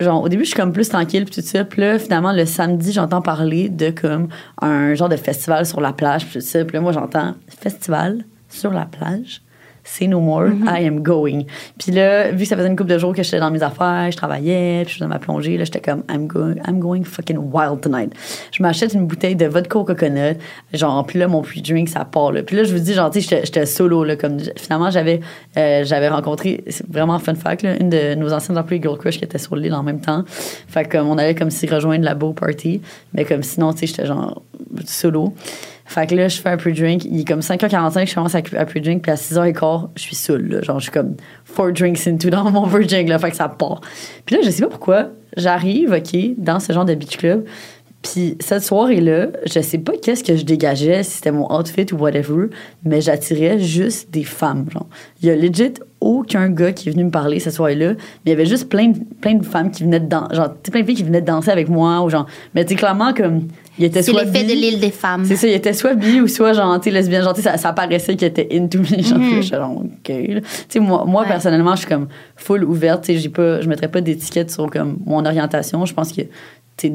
genre, 0.00 0.22
au 0.22 0.28
début, 0.28 0.44
je 0.44 0.50
suis 0.50 0.56
comme 0.58 0.72
plus 0.72 0.88
tranquille, 0.88 1.24
puis 1.24 1.34
tout 1.34 1.46
ça. 1.46 1.64
Puis 1.64 1.80
là, 1.82 1.98
finalement, 1.98 2.32
le 2.32 2.46
samedi, 2.46 2.92
j'entends 2.92 3.22
parler 3.22 3.68
de 3.68 3.90
comme 3.90 4.28
un 4.60 4.94
genre 4.94 5.08
de 5.08 5.16
festival 5.16 5.66
sur 5.66 5.80
la 5.80 5.92
plage, 5.92 6.24
puis 6.26 6.40
tout 6.40 6.46
ça. 6.46 6.64
Puis 6.64 6.74
là, 6.74 6.80
moi, 6.80 6.92
j'entends 6.92 7.34
festival 7.48 8.24
sur 8.52 8.72
la 8.72 8.84
plage. 8.86 9.42
C'est 9.84 10.06
no 10.06 10.20
more, 10.20 10.46
I 10.64 10.86
am 10.86 11.00
going. 11.02 11.42
Puis 11.76 11.90
là, 11.90 12.30
vu 12.30 12.44
que 12.44 12.44
ça 12.44 12.56
faisait 12.56 12.68
une 12.68 12.76
couple 12.76 12.90
de 12.90 12.98
jours 12.98 13.12
que 13.12 13.24
j'étais 13.24 13.40
dans 13.40 13.50
mes 13.50 13.64
affaires, 13.64 14.12
je 14.12 14.16
travaillais, 14.16 14.82
puis 14.84 14.92
je 14.92 14.98
faisais 14.98 15.08
ma 15.08 15.18
plongée, 15.18 15.58
là, 15.58 15.64
j'étais 15.64 15.80
comme, 15.80 16.04
I'm 16.08 16.28
going, 16.28 16.54
I'm 16.68 16.78
going 16.78 17.02
fucking 17.02 17.36
wild 17.52 17.80
tonight. 17.80 18.12
Je 18.52 18.62
m'achète 18.62 18.94
une 18.94 19.08
bouteille 19.08 19.34
de 19.34 19.46
vodka 19.46 19.80
au 19.80 19.84
coconut, 19.84 20.36
genre, 20.72 21.04
puis 21.04 21.18
là, 21.18 21.26
mon 21.26 21.42
pre-drink, 21.42 21.88
ça 21.88 22.04
part, 22.04 22.30
là. 22.30 22.44
Puis 22.44 22.54
là, 22.54 22.62
je 22.62 22.72
vous 22.72 22.78
dis, 22.78 22.94
genre, 22.94 23.10
tu 23.10 23.20
sais, 23.22 23.40
j'étais- 23.44 23.66
solo, 23.66 24.04
là, 24.04 24.14
comme, 24.14 24.38
finalement, 24.54 24.88
j'avais, 24.92 25.18
euh, 25.56 25.82
j'avais 25.84 26.08
rencontré, 26.08 26.62
c'est 26.68 26.88
vraiment 26.88 27.18
fun 27.18 27.34
fact, 27.34 27.62
là, 27.62 27.74
une 27.80 27.90
de 27.90 28.14
nos 28.14 28.32
anciennes 28.32 28.58
employées 28.58 28.80
Girl 28.80 28.96
Crush 28.96 29.18
qui 29.18 29.24
était 29.24 29.38
sur 29.38 29.56
l'île 29.56 29.74
en 29.74 29.82
même 29.82 30.00
temps. 30.00 30.22
Fait 30.28 30.84
que, 30.84 30.96
comme, 30.96 31.08
on 31.08 31.18
allait 31.18 31.34
comme 31.34 31.50
s'y 31.50 31.66
rejoindre 31.66 32.04
la 32.04 32.14
beau 32.14 32.32
party, 32.32 32.80
mais 33.14 33.24
comme 33.24 33.42
sinon, 33.42 33.72
tu 33.72 33.80
sais, 33.80 33.86
j'étais 33.88 34.06
genre 34.06 34.42
solo. 34.84 35.34
Fait 35.92 36.06
que 36.06 36.14
là, 36.14 36.26
je 36.28 36.40
fais 36.40 36.48
un 36.48 36.56
pre-drink. 36.56 37.04
Il 37.04 37.20
est 37.20 37.24
comme 37.28 37.40
5h45, 37.40 38.08
je 38.08 38.14
commence 38.14 38.34
à, 38.34 38.38
à 38.38 38.64
pre-drink. 38.64 39.02
Puis 39.02 39.12
à 39.12 39.14
6h15, 39.14 39.88
je 39.94 40.00
suis 40.00 40.16
saoule. 40.16 40.48
Là. 40.48 40.62
Genre, 40.62 40.78
je 40.78 40.84
suis 40.84 40.90
comme 40.90 41.16
four 41.44 41.70
drinks 41.70 42.06
into 42.06 42.30
dans 42.30 42.50
mon 42.50 42.66
pre-drink. 42.66 43.10
Là, 43.10 43.18
fait 43.18 43.30
que 43.30 43.36
ça 43.36 43.48
part. 43.48 43.82
Puis 44.24 44.36
là, 44.36 44.42
je 44.42 44.50
sais 44.50 44.62
pas 44.62 44.68
pourquoi, 44.68 45.10
j'arrive, 45.36 45.92
OK, 45.92 46.18
dans 46.38 46.60
ce 46.60 46.72
genre 46.72 46.86
de 46.86 46.94
beach 46.94 47.18
club. 47.18 47.44
Puis 48.02 48.36
cette 48.40 48.64
soirée-là, 48.64 49.28
je 49.46 49.60
sais 49.60 49.78
pas 49.78 49.92
qu'est-ce 50.00 50.24
que 50.24 50.34
je 50.34 50.44
dégageais, 50.44 51.02
si 51.02 51.12
c'était 51.12 51.30
mon 51.30 51.52
outfit 51.54 51.86
ou 51.92 51.96
whatever, 51.96 52.46
mais 52.84 53.00
j'attirais 53.00 53.60
juste 53.60 54.10
des 54.10 54.24
femmes. 54.24 54.66
Genre. 54.72 54.86
Il 55.22 55.28
y 55.28 55.30
a 55.30 55.36
legit 55.36 55.74
aucun 56.00 56.48
gars 56.48 56.72
qui 56.72 56.88
est 56.88 56.92
venu 56.92 57.04
me 57.04 57.10
parler 57.10 57.38
cette 57.38 57.52
soirée-là, 57.52 57.92
mais 57.92 57.96
il 58.26 58.30
y 58.30 58.32
avait 58.32 58.46
juste 58.46 58.68
plein 58.68 58.88
de, 58.88 58.98
plein 59.20 59.34
de 59.34 59.44
femmes 59.44 59.70
qui 59.70 59.84
venaient 59.84 60.00
de 60.00 60.08
danser. 60.08 60.34
Genre, 60.34 60.54
plein 60.54 60.80
de 60.80 60.86
filles 60.86 60.96
qui 60.96 61.04
venaient 61.04 61.20
de 61.20 61.26
danser 61.26 61.50
avec 61.50 61.68
moi. 61.68 62.02
Ou 62.02 62.10
genre, 62.10 62.26
mais 62.54 62.64
tu 62.64 62.74
clairement, 62.74 63.14
comme, 63.14 63.46
il 63.78 63.84
était 63.86 64.02
C'est 64.02 64.10
soit 64.12 64.24
l'effet 64.24 64.44
de 64.44 64.52
l'île 64.52 64.80
des 64.80 64.90
femmes. 64.90 65.24
c'est 65.24 65.36
ça, 65.36 65.46
il 65.46 65.54
était 65.54 65.72
soit 65.72 65.94
bi 65.94 66.20
ou 66.20 66.28
soit 66.28 66.52
genre, 66.52 66.78
tu 66.80 66.90
lesbienne. 66.90 67.22
Genre, 67.22 67.36
ça, 67.36 67.56
ça 67.56 67.72
paraissait 67.72 68.16
qu'il 68.16 68.28
était 68.28 68.48
into 68.52 68.78
me. 68.80 68.84
Genre, 68.84 69.18
je 69.20 69.40
suis 69.40 69.42
genre, 69.54 69.76
OK. 69.78 69.86
Tu 70.04 70.42
sais, 70.68 70.78
moi, 70.80 71.04
moi 71.06 71.22
Ouais. 71.22 71.28
personnellement, 71.28 71.72
je 71.74 71.80
suis 71.80 71.88
comme 71.88 72.08
full 72.36 72.64
ouverte. 72.64 73.04
Tu 73.04 73.18
sais, 73.18 73.28
pas, 73.30 73.60
je 73.60 73.68
mettrais 73.68 73.88
pas 73.88 74.00
d'étiquette 74.00 74.50
sur 74.50 74.68
comme 74.70 74.98
mon 75.06 75.24
orientation. 75.24 75.84
Je 75.86 75.94
pense 75.94 76.12
que, 76.12 76.22
tu 76.76 76.90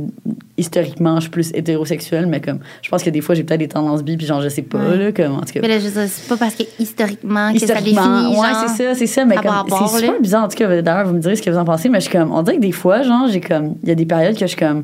historiquement, 0.58 1.16
je 1.18 1.22
suis 1.22 1.30
plus 1.30 1.52
hétérosexuelle, 1.54 2.26
mais 2.26 2.42
comme, 2.42 2.60
je 2.82 2.90
pense 2.90 3.04
que 3.04 3.10
des 3.12 3.22
fois, 3.22 3.36
j'ai 3.36 3.44
peut-être 3.44 3.60
des 3.60 3.68
tendances 3.68 4.04
bi, 4.04 4.18
puis 4.18 4.26
genre, 4.26 4.42
je 4.42 4.50
sais 4.50 4.64
pas, 4.64 4.80
Ouais. 4.80 4.98
là, 4.98 5.12
comme, 5.12 5.34
en 5.36 5.42
tout 5.42 5.54
cas. 5.54 5.60
Mais 5.62 5.68
là, 5.68 5.80
je 5.80 5.88
c'est 6.08 6.28
pas 6.28 6.38
parce 6.38 6.56
que 6.56 6.64
historiquement 6.80 7.54
que 7.54 7.60
ça 7.60 7.66
Historiquement, 7.66 8.22
définit. 8.24 8.40
ouais, 8.42 8.48
c'est 8.68 8.84
ça, 8.84 8.96
c'est 8.96 9.06
ça. 9.08 9.26
Mais 9.26 9.36
comme, 9.36 9.52
c'est 9.70 9.98
super 10.00 10.20
bizarre. 10.22 10.44
En 10.46 10.48
tout 10.48 10.58
cas, 10.58 10.82
d'ailleurs, 10.82 11.08
vous 11.08 11.14
me 11.14 11.20
direz 11.20 11.36
ce 11.36 11.42
que 11.42 11.50
vous 11.50 11.58
en 11.58 11.66
pensez, 11.66 11.90
mais 11.90 12.00
je 12.00 12.08
suis 12.10 12.18
comme, 12.18 12.32
on 12.32 12.42
dirait 12.42 12.58
que 12.58 12.62
des 12.62 12.72
fois, 12.72 13.02
genre, 13.04 13.28
j'ai 13.28 13.42
comme, 13.42 13.76
il 13.84 13.90
y 13.90 13.92
a 13.92 13.96
des 13.96 14.06
périodes 14.06 14.34
que 14.34 14.42
je 14.42 14.46
suis 14.48 14.58
comme 14.58 14.84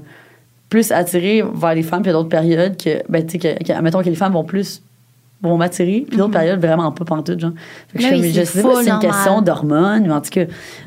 plus 0.74 0.92
attirée 0.92 1.44
vers 1.54 1.76
les 1.76 1.84
femmes, 1.84 2.02
puis 2.02 2.10
il 2.10 2.14
y 2.14 2.16
a 2.16 2.18
d'autres 2.18 2.30
périodes 2.30 2.76
que, 2.84 3.04
ben, 3.10 3.24
tu 3.26 3.34
sais, 3.34 3.38
que, 3.58 3.64
que, 3.64 3.72
admettons 3.74 4.02
que 4.02 4.10
les 4.10 4.16
femmes 4.16 4.34
vont 4.34 4.44
plus 4.44 4.82
vont 5.44 5.56
m'attirer, 5.58 6.06
puis 6.08 6.18
d'autres 6.18 6.32
périodes 6.34 6.60
vraiment 6.60 6.92
pas 6.92 7.06
pantoute, 7.06 7.40
genre. 7.40 7.52
Fait 7.90 8.00
que 8.00 8.04
je. 8.04 8.08
Oui, 8.16 8.22
comme, 8.22 8.22
c'est 8.34 8.40
je 8.40 8.46
sais 8.46 8.62
pas 8.64 8.70
si 8.80 8.84
c'est 8.86 8.90
une 8.90 9.00
question 9.00 9.42
d'hormones, 9.42 10.04
mais 10.08 10.14
en 10.14 10.22
tout 10.22 10.30
cas, 10.32 10.46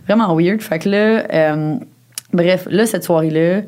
vraiment 0.09 0.34
weird. 0.34 0.61
Fait 0.61 0.78
que 0.80 0.89
là, 0.89 1.24
euh, 1.32 1.74
bref, 2.32 2.66
là, 2.70 2.84
cette 2.87 3.05
soirée-là, 3.05 3.62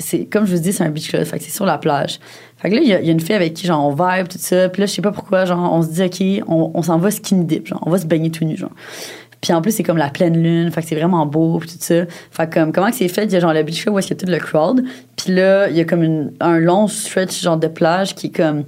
c'est, 0.00 0.24
comme 0.26 0.44
je 0.46 0.54
vous 0.56 0.60
dis, 0.62 0.72
c'est 0.72 0.84
un 0.84 0.90
beach 0.90 1.08
club, 1.10 1.24
fait 1.24 1.38
que 1.38 1.44
c'est 1.44 1.50
sur 1.50 1.64
la 1.64 1.78
plage. 1.78 2.18
Fait 2.58 2.68
que 2.70 2.74
là, 2.74 2.80
il 2.82 2.88
y, 2.88 2.92
a- 2.92 3.00
il 3.00 3.06
y 3.06 3.08
a 3.08 3.12
une 3.12 3.20
fille 3.20 3.34
avec 3.34 3.54
qui, 3.54 3.66
genre, 3.66 3.86
on 3.86 3.90
vibe, 3.92 4.28
tout 4.28 4.38
ça. 4.38 4.68
Puis 4.68 4.80
là, 4.80 4.86
je 4.86 4.92
sais 4.92 5.02
pas 5.02 5.12
pourquoi, 5.12 5.44
genre, 5.46 5.72
on 5.72 5.80
se 5.82 5.88
dit, 5.88 6.02
OK, 6.02 6.44
on, 6.48 6.70
on 6.74 6.82
s'en 6.82 6.98
va 6.98 7.10
skinny 7.10 7.44
dip, 7.44 7.66
genre, 7.68 7.82
on 7.86 7.90
va 7.90 7.98
se 7.98 8.06
baigner 8.06 8.30
tout 8.30 8.44
nu, 8.44 8.56
genre. 8.56 8.70
Puis 9.42 9.52
en 9.52 9.60
plus, 9.60 9.72
c'est 9.72 9.82
comme 9.82 9.96
la 9.98 10.08
pleine 10.08 10.40
lune, 10.42 10.70
fait 10.70 10.80
que 10.82 10.88
c'est 10.88 10.94
vraiment 10.94 11.26
beau, 11.26 11.58
puis 11.58 11.68
tout 11.68 11.76
ça. 11.80 12.06
Fait 12.30 12.48
que 12.48 12.54
comme, 12.54 12.72
comment 12.72 12.88
que 12.90 12.96
c'est 12.96 13.08
fait? 13.08 13.24
Il 13.24 13.32
y 13.32 13.36
a 13.36 13.40
genre 13.40 13.52
le 13.52 13.62
beach 13.64 13.82
club 13.82 13.96
où 13.96 13.98
est-ce 13.98 14.06
qu'il 14.06 14.16
y 14.16 14.20
a 14.22 14.24
tout 14.24 14.30
le 14.32 14.38
crowd? 14.38 14.84
Puis 15.16 15.34
là, 15.34 15.68
il 15.68 15.76
y 15.76 15.80
a 15.80 15.84
comme 15.84 16.02
une- 16.04 16.32
un 16.40 16.58
long 16.60 16.86
stretch, 16.86 17.42
genre, 17.42 17.56
de 17.56 17.66
plage 17.66 18.14
qui 18.14 18.28
est 18.28 18.30
comme 18.36 18.62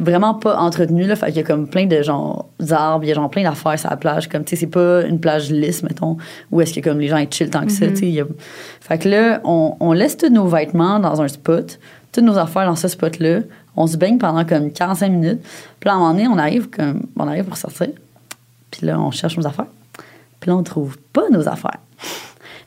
vraiment 0.00 0.34
pas 0.34 0.58
entretenu, 0.58 1.04
là. 1.06 1.14
Fait 1.16 1.26
qu'il 1.28 1.36
y 1.36 1.40
a 1.40 1.42
comme 1.44 1.68
plein 1.68 1.86
de, 1.86 2.02
genre, 2.02 2.48
arbres, 2.70 3.04
il 3.04 3.08
y 3.08 3.12
a 3.12 3.14
genre 3.14 3.30
plein 3.30 3.44
d'affaires 3.44 3.78
sur 3.78 3.88
la 3.88 3.96
plage. 3.96 4.28
Comme, 4.28 4.44
tu 4.44 4.50
sais, 4.50 4.56
c'est 4.56 4.66
pas 4.66 5.02
une 5.06 5.20
plage 5.20 5.50
lisse, 5.50 5.82
mettons, 5.84 6.16
où 6.50 6.60
est-ce 6.60 6.74
que 6.74 6.80
comme 6.80 6.98
les 6.98 7.06
gens 7.08 7.18
ils 7.18 7.32
chill 7.32 7.48
tant 7.48 7.64
que 7.64 7.70
ça, 7.72 7.86
tu 7.86 7.96
sais. 8.12 8.20
a- 8.20 8.24
Fait 8.80 8.98
que 8.98 9.08
là, 9.08 9.40
on, 9.44 9.76
on 9.78 9.92
laisse 9.92 10.16
tous 10.16 10.28
nos 10.28 10.48
vêtements 10.48 10.98
dans 10.98 11.22
un 11.22 11.28
spot, 11.28 11.78
toutes 12.12 12.24
nos 12.24 12.36
affaires 12.36 12.66
dans 12.66 12.76
ce 12.76 12.88
spot-là. 12.88 13.40
On 13.76 13.86
se 13.86 13.96
baigne 13.96 14.18
pendant 14.18 14.44
comme 14.44 14.72
45 14.72 15.08
minutes. 15.12 15.40
Puis 15.78 15.86
là, 15.88 15.92
à 15.92 15.94
un 15.94 15.98
moment 16.00 16.12
donné, 16.14 16.26
on 16.26 16.36
arrive, 16.38 16.68
comme, 16.68 17.02
on 17.16 17.28
arrive 17.28 17.44
pour 17.44 17.56
sortir. 17.56 17.88
Puis 18.72 18.84
là, 18.86 18.98
on 19.00 19.10
cherche 19.12 19.36
nos 19.38 19.46
affaires. 19.46 19.66
Puis 20.46 20.52
là, 20.52 20.58
on 20.58 20.62
trouve 20.62 20.96
pas 21.12 21.28
nos 21.32 21.48
affaires. 21.48 21.80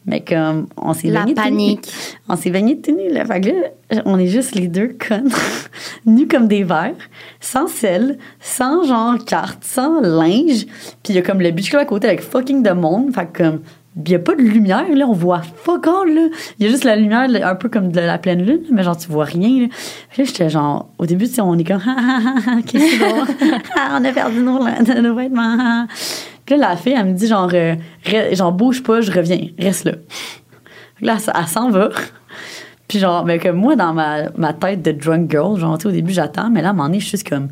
Mais 0.05 0.19
comme, 0.19 0.67
on 0.75 0.93
s'est 0.93 1.07
La 1.07 1.21
baigné 1.21 1.33
tout 1.33 1.41
nu. 1.41 1.45
panique. 1.45 1.93
On 2.27 2.35
s'est 2.35 2.49
baigné 2.49 2.81
tout 2.81 2.91
nu, 2.91 3.09
là. 3.09 3.23
Fait 3.23 3.39
que 3.39 3.47
là, 3.47 4.01
on 4.03 4.19
est 4.19 4.27
juste 4.27 4.53
les 4.53 4.67
deux 4.67 4.97
connes, 5.07 5.29
nus 6.05 6.27
comme 6.27 6.49
des 6.49 6.65
verres, 6.65 6.91
sans 7.39 7.69
sel, 7.69 8.17
sans 8.41 8.83
genre 8.83 9.23
carte, 9.23 9.63
sans 9.63 10.01
linge. 10.01 10.65
Puis 10.65 11.13
il 11.13 11.15
y 11.15 11.19
a 11.19 11.21
comme 11.21 11.39
le 11.39 11.51
beach 11.51 11.69
club 11.69 11.81
à 11.81 11.85
côté 11.85 12.07
avec 12.09 12.19
fucking 12.21 12.63
de 12.63 12.71
monde. 12.71 13.15
Fait 13.15 13.27
que 13.31 13.43
comme, 13.43 13.61
il 13.95 14.11
y 14.11 14.15
a 14.15 14.19
pas 14.19 14.35
de 14.35 14.41
lumière, 14.41 14.93
là. 14.93 15.05
On 15.07 15.13
voit 15.13 15.41
fuck 15.41 15.87
all, 15.87 16.13
là. 16.13 16.27
Il 16.57 16.65
y 16.65 16.67
a 16.67 16.71
juste 16.71 16.83
la 16.83 16.97
lumière, 16.97 17.29
un 17.47 17.55
peu 17.55 17.69
comme 17.69 17.93
de 17.93 18.01
la 18.01 18.17
pleine 18.17 18.45
lune, 18.45 18.63
mais 18.71 18.83
genre, 18.83 18.97
tu 18.97 19.09
vois 19.09 19.23
rien, 19.23 19.61
là. 19.61 19.67
Puis 20.09 20.21
là, 20.21 20.25
j'étais 20.25 20.49
genre, 20.49 20.89
au 20.97 21.05
début, 21.05 21.29
tu 21.29 21.35
sais, 21.35 21.41
on 21.41 21.57
est 21.57 21.63
comme, 21.63 21.81
ah, 21.87 21.95
ah, 21.97 22.19
ah, 22.25 22.41
ah, 22.45 22.55
qu'est-ce 22.65 22.99
que 22.99 23.05
c'est? 23.39 23.45
Ah, 23.77 23.97
on 23.99 24.03
a 24.03 24.11
perdu 24.11 24.41
nos, 24.41 24.59
nos 24.59 25.15
vêtements. 25.15 25.87
Puis 26.49 26.57
là, 26.57 26.69
la 26.69 26.75
fille, 26.77 26.95
elle 26.97 27.05
me 27.05 27.13
dit, 27.13 27.27
genre, 27.27 27.47
euh, 27.53 27.75
re- 28.05 28.35
genre, 28.35 28.51
bouge 28.51 28.81
pas, 28.81 29.01
je 29.01 29.11
reviens, 29.11 29.49
reste 29.59 29.85
là. 29.85 29.91
Là, 30.99 31.17
elle, 31.23 31.33
elle 31.39 31.47
s'en 31.47 31.69
va. 31.69 31.89
Puis 32.87 32.97
genre, 32.97 33.23
mais 33.23 33.37
comme 33.37 33.55
moi, 33.57 33.75
dans 33.75 33.93
ma, 33.93 34.31
ma 34.35 34.51
tête 34.53 34.81
de 34.81 34.91
drunk 34.91 35.29
girl, 35.29 35.59
genre, 35.59 35.77
tu 35.77 35.83
sais, 35.83 35.89
au 35.89 35.91
début, 35.91 36.11
j'attends, 36.11 36.49
mais 36.49 36.63
là, 36.63 36.69
à 36.69 36.71
un 36.71 36.73
moment 36.73 36.87
donné, 36.87 36.99
je 36.99 37.05
suis 37.05 37.11
juste 37.17 37.29
comme, 37.29 37.49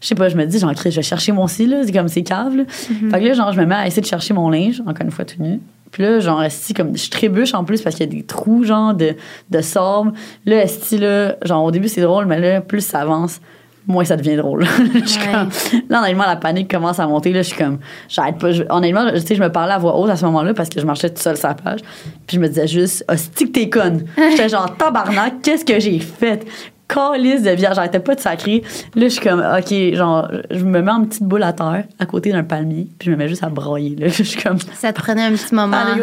je 0.00 0.08
sais 0.08 0.16
pas, 0.16 0.28
je 0.28 0.36
me 0.36 0.44
dis, 0.44 0.58
genre, 0.58 0.72
je 0.76 0.88
vais 0.88 1.02
chercher 1.02 1.30
mon 1.30 1.46
style, 1.46 1.70
là, 1.70 1.82
c'est 1.86 1.92
comme, 1.92 2.08
c'est 2.08 2.24
cave, 2.24 2.56
là. 2.56 2.64
Fait 3.12 3.20
que 3.20 3.24
là, 3.26 3.32
genre, 3.34 3.52
je 3.52 3.60
me 3.60 3.64
mets 3.66 3.76
à 3.76 3.86
essayer 3.86 4.02
de 4.02 4.08
chercher 4.08 4.34
mon 4.34 4.50
linge, 4.50 4.80
encore 4.80 5.04
une 5.06 5.12
fois, 5.12 5.24
tout 5.24 5.40
nu. 5.40 5.60
Puis 5.92 6.02
là, 6.02 6.18
genre, 6.18 6.42
esti, 6.42 6.74
comme, 6.74 6.96
je 6.96 7.10
trébuche 7.10 7.54
en 7.54 7.62
plus 7.62 7.80
parce 7.80 7.94
qu'il 7.94 8.06
y 8.06 8.08
a 8.08 8.12
des 8.12 8.24
trous, 8.24 8.64
genre, 8.64 8.92
de, 8.92 9.14
de 9.50 9.60
sable. 9.60 10.14
Là, 10.46 10.64
esti, 10.64 10.98
là, 10.98 11.36
genre, 11.44 11.62
au 11.62 11.70
début, 11.70 11.86
c'est 11.88 12.00
drôle, 12.00 12.26
mais 12.26 12.40
là, 12.40 12.60
plus 12.60 12.80
ça 12.84 13.02
avance, 13.02 13.40
moins 13.86 14.04
ça 14.04 14.16
devient 14.16 14.36
drôle. 14.36 14.64
je 14.94 15.04
suis 15.06 15.20
Ouais. 15.20 15.32
comme, 15.32 15.48
là, 15.88 16.00
honnêtement, 16.02 16.24
la 16.26 16.36
panique 16.36 16.70
commence 16.70 16.98
à 16.98 17.06
monter. 17.06 17.32
Là, 17.32 17.42
je 17.42 17.48
suis 17.48 17.56
comme, 17.58 17.78
j'arrête 18.08 18.38
pas. 18.38 18.52
Je- 18.52 18.62
honnêtement, 18.70 19.10
tu 19.12 19.20
sais, 19.20 19.34
je 19.34 19.42
me 19.42 19.50
parlais 19.50 19.72
à 19.74 19.78
voix 19.78 19.96
haute 19.98 20.10
à 20.10 20.16
ce 20.16 20.24
moment-là 20.26 20.54
parce 20.54 20.68
que 20.68 20.80
je 20.80 20.86
marchais 20.86 21.08
toute 21.08 21.18
seule 21.18 21.36
sur 21.36 21.48
la 21.48 21.54
plage. 21.54 21.80
Puis 22.26 22.36
je 22.36 22.40
me 22.40 22.48
disais 22.48 22.66
juste, 22.66 23.04
hostie 23.10 23.46
que 23.46 23.52
t'es 23.58 23.68
conne. 23.68 24.04
J'étais 24.30 24.48
genre, 24.48 24.76
tabarnak, 24.76 25.42
qu'est-ce 25.42 25.64
que 25.64 25.78
j'ai 25.80 25.98
fait? 25.98 26.46
Calice 26.88 27.42
de 27.42 27.54
bière, 27.54 27.72
j'arrêtais 27.72 28.00
pas 28.00 28.14
de 28.14 28.20
sacrer. 28.20 28.62
Là, 28.94 29.04
je 29.04 29.08
suis 29.08 29.20
comme, 29.22 29.40
OK, 29.40 29.94
genre, 29.94 30.28
je 30.50 30.62
me 30.64 30.82
mets 30.82 30.90
en 30.90 31.04
petite 31.06 31.22
boule 31.22 31.42
à 31.42 31.54
terre, 31.54 31.84
à 31.98 32.04
côté 32.06 32.32
d'un 32.32 32.42
palmier, 32.44 32.86
puis 32.98 33.06
je 33.06 33.10
me 33.12 33.16
mets 33.16 33.28
juste 33.28 33.42
à 33.42 33.48
broyer. 33.48 33.96
Là, 33.96 34.08
je 34.10 34.22
suis 34.22 34.40
comme, 34.42 34.58
Ça 34.74 34.92
te 34.92 35.00
prenait 35.00 35.22
un 35.22 35.32
petit 35.32 35.54
moment. 35.54 35.76
ah, 35.80 35.94
les 35.96 36.02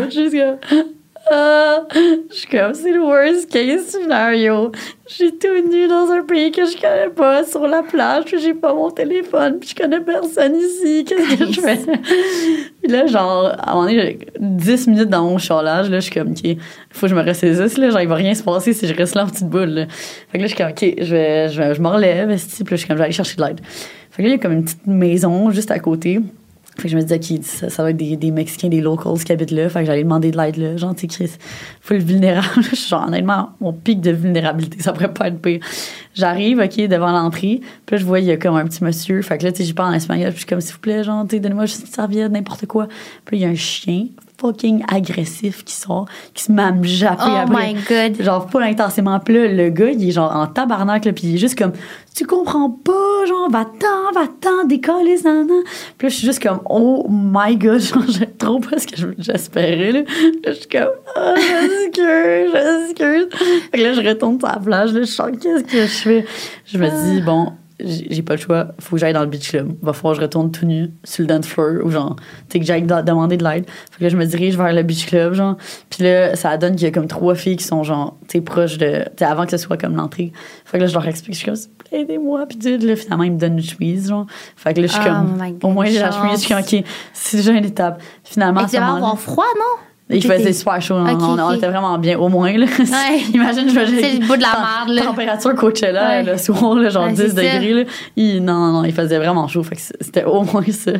je 1.32 1.36
suis 1.36 1.38
comme, 1.38 1.38
ah, 1.38 1.88
je 2.30 2.36
suis 2.36 2.47
comme, 2.47 2.73
c'est 2.73 2.91
le 2.91 3.01
worst 3.01 3.51
case 3.51 3.88
scenario. 3.88 4.71
Je 5.07 5.13
suis 5.13 5.38
tout 5.38 5.69
nue 5.69 5.88
dans 5.88 6.11
un 6.11 6.23
pays 6.23 6.51
que 6.51 6.65
je 6.65 6.80
connais 6.80 7.09
pas, 7.09 7.43
sur 7.43 7.67
la 7.67 7.84
plage, 7.84 8.25
puis 8.25 8.39
j'ai 8.39 8.53
pas 8.53 8.73
mon 8.73 8.91
téléphone, 8.91 9.59
puis 9.59 9.69
je 9.69 9.75
connais 9.75 10.01
personne 10.01 10.55
ici. 10.55 11.05
Qu'est-ce 11.05 11.38
que 11.38 11.51
je 11.51 11.61
fais? 11.61 11.77
puis 12.84 12.91
là, 12.91 13.07
genre, 13.07 13.47
à 13.57 13.71
un 13.71 13.73
moment 13.73 13.86
donné, 13.86 14.19
j'ai 14.19 14.19
10 14.39 14.88
minutes 14.88 15.09
dans 15.09 15.23
mon 15.23 15.38
chalage, 15.38 15.89
là, 15.89 15.99
je 15.99 16.05
suis 16.05 16.13
comme, 16.13 16.32
OK, 16.32 16.41
il 16.43 16.57
faut 16.91 17.01
que 17.01 17.07
je 17.07 17.15
me 17.15 17.23
ressaisisse, 17.23 17.77
là, 17.77 17.89
genre, 17.89 18.01
il 18.01 18.07
va 18.07 18.15
rien 18.15 18.34
se 18.34 18.43
passer 18.43 18.73
si 18.73 18.88
je 18.88 18.93
reste 18.93 19.15
là 19.15 19.23
en 19.23 19.27
petite 19.27 19.49
boule, 19.49 19.69
là. 19.69 19.86
Fait 20.32 20.38
que 20.38 20.43
là, 20.43 20.47
je 20.47 20.55
suis 20.55 20.57
comme, 20.57 20.69
OK, 20.71 20.95
je 21.01 21.15
vais, 21.15 21.49
je 21.49 21.61
vais, 21.61 21.75
je 21.75 21.82
me 21.82 21.88
relève, 21.88 22.27
puis 22.27 22.36
là, 22.38 22.65
je 22.71 22.75
suis 22.75 22.88
comme, 22.88 22.97
je 22.97 22.99
vais 22.99 23.05
aller 23.05 23.13
chercher 23.13 23.36
de 23.36 23.43
l'aide. 23.43 23.61
Fait 24.11 24.23
que 24.23 24.27
là, 24.27 24.34
il 24.34 24.38
y 24.38 24.39
a 24.39 24.41
comme 24.41 24.53
une 24.53 24.63
petite 24.63 24.88
maison 24.88 25.51
juste 25.51 25.71
à 25.71 25.80
côté. 25.80 26.19
Fait 26.80 26.88
que 26.88 26.91
je 26.91 26.97
me 26.97 27.03
disais, 27.03 27.69
ça, 27.69 27.84
va 27.84 27.91
être 27.91 27.97
des, 27.97 28.17
des 28.17 28.32
Mexicains, 28.32 28.69
des 28.69 28.82
locals 28.82 29.23
qui 29.23 29.32
habitent 29.32 29.51
là. 29.51 29.69
Fait 29.69 29.82
que 29.82 29.86
j'allais 29.86 30.03
demander 30.03 30.32
de 30.32 30.38
l'aide 30.38 30.57
là. 30.57 30.77
Genre, 30.77 30.95
tu 30.95 31.01
sais, 31.01 31.07
Chris, 31.07 31.32
full 31.82 31.97
vulnérable. 31.97 32.47
Je 32.71 32.75
suis 32.75 32.88
genre, 32.89 33.07
honnêtement, 33.07 33.51
mon 33.59 33.73
pic 33.73 34.01
de 34.01 34.11
vulnérabilité, 34.11 34.82
ça 34.82 34.93
pourrait 34.93 35.13
pas 35.13 35.27
être 35.27 35.41
pire. 35.41 35.59
J'arrive, 36.13 36.59
OK, 36.59 36.88
devant 36.88 37.11
l'entrée. 37.11 37.61
Puis 37.86 37.95
là, 37.95 37.97
je 37.97 38.05
vois, 38.05 38.19
il 38.19 38.25
y 38.25 38.32
a 38.32 38.38
comme 38.38 38.55
un 38.55 38.65
petit 38.65 38.84
monsieur. 38.84 39.21
Fait 39.21 39.38
que 39.38 39.43
là, 39.43 39.51
tu 39.51 39.59
sais, 39.59 39.63
j'y 39.65 39.73
parle 39.73 39.93
en 39.93 39.97
espagnol. 39.97 40.30
Puis 40.30 40.36
je 40.36 40.39
suis 40.39 40.47
comme, 40.47 40.61
s'il 40.61 40.73
vous 40.73 40.80
plaît, 40.80 41.03
genre, 41.03 41.25
tu 41.27 41.39
donnez-moi 41.39 41.65
juste 41.65 41.82
une 41.82 41.93
serviette, 41.93 42.32
n'importe 42.32 42.65
quoi. 42.65 42.88
Puis 43.25 43.38
il 43.38 43.41
y 43.41 43.45
a 43.45 43.49
un 43.49 43.55
chien 43.55 44.07
fucking 44.39 44.83
agressif 44.91 45.63
qui 45.65 45.73
sort, 45.73 46.05
qui 46.33 46.43
se 46.43 46.51
me 46.51 46.83
japper 46.83 47.23
Oh 47.27 47.31
après. 47.41 47.73
my 47.73 47.79
God. 47.87 48.21
Genre, 48.23 48.45
pas 48.47 48.61
intensément. 48.63 49.19
Puis 49.19 49.33
là, 49.33 49.47
le 49.47 49.69
gars, 49.69 49.89
il 49.89 50.07
est 50.07 50.11
genre 50.11 50.35
en 50.35 50.47
tabarnak, 50.47 51.05
là, 51.05 51.13
puis 51.13 51.27
il 51.27 51.35
est 51.35 51.37
juste 51.37 51.57
comme, 51.57 51.73
tu 52.15 52.25
comprends 52.25 52.69
pas, 52.69 53.25
genre, 53.27 53.49
va-t'en, 53.49 54.11
va-t'en, 54.13 54.65
décolle, 54.65 55.05
nan, 55.23 55.47
nan. 55.47 55.63
Puis 55.97 56.07
là, 56.07 56.09
je 56.09 56.15
suis 56.15 56.25
juste 56.27 56.41
comme, 56.41 56.59
oh 56.69 57.05
my 57.09 57.55
god, 57.57 57.79
genre, 57.81 58.03
trop 58.37 58.59
pas 58.59 58.77
ce 58.79 58.87
que 58.87 58.95
je- 58.97 59.07
j'espérais, 59.17 59.91
là. 59.91 59.99
Là, 59.99 60.05
je 60.47 60.51
suis 60.53 60.67
comme, 60.69 60.89
ah, 61.15 61.33
j'excuse, 61.35 62.51
j'excuse. 62.53 63.27
Fait 63.71 63.77
que 63.77 63.83
là, 63.83 63.93
je 63.93 64.01
retourne 64.07 64.39
sur 64.39 64.47
la 64.47 64.57
plage, 64.59 64.93
là, 64.93 64.99
je 65.01 65.05
sens, 65.05 65.29
qu'est-ce 65.41 65.63
que 65.63 65.81
je 65.81 65.85
fais? 65.87 66.25
Je 66.65 66.77
me 66.77 66.87
dis, 67.15 67.21
bon, 67.21 67.53
j'ai 67.82 68.21
pas 68.21 68.36
le 68.36 68.41
choix, 68.41 68.67
faut 68.80 68.95
que 68.95 68.99
j'aille 68.99 69.13
dans 69.13 69.21
le 69.21 69.27
beach 69.27 69.49
club. 69.49 69.73
Va 69.82 69.93
falloir 69.93 70.13
que 70.13 70.19
je 70.19 70.25
retourne 70.25 70.51
tout 70.51 70.65
nu 70.65 70.91
sur 71.03 71.21
le 71.21 71.27
dance 71.27 71.47
floor 71.47 71.86
ou 71.86 71.89
genre, 71.89 72.15
tu 72.17 72.23
sais, 72.49 72.59
que 72.59 72.65
j'aille 72.65 72.84
demander 72.84 73.38
de 73.38 73.43
l'aide. 73.43 73.65
Fait 73.91 73.99
que 73.99 74.03
là, 74.03 74.09
je 74.09 74.17
me 74.17 74.25
dirige 74.25 74.57
vers 74.57 74.73
le 74.73 74.84
beach 74.84 75.05
club, 75.05 75.34
genre. 75.34 75.55
Puis 75.89 76.03
là, 76.03 76.36
ça 76.36 76.57
donne 76.57 76.75
qu'il 76.75 76.84
y 76.84 76.88
a 76.88 76.91
comme 76.91 77.07
trois 77.07 77.36
filles 77.36 77.55
qui 77.55 77.63
sont 77.63 77.84
genre, 77.84 78.17
tu 78.27 78.38
sais, 78.38 78.41
proches 78.41 78.77
de, 78.77 79.05
tu 79.15 79.23
avant 79.23 79.45
que 79.45 79.51
ce 79.51 79.57
soit 79.57 79.77
comme 79.77 79.95
l'entrée. 79.95 80.32
Fait 80.65 80.77
que 80.77 80.84
là, 80.84 80.88
je 80.88 80.93
leur 80.93 81.07
explique, 81.07 81.36
je 81.36 81.39
suis 81.39 81.45
comme, 81.45 81.55
s'il 81.55 81.69
vous 81.69 81.77
plaît, 81.77 82.01
aidez-moi. 82.01 82.45
Puis 82.47 82.59
sais, 82.59 82.77
là, 82.77 82.95
finalement, 82.95 83.23
ils 83.23 83.32
me 83.32 83.39
donnent 83.39 83.57
une 83.57 83.63
chemise, 83.63 84.09
genre. 84.09 84.25
Fait 84.55 84.73
que 84.73 84.82
là, 84.82 84.88
je 84.88 84.91
suis 84.91 85.01
Oh 85.01 85.07
comme, 85.07 85.38
God, 85.38 85.63
au 85.63 85.69
moins, 85.69 85.86
j'ai 85.86 85.99
la 85.99 86.11
chemise, 86.11 86.41
je 86.41 86.45
suis 86.45 86.53
comme, 86.53 86.63
OK, 86.63 86.86
c'est 87.13 87.38
déjà 87.38 87.51
une 87.51 87.65
étape. 87.65 88.01
Finalement, 88.23 88.61
à 88.61 88.65
tu 88.65 88.75
moment-là. 88.75 88.95
avoir 88.97 89.19
froid, 89.19 89.45
non? 89.57 89.88
Il 90.12 90.24
faisait 90.24 90.53
super 90.53 90.82
chaud. 90.82 90.95
on- 90.95 91.07
Ok, 91.14 91.20
on, 91.22 91.38
on 91.39 91.49
ok. 91.51 91.57
était 91.57 91.68
vraiment 91.68 91.97
bien, 91.99 92.18
au 92.18 92.30
moins. 92.30 92.51
Là. 92.57 92.66
Ouais. 92.80 93.20
Imagine, 93.34 93.70
je 93.70 93.80
le 93.80 94.26
bout 94.28 94.38
de 94.38 94.41
la 94.41 94.47
merde, 94.88 94.89
là. 94.89 95.01
Température 95.03 95.53
Coachella, 95.55 96.07
Ouais. 96.10 96.24
le 96.24 96.38
soir, 96.38 96.74
là, 96.76 96.89
genre 96.89 97.05
Ouais, 97.05 97.14
10 97.14 97.22
c'est 97.22 97.28
ça. 97.30 97.36
degrés. 97.36 97.74
Là. 97.74 97.84
Il, 98.16 98.43
non, 98.43 98.72
non, 98.72 98.84
il 98.86 98.91
faisait 98.93 99.18
vraiment 99.20 99.47
chaud. 99.47 99.62
Fait 99.62 99.76
que 99.76 99.82
c'était 100.01 100.24
au 100.24 100.43
moins 100.43 100.64
ça. 100.72 100.93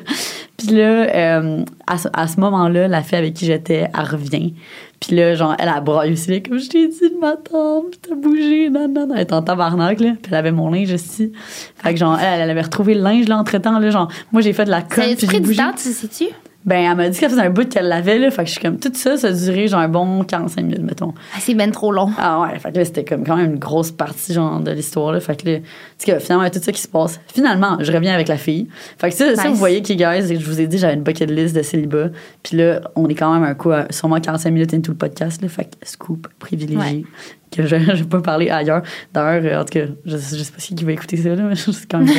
Puis 0.57 0.68
là, 0.76 0.84
euh, 0.84 1.64
à, 1.88 1.97
ce- 1.97 2.07
à 2.14 2.28
ce 2.28 2.39
moment-là, 2.39 2.88
la 2.88 3.01
fille 3.01 3.18
avec 3.18 3.34
qui 3.34 3.45
j'étais, 3.47 3.89
elle 3.97 4.05
revient. 4.05 4.53
Puis 4.99 5.16
là, 5.16 5.34
genre, 5.34 5.55
elle 5.57 5.70
a 5.70 5.80
braillé 5.82 6.12
aussi, 6.14 6.30
là, 6.30 6.39
comme 6.41 6.60
je 6.60 6.70
t'ai 6.70 6.88
dit 6.88 6.99
de 6.99 7.18
m'attendre, 7.20 7.86
puis 7.89 7.99
t'as 8.07 8.16
bougé, 8.16 8.70
non, 8.70 8.88
non, 8.89 9.07
non. 9.07 9.16
Elle 9.16 9.22
était 9.22 9.34
en 9.34 9.41
tabarnak, 9.41 9.99
là. 10.01 10.10
Puis 10.22 10.30
elle 10.32 10.38
avait 10.38 10.51
mon 10.51 10.70
linge 10.70 10.93
aussi. 10.93 11.32
Fait 11.78 11.93
que, 11.93 11.99
genre, 11.99 12.20
elle, 12.20 12.41
elle 12.41 12.49
avait 12.51 12.62
retrouvé 12.62 12.93
le 12.93 13.01
linge, 13.01 13.28
là, 13.28 13.38
entre-temps, 13.38 13.80
là. 13.80 13.89
Genre, 13.89 14.10
moi, 14.32 14.41
j'ai 14.41 14.53
fait 14.53 14.66
de 14.66 14.70
la 14.72 14.78
a 14.78 14.82
puis 14.82 15.16
pris 15.16 15.28
j'ai 15.32 15.39
du 15.39 15.47
bougé. 15.47 15.57
temps, 15.57 15.72
tu 15.76 15.89
sais-tu? 15.89 16.26
Ben, 16.66 16.91
elle 16.91 16.97
m'a 16.97 17.07
dit 17.07 17.18
qu'elle 17.18 17.30
faisait 17.30 17.41
un 17.41 17.49
bout 17.49 17.68
qu'elle 17.70 17.88
l'avait, 17.88 18.20
là. 18.20 18.30
Fait 18.32 18.43
que 18.43 18.47
je 18.47 18.53
suis 18.53 18.62
comme, 18.62 18.80
tout 18.80 18.91
ça, 18.93 19.16
ça 19.16 19.28
a 19.28 19.32
duré, 19.32 19.68
genre, 19.68 19.80
un 19.80 19.88
bon 19.88 20.24
45 20.24 20.62
minutes, 20.62 20.84
mettons. 20.84 21.14
Ah, 21.34 21.38
c'est 21.39 21.53
ben 21.53 21.72
trop 21.72 21.91
long. 21.91 22.12
Ah 22.18 22.41
ouais, 22.41 22.60
fait 22.60 22.72
que 22.72 22.78
là, 22.80 22.86
c'était 22.86 23.05
comme 23.05 23.24
quand 23.24 23.38
même 23.38 23.53
une 23.53 23.60
grosse 23.60 23.91
partie, 23.91 24.34
genre, 24.34 24.60
de 24.60 24.72
l'histoire, 24.72 25.14
là. 25.14 25.22
Fait 25.22 25.41
que 25.41 25.49
là, 25.49 25.57
tu 25.60 25.64
sais, 25.97 26.12
que 26.12 26.20
finalement, 26.20 26.43
il 26.43 26.47
y 26.47 26.49
a 26.49 26.51
tout 26.51 26.64
ça 26.64 26.72
qui 26.74 26.82
se 26.82 26.88
passe. 26.88 27.20
Finalement, 27.34 27.78
je 27.80 27.91
reviens 27.91 28.14
avec 28.14 28.28
la 28.28 28.38
fille. 28.38 28.68
Fait 28.97 29.10
que 29.10 29.16
ça, 29.16 29.36
ça 29.36 29.47
vous 29.47 29.55
voyez, 29.55 29.82
qui 29.82 29.95
guys, 29.95 30.28
je 30.28 30.45
vous 30.45 30.60
ai 30.60 30.68
dit, 30.68 30.78
j'avais 30.78 30.95
une 30.95 31.03
bucket 31.03 31.32
list 31.32 31.55
de 31.55 31.62
célibat. 31.62 32.10
Puis 32.43 32.57
là, 32.57 32.82
on 32.95 33.07
est 33.07 33.16
quand 33.16 33.34
même 33.34 33.43
un 33.43 33.53
coup, 33.53 33.72
à 33.72 33.86
sûrement 33.89 34.20
45 34.20 34.51
minutes 34.51 34.74
into 34.74 34.91
le 34.91 34.97
podcast, 34.97 35.41
là. 35.41 35.47
Fait 35.47 35.64
que 35.64 35.88
scoop 35.88 36.28
privilégié. 36.39 36.78
Ouais. 36.78 37.03
Que 37.52 37.66
je 37.66 37.76
ne 37.78 37.93
vais 37.93 38.04
pas 38.04 38.22
parler 38.22 38.50
ailleurs. 38.50 38.84
D'ailleurs, 39.14 39.43
euh, 39.43 39.62
en 39.62 39.66
tout 39.66 39.74
cas, 39.80 39.86
je, 40.06 40.12
je 40.18 40.18
sais 40.18 40.52
pas 40.52 40.60
si 40.60 40.76
qui 40.76 40.84
va 40.86 40.91
écouter 40.91 41.18
ça, 41.18 41.30
là, 41.30 41.43
mais 41.43 41.56
c'est 41.56 41.89
quand 41.89 41.97
même. 42.00 42.14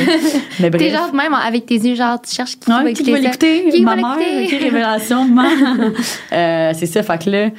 Mais 0.59 0.69
bref. 0.69 0.81
T'es 0.81 0.89
genre, 0.89 1.13
même 1.13 1.33
avec 1.33 1.65
tes 1.65 1.75
yeux, 1.75 1.95
genre, 1.95 2.21
tu 2.21 2.35
cherches 2.35 2.57
qui 2.59 2.69
Ouais, 2.69 2.83
va 2.83 2.91
qui 2.91 3.01
écouter 3.01 3.11
va 3.13 3.19
l'écouter? 3.19 3.69
Qui 3.71 3.81
Ma 3.83 3.95
va 3.95 4.01
mère, 4.01 4.17
l'écouter? 4.17 4.55
ok, 4.57 4.61
révélation, 4.63 5.25
maman. 5.25 5.49
Euh, 6.33 6.71
c'est 6.75 6.85
ça, 6.85 7.01
fait 7.03 7.23
que 7.23 7.29
là, 7.29 7.49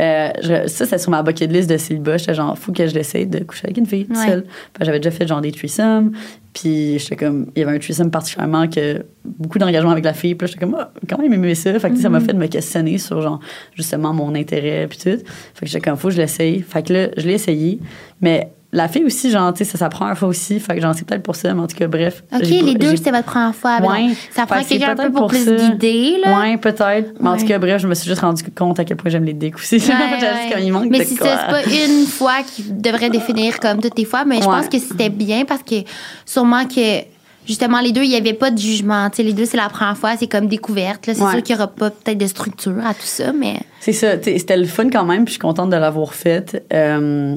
euh, 0.00 0.28
je- 0.42 0.68
ça, 0.68 0.86
c'est 0.86 0.98
sur 0.98 1.10
ma 1.10 1.22
bucket 1.22 1.50
list 1.52 1.68
de 1.68 1.76
célibat. 1.76 2.16
J'étais 2.16 2.34
genre, 2.34 2.56
faut 2.58 2.72
que 2.72 2.86
je 2.86 2.94
l'essaye 2.94 3.26
de 3.26 3.40
coucher 3.44 3.64
avec 3.66 3.76
une 3.78 3.86
fille 3.86 4.06
toute 4.06 4.16
Ouais. 4.16 4.26
seule. 4.26 4.44
J'avais 4.80 4.98
déjà 5.00 5.10
fait 5.10 5.26
genre 5.26 5.40
des 5.40 5.52
threesomes. 5.52 6.12
Puis 6.54 6.98
j'étais 6.98 7.16
comme, 7.16 7.46
il 7.56 7.60
y 7.60 7.62
avait 7.64 7.76
un 7.76 7.78
threesome 7.78 8.10
particulièrement 8.10 8.68
que 8.68 9.04
beaucoup 9.24 9.58
d'engagement 9.58 9.90
avec 9.90 10.04
la 10.04 10.12
fille. 10.14 10.34
Puis 10.34 10.48
j'étais 10.48 10.60
comme, 10.60 10.76
ah, 10.78 10.90
quand 11.08 11.18
même 11.18 11.32
aimé 11.32 11.54
ça. 11.54 11.78
Fait 11.78 11.90
que 11.90 11.96
ça 11.96 12.08
m'a 12.08 12.18
Mm-hmm. 12.18 12.26
fait 12.26 12.32
de 12.32 12.38
me 12.38 12.46
questionner 12.46 12.98
sur 12.98 13.20
genre, 13.22 13.40
justement, 13.74 14.12
mon 14.12 14.34
intérêt. 14.34 14.86
Puis 14.88 14.98
tout. 14.98 15.18
Fait 15.54 15.60
que 15.60 15.66
j'étais 15.66 15.80
comme, 15.90 15.96
faut 15.98 16.08
que 16.08 16.14
je 16.14 16.20
l'essaye. 16.20 16.60
Fait 16.62 16.82
que 16.86 16.92
là, 16.92 17.08
je 17.16 17.26
l'ai 17.26 17.34
essayé. 17.34 17.78
Mais 18.20 18.50
la 18.74 18.88
fille 18.88 19.04
aussi, 19.04 19.30
genre, 19.30 19.52
tu 19.52 19.58
sais, 19.58 19.70
ça 19.70 19.76
s'apprend 19.76 20.06
une 20.08 20.16
fois 20.16 20.28
aussi. 20.28 20.58
Fait 20.58 20.74
que 20.76 20.80
j'en 20.80 20.94
sais 20.94 21.04
peut-être 21.04 21.22
pour 21.22 21.36
ça. 21.36 21.52
Mais 21.52 21.60
en 21.60 21.66
tout 21.66 21.76
cas, 21.76 21.86
bref. 21.88 22.22
OK, 22.34 22.40
les 22.42 22.74
deux, 22.74 22.96
c'était 22.96 23.10
votre 23.10 23.24
première 23.26 23.54
fois. 23.54 23.78
Ouais. 23.82 24.08
Ça 24.34 24.46
prend 24.46 24.60
c'est 24.62 24.78
quelqu'un 24.78 24.92
un 24.92 24.96
peu 24.96 25.02
peut-être 25.02 25.12
pour, 25.12 25.20
pour 25.20 25.28
plus 25.28 25.44
guider, 25.44 26.16
là. 26.24 26.40
Ouais, 26.40 26.56
peut-être. 26.56 27.12
Mais 27.20 27.28
en 27.28 27.36
tout 27.36 27.46
cas, 27.46 27.58
bref, 27.58 27.82
je 27.82 27.86
me 27.86 27.94
suis 27.94 28.08
juste 28.08 28.22
rendu 28.22 28.42
compte 28.56 28.80
à 28.80 28.84
quel 28.84 28.96
point 28.96 29.10
j'aime 29.10 29.24
les 29.24 29.34
decks 29.34 29.56
aussi. 29.56 29.76
Ouais, 29.92 30.50
comme 30.52 30.62
il 30.62 30.72
manque 30.72 30.88
mais 30.90 31.00
de 31.00 31.04
si 31.04 31.16
c'est 31.16 31.24
pas 31.24 31.62
une 31.66 32.06
fois 32.06 32.42
qui 32.46 32.62
devrait 32.70 33.10
définir 33.10 33.60
comme 33.60 33.80
toutes 33.80 33.98
les 33.98 34.04
fois, 34.06 34.24
mais 34.24 34.36
je 34.40 34.46
pense 34.46 34.68
que 34.68 34.78
c'était 34.78 35.10
bien 35.10 35.44
parce 35.44 35.62
que 35.62 35.76
sûrement 36.24 36.64
que 36.66 37.02
justement 37.46 37.80
les 37.80 37.92
deux, 37.92 38.02
il 38.04 38.08
n'y 38.08 38.16
avait 38.16 38.32
pas 38.32 38.50
de 38.50 38.58
jugement. 38.58 39.10
Tu 39.10 39.16
sais, 39.16 39.22
les 39.22 39.32
deux, 39.34 39.44
c'est 39.44 39.56
la 39.58 39.68
première 39.68 39.96
fois, 39.98 40.16
c'est 40.18 40.28
comme 40.28 40.46
découverte. 40.46 41.06
là. 41.06 41.14
C'est 41.14 41.22
Ouais. 41.22 41.30
sûr 41.32 41.42
qu'il 41.42 41.54
n'y 41.56 41.60
aura 41.62 41.70
pas 41.70 41.90
peut-être 41.90 42.18
de 42.18 42.26
structure 42.26 42.78
à 42.86 42.94
tout 42.94 43.00
ça, 43.04 43.32
mais 43.32 43.60
C'est 43.84 43.92
ça. 43.92 44.12
C'était 44.22 44.56
le 44.56 44.66
fun 44.66 44.88
quand 44.90 45.04
même, 45.04 45.24
puis 45.24 45.32
je 45.32 45.38
suis 45.38 45.40
contente 45.40 45.68
de 45.70 45.76
l'avoir 45.76 46.14
faite. 46.14 46.64
Euh, 46.72 47.34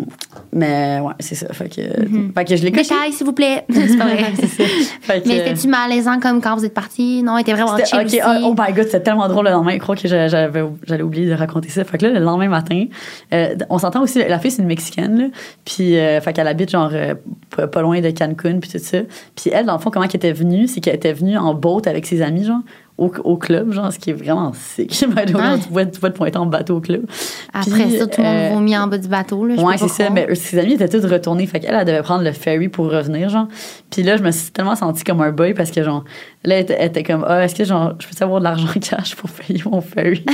mais 0.54 1.00
ouais, 1.00 1.14
c'est 1.20 1.34
ça. 1.34 1.52
Fait 1.54 1.70
que, 1.70 1.82
fait 1.82 2.46
que 2.46 2.56
je 2.56 2.64
l'ai 2.64 2.70
détail, 2.70 3.12
s'il 3.14 3.26
vous 3.26 3.34
plaît. 3.34 3.66
c'est 3.74 3.98
pas 3.98 4.06
vrai. 4.06 4.32
C'est 4.36 4.48
ça. 4.50 4.64
Fait 5.02 5.24
que- 5.24 5.28
mais 5.28 5.40
c'était-tu 5.40 5.68
malaisant 5.68 6.20
comme 6.20 6.42
quand 6.42 6.56
vous 6.56 6.64
êtes 6.64 6.76
partis? 6.76 7.24
Non, 7.24 7.40
était 7.40 7.54
vraiment 7.54 7.76
chill 7.78 7.98
ok, 7.98 8.06
aussi. 8.06 8.20
oh, 8.24 8.50
oh 8.52 8.56
my 8.56 8.72
god, 8.74 8.86
c'était 8.86 9.02
tellement 9.02 9.28
drôle 9.28 9.46
le 9.46 9.52
lendemain. 9.54 9.74
Je 9.74 9.80
crois 9.80 9.96
que 9.96 10.08
j'allais 10.08 11.02
oublier 11.02 11.28
de 11.28 11.34
raconter 11.34 11.70
ça. 11.70 11.84
Fait 11.84 11.98
que 11.98 12.06
là, 12.06 12.12
le 12.12 12.24
lendemain 12.24 12.50
matin, 12.50 12.86
euh, 13.34 13.56
on 13.72 13.80
s'entend 13.80 14.04
aussi, 14.04 14.20
la 14.20 14.38
fille, 14.38 14.52
c'est 14.52 14.62
une 14.62 14.68
Mexicaine, 14.68 15.18
là. 15.18 15.26
Puis, 15.66 15.98
euh, 15.98 16.22
fait 16.22 16.32
qu'elle 16.32 16.48
habite, 16.48 16.70
genre, 16.70 16.92
euh, 16.94 17.16
pas, 17.50 17.82
loin 17.82 18.02
de 18.02 18.12
Cancun, 18.12 18.60
puis 18.60 18.70
tout 18.70 18.78
ça. 18.78 19.00
Puis 19.36 19.50
elle, 19.52 19.66
dans 19.66 19.74
le 19.74 19.80
fond, 19.80 19.90
comment 19.90 20.06
elle 20.06 20.16
était 20.16 20.32
venue, 20.32 20.68
c'est 20.68 20.80
qu'elle 20.80 20.96
était 20.96 21.14
venue 21.14 21.40
en 21.40 21.56
boat 21.56 21.82
avec 21.88 22.06
ses 22.06 22.22
amis, 22.22 22.44
genre, 22.44 22.62
au, 22.98 23.12
au 23.24 23.36
club, 23.38 23.74
genre, 23.74 23.92
ce 23.92 24.00
qui 24.00 24.12
est 24.12 24.14
vraiment 24.14 24.54
sick. 24.54 25.06
Ouais. 25.16 25.26
tu, 25.26 25.34
vois, 25.34 25.86
tu 25.86 26.00
vois 26.00 26.10
te 26.10 26.18
pointer 26.18 26.38
en 26.38 26.46
bateau 26.46 26.78
au 26.78 26.82
club. 26.82 27.06
Après 27.54 27.86
Puis, 27.86 27.98
ça, 27.98 28.08
tout 28.08 28.22
le 28.22 28.28
monde 28.28 28.38
euh, 28.38 28.50
vomit 28.54 28.78
en 28.78 28.88
bas 28.88 28.98
du 28.98 29.08
bateau. 29.08 29.46
Là, 29.46 29.56
Ouais, 29.56 29.78
c'est 29.78 29.88
ça. 29.88 30.10
Mais 30.10 30.34
ses 30.36 30.58
amis 30.60 30.74
étaient 30.74 30.90
tous 30.90 31.06
retournés. 31.06 31.46
Fait 31.48 31.60
qu'elle, 31.60 31.76
elle 31.76 31.86
devait 31.86 32.02
prendre 32.02 32.24
le 32.24 32.32
ferry 32.32 32.70
pour 32.70 32.90
revenir, 32.90 33.30
genre. 33.30 33.48
Puis 33.90 34.04
là, 34.04 34.18
je 34.18 34.24
me 34.24 34.32
suis 34.32 34.52
tellement 34.52 34.76
sentie 34.76 35.04
comme 35.04 35.22
un 35.22 35.32
boy 35.32 35.54
parce 35.54 35.72
que, 35.72 35.84
genre, 35.84 36.04
là, 36.46 36.56
elle 36.56 36.62
était, 36.64 36.76
elle 36.80 36.88
était 36.88 37.04
comme, 37.04 37.26
ah, 37.28 37.44
est-ce 37.44 37.56
que, 37.56 37.64
genre, 37.64 37.94
je 38.00 38.08
peux 38.08 38.24
avoir 38.24 38.40
de 38.40 38.44
l'argent 38.46 38.68
cash 38.82 39.16
pour 39.16 39.30
payer 39.30 39.62
mon 39.66 39.82
ferry? 39.82 40.24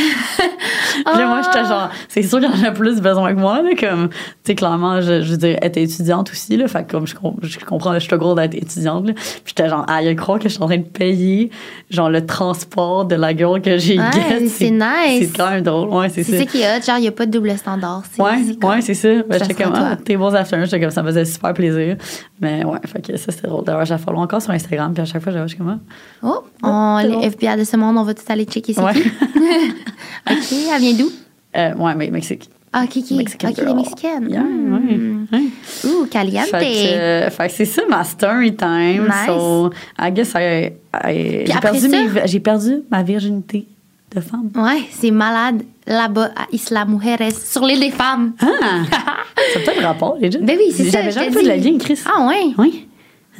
Puis 1.05 1.18
là, 1.18 1.26
moi, 1.28 1.41
j'étais 1.43 1.66
genre, 1.68 1.89
c'est 2.09 2.22
sûr 2.24 2.39
qu'elle 2.39 2.51
en 2.51 2.64
a 2.64 2.72
plus 2.72 2.99
besoin 3.01 3.34
que 3.34 3.39
moi, 3.39 3.62
là. 3.62 3.70
Comme, 3.80 4.09
tu 4.09 4.16
sais, 4.45 4.55
clairement, 4.55 5.01
je, 5.01 5.22
je 5.22 5.32
veux 5.32 5.38
dire, 5.38 5.57
elle 5.62 5.68
était 5.70 5.84
étudiante 5.84 6.30
aussi, 6.32 6.57
là. 6.57 6.68
Fait 6.68 6.84
que, 6.86 6.91
comme, 6.91 7.07
je, 7.07 7.16
je 7.43 7.59
comprends 7.59 7.93
le 7.93 7.99
struggle 7.99 8.36
d'être 8.36 8.55
étudiante, 8.55 9.07
là. 9.07 9.14
Puis 9.14 9.43
j'étais 9.57 9.70
genre, 9.70 9.86
ah, 9.88 10.01
il 10.03 10.16
croire 10.16 10.38
que 10.39 10.49
je 10.49 10.53
suis 10.53 10.62
en 10.64 10.68
train 10.68 10.78
de 10.78 10.84
payer, 10.84 11.49
genre, 11.89 12.09
le 12.09 12.26
transport 12.26 13.05
de 13.05 13.16
la 13.16 13.34
gueule 13.34 13.62
que 13.62 13.78
j'ai 13.78 13.95
get. 13.97 14.47
c'est 14.49 14.70
nice. 14.72 15.30
C'est 15.32 15.38
quand 15.38 15.49
même 15.49 15.64
drôle. 15.64 15.89
Ouais, 15.89 16.09
c'est 16.09 16.24
C'est 16.24 16.34
ça. 16.34 16.38
ça 16.39 16.45
qui 16.45 16.62
est. 16.62 16.86
Genre, 16.86 16.97
il 16.97 17.01
n'y 17.01 17.07
a 17.07 17.12
pas 17.12 17.26
de 17.26 17.32
double 17.32 17.57
standard. 17.57 18.03
c'est- 18.12 18.22
Ouais, 18.22 18.38
comme- 18.59 18.70
ouais, 18.72 18.82
c'est 18.82 18.93
ça. 18.93 19.07
Ben, 19.28 19.39
Ça 19.39 19.45
j'étais 19.45 19.64
comme, 19.64 19.74
ah, 19.76 19.95
tes 19.95 20.18
bons 20.18 20.34
afternoons, 20.36 20.66
j'étais 20.66 20.80
comme, 20.82 20.91
ça 20.91 21.01
me 21.03 21.07
faisait 21.07 21.26
super 21.26 21.53
plaisir. 21.53 21.95
Mais 22.41 22.64
ouais, 22.66 22.80
fait 22.86 23.01
que 23.05 23.18
ça, 23.18 23.32
c'était 23.32 23.47
drôle. 23.47 23.64
D'ailleurs, 23.64 23.86
je 23.86 23.91
la 23.91 23.97
follow 23.97 24.20
encore 24.20 24.41
sur 24.41 24.51
Instagram, 24.51 24.93
puis 24.93 25.01
à 25.01 25.05
chaque 25.05 25.22
fois, 25.24 25.32
j'avais, 25.32 25.47
je 25.47 25.55
comme, 25.55 25.70
ah. 25.70 25.93
Oh, 26.23 26.43
on, 26.63 26.97
c'est 27.01 27.07
les 27.07 27.13
bon. 27.15 27.21
FBI 27.21 27.57
de 27.57 27.63
ce 27.63 27.77
monde, 27.77 27.97
on 27.97 28.03
va 28.03 28.13
tout 28.13 28.21
aller 28.29 28.45
checker 28.45 28.73
c'est 28.73 28.81
Ouais. 28.81 28.93
qui. 28.93 29.01
OK, 30.29 30.53
elle 30.75 30.81
vient 30.81 30.93
d'où? 30.93 31.11
Euh, 31.57 31.73
ouais, 31.75 31.95
mais 31.95 32.09
Mexique. 32.11 32.49
Ah, 32.73 32.83
OK, 32.85 32.97
OK. 32.97 33.11
Mexican 33.17 33.49
OK, 33.49 33.57
les 33.57 33.63
girl. 33.65 33.75
mexicaines. 33.75 34.29
Yeah, 34.29 34.41
Hmm. 34.43 35.27
ouais, 35.33 35.37
ouais. 35.39 35.89
Ouh, 35.89 36.05
caliente. 36.05 36.45
Fait 36.45 36.59
que, 36.59 36.93
euh, 36.93 37.29
fait 37.29 37.47
que 37.47 37.53
c'est 37.53 37.65
ça 37.65 37.81
ma 37.89 38.03
story 38.05 38.55
time. 38.55 39.03
Nice. 39.07 39.25
So, 39.27 39.71
I 39.99 40.11
guess 40.11 40.33
I, 40.35 40.71
I- 41.05 41.45
j'ai, 41.47 41.59
perdu 41.59 41.79
ça- 41.79 41.87
mes- 41.89 42.27
j'ai 42.27 42.39
perdu 42.39 42.83
ma 42.89 43.03
virginité 43.03 43.67
de 44.15 44.21
femme. 44.21 44.49
Ouais, 44.55 44.83
c'est 44.91 45.11
malade 45.11 45.63
là-bas 45.85 46.29
à 46.35 46.45
Isla 46.53 46.85
Mujeres, 46.85 47.31
sur 47.43 47.65
l'île 47.65 47.81
des 47.81 47.91
femmes. 47.91 48.33
Ah! 48.39 48.45
ça 49.53 49.59
peut-être 49.59 49.81
rapport, 49.83 50.15
les 50.21 50.31
gens. 50.31 50.39
Ben 50.41 50.55
oui, 50.57 50.71
c'est 50.73 50.85
ça. 50.85 50.99
J'avais 50.99 51.11
jamais 51.11 51.27
te 51.27 51.33
fait 51.33 51.43
de 51.43 51.47
la 51.49 51.57
vie, 51.57 51.77
Chris. 51.77 51.99
Ah, 52.05 52.25
ouais. 52.27 52.53
Oui. 52.57 52.87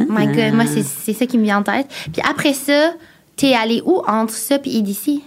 Oh 0.10 0.12
my 0.12 0.28
God, 0.28 0.54
moi, 0.54 0.66
c'est 0.66 0.84
c'est 0.84 1.14
ça 1.14 1.26
qui 1.26 1.38
me 1.38 1.44
vient 1.44 1.60
en 1.60 1.64
tête. 1.64 1.88
Puis 2.12 2.22
après 2.30 2.54
ça, 2.54 2.92
t'es 3.36 3.54
allé 3.54 3.82
où 3.86 4.02
entre 4.08 4.34
ça 4.34 4.60
puis 4.60 4.78
EDC? 4.78 5.22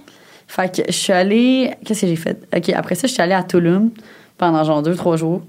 Fait 0.47 0.75
que 0.75 0.83
je 0.91 0.97
suis 0.97 1.13
allée. 1.13 1.75
Qu'est-ce 1.85 2.03
que 2.03 2.07
j'ai 2.07 2.17
fait? 2.17 2.39
OK, 2.57 2.69
après 2.71 2.95
ça, 2.95 3.07
je 3.09 3.13
suis 3.13 3.23
allée 3.23 3.33
à 3.35 3.43
Tulum 3.43 3.91
pendant 4.39 4.63
genre 4.65 4.83
deux, 4.83 4.95
trois 4.95 5.17
jours 5.17 5.43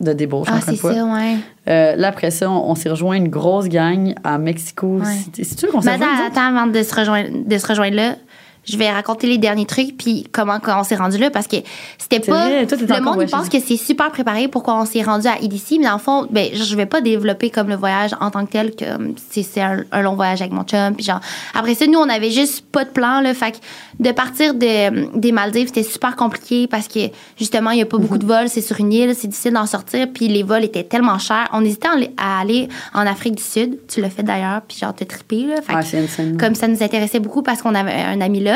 de 0.00 0.12
débauche. 0.12 0.48
Ah, 0.50 0.60
c'est 0.60 0.76
ça, 0.76 0.88
ouais. 1.04 1.36
Euh, 1.68 1.94
là, 1.96 2.08
après 2.08 2.30
ça, 2.32 2.50
on, 2.50 2.70
on 2.70 2.74
s'est 2.74 2.90
rejoint 2.90 3.14
une 3.16 3.28
grosse 3.28 3.68
gang 3.68 4.14
à 4.24 4.36
Mexico 4.38 4.98
Ouais. 4.98 5.14
City. 5.14 5.44
C'est-tu 5.44 5.68
qu'on 5.68 5.80
s'est 5.80 5.92
rejoint? 5.92 6.26
attends, 6.26 6.56
avant 6.56 6.66
de 6.66 6.82
se 6.82 6.94
rejoindre, 6.94 7.28
de 7.46 7.58
se 7.58 7.66
rejoindre 7.66 7.94
là, 7.96 8.16
je 8.64 8.76
vais 8.76 8.90
raconter 8.90 9.26
les 9.26 9.38
derniers 9.38 9.66
trucs 9.66 9.96
puis 9.96 10.24
comment 10.30 10.58
on 10.68 10.84
s'est 10.84 10.94
rendu 10.96 11.18
là 11.18 11.30
parce 11.30 11.48
que 11.48 11.56
c'était 11.98 12.20
pas 12.20 12.46
vrai, 12.46 12.66
toi, 12.66 12.78
t'étais 12.78 12.94
le 12.96 13.02
monde 13.02 13.28
pense 13.30 13.48
que 13.48 13.58
c'est 13.58 13.76
super 13.76 14.10
préparé 14.12 14.46
pourquoi 14.46 14.80
on 14.80 14.84
s'est 14.86 15.02
rendu 15.02 15.26
à 15.26 15.40
EDC 15.40 15.78
mais 15.80 15.86
dans 15.86 15.94
le 15.94 15.98
fond 15.98 16.26
ben 16.30 16.48
je 16.54 16.76
vais 16.76 16.86
pas 16.86 17.00
développer 17.00 17.50
comme 17.50 17.68
le 17.68 17.74
voyage 17.76 18.12
en 18.20 18.30
tant 18.30 18.46
que 18.46 18.52
tel 18.52 18.74
que 18.76 18.84
euh, 18.84 19.08
c'est 19.30 19.42
c'est 19.42 19.60
un, 19.60 19.84
un 19.90 20.02
long 20.02 20.14
voyage 20.14 20.40
avec 20.42 20.52
mon 20.52 20.62
chum 20.62 20.94
puis 20.94 21.04
genre 21.04 21.20
après 21.54 21.74
ça 21.74 21.86
nous 21.86 21.98
on 21.98 22.08
avait 22.08 22.30
juste 22.30 22.64
pas 22.70 22.84
de 22.84 22.90
plan 22.90 23.20
là 23.20 23.34
fait 23.34 23.52
que 23.52 23.56
de 23.98 24.10
partir 24.12 24.54
de, 24.54 25.18
des 25.18 25.32
Maldives 25.32 25.66
c'était 25.68 25.82
super 25.82 26.14
compliqué 26.14 26.66
parce 26.68 26.86
que 26.88 27.00
justement 27.38 27.70
il 27.72 27.78
y 27.78 27.82
a 27.82 27.86
pas 27.86 27.98
beaucoup 27.98 28.18
de 28.18 28.26
vols 28.26 28.48
c'est 28.48 28.60
sur 28.60 28.78
une 28.78 28.92
île 28.92 29.14
c'est 29.16 29.28
difficile 29.28 29.54
d'en 29.54 29.66
sortir 29.66 30.06
puis 30.14 30.28
les 30.28 30.42
vols 30.44 30.64
étaient 30.64 30.84
tellement 30.84 31.18
chers. 31.18 31.48
On 31.52 31.64
hésitait 31.64 31.88
à 32.16 32.40
aller- 32.40 32.68
en 32.94 33.06
Afrique 33.06 33.34
du 33.36 33.42
Sud 33.42 33.78
tu 33.88 34.00
l'as 34.00 34.10
fait 34.10 34.22
d'ailleurs 34.22 34.60
puis 34.68 34.78
genre 34.78 34.94
t'es 34.94 35.04
trippé 35.04 35.46
là 35.46 35.56
Fait 35.62 35.74
Ouais, 35.74 35.82
que- 35.82 36.36
comme 36.38 36.54
ça 36.54 36.68
nous 36.68 36.82
intéressait 36.82 37.18
beaucoup 37.18 37.42
parce 37.42 37.60
qu'on 37.60 37.74
avait 37.74 37.92
un 37.92 38.20
ami 38.20 38.40
là. 38.40 38.51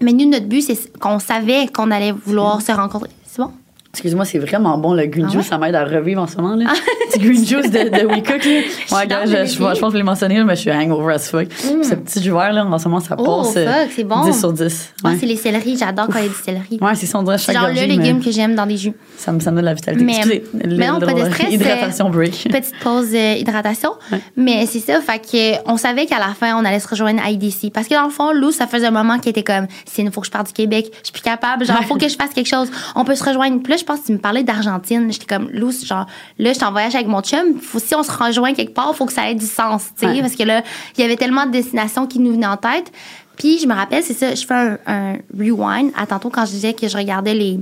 Mais 0.00 0.12
nous, 0.12 0.28
notre 0.28 0.46
but, 0.46 0.62
c'est 0.62 0.98
qu'on 0.98 1.18
savait 1.18 1.68
qu'on 1.68 1.90
allait 1.90 2.12
vouloir 2.12 2.60
se 2.60 2.72
rencontrer. 2.72 3.10
C'est 3.24 3.42
bon? 3.42 3.52
Excuse-moi, 3.94 4.24
c'est 4.24 4.38
vraiment 4.38 4.76
bon 4.78 4.92
le 4.94 5.06
green 5.06 5.26
Ah 5.28 5.32
juice, 5.32 5.46
ça 5.46 5.56
m'aide 5.58 5.74
à 5.74 5.84
revivre 5.84 6.20
en 6.22 6.26
ce 6.26 6.36
moment. 6.36 6.54
Là. 6.56 6.66
petit 7.12 7.18
green 7.20 7.46
juice 7.46 7.70
de, 7.70 7.88
de 7.88 8.06
We 8.06 8.22
Cook. 8.22 8.44
Là. 8.44 8.98
Ouais, 8.98 9.06
gars, 9.06 9.24
je, 9.24 9.46
je, 9.46 9.58
pense 9.58 9.78
que 9.80 9.90
je 9.92 9.96
l'ai 9.96 10.02
mentionné, 10.02 10.42
mais 10.44 10.56
je 10.56 10.60
suis 10.62 10.72
hangover 10.72 11.14
as 11.14 11.28
fuck. 11.30 11.46
Ce 11.52 11.94
petit 11.94 12.22
jus 12.22 12.30
vert, 12.32 12.52
là, 12.52 12.64
en 12.66 12.78
ce 12.78 12.88
moment, 12.88 13.00
ça 13.00 13.14
Mm. 13.14 13.20
Oh, 13.20 13.42
passe 13.42 13.54
euh, 13.56 13.66
fuck, 13.66 13.90
c'est 13.94 14.04
bon. 14.04 14.24
10 14.24 14.38
sur 14.38 14.52
10. 14.52 14.92
Moi, 15.02 15.12
Ouais, 15.12 15.18
c'est 15.20 15.26
les 15.26 15.36
céleris. 15.36 15.76
J'adore 15.78 16.08
quand 16.08 16.18
il 16.18 16.24
y 16.24 16.26
a 16.26 16.28
du 16.28 16.34
céleri. 16.34 16.78
ouais 16.80 16.94
c'est 16.96 17.06
ça, 17.06 17.18
on 17.18 17.22
dirait 17.22 17.38
c'est 17.38 17.52
chaque 17.52 17.62
genre 17.62 17.68
le 17.68 17.86
légume 17.86 18.20
que 18.22 18.30
j'aime 18.32 18.54
dans 18.54 18.66
des 18.66 18.76
jus. 18.76 18.92
ça, 19.16 19.30
me, 19.32 19.38
ça 19.40 19.50
me 19.52 19.56
donne 19.56 19.64
la 19.66 19.74
vitalité. 19.74 20.04
Mais- 20.04 20.14
Excusez, 20.16 20.44
mais 20.52 20.88
non, 20.88 20.98
pas 20.98 21.12
de 21.14 21.24
stress, 21.30 21.48
Hydratation 21.52 22.10
break. 22.10 22.48
Petite 22.50 22.74
pause 22.82 23.08
euh, 23.14 23.34
hydratation. 23.34 23.90
Mais 24.36 24.66
c'est 24.66 24.80
ça, 24.80 25.00
fait 25.00 25.18
que 25.20 25.70
on 25.70 25.76
savait 25.76 26.06
qu'à 26.06 26.18
la 26.18 26.34
fin, 26.34 26.56
on 26.60 26.64
allait 26.64 26.80
se 26.80 26.88
rejoindre 26.88 27.22
à 27.24 27.30
IDC. 27.30 27.70
Parce 27.72 27.86
que 27.86 27.94
dans 27.94 28.04
le 28.04 28.10
fond, 28.10 28.32
Lou, 28.32 28.50
ça 28.50 28.66
faisait 28.66 28.86
un 28.86 28.90
moment 28.90 29.18
qui 29.18 29.28
était 29.28 29.44
comme, 29.44 29.66
c'est 29.86 30.02
il 30.02 30.10
faut 30.10 30.20
que 30.20 30.26
je 30.26 30.32
parte 30.32 30.48
du 30.48 30.52
Québec, 30.52 30.86
je 30.92 31.04
suis 31.04 31.12
plus 31.12 31.22
capable, 31.22 31.64
genre, 31.64 31.82
faut 31.84 31.96
que 31.96 32.08
je 32.08 32.16
fasse 32.16 32.30
quelque 32.34 32.48
chose. 32.48 32.68
On 32.96 33.04
peut 33.04 33.14
se 33.14 33.24
rejoindre. 33.24 33.62
Puis 33.62 33.70
là, 33.70 33.76
je 33.84 33.86
pense 33.86 34.00
que 34.00 34.06
tu 34.06 34.12
me 34.12 34.18
parlais 34.18 34.42
d'Argentine. 34.42 35.12
J'étais 35.12 35.26
comme, 35.26 35.50
Lou, 35.52 35.70
genre, 35.70 36.06
là, 36.38 36.50
je 36.52 36.54
suis 36.56 36.64
en 36.64 36.72
voyage 36.72 36.94
avec 36.94 37.06
mon 37.06 37.20
chum. 37.20 37.58
Faut, 37.60 37.78
si 37.78 37.94
on 37.94 38.02
se 38.02 38.10
rejoint 38.10 38.54
quelque 38.54 38.72
part, 38.74 38.94
faut 38.96 39.04
que 39.06 39.12
ça 39.12 39.30
ait 39.30 39.34
du 39.34 39.46
sens, 39.46 39.84
tu 39.98 40.06
sais. 40.06 40.12
Ouais. 40.12 40.20
Parce 40.20 40.34
que 40.36 40.42
là, 40.42 40.62
il 40.96 41.02
y 41.02 41.04
avait 41.04 41.16
tellement 41.16 41.46
de 41.46 41.50
destinations 41.52 42.06
qui 42.06 42.18
nous 42.18 42.32
venaient 42.32 42.46
en 42.46 42.56
tête. 42.56 42.90
Puis 43.36 43.58
je 43.58 43.66
me 43.66 43.74
rappelle, 43.74 44.02
c'est 44.02 44.14
ça, 44.14 44.34
je 44.34 44.46
fais 44.46 44.54
un, 44.54 44.78
un 44.86 45.12
rewind 45.38 45.90
à 45.96 46.06
tantôt 46.06 46.30
quand 46.30 46.46
je 46.46 46.52
disais 46.52 46.72
que 46.72 46.88
je 46.88 46.96
regardais 46.96 47.34
les. 47.34 47.60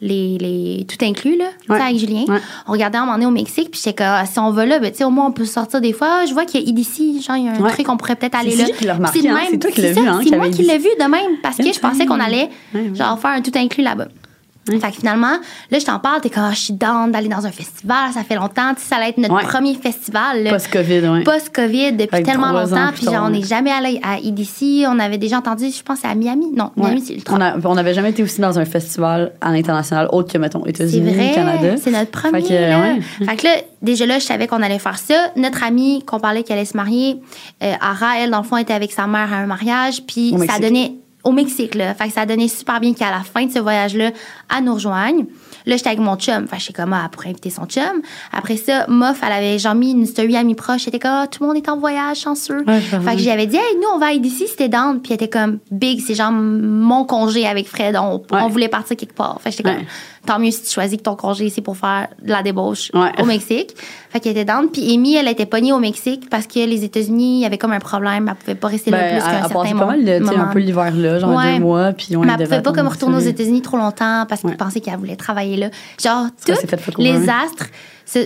Les, 0.00 0.36
les 0.38 0.86
tout 0.86 1.02
inclus 1.02 1.36
là 1.36 1.46
Ouais. 1.68 1.80
avec 1.80 1.96
Julien 1.96 2.24
Ouais. 2.28 2.40
on 2.66 2.72
regardait 2.72 2.98
un 2.98 3.02
moment 3.02 3.12
donné 3.14 3.24
au 3.26 3.30
Mexique 3.30 3.70
puis 3.70 3.80
j'étais 3.82 3.94
comme 4.04 4.12
ah, 4.12 4.26
si 4.26 4.38
on 4.38 4.50
va 4.50 4.66
là 4.66 4.78
ben 4.78 4.90
tu 4.90 4.98
sais 4.98 5.04
au 5.04 5.08
moins 5.10 5.24
on 5.26 5.32
peut 5.32 5.46
sortir 5.46 5.80
des 5.80 5.94
fois 5.94 6.18
Ah, 6.20 6.26
je 6.26 6.34
vois 6.34 6.44
qu'il 6.44 6.60
y 6.60 6.66
a 6.66 6.68
EDC 6.68 7.22
genre 7.24 7.36
il 7.36 7.44
y 7.44 7.48
a 7.48 7.52
un 7.52 7.70
truc 7.70 7.88
on 7.88 7.96
pourrait 7.96 8.16
peut-être 8.16 8.34
aller 8.34 8.50
C'est 8.50 8.56
là 8.84 8.96
de 8.98 9.02
hein. 9.02 9.40
C'est 9.50 9.58
toi 9.58 9.70
qui 9.70 9.80
c'est 9.80 9.82
l'as 9.82 9.92
vu, 9.92 10.06
hein, 10.08 10.20
c'est 10.28 10.36
moi 10.36 10.48
qui 10.50 10.62
l'ai 10.64 10.78
vu 10.78 10.88
de 11.00 11.04
même 11.08 11.38
parce 11.42 11.56
que 11.56 11.72
je 11.72 11.78
pensais 11.78 12.04
qu'on 12.04 12.20
allait 12.20 12.50
genre 12.92 13.18
faire 13.18 13.30
un 13.30 13.40
tout 13.40 13.52
inclus 13.54 13.82
là-bas 13.84 14.08
fait 14.66 14.78
que 14.90 14.96
finalement, 14.96 15.36
là, 15.70 15.78
je 15.78 15.84
t'en 15.84 15.98
parle, 15.98 16.20
t'es 16.20 16.30
comme, 16.30 16.44
Ah, 16.44 16.52
je 16.52 16.58
suis 16.60 16.72
down 16.72 17.10
d'aller 17.12 17.28
dans 17.28 17.46
un 17.46 17.50
festival, 17.50 18.12
ça 18.12 18.22
fait 18.24 18.34
longtemps, 18.36 18.74
tu 18.74 18.80
sais, 18.82 18.88
ça 18.88 18.96
allait 18.96 19.10
être 19.10 19.18
notre 19.18 19.34
Ouais. 19.34 19.42
premier 19.44 19.74
festival. 19.74 20.46
Post-Covid, 20.50 21.00
ouais. 21.08 21.22
Post-Covid, 21.22 21.92
depuis 21.92 22.22
tellement 22.22 22.52
longtemps, 22.52 22.90
puis 22.94 23.04
genre, 23.04 23.24
on 23.26 23.30
n'est 23.30 23.42
jamais 23.42 23.70
allé 23.70 24.00
à 24.02 24.18
EDC, 24.18 24.86
on 24.88 24.98
avait 24.98 25.18
déjà 25.18 25.38
entendu, 25.38 25.70
je 25.70 25.82
pense, 25.82 26.04
à 26.04 26.14
Miami. 26.14 26.46
Non, 26.54 26.70
Ouais. 26.76 26.86
Miami, 26.90 27.02
c'est 27.06 27.14
ultra. 27.14 27.54
On 27.64 27.74
n'avait 27.74 27.94
jamais 27.94 28.10
été 28.10 28.22
aussi 28.22 28.40
dans 28.40 28.58
un 28.58 28.64
festival 28.64 29.32
à 29.40 29.52
l'international 29.52 30.08
autre 30.12 30.32
que, 30.32 30.38
mettons, 30.38 30.64
États-Unis, 30.66 31.32
Canada. 31.34 31.76
c'est 31.76 31.90
notre 31.90 32.10
premier. 32.10 32.42
Fait 32.42 32.48
que, 32.48 32.54
là. 32.54 32.80
ouais. 32.80 33.00
Fait 33.26 33.36
que 33.36 33.44
là, 33.44 33.50
déjà 33.82 34.06
là, 34.06 34.18
je 34.18 34.24
savais 34.24 34.46
qu'on 34.46 34.62
allait 34.62 34.78
faire 34.78 34.98
ça. 34.98 35.14
Notre 35.36 35.62
amie 35.62 36.02
qu'on 36.04 36.20
parlait 36.20 36.42
qu'elle 36.42 36.56
allait 36.58 36.64
se 36.66 36.76
marier, 36.76 37.20
euh, 37.62 37.72
Ara, 37.80 38.18
elle, 38.20 38.30
dans 38.30 38.38
le 38.38 38.44
fond, 38.44 38.56
était 38.56 38.72
avec 38.74 38.92
sa 38.92 39.06
mère 39.06 39.32
à 39.32 39.36
un 39.36 39.46
mariage. 39.46 40.02
Puis 40.06 40.34
ça 40.48 40.58
donnait 40.58 40.94
au 41.24 41.32
Mexique, 41.32 41.74
là. 41.74 41.94
Fait 41.94 42.08
que 42.08 42.12
ça 42.12 42.26
donnait 42.26 42.48
super 42.48 42.80
bien 42.80 42.92
qu'à 42.94 43.10
la 43.10 43.20
fin 43.22 43.46
de 43.46 43.50
ce 43.52 43.58
voyage-là, 43.58 44.10
elle 44.56 44.64
nous 44.64 44.74
rejoigne. 44.74 45.24
Là, 45.66 45.76
j'étais 45.78 45.88
avec 45.88 46.00
mon 46.00 46.16
chum. 46.16 46.46
Fait 46.46 46.56
que 46.56 46.62
j'étais 46.62 46.74
comme, 46.74 46.92
ah, 46.92 47.08
pour 47.10 47.24
inviter 47.26 47.48
son 47.48 47.64
chum. 47.64 48.02
Après 48.32 48.58
ça, 48.58 48.84
Moff, 48.88 49.20
elle 49.26 49.32
avait 49.32 49.58
genre 49.58 49.74
mis 49.74 49.92
une 49.92 50.04
story 50.04 50.36
à 50.36 50.42
mi 50.42 50.54
proche. 50.54 50.82
J'étais 50.84 50.98
comme, 50.98 51.10
ah, 51.12 51.26
tout 51.26 51.42
le 51.42 51.48
monde 51.48 51.56
est 51.56 51.68
en 51.70 51.78
voyage, 51.78 52.18
chanceux. 52.18 52.62
Ouais, 52.66 52.80
je 52.82 52.98
fait 52.98 53.16
que 53.16 53.22
j'avais 53.22 53.46
dit, 53.46 53.56
hey, 53.56 53.76
nous, 53.76 53.88
on 53.94 53.98
va 53.98 54.06
à 54.08 54.12
ici, 54.12 54.46
c'était 54.46 54.68
down. 54.68 55.00
Puis 55.00 55.12
elle 55.12 55.24
était 55.24 55.28
comme, 55.30 55.58
big, 55.70 56.02
c'est 56.06 56.14
genre 56.14 56.32
mon 56.32 57.04
congé 57.04 57.46
avec 57.46 57.66
Fred. 57.66 57.96
On, 57.96 58.16
Ouais. 58.16 58.40
on 58.42 58.48
voulait 58.48 58.68
partir 58.68 58.96
quelque 58.96 59.14
part. 59.14 59.40
Fait 59.40 59.50
que 59.50 59.56
j'étais 59.56 59.68
Ouais. 59.70 59.76
comme, 59.76 59.84
tant 60.26 60.38
mieux 60.38 60.50
si 60.50 60.62
tu 60.62 60.70
choisis 60.70 60.98
que 60.98 61.02
ton 61.02 61.16
congé 61.16 61.46
ici 61.46 61.62
pour 61.62 61.76
faire 61.78 62.08
de 62.22 62.28
la 62.30 62.42
débauche 62.42 62.90
au 63.18 63.24
Mexique. 63.24 63.74
Fait 64.14 64.20
qu'elle 64.20 64.30
était 64.38 64.44
down. 64.44 64.68
Puis 64.70 64.94
Amy, 64.94 65.16
elle 65.16 65.26
était 65.26 65.44
pognée 65.44 65.72
au 65.72 65.80
Mexique 65.80 66.30
parce 66.30 66.46
que 66.46 66.60
les 66.64 66.84
États-Unis, 66.84 67.38
il 67.38 67.42
y 67.42 67.46
avait 67.46 67.58
comme 67.58 67.72
un 67.72 67.80
problème. 67.80 68.28
Elle 68.28 68.36
pouvait 68.36 68.54
pas 68.54 68.68
rester 68.68 68.92
là 68.92 68.98
Ben, 68.98 69.08
plus 69.08 69.16
elle- 69.16 69.22
qu'un 69.22 69.28
elle 69.30 69.38
certain 69.40 69.54
passait 69.54 69.74
moment. 69.74 69.86
pas 69.86 69.92
mal 69.96 70.04
de, 70.04 70.18
tu 70.20 70.24
sais, 70.32 70.36
un 70.36 70.44
peu 70.46 70.58
l'hiver 70.60 70.94
là, 70.94 71.18
genre 71.18 71.36
Ouais. 71.36 71.54
deux 71.54 71.64
mois, 71.64 71.92
puis 71.92 72.16
on 72.16 72.20
Mais 72.20 72.28
elle 72.38 72.44
pouvait 72.44 72.62
pas 72.62 72.72
comme 72.72 72.86
retourner 72.86 73.16
aux. 73.16 73.20
États-Unis 73.20 73.60
trop 73.62 73.76
longtemps 73.76 74.24
parce 74.28 74.42
qu'elle 74.42 74.50
Ouais. 74.52 74.56
pensait 74.56 74.78
qu'elle 74.80 74.96
voulait 74.98 75.16
travailler 75.16 75.56
là. 75.56 75.70
Genre, 76.00 76.26
tous 76.46 76.52
les 76.98 77.28
astres, 77.28 77.66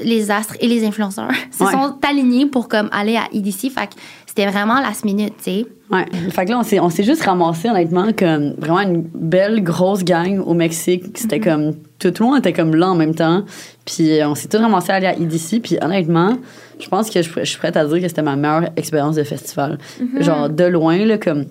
les 0.05 0.30
astres 0.30 0.57
et 0.61 0.66
les 0.68 0.84
influenceurs 0.86 1.30
se 1.59 1.64
Ouais. 1.64 1.72
sont 1.72 1.97
alignés 2.07 2.45
pour 2.45 2.68
comme 2.68 2.91
aller 2.93 3.16
à 3.16 3.22
EDC. 3.32 3.70
Fait 3.70 3.86
que 3.86 3.95
c'était 4.26 4.47
vraiment 4.47 4.80
last 4.82 5.07
minute, 5.07 5.32
tu 5.39 5.45
sais. 5.45 5.66
Ouais. 5.91 6.05
Fait 6.30 6.45
que 6.45 6.51
là, 6.51 6.61
on 6.82 6.91
s'est, 6.91 7.03
juste 7.03 7.22
ramassé, 7.22 7.68
honnêtement, 7.70 8.12
comme 8.12 8.53
vraiment 8.59 8.80
une 8.80 9.03
belle 9.03 9.62
grosse 9.62 10.05
gang 10.05 10.39
au 10.45 10.55
Mexique. 10.55 11.16
C'était 11.16 11.41
comme. 11.41 11.74
Tout, 11.99 12.11
tout 12.12 12.22
le 12.22 12.28
monde 12.28 12.39
était 12.39 12.53
comme 12.53 12.74
là 12.74 12.91
en 12.91 12.95
même 12.95 13.14
temps. 13.14 13.45
Puis 13.84 14.20
euh, 14.20 14.28
on 14.28 14.34
s'est 14.34 14.49
tous 14.49 14.59
ramassés 14.59 14.93
à 14.93 14.97
aller 14.97 15.07
à 15.07 15.16
EDC. 15.16 15.61
Puis 15.62 15.78
honnêtement, 15.80 16.36
je 16.78 16.89
pense 16.89 17.11
que 17.11 17.22
je, 17.22 17.30
je 17.39 17.45
suis 17.45 17.59
prête 17.59 17.76
à 17.76 17.84
dire 17.86 18.01
que 18.01 18.09
c'était 18.09 18.22
ma 18.22 18.36
meilleure 18.36 18.70
expérience 18.76 19.16
de 19.16 19.24
festival. 19.24 19.78
Genre, 20.20 20.49
de 20.49 20.64
loin, 20.64 21.05
là, 21.05 21.18
comme 21.18 21.47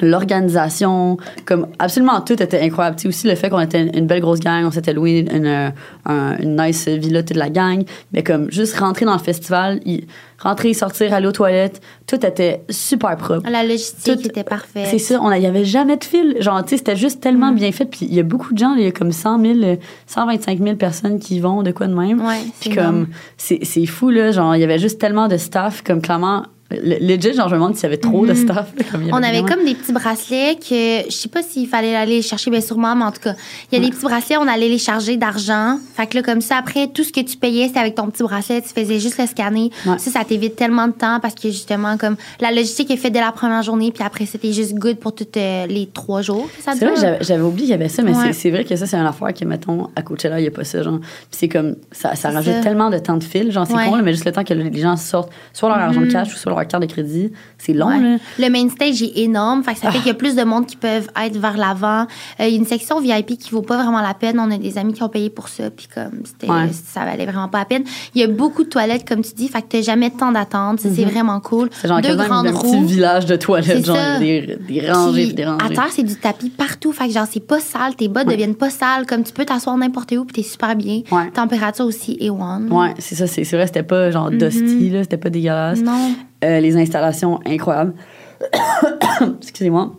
l'organisation, 0.00 1.16
comme 1.44 1.66
absolument 1.78 2.20
tout 2.20 2.40
était 2.42 2.60
incroyable. 2.60 2.96
Tu 2.96 3.02
sais, 3.02 3.08
aussi 3.08 3.26
le 3.28 3.34
fait 3.34 3.48
qu'on 3.50 3.60
était 3.60 3.82
une, 3.86 4.06
belle 4.06 4.20
grosse 4.20 4.40
gang, 4.40 4.64
on 4.66 4.70
s'était 4.70 4.92
loué 4.92 5.20
une, 5.20 5.44
une, 5.44 5.72
un- 6.04 6.36
une 6.38 6.56
nice 6.60 6.88
villa 6.88 7.22
toute 7.22 7.36
la 7.36 7.48
gang, 7.50 7.84
mais 8.12 8.22
comme 8.22 8.50
juste 8.50 8.76
rentrer 8.78 9.04
dans 9.06 9.14
le 9.14 9.18
festival, 9.22 9.80
y- 9.84 10.06
rentrer, 10.38 10.74
sortir, 10.74 11.14
aller 11.14 11.26
aux 11.26 11.32
toilettes, 11.32 11.80
tout 12.06 12.24
était 12.24 12.62
super 12.68 13.16
propre. 13.16 13.48
La 13.50 13.62
logistique 13.62 14.20
Tout- 14.20 14.28
était 14.28 14.44
parfaite. 14.44 14.86
C'est 14.90 14.98
ça, 14.98 15.18
on 15.22 15.28
a- 15.28 15.38
il 15.38 15.42
y 15.42 15.46
avait 15.46 15.64
jamais 15.64 15.96
de 15.96 16.04
fil. 16.04 16.36
Genre, 16.40 16.62
tu 16.62 16.70
sais, 16.70 16.76
c'était 16.76 16.96
juste 16.96 17.20
tellement 17.22 17.52
Mm. 17.52 17.56
bien 17.56 17.72
fait. 17.72 17.86
Puis 17.86 18.00
il 18.06 18.14
y 18.14 18.20
a 18.20 18.22
beaucoup 18.22 18.52
de 18.52 18.58
gens, 18.58 18.74
il 18.74 18.84
y 18.84 18.86
a 18.86 18.92
comme 18.92 19.12
100 19.12 19.40
000, 19.40 19.54
euh, 19.62 19.76
125 20.06 20.58
000 20.62 20.76
personnes 20.76 21.18
qui 21.18 21.40
vont 21.40 21.62
de 21.62 21.70
quoi 21.72 21.86
de 21.86 21.94
même. 21.94 22.20
Ouais, 22.20 22.40
Puis 22.60 22.70
comme, 22.70 23.08
c'est 23.38 23.86
fou, 23.86 24.10
là. 24.10 24.30
Genre, 24.30 24.54
il 24.56 24.60
y 24.60 24.64
avait 24.64 24.78
juste 24.78 25.00
tellement 25.00 25.28
de 25.28 25.36
staff, 25.38 25.82
comme 25.82 26.02
clairement. 26.02 26.44
Le- 26.70 26.98
Legit, 27.06 27.32
genre, 27.34 27.48
je 27.48 27.54
me 27.54 27.60
demande 27.60 27.74
s'il 27.76 27.84
y 27.84 27.86
avait 27.86 27.96
trop 27.96 28.26
de 28.26 28.32
Mhm. 28.32 28.46
comme 28.90 29.02
il 29.02 29.08
y 29.08 29.12
On 29.12 29.16
avait 29.16 29.40
vraiment- 29.40 29.46
comme 29.48 29.64
des 29.64 29.74
petits 29.74 29.92
bracelets 29.92 30.56
que 30.56 31.08
je 31.08 31.14
sais 31.14 31.28
pas 31.28 31.42
s'il 31.42 31.68
fallait 31.68 31.94
aller 31.94 32.16
les 32.16 32.22
chercher, 32.22 32.50
bien 32.50 32.60
sûrement, 32.60 32.94
mais 32.96 33.04
en 33.04 33.12
tout 33.12 33.20
cas, 33.20 33.34
il 33.70 33.78
y 33.78 33.80
a 33.80 33.84
des 33.84 33.90
petits 33.94 34.04
bracelets, 34.04 34.36
on 34.36 34.48
allait 34.48 34.68
les 34.68 34.78
charger 34.78 35.16
d'argent. 35.16 35.78
Fait 35.96 36.06
que 36.06 36.16
là, 36.16 36.22
comme 36.22 36.40
ça, 36.40 36.56
après, 36.56 36.88
tout 36.88 37.04
ce 37.04 37.12
que 37.12 37.20
tu 37.20 37.36
payais, 37.36 37.68
c'était 37.68 37.78
avec 37.80 37.94
ton 37.94 38.08
petit 38.10 38.22
bracelet, 38.22 38.62
tu 38.62 38.68
faisais 38.68 38.98
juste 38.98 39.18
le 39.18 39.26
scanner. 39.26 39.70
Ouais. 39.86 39.98
Ça, 39.98 40.10
ça 40.10 40.24
t'évite 40.24 40.56
tellement 40.56 40.88
de 40.88 40.92
temps 40.92 41.20
parce 41.20 41.34
que 41.34 41.48
justement, 41.50 41.96
comme 41.96 42.16
la 42.40 42.50
logistique 42.50 42.90
est 42.90 42.96
faite 42.96 43.12
dès 43.12 43.20
la 43.20 43.32
première 43.32 43.62
journée, 43.62 43.92
puis 43.92 44.02
après, 44.04 44.26
c'était 44.26 44.52
juste 44.52 44.74
good 44.74 44.96
pour 44.96 45.14
toutes 45.14 45.36
euh, 45.36 45.66
les 45.66 45.86
trois 45.86 46.22
jours. 46.22 46.48
C'est 46.58 46.84
vrai, 46.84 47.18
j'avais- 47.20 47.42
oublié 47.42 47.66
qu'il 47.66 47.70
y 47.70 47.74
avait 47.74 47.88
ça, 47.88 48.02
mais 48.02 48.14
Ouais. 48.16 48.32
c'est- 48.32 48.50
vrai 48.50 48.64
que 48.64 48.74
ça, 48.76 48.86
c'est 48.86 48.96
une 48.96 49.06
affaire 49.06 49.32
que, 49.34 49.44
mettons, 49.44 49.88
à 49.94 50.02
Coachella, 50.02 50.38
il 50.40 50.42
n'y 50.42 50.48
a 50.48 50.50
pas 50.50 50.64
ça, 50.64 50.82
genre. 50.82 50.98
Puis 51.00 51.08
c'est 51.30 51.48
comme, 51.48 51.76
ça, 51.92 52.14
ça 52.16 52.30
rajoute 52.30 52.54
ça. 52.54 52.60
tellement 52.60 52.90
de 52.90 52.98
temps 52.98 53.16
de 53.16 53.24
fil, 53.24 53.50
genre, 53.52 53.66
c'est 53.66 53.74
Ouais. 53.74 53.86
con, 53.88 53.96
là, 53.96 54.02
mais 54.02 54.12
juste 54.12 54.24
le 54.24 54.32
temps 54.32 54.44
que 54.44 54.54
les 54.54 54.80
gens 54.80 54.96
sortent 54.96 55.30
soit 55.52 55.68
leur 55.68 55.78
argent 55.78 56.00
de 56.00 56.06
cash 56.10 56.32
ou 56.32 56.36
soit 56.36 56.55
leur 56.60 56.68
carte 56.68 56.82
de 56.82 56.88
crédit. 56.88 57.32
C'est 57.58 57.72
long, 57.72 57.88
Ouais. 57.88 58.00
là. 58.00 58.16
Le 58.38 58.48
main 58.50 58.68
stage 58.68 59.02
est 59.02 59.18
énorme, 59.18 59.62
fait 59.62 59.74
que 59.74 59.80
ça 59.80 59.90
fait 59.90 59.98
qu'il 59.98 60.06
y 60.08 60.10
a 60.10 60.14
plus 60.14 60.34
de 60.34 60.42
monde 60.44 60.66
qui 60.66 60.76
peuvent 60.76 61.08
être 61.24 61.36
vers 61.36 61.56
l'avant. 61.56 62.06
Euh, 62.40 62.46
Il 62.46 62.50
y 62.50 62.54
a 62.54 62.58
une 62.58 62.66
section 62.66 63.00
VIP 63.00 63.36
qui 63.38 63.50
vaut 63.50 63.62
pas 63.62 63.76
vraiment 63.76 64.00
la 64.00 64.14
peine. 64.14 64.38
On 64.40 64.50
a 64.50 64.58
des 64.58 64.78
amis 64.78 64.92
qui 64.92 65.02
ont 65.02 65.08
payé 65.08 65.30
pour 65.30 65.48
ça, 65.48 65.70
puis 65.70 65.88
comme 65.92 66.20
c'était, 66.24 66.50
Ouais. 66.50 66.68
ça 66.72 67.04
valait 67.04 67.26
vraiment 67.26 67.48
pas 67.48 67.58
la 67.58 67.64
peine. 67.64 67.84
Il 68.14 68.20
y 68.20 68.24
a 68.24 68.28
beaucoup 68.28 68.64
de 68.64 68.68
toilettes, 68.68 69.06
comme 69.06 69.22
tu 69.22 69.32
dis, 69.34 69.48
fait 69.48 69.62
que 69.62 69.66
t'as 69.68 69.82
jamais 69.82 70.10
de 70.10 70.16
temps 70.16 70.32
d'attente. 70.32 70.80
Ça, 70.80 70.88
C'est 70.94 71.04
vraiment 71.04 71.40
cool. 71.40 71.66
Mhm. 71.66 71.70
C'est 71.72 71.88
genre 71.88 72.00
Deux 72.00 72.16
grandes 72.16 72.46
un 72.46 72.52
petit 72.52 72.84
village 72.84 73.26
de 73.26 73.36
toilettes, 73.36 73.84
genre 73.86 73.96
ça. 73.96 74.18
des, 74.18 74.58
des 74.68 74.90
rangées 74.92 75.26
Puis, 75.26 75.34
des 75.34 75.42
à 75.44 75.52
rangées. 75.52 75.74
terre, 75.74 75.88
c'est 75.90 76.02
du 76.02 76.14
tapis 76.16 76.50
partout. 76.50 76.92
Fait 76.92 77.08
que 77.08 77.12
genre, 77.14 77.26
c'est 77.30 77.40
pas 77.46 77.60
sale. 77.60 77.94
Tes 77.96 78.08
bottes 78.08 78.28
deviennent 78.28 78.54
pas 78.54 78.70
sales. 78.70 79.06
Comme 79.06 79.22
tu 79.24 79.32
peux 79.32 79.44
t'asseoir 79.44 79.76
n'importe 79.76 80.12
où, 80.12 80.24
puis 80.24 80.42
t'es 80.42 80.48
super 80.48 80.74
bien. 80.76 81.02
Ouais. 81.10 81.30
Température 81.32 81.84
aussi 81.84 82.16
A1. 82.20 82.68
Ouais, 82.68 82.94
c'est 82.98 83.14
ça, 83.14 83.26
c'est 83.26 83.42
vrai, 83.52 83.66
c'était 83.66 83.82
pas 83.82 84.10
genre 84.10 84.30
dusty, 84.30 84.90
là, 84.90 85.02
c'était 85.02 85.16
pas 85.16 85.30
dégueulasse. 85.30 85.80
Non. 85.80 86.14
Euh, 86.44 86.60
les 86.60 86.76
installations 86.76 87.40
incroyables. 87.46 87.94
Excusez-moi. 89.40 89.92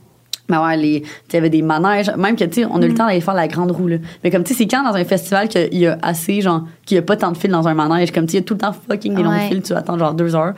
Mais 0.49 0.57
ouais, 0.57 0.77
les, 0.77 1.03
il 1.29 1.33
y 1.33 1.35
avait 1.35 1.49
des 1.49 1.61
manèges. 1.61 2.09
Même 2.15 2.37
que, 2.37 2.45
tu 2.45 2.61
sais, 2.61 2.65
on 2.71 2.81
a 2.81 2.85
eu 2.85 2.87
le 2.87 2.93
temps 2.93 3.05
d'aller 3.05 3.19
faire 3.19 3.33
la 3.33 3.49
grande 3.49 3.71
roue, 3.71 3.89
là. 3.89 3.97
Mais 4.23 4.31
comme, 4.31 4.45
tu 4.45 4.53
sais, 4.53 4.59
c'est 4.59 4.67
quand 4.67 4.81
dans 4.81 4.95
un 4.95 5.03
festival 5.03 5.49
qu'il 5.49 5.77
y 5.77 5.87
a 5.87 5.97
assez, 6.01 6.39
genre, 6.39 6.63
qu'il 6.85 6.95
y 6.95 6.97
a 6.99 7.01
pas 7.01 7.17
tant 7.17 7.33
de 7.33 7.37
fils 7.37 7.51
dans 7.51 7.67
un 7.67 7.73
manège? 7.73 8.13
Comme, 8.13 8.27
tu 8.27 8.31
sais, 8.31 8.37
il 8.37 8.41
y 8.41 8.43
a 8.43 8.45
tout 8.45 8.53
le 8.53 8.59
temps 8.61 8.71
fucking 8.71 9.13
des 9.13 9.23
longs 9.23 9.31
Ouais. 9.31 9.49
fils, 9.49 9.63
tu 9.63 9.73
attends 9.73 9.97
genre 9.99 10.13
deux 10.13 10.35
heures 10.37 10.53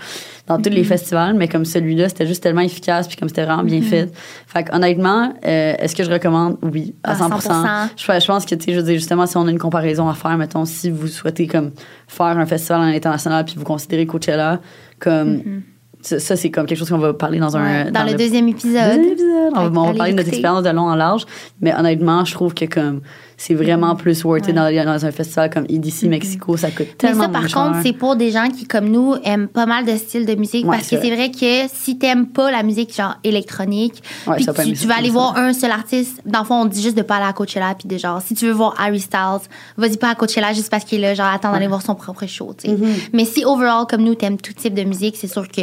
dans 0.46 0.62
tous 0.62 0.70
les 0.70 0.84
festivals. 0.84 1.34
Mais 1.34 1.48
comme 1.48 1.66
celui-là, 1.66 2.08
c'était 2.08 2.28
juste 2.28 2.44
tellement 2.44 2.62
efficace, 2.62 3.08
puis 3.08 3.18
comme 3.18 3.30
c'était 3.30 3.46
vraiment 3.46 3.64
bien 3.64 3.82
fait. 3.82 4.14
Fait 4.46 4.64
que, 4.64 4.76
honnêtement, 4.76 5.34
euh, 5.44 5.74
est-ce 5.80 5.96
que 5.96 6.04
je 6.04 6.12
recommande? 6.12 6.58
Oui, 6.62 6.94
à 7.04 7.14
À 7.14 7.16
100%. 7.16 7.40
100%. 7.40 7.90
Je, 7.98 8.20
je 8.22 8.28
pense 8.28 8.46
que, 8.46 8.54
tu 8.54 8.66
sais, 8.66 8.74
je 8.74 8.78
veux 8.78 8.86
dire, 8.86 8.94
justement, 8.94 9.26
si 9.26 9.38
on 9.38 9.48
a 9.48 9.50
une 9.50 9.58
comparaison 9.58 10.08
à 10.08 10.14
faire, 10.14 10.38
mettons, 10.38 10.66
si 10.66 10.92
vous 10.92 11.08
souhaitez, 11.08 11.48
comme, 11.48 11.72
faire 12.08 12.28
un 12.38 12.46
festival 12.46 12.82
à 12.82 12.92
l'international, 12.92 13.44
puis 13.44 13.56
vous 13.58 13.64
considérez 13.66 14.06
Coachella, 14.06 14.60
comme, 15.00 15.64
ça, 16.02 16.20
ça, 16.20 16.36
c'est 16.36 16.50
comme 16.52 16.66
quelque 16.66 16.78
chose 16.78 16.90
qu'on 16.90 16.98
va 16.98 17.14
parler 17.14 17.40
dans 17.40 17.56
un. 17.58 17.86
Ouais, 17.86 17.92
dans, 17.92 18.04
le, 18.04 18.12
le 18.12 18.18
deuxième 18.18 18.48
épisode. 18.48 18.96
Deuxième 18.96 19.12
épisode. 19.14 19.54
On, 19.56 19.70
va- 19.70 19.82
on 19.82 19.86
va 19.92 19.94
parler 19.94 20.12
de 20.14 20.18
notre 20.18 20.30
expérience 20.30 20.64
de 20.64 20.70
long 20.70 20.84
en 20.90 20.96
large. 20.96 21.26
Mais 21.62 21.74
honnêtement, 21.76 22.24
je 22.26 22.34
trouve 22.34 22.54
que 22.54 22.66
comme 22.66 23.02
c'est 23.40 23.54
vraiment 23.54 23.96
plus 23.96 24.24
worth 24.26 24.48
it 24.50 24.50
Ouais. 24.50 24.76
dans, 24.76 24.86
dans 24.86 25.06
un 25.06 25.12
festival 25.12 25.50
comme 25.50 25.66
EDC 25.70 26.04
Mexico. 26.04 26.58
Ça 26.58 26.72
coûte 26.72 26.88
Mais 26.90 26.96
tellement 26.96 27.24
ça, 27.24 27.30
par 27.30 27.42
moins 27.42 27.50
contre, 27.50 27.80
c'est 27.84 27.94
pour 27.94 28.18
des 28.18 28.32
gens 28.32 28.50
qui, 28.50 28.66
comme 28.68 28.90
nous, 28.90 29.16
aiment 29.24 29.48
pas 29.48 29.66
mal 29.66 29.86
de 29.86 29.96
styles 29.96 30.26
de 30.26 30.36
musique. 30.36 30.66
Ouais, 30.66 30.78
parce 30.78 30.90
que 30.90 31.00
c'est 31.02 31.16
vrai 31.16 31.32
que 31.32 31.72
si 31.74 31.98
t'aimes 31.98 32.28
pas 32.28 32.52
la 32.52 32.64
musique 32.64 32.94
genre 32.94 33.16
électronique, 33.24 34.04
Ouais, 34.28 34.36
puis 34.36 34.46
tu, 34.46 34.74
tu 34.74 34.88
vas 34.88 34.98
aller 34.98 35.10
voir 35.10 35.38
un 35.38 35.54
seul 35.54 35.72
artiste, 35.72 36.22
dans 36.26 36.40
le 36.40 36.46
fond, 36.46 36.56
on 36.56 36.66
dit 36.66 36.82
juste 36.82 36.98
de 36.98 37.02
pas 37.02 37.16
aller 37.16 37.28
à 37.28 37.34
Coachella, 37.34 37.74
puis 37.76 37.88
de 37.88 37.98
genre, 37.98 38.22
si 38.22 38.34
tu 38.36 38.46
veux 38.46 38.52
voir 38.52 38.76
Harry 38.78 39.00
Styles, 39.00 39.48
vas-y 39.78 39.96
pas 39.96 40.10
à 40.10 40.16
Coachella 40.16 40.52
juste 40.52 40.70
parce 40.70 40.84
qu'il 40.84 41.00
est 41.00 41.02
là, 41.02 41.14
genre, 41.14 41.34
attends 41.34 41.54
d'aller 41.54 41.68
voir 41.68 41.82
son 41.82 41.96
propre 41.96 42.28
show, 42.28 42.54
tu 42.58 42.68
sais. 42.68 42.76
Mm-hmm. 42.76 43.10
Mais 43.14 43.24
si 43.24 43.46
overall, 43.46 43.86
comme 43.90 44.02
nous, 44.04 44.16
t'aimes 44.16 44.38
tout 44.38 44.54
type 44.54 44.74
de 44.74 44.84
musique, 44.84 45.16
c'est 45.16 45.28
sûr 45.28 45.48
que 45.48 45.62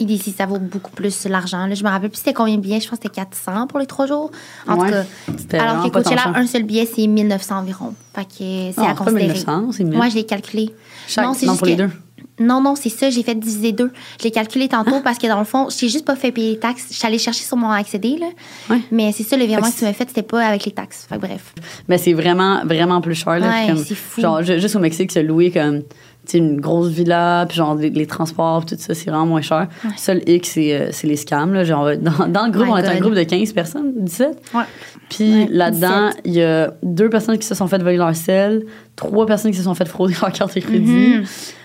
EDC, 0.00 0.34
ça 0.36 0.46
vaut 0.46 0.58
beaucoup 0.58 0.92
plus 0.92 1.26
l'argent. 1.26 1.68
Je 1.74 1.84
me 1.84 1.90
rappelle 1.90 2.08
plus 2.08 2.18
c'était 2.18 2.32
combien 2.32 2.56
de 2.56 2.60
billets, 2.62 2.80
je 2.80 2.88
pense 2.88 2.98
que 2.98 3.04
c'était 3.04 3.20
400 3.20 3.66
pour 3.66 3.78
les 3.78 3.86
trois 3.86 4.06
jours. 4.06 4.30
En 4.66 4.76
tout 4.78 4.90
cas, 4.90 5.04
alors 5.58 5.84
que 5.84 5.90
Coachella, 5.90 6.32
un 6.34 6.46
seul 6.46 6.62
billet, 6.62 6.88
c'est 6.90 7.06
1900 7.22 7.58
environ. 7.58 7.94
Fait 8.14 8.24
que 8.24 8.28
c'est 8.38 8.74
Non, 8.78 8.88
à 8.88 8.94
considérer. 8.94 9.26
1900, 9.26 9.72
c'est 9.72 9.84
1000. 9.84 9.96
Moi, 9.96 10.08
je 10.08 10.14
l'ai 10.16 10.24
calculé. 10.24 10.70
Chaque- 11.06 11.24
non, 11.24 11.34
c'est 11.34 11.46
juste 11.46 11.58
pour 11.58 11.66
les 11.66 11.76
que- 11.76 11.82
deux. 11.82 11.90
Non, 12.40 12.60
non, 12.62 12.76
c'est 12.76 12.88
ça, 12.88 13.10
j'ai 13.10 13.24
fait 13.24 13.34
diviser 13.34 13.72
deux. 13.72 13.90
Je 14.20 14.24
l'ai 14.24 14.30
calculé 14.30 14.68
tantôt 14.68 15.00
parce 15.02 15.18
que 15.18 15.26
dans 15.26 15.40
le 15.40 15.44
fond, 15.44 15.66
j'ai 15.76 15.88
juste 15.88 16.04
pas 16.04 16.14
fait 16.14 16.30
payer 16.30 16.52
les 16.52 16.58
taxes. 16.60 16.86
Je 16.90 16.94
suis 16.96 17.06
allée 17.06 17.18
chercher 17.18 17.42
sur 17.42 17.56
mon 17.56 17.68
accédé, 17.70 18.16
là. 18.16 18.26
Ouais. 18.70 18.80
Mais 18.92 19.10
c'est 19.10 19.24
ça, 19.24 19.36
le 19.36 19.44
virement 19.44 19.66
que 19.68 19.72
que 19.74 19.78
tu 19.80 19.84
m'as 19.84 19.92
fait, 19.92 20.04
c'était 20.08 20.22
pas 20.22 20.46
avec 20.46 20.64
les 20.64 20.70
taxes. 20.70 21.06
Fait 21.08 21.16
que 21.16 21.20
bref. 21.20 21.52
Mais 21.88 21.98
c'est 21.98 22.12
vraiment, 22.12 22.64
vraiment 22.64 23.00
plus 23.00 23.16
cher. 23.16 23.40
Là, 23.40 23.48
Ouais, 23.48 23.74
c'est 23.84 23.96
fou. 23.96 24.20
Genre, 24.20 24.42
ju- 24.44 24.60
juste 24.60 24.76
au 24.76 24.78
Mexique, 24.78 25.10
se 25.10 25.18
louer 25.18 25.50
comme 25.50 25.82
une 26.34 26.60
grosse 26.60 26.88
villa, 26.88 27.44
puis 27.48 27.56
genre 27.56 27.74
les, 27.74 27.88
les 27.90 28.06
transports, 28.06 28.64
tout 28.66 28.76
ça, 28.78 28.94
c'est 28.94 29.10
vraiment 29.10 29.26
moins 29.26 29.40
cher. 29.42 29.66
Seul 29.96 30.22
X, 30.26 30.50
c'est 30.50 30.74
euh, 30.74 30.88
c'est 30.92 31.06
les 31.08 31.16
scams. 31.16 31.54
Là, 31.54 31.64
genre, 31.64 31.90
dans, 31.96 32.28
dans 32.28 32.46
le 32.46 32.52
groupe, 32.52 32.66
My 32.66 32.72
on 32.72 32.76
est 32.76 32.86
un 32.86 32.92
God. 32.94 33.00
groupe 33.02 33.14
de 33.14 33.22
15 33.24 33.52
personnes, 33.52 33.92
17. 33.96 34.38
Puis 35.08 35.32
Ouais, 35.32 35.48
là-dedans, 35.50 36.08
17. 36.08 36.20
il 36.24 36.34
y 36.34 36.42
a 36.42 36.72
deux 36.82 37.08
personnes 37.08 37.38
qui 37.38 37.46
se 37.46 37.54
sont 37.54 37.66
fait 37.66 37.78
voler 37.78 37.96
leur 37.96 38.14
sel, 38.14 38.64
trois 38.96 39.26
personnes 39.26 39.50
qui 39.52 39.58
se 39.58 39.64
sont 39.64 39.74
fait 39.74 39.88
frauder 39.88 40.14
leur 40.22 40.32
carte 40.32 40.54
de 40.54 40.60
crédit. 40.60 41.14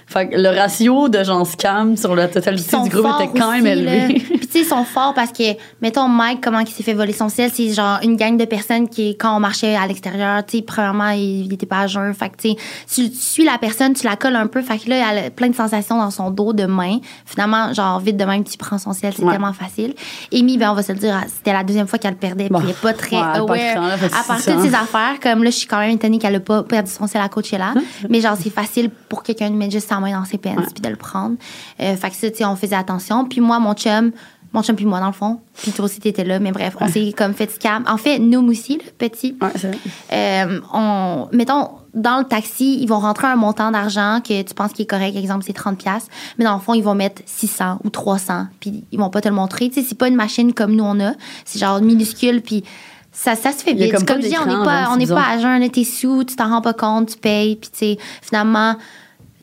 Fait 0.05 0.29
que 0.29 0.37
le 0.37 0.49
ratio 0.49 1.09
de 1.09 1.23
gens 1.23 1.43
scam 1.45 1.97
sur 1.97 2.15
la 2.15 2.27
totalité 2.27 2.75
du 2.83 2.89
groupe 2.89 3.07
était 3.19 3.39
quand 3.39 3.51
même 3.51 3.65
élevé. 3.65 4.21
Sais, 4.53 4.59
ils 4.59 4.65
sont 4.65 4.83
forts 4.83 5.13
parce 5.15 5.31
que, 5.31 5.43
mettons, 5.81 6.07
Mike, 6.07 6.39
comment 6.43 6.59
il 6.59 6.67
s'est 6.67 6.83
fait 6.83 6.93
voler 6.93 7.11
son 7.13 7.27
sel, 7.27 7.49
c'est 7.51 7.73
genre 7.73 7.97
une 8.03 8.15
gang 8.15 8.37
de 8.37 8.45
personnes 8.45 8.87
qui, 8.87 9.17
quand 9.17 9.35
on 9.35 9.39
marchait 9.39 9.75
à 9.75 9.87
l'extérieur, 9.87 10.45
tu 10.45 10.57
sais, 10.57 10.63
premièrement, 10.63 11.09
il, 11.09 11.45
il 11.47 11.53
était 11.53 11.65
pas 11.65 11.79
à 11.79 11.87
jeun. 11.87 12.13
Fait 12.13 12.29
que, 12.29 12.37
tu 12.37 12.49
sais, 12.85 13.09
tu, 13.09 13.15
suis 13.15 13.43
la 13.45 13.57
personne, 13.57 13.93
tu 13.93 14.05
la 14.05 14.15
colles 14.15 14.35
un 14.35 14.45
peu. 14.45 14.61
Fait 14.61 14.77
que 14.77 14.89
là, 14.89 15.11
elle 15.11 15.17
a 15.25 15.29
plein 15.31 15.47
de 15.49 15.55
sensations 15.55 15.97
dans 15.97 16.11
son 16.11 16.29
dos 16.29 16.53
de 16.53 16.65
main. 16.65 16.99
Finalement, 17.25 17.73
genre, 17.73 17.99
vite 17.99 18.15
de 18.17 18.25
même, 18.25 18.43
tu 18.43 18.55
prends 18.57 18.77
son 18.77 18.93
ciel, 18.93 19.13
c'est 19.15 19.23
Ouais. 19.23 19.31
tellement 19.31 19.53
facile. 19.53 19.95
Amy, 20.31 20.57
ben, 20.59 20.69
on 20.71 20.75
va 20.75 20.83
se 20.83 20.91
le 20.91 20.99
dire, 20.99 21.19
c'était 21.35 21.53
la 21.53 21.63
deuxième 21.63 21.87
fois 21.87 21.97
qu'elle 21.97 22.11
le 22.13 22.17
perdait. 22.19 22.47
Bon. 22.49 22.59
Puis 22.59 22.67
elle 22.69 22.75
est 22.75 22.79
pas 22.81 22.93
très 22.93 23.15
Ouais, 23.15 23.21
pas 23.23 23.33
de 23.39 23.39
aware. 23.39 23.81
là, 23.81 23.93
à 24.05 24.23
part 24.23 24.37
c'est 24.39 24.51
toutes 24.53 24.61
ça. 24.61 24.67
ses 24.69 24.75
affaires, 24.75 25.19
comme 25.19 25.43
là, 25.43 25.49
je 25.49 25.55
suis 25.55 25.67
quand 25.67 25.79
même 25.79 25.89
étonnée 25.91 26.19
qu'elle 26.19 26.35
a 26.35 26.39
pas 26.39 26.61
perdu 26.61 26.91
son 26.91 27.07
ciel 27.07 27.23
à 27.23 27.29
Coachella. 27.29 27.73
Hein? 27.75 27.81
mais 28.09 28.21
genre, 28.21 28.37
c'est 28.39 28.49
facile 28.51 28.91
pour 29.09 29.23
quelqu'un 29.23 29.49
de 29.49 29.55
mettre 29.55 29.71
juste 29.71 29.89
sa 29.89 29.99
main 29.99 30.11
dans 30.11 30.25
ses 30.25 30.37
pens 30.37 30.55
puis 30.73 30.81
de 30.81 30.89
le 30.89 30.95
prendre. 30.95 31.37
Euh, 31.79 31.95
fait 31.95 32.09
que 32.11 32.15
ça, 32.15 32.29
tu 32.29 32.37
sais, 32.37 32.45
on 32.45 32.55
faisait 32.55 32.75
attention. 32.75 33.25
Puis 33.25 33.41
moi, 33.41 33.57
mon 33.59 33.73
chum, 33.73 34.11
mon 34.53 34.61
chum 34.61 34.75
puis 34.75 34.85
moi, 34.85 34.99
dans 34.99 35.07
le 35.07 35.13
fond. 35.13 35.39
Puis 35.61 35.71
toi 35.71 35.85
aussi, 35.85 35.99
t'étais 35.99 36.23
là. 36.23 36.39
Mais 36.39 36.51
bref, 36.51 36.77
on 36.79 36.87
s'est 36.87 37.13
comme 37.17 37.33
fait 37.33 37.51
scam. 37.51 37.83
En 37.87 37.97
fait, 37.97 38.19
nous 38.19 38.39
aussi, 38.49 38.75
le 38.77 38.91
petit. 38.97 39.35
Ouais, 39.41 39.49
c'est 39.55 39.67
vrai. 39.69 39.77
Euh, 40.13 40.59
on, 40.71 41.27
mettons, 41.31 41.69
dans 41.95 42.19
le 42.19 42.23
taxi, 42.23 42.77
ils 42.81 42.87
vont 42.87 42.99
rentrer 42.99 43.27
un 43.27 43.35
montant 43.35 43.71
d'argent 43.71 44.19
que 44.23 44.41
tu 44.43 44.53
penses 44.53 44.71
qui 44.73 44.83
est 44.83 44.85
correct. 44.85 45.15
Exemple, 45.17 45.43
c'est 45.45 45.57
30$. 45.57 45.75
piastres. 45.75 46.09
Mais 46.37 46.45
dans 46.45 46.53
le 46.53 46.59
fond, 46.61 46.73
ils 46.75 46.83
vont 46.83 46.95
mettre 46.95 47.21
600 47.25 47.79
ou 47.83 47.89
300. 47.89 48.45
Puis 48.59 48.83
ils 48.91 48.99
vont 48.99 49.09
pas 49.09 49.21
te 49.21 49.27
le 49.27 49.35
montrer. 49.35 49.69
Tu 49.69 49.81
sais, 49.81 49.87
c'est 49.87 49.97
pas 49.97 50.07
une 50.07 50.15
machine 50.15 50.53
comme 50.53 50.75
nous, 50.75 50.83
on 50.83 50.99
a. 50.99 51.13
C'est 51.45 51.59
genre 51.59 51.81
minuscule. 51.81 52.41
Puis 52.41 52.63
ça, 53.11 53.35
ça 53.35 53.51
se 53.51 53.63
fait 53.63 53.73
vite. 53.73 54.05
comme 54.05 54.21
je 54.21 54.27
dis, 54.27 54.35
on 54.39 54.45
n'est 54.45 54.63
pas, 54.65 54.89
on 54.91 54.97
n'est 54.97 55.07
pas 55.07 55.29
à 55.31 55.37
jeun. 55.39 55.67
T'es 55.69 55.83
sous, 55.83 56.23
tu 56.23 56.35
t'en 56.35 56.49
rends 56.49 56.61
pas 56.61 56.73
compte, 56.73 57.09
tu 57.09 57.17
payes. 57.17 57.55
Puis 57.55 57.69
tu 57.71 57.77
sais, 57.77 57.97
finalement, 58.21 58.75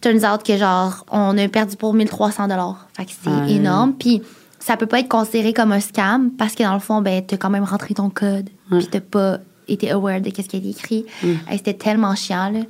turns 0.01 0.25
out 0.25 0.43
que 0.45 0.57
genre, 0.57 1.05
on 1.11 1.37
a 1.37 1.49
perdu 1.49 1.77
pour 1.77 1.95
1300 1.95 2.49
Fait 2.97 3.05
que 3.05 3.11
c'est 3.23 3.31
Ouais. 3.31 3.53
énorme. 3.53 3.95
Puis 3.95 4.23
ça 4.61 4.77
peut 4.77 4.87
pas 4.87 5.01
être 5.01 5.09
considéré 5.09 5.53
comme 5.53 5.73
un 5.73 5.81
scam 5.81 6.31
parce 6.39 6.55
que 6.55 6.63
dans 6.63 6.75
le 6.75 6.81
fond, 6.81 7.01
ben, 7.03 7.25
t'as 7.27 7.37
quand 7.37 7.51
même 7.51 7.65
rentré 7.65 7.95
ton 7.95 8.11
code. 8.11 8.49
Puis 8.71 8.87
t'as 8.89 9.01
pas 9.01 9.39
été 9.67 9.91
aware 9.91 10.21
de 10.21 10.27
ce 10.29 10.43
qui 10.43 10.57
a 10.57 10.59
été 10.59 10.69
écrit. 10.69 11.07
Hey, 11.49 11.59
C'était 11.59 11.75
tellement 11.75 12.15
chiant, 12.15 12.51
là. 12.51 12.61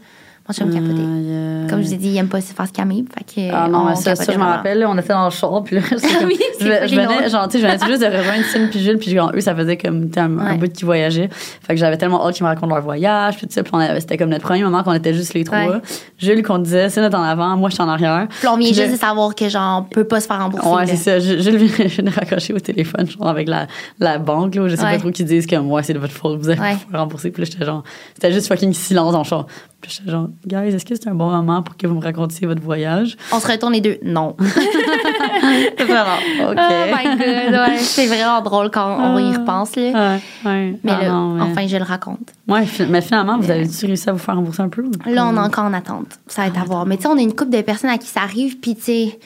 Mon 0.50 0.52
chum 0.66 0.72
capotait. 0.74 1.00
Euh, 1.00 1.68
Comme 1.68 1.80
je 1.82 1.86
vous 1.88 1.94
ai 1.94 1.96
dit, 1.96 2.08
il 2.08 2.16
aime 2.16 2.28
pas 2.28 2.40
se 2.40 2.52
faire 2.52 2.66
scammer. 2.66 3.04
Fait 3.16 3.24
que, 3.24 3.54
Ah 3.54 3.68
non, 3.68 3.78
on 3.80 3.84
mais 3.90 3.94
ça, 3.96 4.16
ça, 4.16 4.24
je 4.24 4.30
me 4.30 4.34
vraiment. 4.36 4.50
rappelle, 4.56 4.78
là, 4.80 4.90
on 4.90 4.98
était 4.98 5.08
dans 5.12 5.24
le 5.26 5.30
char, 5.30 5.62
puis 5.62 5.76
là, 5.76 5.82
comme- 5.90 6.00
oui, 6.26 6.38
je, 6.60 6.64
c'est 6.64 6.88
je 6.88 6.94
venais, 6.96 7.28
genre, 7.28 7.46
tu 7.48 7.52
sais, 7.52 7.58
je 7.60 7.66
venais 7.66 7.78
tout 7.78 7.86
juste 7.86 8.00
de 8.02 8.06
rejoindre 8.06 8.44
Sim 8.44 8.68
puis 8.70 8.80
Jules, 8.80 8.98
puis 8.98 9.10
genre, 9.12 9.30
eux, 9.34 9.40
ça 9.40 9.54
faisait 9.54 9.76
comme 9.76 10.10
un, 10.16 10.38
un 10.38 10.56
bout 10.56 10.72
qui 10.72 10.84
voyageait. 10.84 11.28
Fait 11.32 11.74
que 11.74 11.80
j'avais 11.80 11.96
tellement 11.98 12.26
hâte 12.26 12.34
qu'ils 12.34 12.44
me 12.44 12.48
racontent 12.48 12.74
leur 12.74 12.82
voyage, 12.82 13.36
puis 13.36 13.46
tout 13.46 13.52
ça, 13.52 13.62
puis 13.62 13.72
c'était 14.00 14.16
comme 14.18 14.30
notre 14.30 14.44
premier 14.44 14.64
moment 14.64 14.82
qu'on 14.82 14.92
était 14.94 15.14
juste 15.14 15.34
les 15.34 15.44
trois. 15.44 15.58
Ouais. 15.66 15.80
Jules 16.18 16.42
qu'on 16.42 16.58
disait, 16.58 16.88
c'est 16.88 17.00
notre 17.00 17.18
en 17.18 17.22
avant, 17.22 17.56
moi, 17.56 17.68
je 17.70 17.74
suis 17.74 17.82
en 17.82 17.88
arrière. 17.88 18.26
Puis 18.28 18.48
on 18.48 18.56
vient 18.56 18.66
Puis 18.70 18.74
juste 18.74 18.92
de 18.92 18.96
savoir 18.98 19.34
que, 19.34 19.48
genre, 19.48 19.80
on 19.80 19.94
peut 19.94 20.04
pas 20.04 20.20
se 20.20 20.26
faire 20.26 20.38
rembourser. 20.40 20.68
Ouais, 20.68 20.86
c'est 20.86 20.96
ça. 20.96 21.18
Jules 21.20 21.56
vient, 21.56 21.86
de 22.04 22.10
raccrocher 22.10 22.52
au 22.54 22.58
téléphone, 22.60 23.06
genre, 23.08 23.28
avec 23.28 23.48
la, 23.48 23.66
la 23.98 24.18
banque, 24.18 24.54
là, 24.56 24.62
où 24.62 24.68
je 24.68 24.74
sais 24.76 24.82
Ouais. 24.82 24.92
pas 24.94 24.98
trop 24.98 25.10
qui 25.10 25.24
disent 25.24 25.46
comme, 25.46 25.70
ouais, 25.70 25.82
c'est 25.82 25.92
de 25.94 25.98
votre 25.98 26.12
faute, 26.12 26.38
vous 26.40 26.48
Ouais. 26.48 26.56
pas 26.56 26.98
rembourser. 26.98 27.30
Puis 27.30 27.42
là, 27.44 27.48
j'étais 27.50 27.64
genre, 27.64 27.84
c'était 28.14 28.32
juste 28.32 28.48
fucking 28.48 28.72
silence 28.72 29.14
en 29.14 29.24
char. 29.24 29.46
Puis 29.80 29.92
j'étais 29.96 30.10
genre, 30.10 30.28
guys, 30.46 30.74
est-ce 30.74 30.84
que 30.84 30.94
c'est 30.94 31.08
un 31.08 31.14
bon 31.14 31.30
moment 31.30 31.62
pour 31.62 31.76
que 31.76 31.86
vous 31.86 31.94
me 31.94 32.02
racontiez 32.02 32.46
votre 32.46 32.60
voyage? 32.62 33.16
On 33.32 33.40
se 33.40 33.46
retourne 33.50 33.72
les 33.72 33.80
deux. 33.80 33.98
Non. 34.02 34.36
C'est 34.40 35.84
vraiment, 35.84 36.50
OK. 36.50 36.58
Oh 36.58 36.94
my 36.94 37.16
god, 37.16 37.54
ouais. 37.68 37.78
C'est 37.78 38.06
vraiment 38.06 38.40
drôle 38.42 38.70
quand 38.70 38.98
on 39.00 39.18
y 39.18 39.36
repense, 39.36 39.76
là. 39.76 39.82
Ouais, 39.82 40.20
ouais. 40.50 40.78
Mais 40.84 40.92
Ah 40.94 41.02
là, 41.02 41.08
non, 41.10 41.28
mais- 41.34 41.42
enfin, 41.42 41.66
je 41.66 41.76
le 41.76 41.82
raconte. 41.84 42.18
Ouais, 42.46 42.64
mais 42.88 43.00
finalement, 43.00 43.38
vous 43.38 43.50
avez-tu 43.50 43.86
réussi 43.86 44.08
à 44.08 44.12
vous 44.12 44.18
faire 44.18 44.36
rembourser 44.36 44.62
un 44.62 44.68
peu? 44.68 44.82
ou- 44.82 44.90
Là, 45.10 45.26
on 45.26 45.36
est 45.36 45.40
encore 45.40 45.64
en 45.64 45.72
attente. 45.72 46.18
Ça 46.26 46.42
va 46.42 46.48
être 46.48 46.60
à 46.60 46.64
voir. 46.64 46.84
Mais 46.86 46.96
tu 46.96 47.02
sais, 47.04 47.08
on 47.08 47.16
a 47.16 47.20
une 47.22 47.34
couple 47.34 47.50
de 47.56 47.62
personnes 47.62 47.90
à 47.90 47.98
qui 47.98 48.06
ça 48.08 48.20
arrive, 48.22 48.58
puis 48.60 48.74
tu 48.76 48.82
sais, 48.82 49.18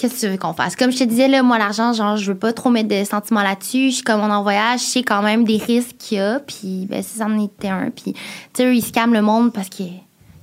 qu'est-ce 0.00 0.14
que 0.14 0.20
tu 0.20 0.28
veux 0.32 0.38
qu'on 0.38 0.52
fasse? 0.54 0.76
Comme 0.76 0.90
je 0.90 0.98
te 0.98 1.04
disais, 1.04 1.28
là, 1.28 1.42
moi, 1.42 1.58
l'argent, 1.58 1.92
genre, 1.92 2.16
je 2.16 2.32
veux 2.32 2.38
pas 2.38 2.52
trop 2.52 2.70
mettre 2.70 2.88
de 2.88 3.04
sentiments 3.04 3.42
là-dessus. 3.42 3.90
Je 3.90 3.94
suis 3.96 4.02
comme 4.02 4.20
on 4.20 4.30
en 4.30 4.42
voyage, 4.42 4.80
je 4.80 4.84
sais 4.86 5.02
quand 5.02 5.22
même 5.22 5.44
des 5.44 5.58
risques 5.58 5.96
qu'il 5.98 6.18
y 6.18 6.20
a, 6.20 6.40
puis 6.40 6.86
ben, 6.88 7.02
si 7.02 7.18
ça 7.18 7.26
en 7.26 7.38
était 7.42 7.68
un. 7.68 7.90
Puis, 7.94 8.12
tu 8.14 8.20
sais, 8.54 8.64
eux, 8.64 8.74
ils 8.74 8.82
se 8.82 8.92
calment 8.92 9.12
le 9.14 9.22
monde 9.22 9.52
parce 9.52 9.68
qu'ils 9.68 9.92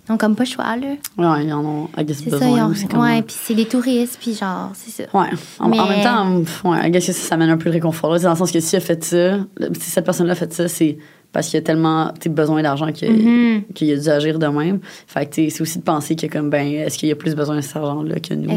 ont 0.10 0.18
comme 0.18 0.36
pas 0.36 0.44
le 0.44 0.50
choix, 0.50 0.76
là. 0.76 0.88
Ouais, 1.18 1.46
ils 1.46 1.52
en 1.54 1.66
ont, 1.66 1.90
I 1.98 2.04
guess, 2.06 2.18
C'est 2.24 2.30
ça, 2.30 2.38
besoin 2.40 2.58
ils 2.58 2.62
ont- 2.62 2.68
aussi. 2.68 2.88
comme- 2.88 3.02
Ouais, 3.02 3.22
puis 3.22 3.36
c'est 3.42 3.56
des 3.56 3.66
touristes, 3.66 4.18
puis 4.22 4.34
genre, 4.36 4.72
c'est 4.74 4.92
ça. 4.92 5.04
Ouais. 5.18 5.28
En, 5.60 5.68
même 5.70 6.04
temps, 6.04 6.70
ouais, 6.70 6.88
I 6.88 6.92
guess 6.92 7.08
que 7.08 7.12
ça, 7.14 7.28
ça 7.30 7.36
amène 7.36 7.50
un 7.50 7.58
peu 7.58 7.70
de 7.70 7.74
réconfort. 7.74 8.12
là. 8.14 8.20
C'est 8.20 8.26
dans 8.26 8.32
le 8.32 8.38
sens 8.38 8.52
que 8.52 8.60
s'il 8.60 8.78
a 8.78 8.80
fait 8.82 9.04
ça, 9.04 9.38
si 9.82 9.90
cette 9.90 10.06
personne-là 10.06 10.34
a 10.34 10.36
fait 10.36 10.54
ça, 10.54 10.68
c'est 10.68 10.98
parce 11.32 11.50
qu'il 11.50 11.58
a 11.58 11.62
tellement 11.62 12.12
besoin 12.30 12.62
d'argent 12.64 12.92
qu'il 12.92 13.12
Mhm. 13.12 13.64
qu'il 13.74 13.92
a 13.92 13.98
dû 13.98 14.10
agir 14.10 14.40
de 14.40 14.48
même. 14.48 14.80
Fait 15.08 15.26
que 15.26 15.36
c'est 15.50 15.62
aussi 15.62 15.80
de 15.80 15.84
penser 15.84 16.16
que, 16.16 16.28
comme, 16.28 16.50
ben, 16.50 16.66
est-ce 16.68 16.98
qu'il 16.98 17.10
y 17.10 17.12
a 17.12 17.16
plus 17.16 17.36
besoin 17.36 17.58
de 17.58 17.62
cet 17.62 17.78
argent-là 17.78 18.20
que 18.20 18.34
nous? 18.34 18.50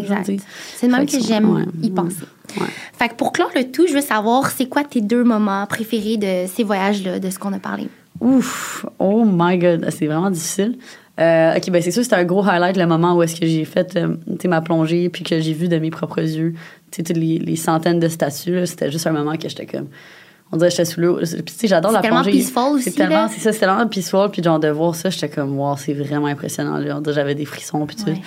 C'est 0.77 0.87
le 0.87 0.93
même 0.93 1.07
que 1.07 1.17
que 1.17 1.23
j'aime 1.23 1.51
ouais, 1.51 1.63
y 1.83 1.87
ouais. 1.87 1.95
penser. 1.95 2.23
Ouais. 2.59 2.67
Fait 2.99 3.09
que 3.09 3.15
pour 3.15 3.33
clore 3.33 3.51
le 3.55 3.71
tout, 3.71 3.87
je 3.87 3.95
veux 3.95 4.01
savoir, 4.01 4.51
c'est 4.51 4.67
quoi 4.67 4.85
tes 4.85 5.01
deux 5.01 5.25
moments 5.25 5.67
préférés 5.67 6.17
de 6.17 6.49
ces 6.53 6.65
voyages-là, 6.65 7.19
de 7.19 7.31
ce 7.31 7.39
qu'on 7.39 7.53
a 7.53 7.59
parlé? 7.59 7.89
Ouf, 8.21 8.85
oh 8.99 9.25
my 9.25 9.57
god, 9.57 9.89
c'est 9.91 10.07
vraiment 10.07 10.31
difficile. 10.31 10.77
Euh, 11.21 11.55
ok, 11.57 11.71
ben 11.71 11.83
c'est 11.83 11.91
sûr, 11.91 12.03
c'était 12.03 12.17
un 12.17 12.25
gros 12.25 12.43
highlight 12.47 12.77
le 12.77 12.87
moment 12.87 13.15
où 13.15 13.23
est-ce 13.23 13.39
que 13.39 13.47
j'ai 13.47 13.65
fait 13.67 13.97
euh, 13.97 14.17
ma 14.47 14.63
plongée 14.63 15.11
puis 15.11 15.23
que 15.23 15.39
j'ai 15.41 15.53
vu 15.53 15.69
de 15.69 15.77
mes 15.79 15.91
propres 15.91 16.23
yeux 16.23 16.55
toutes 16.91 17.11
les, 17.11 17.39
les 17.39 17.57
centaines 17.57 18.01
de 18.01 18.09
statues, 18.09 18.67
c'était 18.67 18.91
juste 18.91 19.07
un 19.07 19.13
moment 19.13 19.37
que 19.37 19.49
j'étais 19.49 19.67
comme. 19.67 19.89
On 20.53 20.57
dirait 20.57 20.69
que 20.71 20.77
j'étais 20.77 20.85
sous 20.85 21.01
l'eau. 21.01 21.17
Puis, 21.19 21.43
tu 21.45 21.53
sais, 21.55 21.69
j'adore 21.69 21.93
C'est 21.93 21.97
la 21.99 22.03
tellement 22.03 22.23
plongée. 22.23 22.39
peaceful 22.39 22.63
aussi, 22.75 22.85
C'est 22.85 22.91
tellement, 22.93 23.29
c'est 23.29 23.39
ça, 23.41 23.53
c'était 23.53 23.67
tellement 23.67 23.87
peaceful. 23.87 24.31
Puis, 24.33 24.43
genre, 24.43 24.59
de 24.59 24.69
voir 24.69 24.95
ça, 24.97 25.09
j'étais 25.11 25.29
comme, 25.29 25.57
wow, 25.59 25.77
c'est 25.77 25.93
vraiment 25.95 26.27
impressionnant. 26.27 26.77
Là. 26.79 26.97
On 26.97 27.01
dirait 27.01 27.15
j'avais 27.15 27.35
des 27.37 27.45
frissons. 27.45 27.87
Puis, 27.87 27.97
tout. 27.97 28.07
Ouais. 28.11 28.21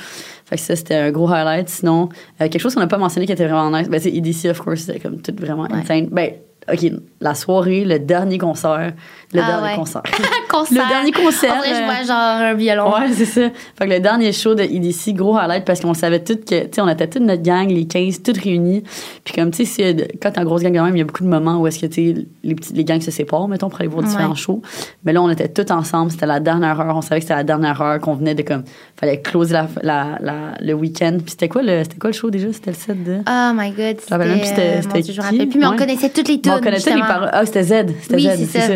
Fait 0.46 0.56
que 0.56 0.62
ça, 0.62 0.76
c'était 0.76 0.96
un 0.96 1.12
gros 1.12 1.30
highlight. 1.30 1.68
Sinon, 1.70 2.10
euh, 2.42 2.48
quelque 2.48 2.60
chose 2.60 2.74
qu'on 2.76 2.80
n'a 2.82 2.88
pas 2.88 2.98
mentionné 2.98 3.26
qui 3.26 3.32
était 3.34 3.46
vraiment 3.48 3.70
nice, 3.78 3.90
ben, 3.90 4.00
c'est 4.00 4.12
EDC, 4.14 4.50
of 4.50 4.60
course, 4.62 4.82
c'était 4.82 5.00
comme 5.00 5.22
tout 5.22 5.34
vraiment 5.38 5.64
Ouais. 5.64 5.74
insane. 5.74 6.08
Ben, 6.12 6.32
OK, 6.72 6.92
la 7.20 7.36
soirée, 7.36 7.84
le 7.84 8.00
dernier 8.00 8.38
concert. 8.38 8.94
Le 9.34 9.42
Ah, 9.42 9.48
dernier 9.48 9.68
ouais. 9.70 9.76
concert. 9.76 10.04
Concert. 10.50 10.84
Le 10.84 10.90
dernier 10.90 11.12
concert, 11.12 11.54
En 11.56 11.58
vrai, 11.58 11.70
je 11.70 11.82
euh, 11.82 11.86
vois 11.86 12.04
genre 12.04 12.18
un 12.50 12.54
violon. 12.54 12.92
Ouais, 12.94 13.12
c'est 13.12 13.26
ça. 13.26 13.42
Fait 13.80 13.88
que 13.88 13.94
le 13.94 14.00
dernier 14.00 14.32
show 14.32 14.54
de 14.54 14.62
EDC, 14.62 15.14
gros 15.16 15.36
highlight 15.36 15.66
parce 15.66 15.80
qu'on 15.80 15.96
savait 15.96 16.24
tout 16.24 16.36
que, 16.36 16.66
tu 16.66 16.70
sais, 16.76 16.82
on 16.82 16.88
était 16.88 17.08
toute 17.08 17.24
notre 17.24 17.42
gang, 17.42 17.68
les 17.68 17.86
15, 17.88 18.22
toutes 18.22 18.38
réunies. 18.38 18.84
Puis 19.24 19.34
comme, 19.34 19.50
tu 19.50 19.66
sais, 19.66 19.96
quand 20.22 20.30
t'es 20.32 20.40
en 20.40 20.44
grosse 20.44 20.62
gang 20.62 20.72
de 20.74 20.80
même, 20.80 20.96
il 20.96 21.00
y 21.00 21.02
a 21.02 21.06
beaucoup 21.06 21.24
de 21.24 21.30
moments 21.30 21.58
où 21.60 21.66
est-ce 21.66 21.80
que, 21.80 21.88
tu 21.88 22.14
sais, 22.14 22.26
les, 22.44 22.54
petits, 22.54 22.74
les 22.74 22.84
gangs 22.86 23.02
se 23.02 23.10
séparent, 23.10 23.48
mettons, 23.48 23.70
pour 23.70 23.80
aller 23.80 23.90
voir 23.90 24.04
différents 24.04 24.30
Ouais. 24.30 24.36
shows. 24.36 24.62
Mais 25.04 25.12
là, 25.14 25.24
on 25.24 25.30
était 25.32 25.48
tous 25.48 25.72
ensemble. 25.74 26.12
C'était 26.12 26.28
la 26.28 26.40
dernière 26.40 26.80
heure. 26.80 26.96
On 26.96 27.02
savait 27.02 27.20
que 27.22 27.24
c'était 27.26 27.36
la 27.36 27.44
dernière 27.44 27.82
heure 27.82 28.00
qu'on 28.00 28.14
venait 28.14 28.36
de, 28.36 28.44
comme, 28.44 28.64
fallait 29.00 29.22
closer 29.22 29.54
la, 29.54 29.68
la, 29.82 30.08
la- 30.22 30.54
le 30.62 30.74
week-end. 30.74 31.14
Puis 31.18 31.32
c'était 31.32 31.50
quoi 31.50 31.64
le, 31.64 31.84
c'était 31.84 31.98
quoi 31.98 32.12
le 32.12 32.16
show 32.16 32.30
déjà? 32.30 32.54
C'était 32.54 32.70
le 32.72 32.76
set 32.78 33.04
de? 33.04 33.18
Oh 33.28 33.52
my 33.56 33.72
god. 33.72 33.98
Je 34.06 34.10
rappelle 34.12 34.28
même 34.30 34.38
plus 34.40 34.48
c'était- 34.50 34.78
euh, 34.78 34.82
je 35.12 35.18
me 35.18 35.22
rappelle 35.24 35.50
plus, 35.50 35.60
mais 35.60 35.66
on 35.66 35.76
connaissait 35.76 36.10
toutes 36.10 36.28
les 36.28 36.40
tunes. 36.40 36.54
on 36.56 36.62
connaissait 36.62 36.94
les 36.94 37.02
paroles. 37.02 37.30
Ah, 37.34 37.44
c'était 37.48 37.64
Z. 37.64 37.74
C'était 38.04 38.16
Oui, 38.16 38.22
Z, 38.24 38.30
c'est 38.38 38.46
c'est 38.46 38.60
ça. 38.60 38.68
ça. 38.68 38.74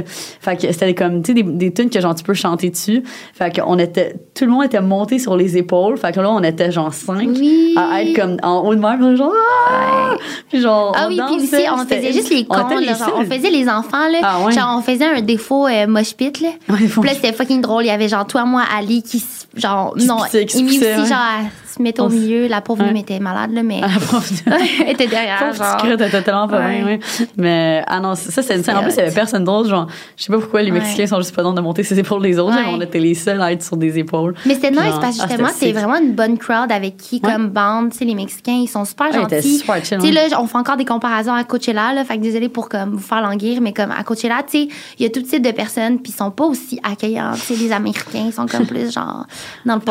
Fait 0.47 0.55
que 0.55 0.71
c'était 0.71 0.95
comme, 0.95 1.21
tu 1.23 1.27
sais, 1.27 1.33
des, 1.33 1.43
des 1.43 1.73
tunes 1.73 1.89
que 1.89 1.99
genre 1.99 2.15
tu 2.15 2.23
peux 2.23 2.33
chanter 2.33 2.69
dessus. 2.69 3.03
Fait 3.33 3.53
que 3.53 3.59
on 3.65 3.77
était, 3.77 4.15
tout 4.33 4.45
le 4.45 4.51
monde 4.51 4.63
était 4.63 4.79
monté 4.79 5.19
sur 5.19 5.35
les 5.35 5.57
épaules. 5.57 5.97
Fait 5.97 6.13
que 6.13 6.21
là, 6.21 6.31
on 6.31 6.41
était 6.41 6.71
genre 6.71 6.93
cinq 6.93 7.27
Oui. 7.35 7.73
à 7.75 8.01
être 8.03 8.15
comme 8.15 8.37
en 8.43 8.59
haut 8.61 8.73
de 8.73 8.79
mer, 8.79 8.97
genre, 9.17 9.33
ah! 9.69 10.15
Puis 10.49 10.61
genre, 10.61 10.93
Ah 10.95 11.07
on 11.07 11.09
oui, 11.09 11.19
puis 11.27 11.35
aussi, 11.43 11.65
on 11.69 11.77
faisait 11.85 12.13
juste 12.13 12.29
les 12.29 12.45
on 12.49 12.53
cons, 12.55 12.77
là, 12.77 12.93
genre, 12.93 13.13
on 13.17 13.17
seuls. 13.25 13.25
faisait 13.33 13.49
les 13.49 13.67
enfants, 13.67 14.07
là. 14.09 14.19
Ah 14.23 14.45
ouais. 14.45 14.53
Genre, 14.53 14.75
on 14.77 14.81
faisait 14.81 15.05
un 15.05 15.19
défaut 15.21 15.67
euh, 15.67 15.85
mosh 15.87 16.13
pit, 16.15 16.39
là. 16.39 16.49
Ouais, 16.69 16.77
Puis 16.87 17.01
là, 17.03 17.13
c'était 17.13 17.33
fucking 17.33 17.59
drôle. 17.61 17.83
Il 17.83 17.87
y 17.87 17.89
avait 17.91 18.07
genre 18.07 18.25
toi, 18.25 18.45
moi, 18.45 18.63
Ali, 18.73 19.03
qui, 19.03 19.21
genre, 19.55 19.95
Qui 19.97 20.05
non, 20.07 20.19
Amy 20.23 20.47
aussi, 20.47 20.79
ouais. 20.79 21.05
genre, 21.05 21.41
se 21.77 21.81
mettait 21.81 22.01
au 22.01 22.09
milieu. 22.09 22.47
La 22.47 22.61
pauvre 22.61 22.83
Ouais. 22.83 22.99
Était 22.99 23.19
malade, 23.19 23.51
là, 23.53 23.63
mais 23.63 23.81
la 23.81 23.87
prof 23.87 24.31
de- 24.31 24.51
elle 24.85 24.89
était 24.93 25.07
derrière, 25.07 25.39
Pauvre 25.39 25.55
genre. 25.55 25.77
petite 25.77 26.01
était 26.01 26.21
tellement 26.21 26.47
pas 26.47 26.67
bien, 26.67 26.85
ouais. 26.85 26.99
Mais, 27.37 27.83
ah 27.87 27.99
non, 27.99 28.15
ça, 28.15 28.41
c'est 28.41 28.63
C'est 28.63 28.73
En 28.73 28.81
plus, 28.81 28.91
il 28.93 28.97
y 28.97 29.01
avait 29.01 29.11
personne 29.11 29.43
d'autre. 29.43 29.69
Genre, 29.69 29.87
je 30.15 30.23
sais 30.23 30.31
pas 30.33 30.39
pourquoi 30.39 30.61
les. 30.61 30.71
Mexicains 30.71 31.07
sont 31.07 31.17
juste 31.17 31.35
pas 31.35 31.43
dans 31.43 31.53
de 31.53 31.61
monter 31.61 31.83
ses 31.83 31.97
épaules 31.99 32.21
des 32.21 32.39
autres. 32.39 32.55
mais 32.55 32.71
on 32.73 32.81
était 32.81 32.99
les 32.99 33.13
seuls 33.13 33.41
à 33.41 33.51
être 33.51 33.63
sur 33.63 33.77
des 33.77 33.97
épaules. 33.99 34.33
Mais 34.45 34.55
c'était 34.55 34.71
nice 34.71 34.79
Genre, 34.81 34.99
parce 34.99 35.17
que 35.17 35.23
ah, 35.23 35.27
justement, 35.27 35.49
sick. 35.49 35.73
vraiment 35.73 35.97
une 35.97 36.13
bonne 36.13 36.37
crowd 36.37 36.71
avec 36.71 36.97
qui, 36.97 37.21
comme 37.21 37.49
bande, 37.49 37.91
tu 37.91 37.99
sais, 37.99 38.05
les 38.05 38.15
Mexicains, 38.15 38.59
ils 38.63 38.67
sont 38.67 38.85
super 38.85 39.11
gentils. 39.11 39.63
Tu 39.81 39.99
sais, 39.99 40.11
là, 40.11 40.21
on 40.41 40.47
fait 40.47 40.57
encore 40.57 40.77
des 40.77 40.85
comparaisons 40.85 41.33
à 41.33 41.43
Coachella, 41.43 41.93
là, 41.93 42.03
fait 42.03 42.17
que 42.17 42.21
désolé 42.23 42.49
pour 42.49 42.69
comme, 42.69 42.91
vous 42.91 42.99
faire 42.99 43.21
languir, 43.21 43.61
mais 43.61 43.73
comme 43.73 43.91
à 43.91 44.03
Coachella, 44.03 44.43
tu 44.49 44.63
sais, 44.63 44.67
il 44.99 45.03
y 45.03 45.05
a 45.05 45.09
tout 45.09 45.21
type 45.21 45.41
de 45.43 45.51
personnes, 45.51 45.99
puis 45.99 46.11
ils 46.11 46.17
sont 46.17 46.31
pas 46.31 46.45
aussi 46.45 46.79
accueillants. 46.83 47.33
Tu 47.35 47.39
sais, 47.41 47.55
les 47.55 47.71
Américains, 47.71 48.25
ils 48.27 48.33
sont 48.33 48.45
comme 48.47 48.65
plus 48.65 48.91
genre 48.93 49.25
dans 49.65 49.75
le 49.75 49.81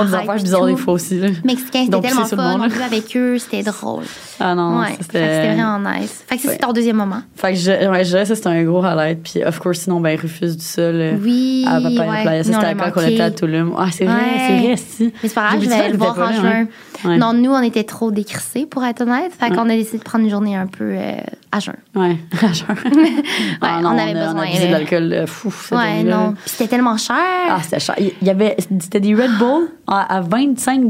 bizarres 0.42 0.60
tout. 0.60 0.66
des 0.66 0.76
fois 0.76 0.94
aussi, 0.94 1.18
là. 1.18 1.28
Mexicains, 1.44 1.75
c'était 1.78 1.90
Donc, 1.90 2.02
tellement 2.02 2.24
fun, 2.24 2.58
on 2.60 2.68
jouait 2.68 2.82
avec 2.84 3.16
eux, 3.16 3.38
c'était 3.38 3.62
drôle. 3.62 4.04
Ah 4.38 4.54
non, 4.54 4.80
ouais, 4.80 4.96
c'était 5.00 5.52
vraiment 5.54 5.78
nice. 5.78 6.24
Fait 6.26 6.36
que 6.36 6.46
Ouais. 6.46 6.52
c'est 6.52 6.58
ton 6.58 6.72
deuxième 6.72 6.96
moment. 6.96 7.22
Fait 7.36 7.52
que 7.52 7.58
je, 7.58 7.70
ouais, 7.70 8.04
je 8.04 8.10
dirais 8.10 8.26
que 8.26 8.34
c'était 8.34 8.48
un 8.48 8.62
gros 8.64 8.84
highlight. 8.84 9.22
Puis, 9.22 9.42
of 9.44 9.58
course, 9.58 9.78
sinon, 9.80 10.00
ben, 10.00 10.18
Rufus 10.20 10.56
du 10.56 10.64
Sol. 10.64 10.94
euh, 10.94 11.16
Oui, 11.22 11.64
à 11.66 11.80
Papa 11.80 11.88
ouais. 11.88 12.22
Playa. 12.22 12.44
Ça, 12.44 12.52
c'était 12.52 12.74
l'a 12.74 12.90
quand 12.90 13.00
on 13.02 13.06
était 13.06 13.22
à 13.22 13.30
Tulum. 13.30 13.74
Ah, 13.78 13.86
c'est 13.92 14.04
vrai, 14.04 14.14
c'est 14.46 14.58
vrai, 14.66 14.76
si. 14.76 15.04
Mais 15.22 15.28
c'est 15.28 15.34
pas 15.34 15.48
grave, 15.48 15.62
je 15.62 15.68
vais 15.68 15.88
le 15.90 15.96
voir 15.96 16.18
en 16.18 16.32
juin. 16.32 16.66
hein. 17.04 17.16
Non, 17.18 17.32
nous, 17.32 17.50
on 17.50 17.62
était 17.62 17.84
trop 17.84 18.10
décrissés, 18.10 18.66
pour 18.66 18.84
être 18.84 19.02
honnête. 19.02 19.32
Fait 19.38 19.50
qu'on 19.50 19.68
a 19.70 19.74
décidé 19.76 19.98
de 19.98 20.02
prendre 20.02 20.24
une 20.24 20.30
journée 20.30 20.56
un 20.56 20.66
peu 20.66 20.84
euh, 20.84 21.12
à 21.52 21.60
jeun. 21.60 21.74
Ouais, 21.94 22.16
genre. 22.52 22.76
Ah 23.60 23.80
non, 23.80 23.90
on 23.90 23.98
avait 23.98 24.18
a- 24.18 24.30
On 24.30 24.34
besoin, 24.34 24.42
a 24.42 24.92
euh, 25.22 25.26
fou. 25.26 25.52
Ouais, 25.74 26.02
non. 26.02 26.32
Puis 26.32 26.42
c'était 26.46 26.68
tellement 26.68 26.96
cher. 26.96 27.16
Ah, 27.48 27.58
c'était 27.62 27.80
cher. 27.80 27.94
Il 27.98 28.12
y 28.26 28.30
avait, 28.30 28.56
c'était 28.80 29.00
des 29.00 29.14
Red 29.14 29.38
Bull 29.38 29.68
à, 29.86 30.16
à 30.16 30.20
25 30.20 30.82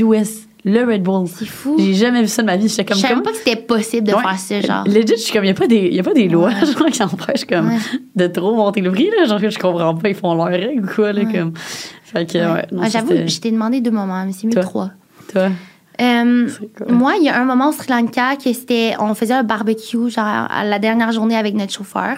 US. 0.00 0.28
Le 0.66 0.82
Red 0.84 1.02
Bull. 1.02 1.26
c'est 1.28 1.44
fou. 1.44 1.76
J'ai 1.78 1.92
jamais 1.94 2.22
vu 2.22 2.28
ça 2.28 2.40
de 2.42 2.46
ma 2.46 2.56
vie. 2.56 2.68
J'étais 2.68 2.82
Je 2.84 2.88
comme 2.88 2.96
savais 2.96 3.08
comment- 3.14 3.24
même 3.24 3.32
pas 3.32 3.38
que 3.38 3.44
c'était 3.44 3.56
possible 3.62 4.06
de 4.08 4.14
Ouais. 4.14 4.22
faire 4.22 4.38
ça, 4.38 4.60
genre. 4.62 4.84
Legit, 4.86 5.06
je 5.08 5.14
suis 5.16 5.32
comme, 5.32 5.44
il 5.44 5.48
n'y 5.48 5.52
a 5.52 5.54
pas 5.54 5.66
des, 5.66 5.88
y 5.90 6.00
a 6.00 6.02
pas 6.02 6.14
des 6.14 6.28
lois, 6.28 6.48
Ouais. 6.48 6.66
genre, 6.66 6.86
qui 6.86 7.02
empêchent, 7.02 7.44
comme, 7.44 7.68
Ouais. 7.68 7.78
de 8.16 8.26
trop 8.28 8.54
monter 8.54 8.80
le 8.80 8.90
prix, 8.90 9.10
là. 9.16 9.26
Genre, 9.26 9.38
je 9.38 9.58
comprends 9.58 9.94
pas, 9.94 10.08
ils 10.08 10.14
font 10.14 10.34
leurs 10.34 10.46
règles 10.46 10.84
ou 10.84 10.88
quoi, 10.94 11.12
là, 11.12 11.24
comme. 11.26 11.52
Fait 12.04 12.24
que, 12.30 12.38
ouais. 12.38 12.66
Ah, 12.80 12.88
J'avoue, 12.88 13.12
je 13.26 13.40
t'ai 13.40 13.50
demandé 13.50 13.80
deux 13.80 13.90
moments, 13.90 14.24
mais 14.24 14.32
c'est 14.32 14.46
mieux 14.46 14.54
trois. 14.62 14.90
Toi, 15.32 15.50
Euh, 16.00 16.48
moi, 16.88 17.12
il 17.20 17.24
y 17.24 17.28
a 17.28 17.40
un 17.40 17.44
moment 17.44 17.68
au 17.68 17.72
Sri 17.72 17.86
Lanka 17.92 18.34
que 18.34 18.52
c'était, 18.52 18.94
on 18.98 19.14
faisait 19.14 19.34
un 19.34 19.44
barbecue, 19.44 20.10
genre, 20.10 20.24
à 20.26 20.64
la 20.64 20.78
dernière 20.80 21.12
journée 21.12 21.36
avec 21.36 21.54
notre 21.54 21.72
chauffeur. 21.72 22.16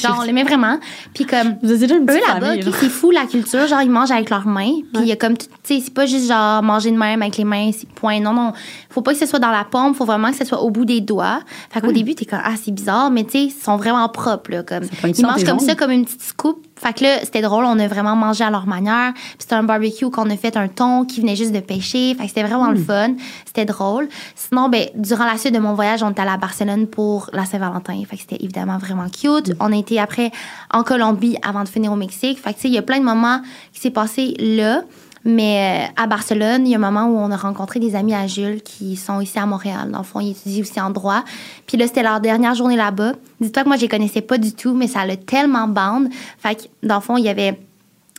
Genre, 0.00 0.18
on 0.20 0.22
l'aimait 0.22 0.44
vraiment. 0.44 0.78
Puis 1.14 1.24
comme, 1.24 1.56
Vous 1.62 1.72
êtes 1.72 1.80
déjà 1.80 1.96
une 1.96 2.04
eux 2.10 2.20
là-bas, 2.20 2.46
famille, 2.46 2.60
ok, 2.60 2.64
genre. 2.64 2.74
c'est 2.80 2.88
fou 2.88 3.10
la 3.10 3.26
culture. 3.26 3.66
Genre, 3.66 3.82
ils 3.82 3.90
mangent 3.90 4.10
avec 4.10 4.30
leurs 4.30 4.46
mains. 4.46 4.72
Puis 4.92 5.02
il 5.02 5.06
y 5.06 5.12
a 5.12 5.16
comme, 5.16 5.36
tu 5.36 5.46
sais, 5.62 5.80
c'est 5.84 5.94
pas 5.94 6.06
juste 6.06 6.28
genre 6.28 6.62
manger 6.62 6.90
de 6.90 6.96
même 6.96 7.22
avec 7.22 7.36
les 7.36 7.44
mains, 7.44 7.70
point. 7.94 8.20
Non, 8.20 8.32
non. 8.32 8.52
Faut 8.90 9.02
pas 9.02 9.12
que 9.12 9.18
ce 9.18 9.26
soit 9.26 9.38
dans 9.38 9.50
la 9.50 9.64
paume, 9.64 9.94
faut 9.94 10.04
vraiment 10.04 10.30
que 10.30 10.36
ce 10.36 10.44
soit 10.44 10.60
au 10.62 10.70
bout 10.70 10.84
des 10.84 11.00
doigts. 11.00 11.40
Fait 11.70 11.80
qu'au 11.80 11.92
début, 11.92 12.14
t'es 12.14 12.24
comme, 12.24 12.40
ah, 12.42 12.54
c'est 12.62 12.72
bizarre, 12.72 13.10
mais 13.10 13.24
tu 13.24 13.30
sais, 13.32 13.44
ils 13.44 13.50
sont 13.50 13.76
vraiment 13.76 14.08
propres, 14.08 14.50
là. 14.50 14.62
Comme, 14.62 14.84
ils 15.04 15.24
mangent 15.24 15.44
comme 15.44 15.60
ça, 15.60 15.74
comme 15.74 15.90
une 15.90 16.04
petite 16.04 16.22
scoop. 16.22 16.63
Fait 16.76 16.92
que 16.92 17.04
là, 17.04 17.20
c'était 17.22 17.40
drôle, 17.40 17.64
on 17.64 17.78
a 17.78 17.86
vraiment 17.86 18.16
mangé 18.16 18.42
à 18.44 18.50
leur 18.50 18.66
manière. 18.66 19.12
Puis 19.14 19.36
c'était 19.38 19.54
un 19.54 19.62
barbecue 19.62 20.10
qu'on 20.10 20.28
a 20.28 20.36
fait 20.36 20.56
un 20.56 20.68
thon 20.68 21.04
qui 21.04 21.20
venait 21.20 21.36
juste 21.36 21.52
de 21.52 21.60
pêcher. 21.60 22.14
Fait 22.14 22.24
que 22.24 22.28
c'était 22.28 22.42
vraiment 22.42 22.70
Hmm. 22.70 22.74
le 22.74 22.82
fun. 22.82 23.14
C'était 23.46 23.64
drôle. 23.64 24.08
Sinon, 24.34 24.68
ben, 24.68 24.88
durant 24.96 25.24
la 25.24 25.38
suite 25.38 25.54
de 25.54 25.60
mon 25.60 25.74
voyage, 25.74 26.02
on 26.02 26.10
était 26.10 26.22
allé 26.22 26.32
à 26.32 26.36
Barcelone 26.36 26.86
pour 26.86 27.30
la 27.32 27.44
Saint-Valentin. 27.44 28.02
Fait 28.08 28.16
que 28.16 28.22
c'était 28.22 28.42
évidemment 28.44 28.78
vraiment 28.78 29.08
cute. 29.08 29.50
Hmm. 29.50 29.56
On 29.60 29.72
a 29.72 29.76
été 29.76 30.00
après 30.00 30.32
en 30.72 30.82
Colombie 30.82 31.36
avant 31.42 31.62
de 31.62 31.68
finir 31.68 31.92
au 31.92 31.96
Mexique. 31.96 32.40
Fait 32.40 32.50
que 32.50 32.56
tu 32.56 32.62
sais, 32.62 32.68
il 32.68 32.74
y 32.74 32.78
a 32.78 32.82
plein 32.82 32.98
de 32.98 33.04
moments 33.04 33.40
qui 33.72 33.80
s'est 33.80 33.90
passé 33.90 34.34
là. 34.38 34.82
Mais 35.24 35.88
euh, 35.88 36.02
à 36.02 36.06
Barcelone, 36.06 36.66
il 36.66 36.70
y 36.70 36.74
a 36.74 36.78
un 36.78 36.80
moment 36.80 37.06
où 37.06 37.18
on 37.18 37.30
a 37.30 37.36
rencontré 37.36 37.80
des 37.80 37.96
amis 37.96 38.14
à 38.14 38.26
Jules 38.26 38.62
qui 38.62 38.96
sont 38.96 39.20
ici 39.20 39.38
à 39.38 39.46
Montréal. 39.46 39.90
Dans 39.90 39.98
le 39.98 40.04
fond, 40.04 40.20
ils 40.20 40.32
étudient 40.32 40.62
aussi 40.62 40.80
en 40.80 40.90
droit. 40.90 41.24
Puis 41.66 41.78
là, 41.78 41.86
c'était 41.86 42.02
leur 42.02 42.20
dernière 42.20 42.54
journée 42.54 42.76
là-bas. 42.76 43.12
Dis-toi 43.40 43.62
que 43.62 43.68
moi, 43.68 43.76
je 43.76 43.82
les 43.82 43.88
connaissais 43.88 44.20
pas 44.20 44.36
du 44.36 44.52
tout, 44.52 44.74
mais 44.74 44.86
ça 44.86 45.06
l'a 45.06 45.16
tellement 45.16 45.66
bande. 45.66 46.08
Fait 46.38 46.54
que, 46.56 46.62
dans 46.86 46.96
le 46.96 47.00
fond, 47.00 47.16
il 47.16 47.24
y 47.24 47.28
avait... 47.28 47.58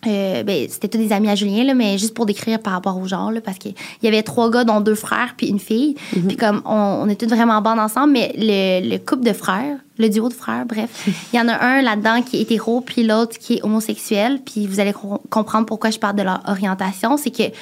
euh, 0.08 0.43
ben, 0.43 0.68
c'était 0.70 0.88
tous 0.88 0.97
des 0.97 1.12
amis 1.12 1.30
à 1.30 1.36
Julien, 1.36 1.64
là, 1.64 1.74
mais 1.74 1.97
juste 1.97 2.14
pour 2.14 2.26
décrire 2.26 2.60
par 2.60 2.74
rapport 2.74 2.97
au 2.97 3.08
genre, 3.08 3.32
là, 3.32 3.41
parce 3.41 3.58
qu'il 3.58 3.74
y 4.03 4.08
avait 4.08 4.24
trois 4.24 4.49
gars, 4.49 4.64
dont 4.64 4.82
deux 4.82 4.95
frères, 4.95 5.34
puis 5.38 5.47
une 5.47 5.60
fille. 5.60 5.95
Puis 6.28 6.38
comme 6.38 6.62
on, 6.66 6.74
on 7.03 7.10
est 7.10 7.20
tous 7.20 7.28
vraiment 7.28 7.62
bandes 7.62 7.80
ensemble, 7.80 8.14
mais 8.14 8.34
le, 8.38 8.89
le 8.89 8.97
couple 8.97 9.24
de 9.24 9.34
frères, 9.34 9.78
le 9.97 10.10
duo 10.10 10.30
de 10.30 10.34
frères, 10.34 10.66
bref, 10.66 11.08
il 11.34 11.38
y 11.38 11.41
en 11.41 11.47
a 11.47 11.58
un 11.64 11.82
là-dedans 11.82 12.22
qui 12.22 12.38
est 12.38 12.41
hétéro, 12.41 12.82
puis 12.82 13.03
l'autre 13.03 13.38
qui 13.38 13.56
est 13.56 13.64
homosexuel. 13.64 14.41
Puis 14.45 14.68
vous 14.68 14.80
allez 14.80 14.93
com- 14.93 15.20
comprendre 15.30 15.66
pourquoi 15.66 15.89
je 15.89 15.99
parle 15.99 16.16
de 16.16 16.24
leur 16.24 16.41
orientation. 16.47 17.18
C'est 17.18 17.32
que, 17.32 17.43
tu 17.47 17.53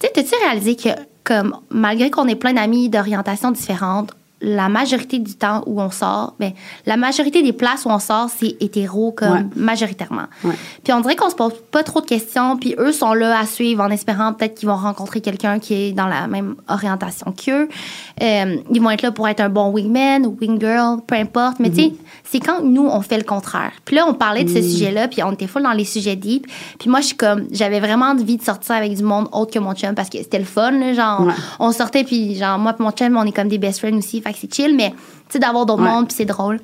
sais, 0.00 0.10
t'as-tu 0.14 0.34
réalisé 0.44 0.76
que, 0.76 0.90
comme, 1.24 1.56
malgré 1.70 2.10
qu'on 2.10 2.26
ait 2.28 2.36
plein 2.36 2.52
d'amis 2.54 2.88
d'orientation 2.88 3.50
différentes, 3.50 4.12
la 4.40 4.68
majorité 4.68 5.18
du 5.18 5.34
temps 5.34 5.64
où 5.66 5.80
on 5.80 5.90
sort, 5.90 6.34
ben, 6.38 6.52
la 6.86 6.96
majorité 6.96 7.42
des 7.42 7.52
places 7.52 7.84
où 7.84 7.88
on 7.90 7.98
sort, 7.98 8.28
c'est 8.34 8.56
hétéro 8.60 9.10
comme 9.12 9.32
Ouais. 9.32 9.44
majoritairement. 9.56 10.26
Ouais. 10.44 10.54
Puis 10.84 10.92
on 10.92 11.00
dirait 11.00 11.16
qu'on 11.16 11.28
se 11.30 11.34
pose 11.34 11.54
pas 11.72 11.82
trop 11.82 12.00
de 12.00 12.06
questions, 12.06 12.56
puis 12.56 12.74
eux 12.78 12.92
sont 12.92 13.14
là 13.14 13.38
à 13.38 13.46
suivre 13.46 13.82
en 13.82 13.90
espérant 13.90 14.32
peut-être 14.32 14.54
qu'ils 14.54 14.68
vont 14.68 14.76
rencontrer 14.76 15.20
quelqu'un 15.20 15.58
qui 15.58 15.74
est 15.74 15.92
dans 15.92 16.06
la 16.06 16.28
même 16.28 16.54
orientation 16.68 17.32
qu'eux. 17.32 17.68
Euh, 18.22 18.56
ils 18.70 18.80
vont 18.80 18.90
être 18.90 19.02
là 19.02 19.10
pour 19.10 19.26
être 19.28 19.40
un 19.40 19.48
bon 19.48 19.70
wingman 19.72 20.24
ou 20.26 20.36
wingirl, 20.40 21.00
peu 21.06 21.16
importe. 21.16 21.58
Mais 21.58 21.70
tu 21.70 21.76
sais, 21.82 21.92
c'est 22.30 22.40
quand 22.40 22.62
nous, 22.62 22.86
on 22.86 23.00
fait 23.00 23.16
le 23.16 23.24
contraire. 23.24 23.72
Puis 23.84 23.96
là, 23.96 24.04
on 24.06 24.12
parlait 24.14 24.44
de 24.44 24.50
ce 24.50 24.60
sujet-là, 24.60 25.08
puis 25.08 25.22
on 25.22 25.32
était 25.32 25.46
full 25.46 25.62
dans 25.62 25.72
les 25.72 25.84
sujets 25.84 26.16
deep. 26.16 26.46
Puis 26.78 26.90
moi, 26.90 27.00
je 27.00 27.06
suis 27.06 27.16
comme, 27.16 27.44
j'avais 27.50 27.80
vraiment 27.80 28.06
envie 28.06 28.36
de 28.36 28.42
sortir 28.42 28.74
avec 28.76 28.94
du 28.94 29.02
monde 29.02 29.28
autre 29.32 29.52
que 29.52 29.58
mon 29.58 29.74
chum 29.74 29.94
parce 29.94 30.10
que 30.10 30.18
c'était 30.18 30.38
le 30.38 30.44
fun, 30.44 30.72
là, 30.72 30.92
genre, 30.92 31.22
Ouais. 31.26 31.32
on 31.58 31.72
sortait, 31.72 32.04
puis 32.04 32.34
genre, 32.34 32.58
moi 32.58 32.74
et 32.78 32.82
mon 32.82 32.90
chum, 32.90 33.16
on 33.16 33.24
est 33.24 33.32
comme 33.32 33.48
des 33.48 33.58
best 33.58 33.78
friends 33.78 33.96
aussi, 33.96 34.20
fait 34.20 34.32
que 34.32 34.38
c'est 34.40 34.52
chill, 34.54 34.76
mais 34.76 34.90
tu 34.90 34.96
sais, 35.30 35.38
d'avoir 35.38 35.64
d'autres 35.66 35.82
Ouais. 35.82 35.88
mondes, 35.88 36.06
puis 36.08 36.16
c'est 36.16 36.24
drôle. 36.26 36.60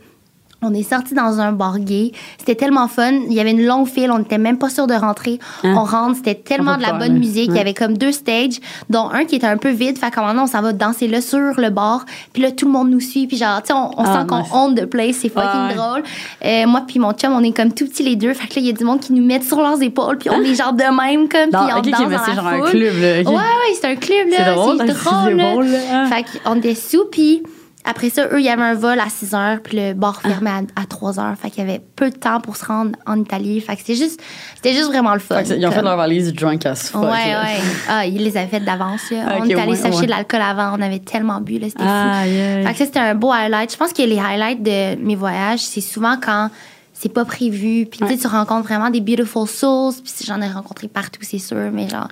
On 0.65 0.75
est 0.75 0.83
sorti 0.89 1.15
dans 1.15 1.41
un 1.41 1.53
bar 1.53 1.79
gay. 1.79 2.13
C'était 2.39 2.55
tellement 2.55 2.89
fun. 2.89 3.13
Il 3.29 3.33
y 3.33 3.41
avait 3.41 3.51
une 3.53 3.65
longue 3.65 3.87
file. 3.87 4.11
On 4.11 4.19
n'était 4.19 4.39
même 4.39 4.59
pas 4.59 4.69
sûr 4.71 4.87
de 4.87 4.95
rentrer. 4.95 5.39
Hein? 5.63 5.75
On 5.77 5.85
rentre. 5.85 6.17
C'était 6.17 6.35
tellement 6.35 6.77
de 6.77 6.83
la 6.83 6.93
bonne 6.95 7.19
musique. 7.19 7.51
Il 7.51 7.57
y 7.57 7.61
avait 7.61 7.75
comme 7.75 7.97
deux 7.99 8.13
stages, 8.13 8.61
dont 8.91 9.11
un 9.11 9.25
qui 9.25 9.37
était 9.37 9.47
un 9.47 9.57
peu 9.59 9.71
vide. 9.71 9.99
Fait 9.99 10.11
qu'à 10.11 10.23
un 10.23 10.27
moment, 10.29 10.45
on 10.45 10.47
s'en 10.47 10.63
va 10.63 10.73
danser 10.73 11.07
là 11.09 11.21
sur 11.21 11.39
le 11.61 11.71
bar. 11.71 12.05
Puis 12.33 12.43
là, 12.43 12.51
tout 12.53 12.67
le 12.67 12.73
monde 12.73 12.91
nous 12.91 13.01
suit. 13.01 13.27
Puis 13.27 13.37
genre, 13.37 13.61
tu 13.63 13.69
sais, 13.69 13.73
on, 13.75 13.91
on 14.01 14.05
Ah, 14.05 14.21
sent 14.21 14.27
qu'on 14.29 14.45
own 14.59 14.75
the 14.75 14.87
place. 14.87 15.17
C'est 15.21 15.29
fucking 15.29 15.49
Ah, 15.53 15.69
ouais. 15.69 15.75
drôle. 15.75 16.03
Euh, 16.45 16.67
moi 16.67 16.83
puis 16.87 16.99
mon 16.99 17.13
chum, 17.13 17.33
on 17.33 17.43
est 17.43 17.53
comme 17.57 17.73
tout 17.73 17.87
petits 17.87 18.03
les 18.03 18.17
deux. 18.17 18.33
Fait 18.35 18.47
que 18.49 18.55
là, 18.55 18.61
il 18.61 18.67
y 18.67 18.71
a 18.71 18.73
du 18.73 18.85
monde 18.85 19.01
qui 19.01 19.13
nous 19.13 19.25
mettent 19.25 19.45
sur 19.45 19.61
leurs 19.61 19.81
épaules. 19.83 20.19
Puis 20.19 20.31
on 20.31 20.41
est 20.43 20.55
genre 20.55 20.73
de 20.73 20.83
même, 20.85 21.29
comme. 21.29 21.51
Dans- 21.51 21.65
puis 21.67 21.75
on 21.75 21.79
ok, 21.79 21.87
ok, 21.87 21.91
danse 21.91 22.01
dans 22.01 22.27
la 22.27 22.35
genre 22.35 22.47
un 22.47 22.59
foule. 22.61 22.71
club, 22.71 22.95
là, 23.01 23.21
ok. 23.21 23.29
Ouais, 23.29 23.35
ouais, 23.35 23.75
c'est 23.81 23.87
un 23.87 23.97
club, 23.97 24.29
là. 24.31 24.37
C'est 24.39 24.55
drôle, 24.55 24.77
C'est 24.79 24.83
hein, 24.83 24.87
drôle. 25.05 25.31
c'est 25.31 25.35
là. 25.35 25.51
drôle, 25.53 25.67
là. 25.67 26.07
Fait 26.07 26.25
qu'on 26.45 26.55
était 26.57 26.75
sous, 26.75 27.05
puis 27.11 27.43
Après 27.87 28.09
ça, 28.09 28.27
eux, 28.33 28.41
il 28.41 28.45
y 28.45 28.49
avait 28.49 28.63
un 28.63 28.75
vol 28.75 28.99
à 28.99 29.11
6 29.11 29.35
heures, 29.35 29.59
puis 29.63 29.77
le 29.77 29.93
bar 29.93 30.23
fermait 30.23 30.49
à, 30.49 30.61
à 30.81 30.87
3 30.89 31.21
heures. 31.21 31.35
Fait 31.37 31.51
qu'il 31.51 31.63
y 31.63 31.69
avait 31.69 31.83
peu 31.97 32.09
de 32.09 32.17
temps 32.17 32.41
pour 32.41 32.57
se 32.57 32.65
rendre 32.65 32.93
en 33.07 33.21
Italie. 33.21 33.61
Fait 33.61 33.75
que 33.75 33.81
c'était 33.83 33.95
juste, 33.95 34.23
c'était 34.57 34.73
juste 34.73 34.87
vraiment 34.89 35.13
le 35.13 35.21
fun. 35.21 35.45
Fait 35.45 35.57
ils 35.59 35.67
ont 35.67 35.71
fait 35.71 35.83
leur 35.83 35.97
valise 35.99 36.33
drunk 36.33 36.65
as 36.65 36.89
fuck. 36.91 37.03
Ouais, 37.03 37.11
là. 37.31 37.43
ouais. 37.43 37.59
Ah, 37.89 38.07
ils 38.07 38.25
les 38.25 38.37
avaient 38.39 38.47
faites 38.49 38.65
d'avance. 38.65 39.11
là. 39.11 39.25
Ah, 39.29 39.35
on 39.41 39.45
est 39.45 39.55
allé 39.55 39.73
ouais, 39.73 39.77
s'acheter 39.77 39.99
ouais. 40.01 40.07
de 40.07 40.11
l'alcool 40.11 40.41
avant. 40.41 40.79
On 40.79 40.81
avait 40.81 41.01
tellement 41.01 41.41
bu, 41.43 41.59
là. 41.59 41.67
C'était 41.69 41.83
fou. 41.85 42.67
Fait 42.67 42.73
que 42.73 42.79
ça, 42.79 42.85
c'était 42.87 42.99
un 43.01 43.15
beau 43.15 43.31
highlight. 43.33 43.71
Je 43.73 43.77
pense 43.77 43.93
que 43.93 44.03
les 44.03 44.19
highlights 44.19 44.63
de 44.63 44.97
mes 45.05 45.15
voyages, 45.17 45.61
c'est 45.61 45.83
souvent 45.83 46.17
quand 46.19 46.49
c'est 46.95 47.13
pas 47.13 47.27
prévu. 47.27 47.85
Puis 47.85 47.99
tu 47.99 48.07
sais, 48.07 48.13
Ouais. 48.15 48.17
tu 48.19 48.27
rencontres 48.29 48.67
vraiment 48.67 48.89
des 48.89 49.03
beautiful 49.03 49.47
souls. 49.47 49.93
Puis 50.03 50.25
j'en 50.27 50.41
ai 50.41 50.49
rencontré 50.49 50.89
partout, 50.89 51.21
c'est 51.23 51.39
sûr. 51.39 51.71
Mais 51.71 51.87
genre, 51.91 52.09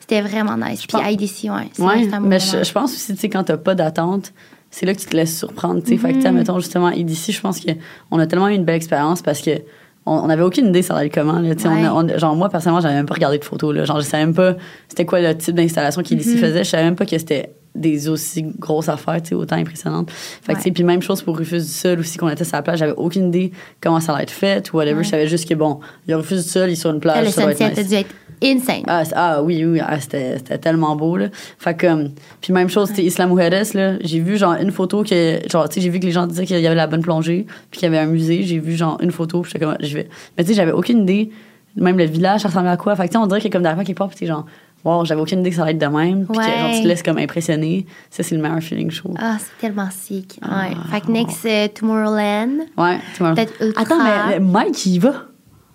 c'était 0.00 0.20
vraiment 0.20 0.58
nice. 0.58 0.80
Puis 0.86 0.98
pense- 0.98 1.10
IDC, 1.10 1.44
ouais. 1.50 1.70
Ouais, 1.78 2.10
mais 2.20 2.38
je, 2.40 2.62
je 2.62 2.72
pense 2.72 2.92
aussi, 2.92 3.14
tu 3.14 3.20
sais, 3.20 3.28
quand 3.30 3.44
t'as 3.44 3.56
pas 3.56 3.74
d'attente, 3.74 4.34
c'est 4.74 4.86
là 4.86 4.94
que 4.94 4.98
tu 4.98 5.06
te 5.06 5.16
laisses 5.16 5.38
surprendre, 5.38 5.80
tu 5.84 5.90
sais. 5.90 5.96
Fait 5.98 6.08
que, 6.08 6.14
tu 6.14 6.18
Mm-hmm. 6.18 6.22
sais, 6.22 6.32
mettons, 6.32 6.58
justement, 6.58 6.90
et 6.90 7.04
d'ici, 7.04 7.30
je 7.30 7.40
pense 7.40 7.60
qu'on 7.60 8.18
a 8.18 8.26
tellement 8.26 8.48
eu 8.48 8.54
une 8.54 8.64
belle 8.64 8.74
expérience 8.74 9.22
parce 9.22 9.40
que 9.40 9.52
on 10.04 10.14
on 10.16 10.28
avait 10.28 10.42
aucune 10.42 10.66
idée 10.66 10.82
ça 10.82 10.96
allait 10.96 11.06
être 11.06 11.14
comment, 11.14 11.38
là. 11.38 11.54
On 11.94 12.18
genre, 12.18 12.34
moi, 12.34 12.48
personnellement, 12.48 12.80
j'avais 12.80 12.94
même 12.94 13.06
pas 13.06 13.14
regardé 13.14 13.38
de 13.38 13.44
photos, 13.44 13.72
là. 13.72 13.84
Genre, 13.84 14.00
je 14.00 14.06
savais 14.06 14.26
même 14.26 14.34
pas 14.34 14.56
c'était 14.88 15.04
quoi 15.04 15.20
le 15.20 15.36
type 15.36 15.54
d'installation 15.54 16.02
qu'il 16.02 16.18
d'ici 16.18 16.36
faisait. 16.38 16.64
Je 16.64 16.70
savais 16.70 16.82
même 16.82 16.96
pas 16.96 17.06
que 17.06 17.16
c'était 17.16 17.54
des 17.76 18.08
aussi 18.08 18.42
grosses 18.58 18.88
affaires, 18.88 19.22
tu 19.22 19.30
sais, 19.30 19.34
autant 19.36 19.56
impressionnantes. 19.56 20.10
Fait 20.10 20.54
que, 20.54 20.70
puis 20.70 20.84
même 20.84 21.02
chose 21.02 21.22
pour 21.22 21.36
Rufus 21.38 21.58
du 21.58 21.64
Sol 21.64 22.00
aussi, 22.00 22.18
qu'on 22.18 22.28
était 22.28 22.44
sur 22.44 22.56
la 22.56 22.62
plage, 22.62 22.80
j'avais 22.80 22.94
aucune 22.96 23.28
idée 23.28 23.52
comment 23.80 24.00
ça 24.00 24.12
allait 24.14 24.24
être 24.24 24.30
fait 24.30 24.72
ou 24.72 24.76
whatever. 24.76 25.02
Je 25.04 25.08
savais 25.08 25.26
juste 25.28 25.48
que, 25.48 25.54
bon, 25.54 25.80
il 26.06 26.10
y 26.10 26.14
a 26.14 26.16
Rufus 26.16 26.36
du 26.36 26.42
Sol, 26.42 26.68
il 26.68 26.72
est 26.72 26.76
sur 26.76 26.90
une 26.90 27.00
plage, 27.00 27.28
ça 27.30 27.42
doit 27.42 27.52
être 27.52 27.78
nice. 27.78 28.06
A 28.42 28.46
insane. 28.46 28.82
Ah, 28.86 29.02
ah 29.14 29.42
oui, 29.42 29.64
oui, 29.64 29.80
ah, 29.82 29.98
c'était, 30.00 30.38
tellement 30.58 30.96
beau, 30.96 31.16
là. 31.16 31.28
Fait 31.58 31.74
que, 31.74 32.08
puis 32.40 32.52
même 32.52 32.68
chose, 32.68 32.88
c'était 32.88 33.04
Isla 33.04 33.26
Mujeres, 33.26 33.74
là. 33.74 33.94
J'ai 34.00 34.20
vu, 34.20 34.36
genre, 34.36 34.54
une 34.54 34.70
photo 34.70 35.02
que, 35.02 35.38
genre, 35.50 35.68
tu 35.68 35.74
sais, 35.74 35.80
j'ai 35.80 35.90
vu 35.90 36.00
que 36.00 36.06
les 36.06 36.12
gens 36.12 36.26
disaient 36.26 36.46
qu'il 36.46 36.58
y 36.60 36.66
avait 36.66 36.74
la 36.74 36.86
bonne 36.86 37.02
plongée, 37.02 37.46
puis 37.70 37.80
qu'il 37.80 37.86
y 37.86 37.94
avait 37.94 37.98
un 38.04 38.06
musée. 38.06 38.42
J'ai 38.42 38.58
vu, 38.58 38.76
genre, 38.76 38.98
une 39.00 39.10
photo, 39.10 39.42
puis 39.42 39.52
j'étais 39.52 39.64
comme, 39.64 39.76
je 39.80 39.94
vais. 39.94 40.08
Mais 40.36 40.44
tu 40.44 40.50
sais, 40.50 40.54
j'avais 40.54 40.72
aucune 40.72 41.02
idée, 41.02 41.30
même 41.76 41.98
le 41.98 42.04
village, 42.04 42.42
ça 42.42 42.48
ressemblait 42.48 42.70
à 42.70 42.76
quoi. 42.76 42.94
Fait 42.96 43.04
que, 43.04 43.08
tu 43.08 43.12
sais, 43.12 43.18
on 43.18 43.26
dirait 43.26 43.40
que 43.40 43.48
comme 43.48 43.62
d'arriver 43.62 43.84
quelque 43.84 43.98
part, 43.98 44.08
puis 44.08 44.26
genre, 44.26 44.46
wow, 44.84 45.04
j'avais 45.04 45.20
aucune 45.20 45.40
idée 45.40 45.50
que 45.50 45.56
ça 45.56 45.62
allait 45.62 45.72
être 45.72 45.78
de 45.78 45.86
même, 45.86 46.26
puis 46.26 46.36
que, 46.36 46.42
genre, 46.44 46.66
Ouais. 46.66 46.76
tu 46.76 46.82
te 46.82 46.88
laisses 46.88 47.02
comme 47.02 47.18
impressionner. 47.18 47.86
Ça, 48.10 48.22
c'est 48.22 48.34
le 48.36 48.42
meilleur 48.42 48.60
feeling 48.60 48.90
chaud. 48.90 49.14
Ah, 49.18 49.36
c'est 49.38 49.66
tellement 49.66 49.88
sick. 49.90 50.38
Ouais. 50.42 50.48
Ah. 50.76 50.88
Fait 50.90 51.00
que 51.00 51.10
next, 51.10 51.44
euh, 51.46 51.68
Tomorrowland. 51.68 52.66
Ouais. 52.76 52.98
Peut-être 53.18 53.52
Ultra. 53.60 53.82
Attends, 53.82 54.04
mais, 54.04 54.38
mais 54.38 54.40
Mike, 54.40 54.86
il 54.86 54.94
y 54.94 54.98
va. 54.98 55.14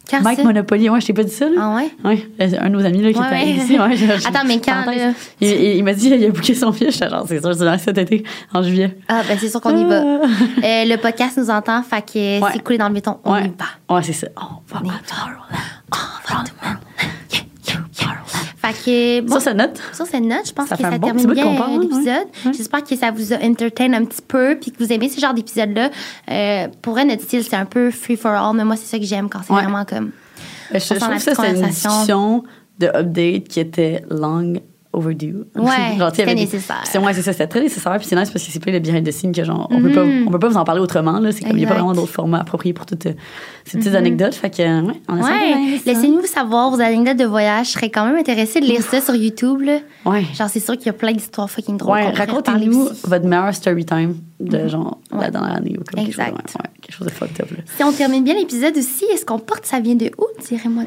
Quand 0.09 0.21
Mike? 0.21 0.43
Monopoly, 0.43 0.89
ouais, 0.89 0.99
je 1.01 1.05
t'ai 1.07 1.13
pas 1.13 1.23
dit 1.23 1.31
ça, 1.33 1.45
là. 1.49 1.55
Ah 1.59 1.75
ouais? 1.75 1.91
Ouais, 2.03 2.27
un 2.59 2.69
de 2.69 2.73
nos 2.75 2.85
amis 2.85 3.01
là, 3.01 3.11
qui 3.13 3.19
Ouais, 3.19 3.25
était 3.27 3.35
ouais. 3.35 3.51
ici. 3.65 3.79
Ouais, 3.79 3.95
je- 3.95 4.05
je- 4.05 4.27
Attends, 4.27 4.45
mais 4.47 4.59
quand, 4.59 4.85
là? 4.85 5.13
Il, 5.39 5.47
il- 5.47 5.75
il 5.77 5.83
m'a 5.83 5.93
dit 5.93 6.07
il 6.09 6.25
a 6.25 6.29
booké 6.29 6.53
son. 6.55 6.71
J'étais 6.71 7.09
genre, 7.09 7.25
c'est 7.27 7.39
sûr, 7.41 7.53
c'est 7.55 7.77
cet 7.77 7.97
été, 7.97 8.23
en 8.53 8.63
juillet. 8.63 8.97
Ah, 9.07 9.21
ben 9.27 9.37
c'est 9.39 9.49
sûr 9.49 9.61
qu'on 9.61 9.77
y 9.77 9.85
va. 9.85 9.95
Euh, 10.01 10.19
le 10.63 10.95
podcast 10.97 11.37
nous 11.37 11.49
entend, 11.49 11.83
fait 11.83 12.01
que 12.01 12.47
c'est 12.53 12.63
coulé 12.63 12.77
dans 12.77 12.87
le 12.87 12.93
béton. 12.93 13.17
On 13.23 13.33
ouais. 13.33 13.45
y 13.45 13.51
va. 13.89 13.95
Ouais, 13.95 14.03
c'est 14.03 14.13
ça. 14.13 14.27
On 14.35 14.73
va 14.73 14.79
à. 14.79 14.81
Tomorrowland. 14.81 15.43
On 15.91 16.33
va 16.33 16.43
Tomorrowland. 16.43 16.79
Fait 18.73 19.21
que, 19.23 19.27
bon, 19.27 19.39
ça 19.39 19.53
note. 19.53 19.79
Sur 19.93 20.05
cette 20.05 20.23
note, 20.23 20.47
je 20.47 20.53
pense 20.53 20.67
Ça 20.69 20.75
que 20.77 20.81
ça 20.83 20.91
bon 20.91 21.07
termine 21.07 21.31
bien 21.33 21.45
euh, 21.47 21.79
l'épisode. 21.81 22.27
J'espère 22.55 22.83
que 22.83 22.95
ça 22.95 23.11
vous 23.11 23.33
a 23.33 23.37
entertain 23.43 23.93
un 23.93 24.05
petit 24.05 24.21
peu 24.27 24.57
puis 24.59 24.71
que 24.71 24.83
vous 24.83 24.91
aimez 24.91 25.09
ce 25.09 25.19
genre 25.19 25.33
d'épisode-là. 25.33 25.89
Euh, 26.29 26.67
pour 26.81 26.93
vrai, 26.93 27.05
notre 27.05 27.23
style, 27.23 27.43
c'est 27.43 27.55
un 27.55 27.65
peu 27.65 27.91
free 27.91 28.17
for 28.17 28.31
all, 28.31 28.55
mais 28.55 28.65
moi, 28.65 28.75
c'est 28.75 28.85
ça 28.85 28.99
que 28.99 29.05
j'aime 29.05 29.29
quand 29.29 29.39
c'est 29.45 29.53
Ouais. 29.53 29.63
vraiment 29.63 29.85
comme. 29.85 30.11
Je, 30.73 30.79
je 30.79 30.93
la 30.93 30.99
trouve 30.99 31.13
que 31.15 31.19
c'était 31.21 31.49
une 31.59 31.65
discussion 31.67 32.43
de 32.77 32.87
update 32.87 33.47
qui 33.47 33.59
était 33.59 34.03
long 34.09 34.53
overdue. 34.91 35.35
Ouais, 35.55 35.97
c'était 36.13 36.33
nécessaire. 36.33 36.81
C'est 36.85 36.97
ouais, 36.97 37.13
c'est 37.13 37.21
ça, 37.21 37.31
c'était 37.31 37.47
très 37.47 37.61
nécessaire. 37.61 37.95
Puis 37.97 38.07
c'est 38.07 38.15
nice 38.15 38.29
parce 38.31 38.43
que 38.43 38.51
c'est 38.51 38.59
plein 38.59 38.73
de 38.73 38.79
behind 38.79 39.05
the 39.07 39.11
scenes 39.11 39.31
que 39.31 39.43
genre, 39.43 39.67
on 39.71 39.81
peut 39.81 39.91
pas, 39.91 40.03
on 40.03 40.31
peut 40.31 40.39
pas 40.39 40.49
vous 40.49 40.57
en 40.57 40.63
parler 40.63 40.81
autrement. 40.81 41.19
Là. 41.19 41.31
C'est 41.31 41.43
comme, 41.43 41.51
il 41.51 41.57
n'y 41.57 41.65
a 41.65 41.67
pas 41.67 41.75
Mm-hmm. 41.75 41.77
Mm-hmm. 41.77 41.79
vraiment 41.83 41.93
d'autres 41.93 42.11
formats 42.11 42.39
appropriés 42.39 42.73
pour 42.73 42.85
toutes 42.85 43.05
euh, 43.05 43.13
ces 43.65 43.77
petites 43.77 43.93
anecdotes. 43.95 44.33
Fait 44.33 44.49
que, 44.49 44.61
ouais, 44.61 44.93
on 45.07 45.21
Ouais, 45.21 45.79
laissez-nous 45.85 46.23
savoir 46.25 46.71
vos 46.71 46.81
anecdotes 46.81 47.17
de 47.17 47.25
voyage. 47.25 47.67
Je 47.67 47.71
serais 47.73 47.89
quand 47.89 48.05
même 48.05 48.15
intéressée 48.15 48.59
de 48.59 48.65
lire 48.65 48.81
ça 48.81 48.99
sur 48.99 49.15
YouTube. 49.15 49.61
Là. 49.61 49.77
Ouais. 50.05 50.25
Genre, 50.33 50.49
c'est 50.49 50.59
sûr 50.59 50.75
qu'il 50.75 50.87
y 50.87 50.89
a 50.89 50.93
plein 50.93 51.13
d'histoires 51.13 51.49
fucking 51.49 51.77
drôles. 51.77 51.97
Ouais, 51.97 52.09
racontez-nous 52.09 52.89
votre 53.05 53.25
meilleur 53.25 53.53
story 53.53 53.85
time 53.85 54.15
de 54.39 54.67
genre 54.67 54.97
la 55.11 55.17
Ouais. 55.19 55.31
dernière 55.31 55.55
année 55.55 55.75
ou 55.79 55.83
comme 55.83 56.03
quelque 56.05 56.15
chose, 56.15 56.25
de- 56.25 56.31
ouais, 56.31 56.69
quelque 56.81 56.95
chose 56.95 57.07
de 57.07 57.11
fucked 57.11 57.41
up. 57.41 57.51
Là. 57.51 57.57
Si 57.77 57.83
on 57.83 57.91
termine 57.91 58.23
bien 58.23 58.35
l'épisode 58.35 58.77
aussi, 58.77 59.05
est-ce 59.13 59.25
qu'on 59.25 59.39
porte 59.39 59.65
ça 59.65 59.79
vient 59.79 59.95
de 59.95 60.11
où, 60.17 60.25
dirais-moi? 60.47 60.83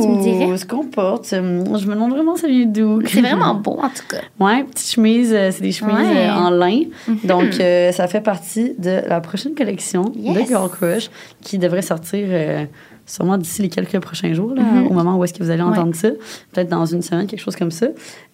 Tu 0.00 0.06
me 0.08 0.22
dirais? 0.22 0.46
Ouh, 0.46 0.56
ce 0.56 0.64
qu'on 0.64 0.84
porte, 0.84 1.32
euh, 1.32 1.64
je 1.76 1.86
me 1.88 1.94
demande 1.94 2.12
vraiment 2.12 2.36
ça 2.36 2.46
vient 2.46 2.64
d'où? 2.66 3.00
C'est 3.06 3.20
vraiment 3.20 3.54
beau, 3.56 3.78
en 3.82 3.88
tout 3.88 4.04
cas. 4.08 4.18
Ouais, 4.38 4.62
petite 4.64 4.92
chemise, 4.92 5.32
euh, 5.34 5.50
c'est 5.50 5.62
des 5.62 5.72
chemises 5.72 5.94
Ouais. 5.96 6.28
euh, 6.28 6.32
en 6.32 6.50
lin. 6.50 6.82
Donc, 7.24 7.58
euh, 7.60 7.90
ça 7.90 8.06
fait 8.06 8.20
partie 8.20 8.74
de 8.78 9.00
la 9.08 9.20
prochaine 9.20 9.54
collection 9.54 10.04
de. 10.04 10.40
Girl 10.46 10.70
Crush 10.70 11.10
qui 11.42 11.58
devrait 11.58 11.82
sortir 11.82 12.24
euh, 12.28 12.64
sûrement 13.06 13.36
d'ici 13.38 13.62
les 13.62 13.68
quelques 13.68 13.98
prochains 14.00 14.32
jours, 14.32 14.54
là, 14.54 14.62
Mhm. 14.62 14.86
au 14.86 14.92
moment 14.92 15.16
où 15.16 15.24
est-ce 15.24 15.34
que 15.34 15.42
vous 15.42 15.50
allez 15.50 15.62
entendre 15.62 15.94
ça. 15.94 16.08
Peut-être 16.52 16.68
dans 16.68 16.86
une 16.86 17.02
semaine, 17.02 17.26
quelque 17.26 17.40
chose 17.40 17.56
comme 17.56 17.70
ça. 17.70 17.86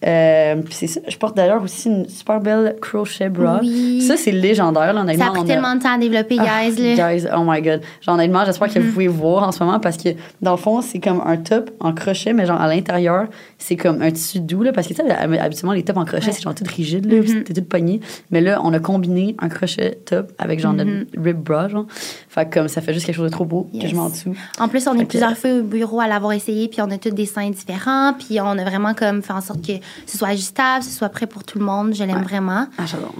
Euh, 0.05 0.55
puis 0.63 0.73
c'est 0.73 0.87
ça. 0.87 1.01
Je 1.07 1.17
porte 1.17 1.35
d'ailleurs 1.35 1.61
aussi 1.63 1.89
une 1.89 2.07
super 2.07 2.39
belle 2.39 2.75
crochet 2.81 3.29
bra. 3.29 3.59
Oui. 3.61 4.01
Ça, 4.01 4.17
c'est 4.17 4.31
légendaire, 4.31 4.93
là, 4.93 5.01
honnêtement. 5.01 5.25
Ça 5.25 5.29
a 5.31 5.33
pris 5.33 5.41
on 5.41 5.45
tellement 5.45 5.75
de 5.75 5.81
temps 5.81 5.93
à 5.93 5.97
développer, 5.97 6.37
Ah, 6.39 6.63
guys. 6.69 6.95
Guys, 6.95 7.27
oh 7.35 7.41
my 7.45 7.61
god. 7.61 7.81
Genre, 8.01 8.15
honnêtement, 8.15 8.45
j'espère 8.45 8.67
que 8.67 8.79
Mm-hmm. 8.79 8.81
vous 8.83 8.91
pouvez 8.93 9.07
voir 9.07 9.47
en 9.47 9.51
ce 9.51 9.63
moment 9.63 9.79
parce 9.79 9.97
que, 9.97 10.09
dans 10.41 10.51
le 10.51 10.57
fond, 10.57 10.81
c'est 10.81 10.99
comme 10.99 11.21
un 11.25 11.37
top 11.37 11.69
en 11.79 11.93
crochet, 11.93 12.33
mais 12.33 12.45
genre 12.45 12.59
à 12.59 12.67
l'intérieur, 12.67 13.27
c'est 13.57 13.75
comme 13.75 14.01
un 14.01 14.11
tissu 14.11 14.39
doux, 14.39 14.63
là. 14.63 14.71
Parce 14.71 14.87
que, 14.87 14.93
tu 14.93 15.01
sais, 15.05 15.11
habituellement, 15.39 15.73
les 15.73 15.83
tops 15.83 15.99
en 15.99 16.05
crochet, 16.05 16.31
c'est 16.31 16.41
genre 16.41 16.55
tout 16.55 16.63
rigide, 16.67 17.05
là. 17.11 17.19
Mm-hmm. 17.19 17.43
T'es 17.43 17.53
tout 17.53 17.63
pogné. 17.67 17.99
Mais 18.31 18.41
là, 18.41 18.59
on 18.63 18.73
a 18.73 18.79
combiné 18.79 19.35
un 19.39 19.49
crochet 19.49 19.99
top 20.05 20.31
avec 20.39 20.59
genre 20.59 20.73
notre 20.73 20.91
rib 21.17 21.37
bra, 21.37 21.67
genre. 21.67 21.85
Fait 22.29 22.47
que, 22.49 22.53
comme 22.59 22.67
ça 22.67 22.81
fait 22.81 22.93
juste 22.93 23.05
quelque 23.05 23.15
chose 23.15 23.25
de 23.29 23.31
trop 23.31 23.45
beau 23.45 23.69
que 23.79 23.87
je 23.87 23.93
mets 23.93 23.99
en 24.01 24.09
dessous. 24.09 24.35
En 24.61 24.67
plus, 24.67 24.87
on 24.87 24.93
est 24.99 25.05
plusieurs 25.05 25.35
fois 25.37 25.51
au 25.53 25.63
bureau 25.63 25.99
à 25.99 26.07
l'avoir 26.07 26.33
essayé, 26.33 26.67
puis 26.67 26.81
on 26.81 26.89
a 26.91 26.97
tous 26.97 27.09
des 27.09 27.25
seins 27.25 27.49
différents, 27.49 28.13
puis 28.13 28.39
on 28.39 28.57
a 28.57 28.63
vraiment 28.63 28.93
comme 28.93 29.21
fait 29.21 29.33
en 29.33 29.41
sorte 29.41 29.65
que 29.65 29.73
ce 30.05 30.17
soit 30.17 30.29
ajustable, 30.29 30.83
ce 30.83 30.91
soit 30.91 31.09
prêt 31.09 31.27
pour 31.27 31.43
tout 31.43 31.57
le 31.59 31.65
monde. 31.65 31.93
Je 31.93 32.03
l'aime 32.03 32.17
Ouais. 32.17 32.23
vraiment. 32.23 32.67
Ah, 32.77 32.83
j'adore. 32.85 33.13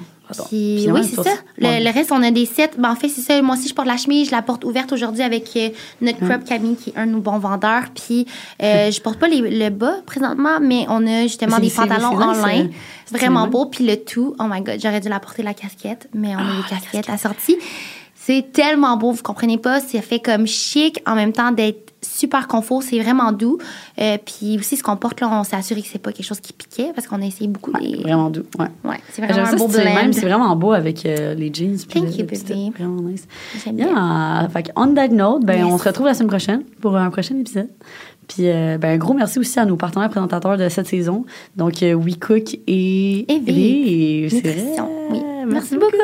Puis, 0.48 0.84
Puis, 0.86 0.92
oui, 0.92 1.04
c'est 1.04 1.22
ça. 1.22 1.30
Le, 1.58 1.68
Ouais. 1.68 1.84
le 1.84 1.92
reste, 1.92 2.10
on 2.14 2.24
a 2.24 2.32
des 2.32 2.46
sets. 2.46 2.72
Ben, 2.78 2.92
en 2.92 2.96
fait, 2.96 3.10
c'est 3.10 3.20
ça. 3.20 3.42
Moi 3.42 3.56
aussi, 3.58 3.68
je 3.68 3.74
porte 3.74 3.88
la 3.90 3.98
chemise. 3.98 4.28
Je 4.28 4.32
la 4.32 4.42
porte 4.42 4.64
ouverte 4.64 4.94
aujourd'hui 4.94 5.24
avec 5.24 5.50
euh, 5.58 5.70
notre 6.00 6.20
crop 6.26 6.46
Camille, 6.46 6.78
qui 6.78 6.92
est 6.92 6.98
un 6.98 7.06
de 7.06 7.12
nos 7.12 7.20
bons 7.20 7.38
vendeurs. 7.38 7.84
Puis, 7.94 8.26
euh, 8.64 8.90
je 8.92 9.02
porte 9.02 9.20
pas 9.20 9.28
les, 9.28 9.42
le 9.42 9.70
bas 9.70 9.96
présentement, 10.06 10.62
mais 10.62 10.86
on 10.88 11.06
a 11.06 11.24
justement 11.24 11.60
des 11.60 11.70
pantalons 11.70 12.16
en 12.18 12.32
lin. 12.32 12.70
c'est 13.06 13.18
Vraiment 13.18 13.48
beau. 13.48 13.66
Puis 13.66 13.86
le 13.86 13.98
tout, 13.98 14.34
oh 14.40 14.44
my 14.50 14.62
God, 14.62 14.80
j'aurais 14.82 15.02
dû 15.02 15.10
la 15.10 15.20
porter 15.20 15.44
la 15.44 15.54
casquette, 15.54 16.08
mais 16.14 16.34
on 16.34 16.40
a 16.40 16.44
Ah, 16.44 16.62
des 16.64 16.70
casquettes 16.70 17.10
assorties. 17.10 17.58
C'est 18.24 18.52
tellement 18.54 18.98
beau, 18.98 19.12
vous 19.12 19.24
comprenez 19.24 19.58
pas? 19.58 19.80
Ça 19.80 20.00
fait 20.02 20.20
comme 20.20 20.46
chic 20.46 21.02
en 21.08 21.16
même 21.16 21.32
temps 21.34 21.52
d'être 21.52 21.92
super 22.04 22.48
confort, 22.48 22.82
c'est 22.84 23.00
vraiment 23.00 23.32
doux. 23.32 23.58
Euh, 24.00 24.18
puis 24.24 24.58
aussi, 24.60 24.76
ce 24.78 24.84
qu'on 24.84 24.96
porte 24.96 25.22
là, 25.22 25.30
on 25.32 25.44
s'est 25.44 25.56
assuré 25.56 25.82
que 25.82 25.88
c'est 25.88 26.00
pas 26.00 26.12
quelque 26.12 26.26
chose 26.26 26.40
qui 26.40 26.54
piquait 26.54 26.92
parce 26.96 27.08
qu'on 27.08 27.22
a 27.22 27.26
essayé 27.26 27.48
beaucoup 27.48 27.72
Ouais. 27.72 27.96
Vraiment 28.02 28.30
doux. 28.30 28.44
Ouais. 28.60 28.68
Ouais, 28.84 28.98
c'est 29.12 29.24
vraiment 29.24 29.48
un 29.48 29.56
beau 29.56 29.68
blend. 29.68 29.84
même, 29.84 30.14
c'est 30.14 30.22
vraiment 30.26 30.56
beau 30.56 30.72
avec 30.74 31.06
euh, 31.06 31.34
les 31.36 31.52
jeans. 31.54 31.78
Thank 31.78 32.04
le- 32.06 32.10
you, 32.12 32.18
le 32.20 32.26
petit 32.28 32.44
bébé. 32.44 32.66
top. 32.68 32.78
Vraiment 32.78 33.02
nice. 33.02 33.28
J'aime 33.64 33.76
bien. 33.76 33.88
Yeah. 33.88 34.50
Fait 34.54 34.64
que 34.64 34.70
on 34.76 34.94
that 34.94 35.08
note, 35.10 35.44
ben, 35.46 35.64
Yes. 35.64 35.74
on 35.74 35.78
se 35.78 35.84
retrouve 35.88 36.06
la 36.08 36.14
semaine 36.14 36.30
prochaine 36.30 36.64
pour 36.80 36.96
un 36.98 37.10
prochain 37.10 37.36
épisode. 37.40 37.70
Puis, 38.28 38.48
euh, 38.50 38.78
ben, 38.80 38.92
un 38.94 38.98
gros 38.98 39.14
merci 39.14 39.40
aussi 39.40 39.60
à 39.60 39.66
nos 39.66 39.76
partenaires 39.78 40.10
présentateurs 40.10 40.58
de 40.58 40.70
cette 40.70 40.88
saison. 40.88 41.26
Donc, 41.56 41.82
euh, 41.84 41.94
We 41.94 42.18
Cook 42.20 42.54
et 42.68 43.26
Et. 43.32 43.40
Vive, 43.40 44.30
c'est 44.30 44.42
vrai. 44.42 44.76
Oui. 45.12 45.20
Merci 45.46 45.78
beaucoup. 45.78 45.98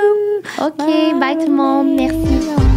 OK, 0.59 1.19
bye 1.19 1.37
tout 1.37 1.47
le 1.47 1.53
monde. 1.53 1.95
Merci. 1.95 2.76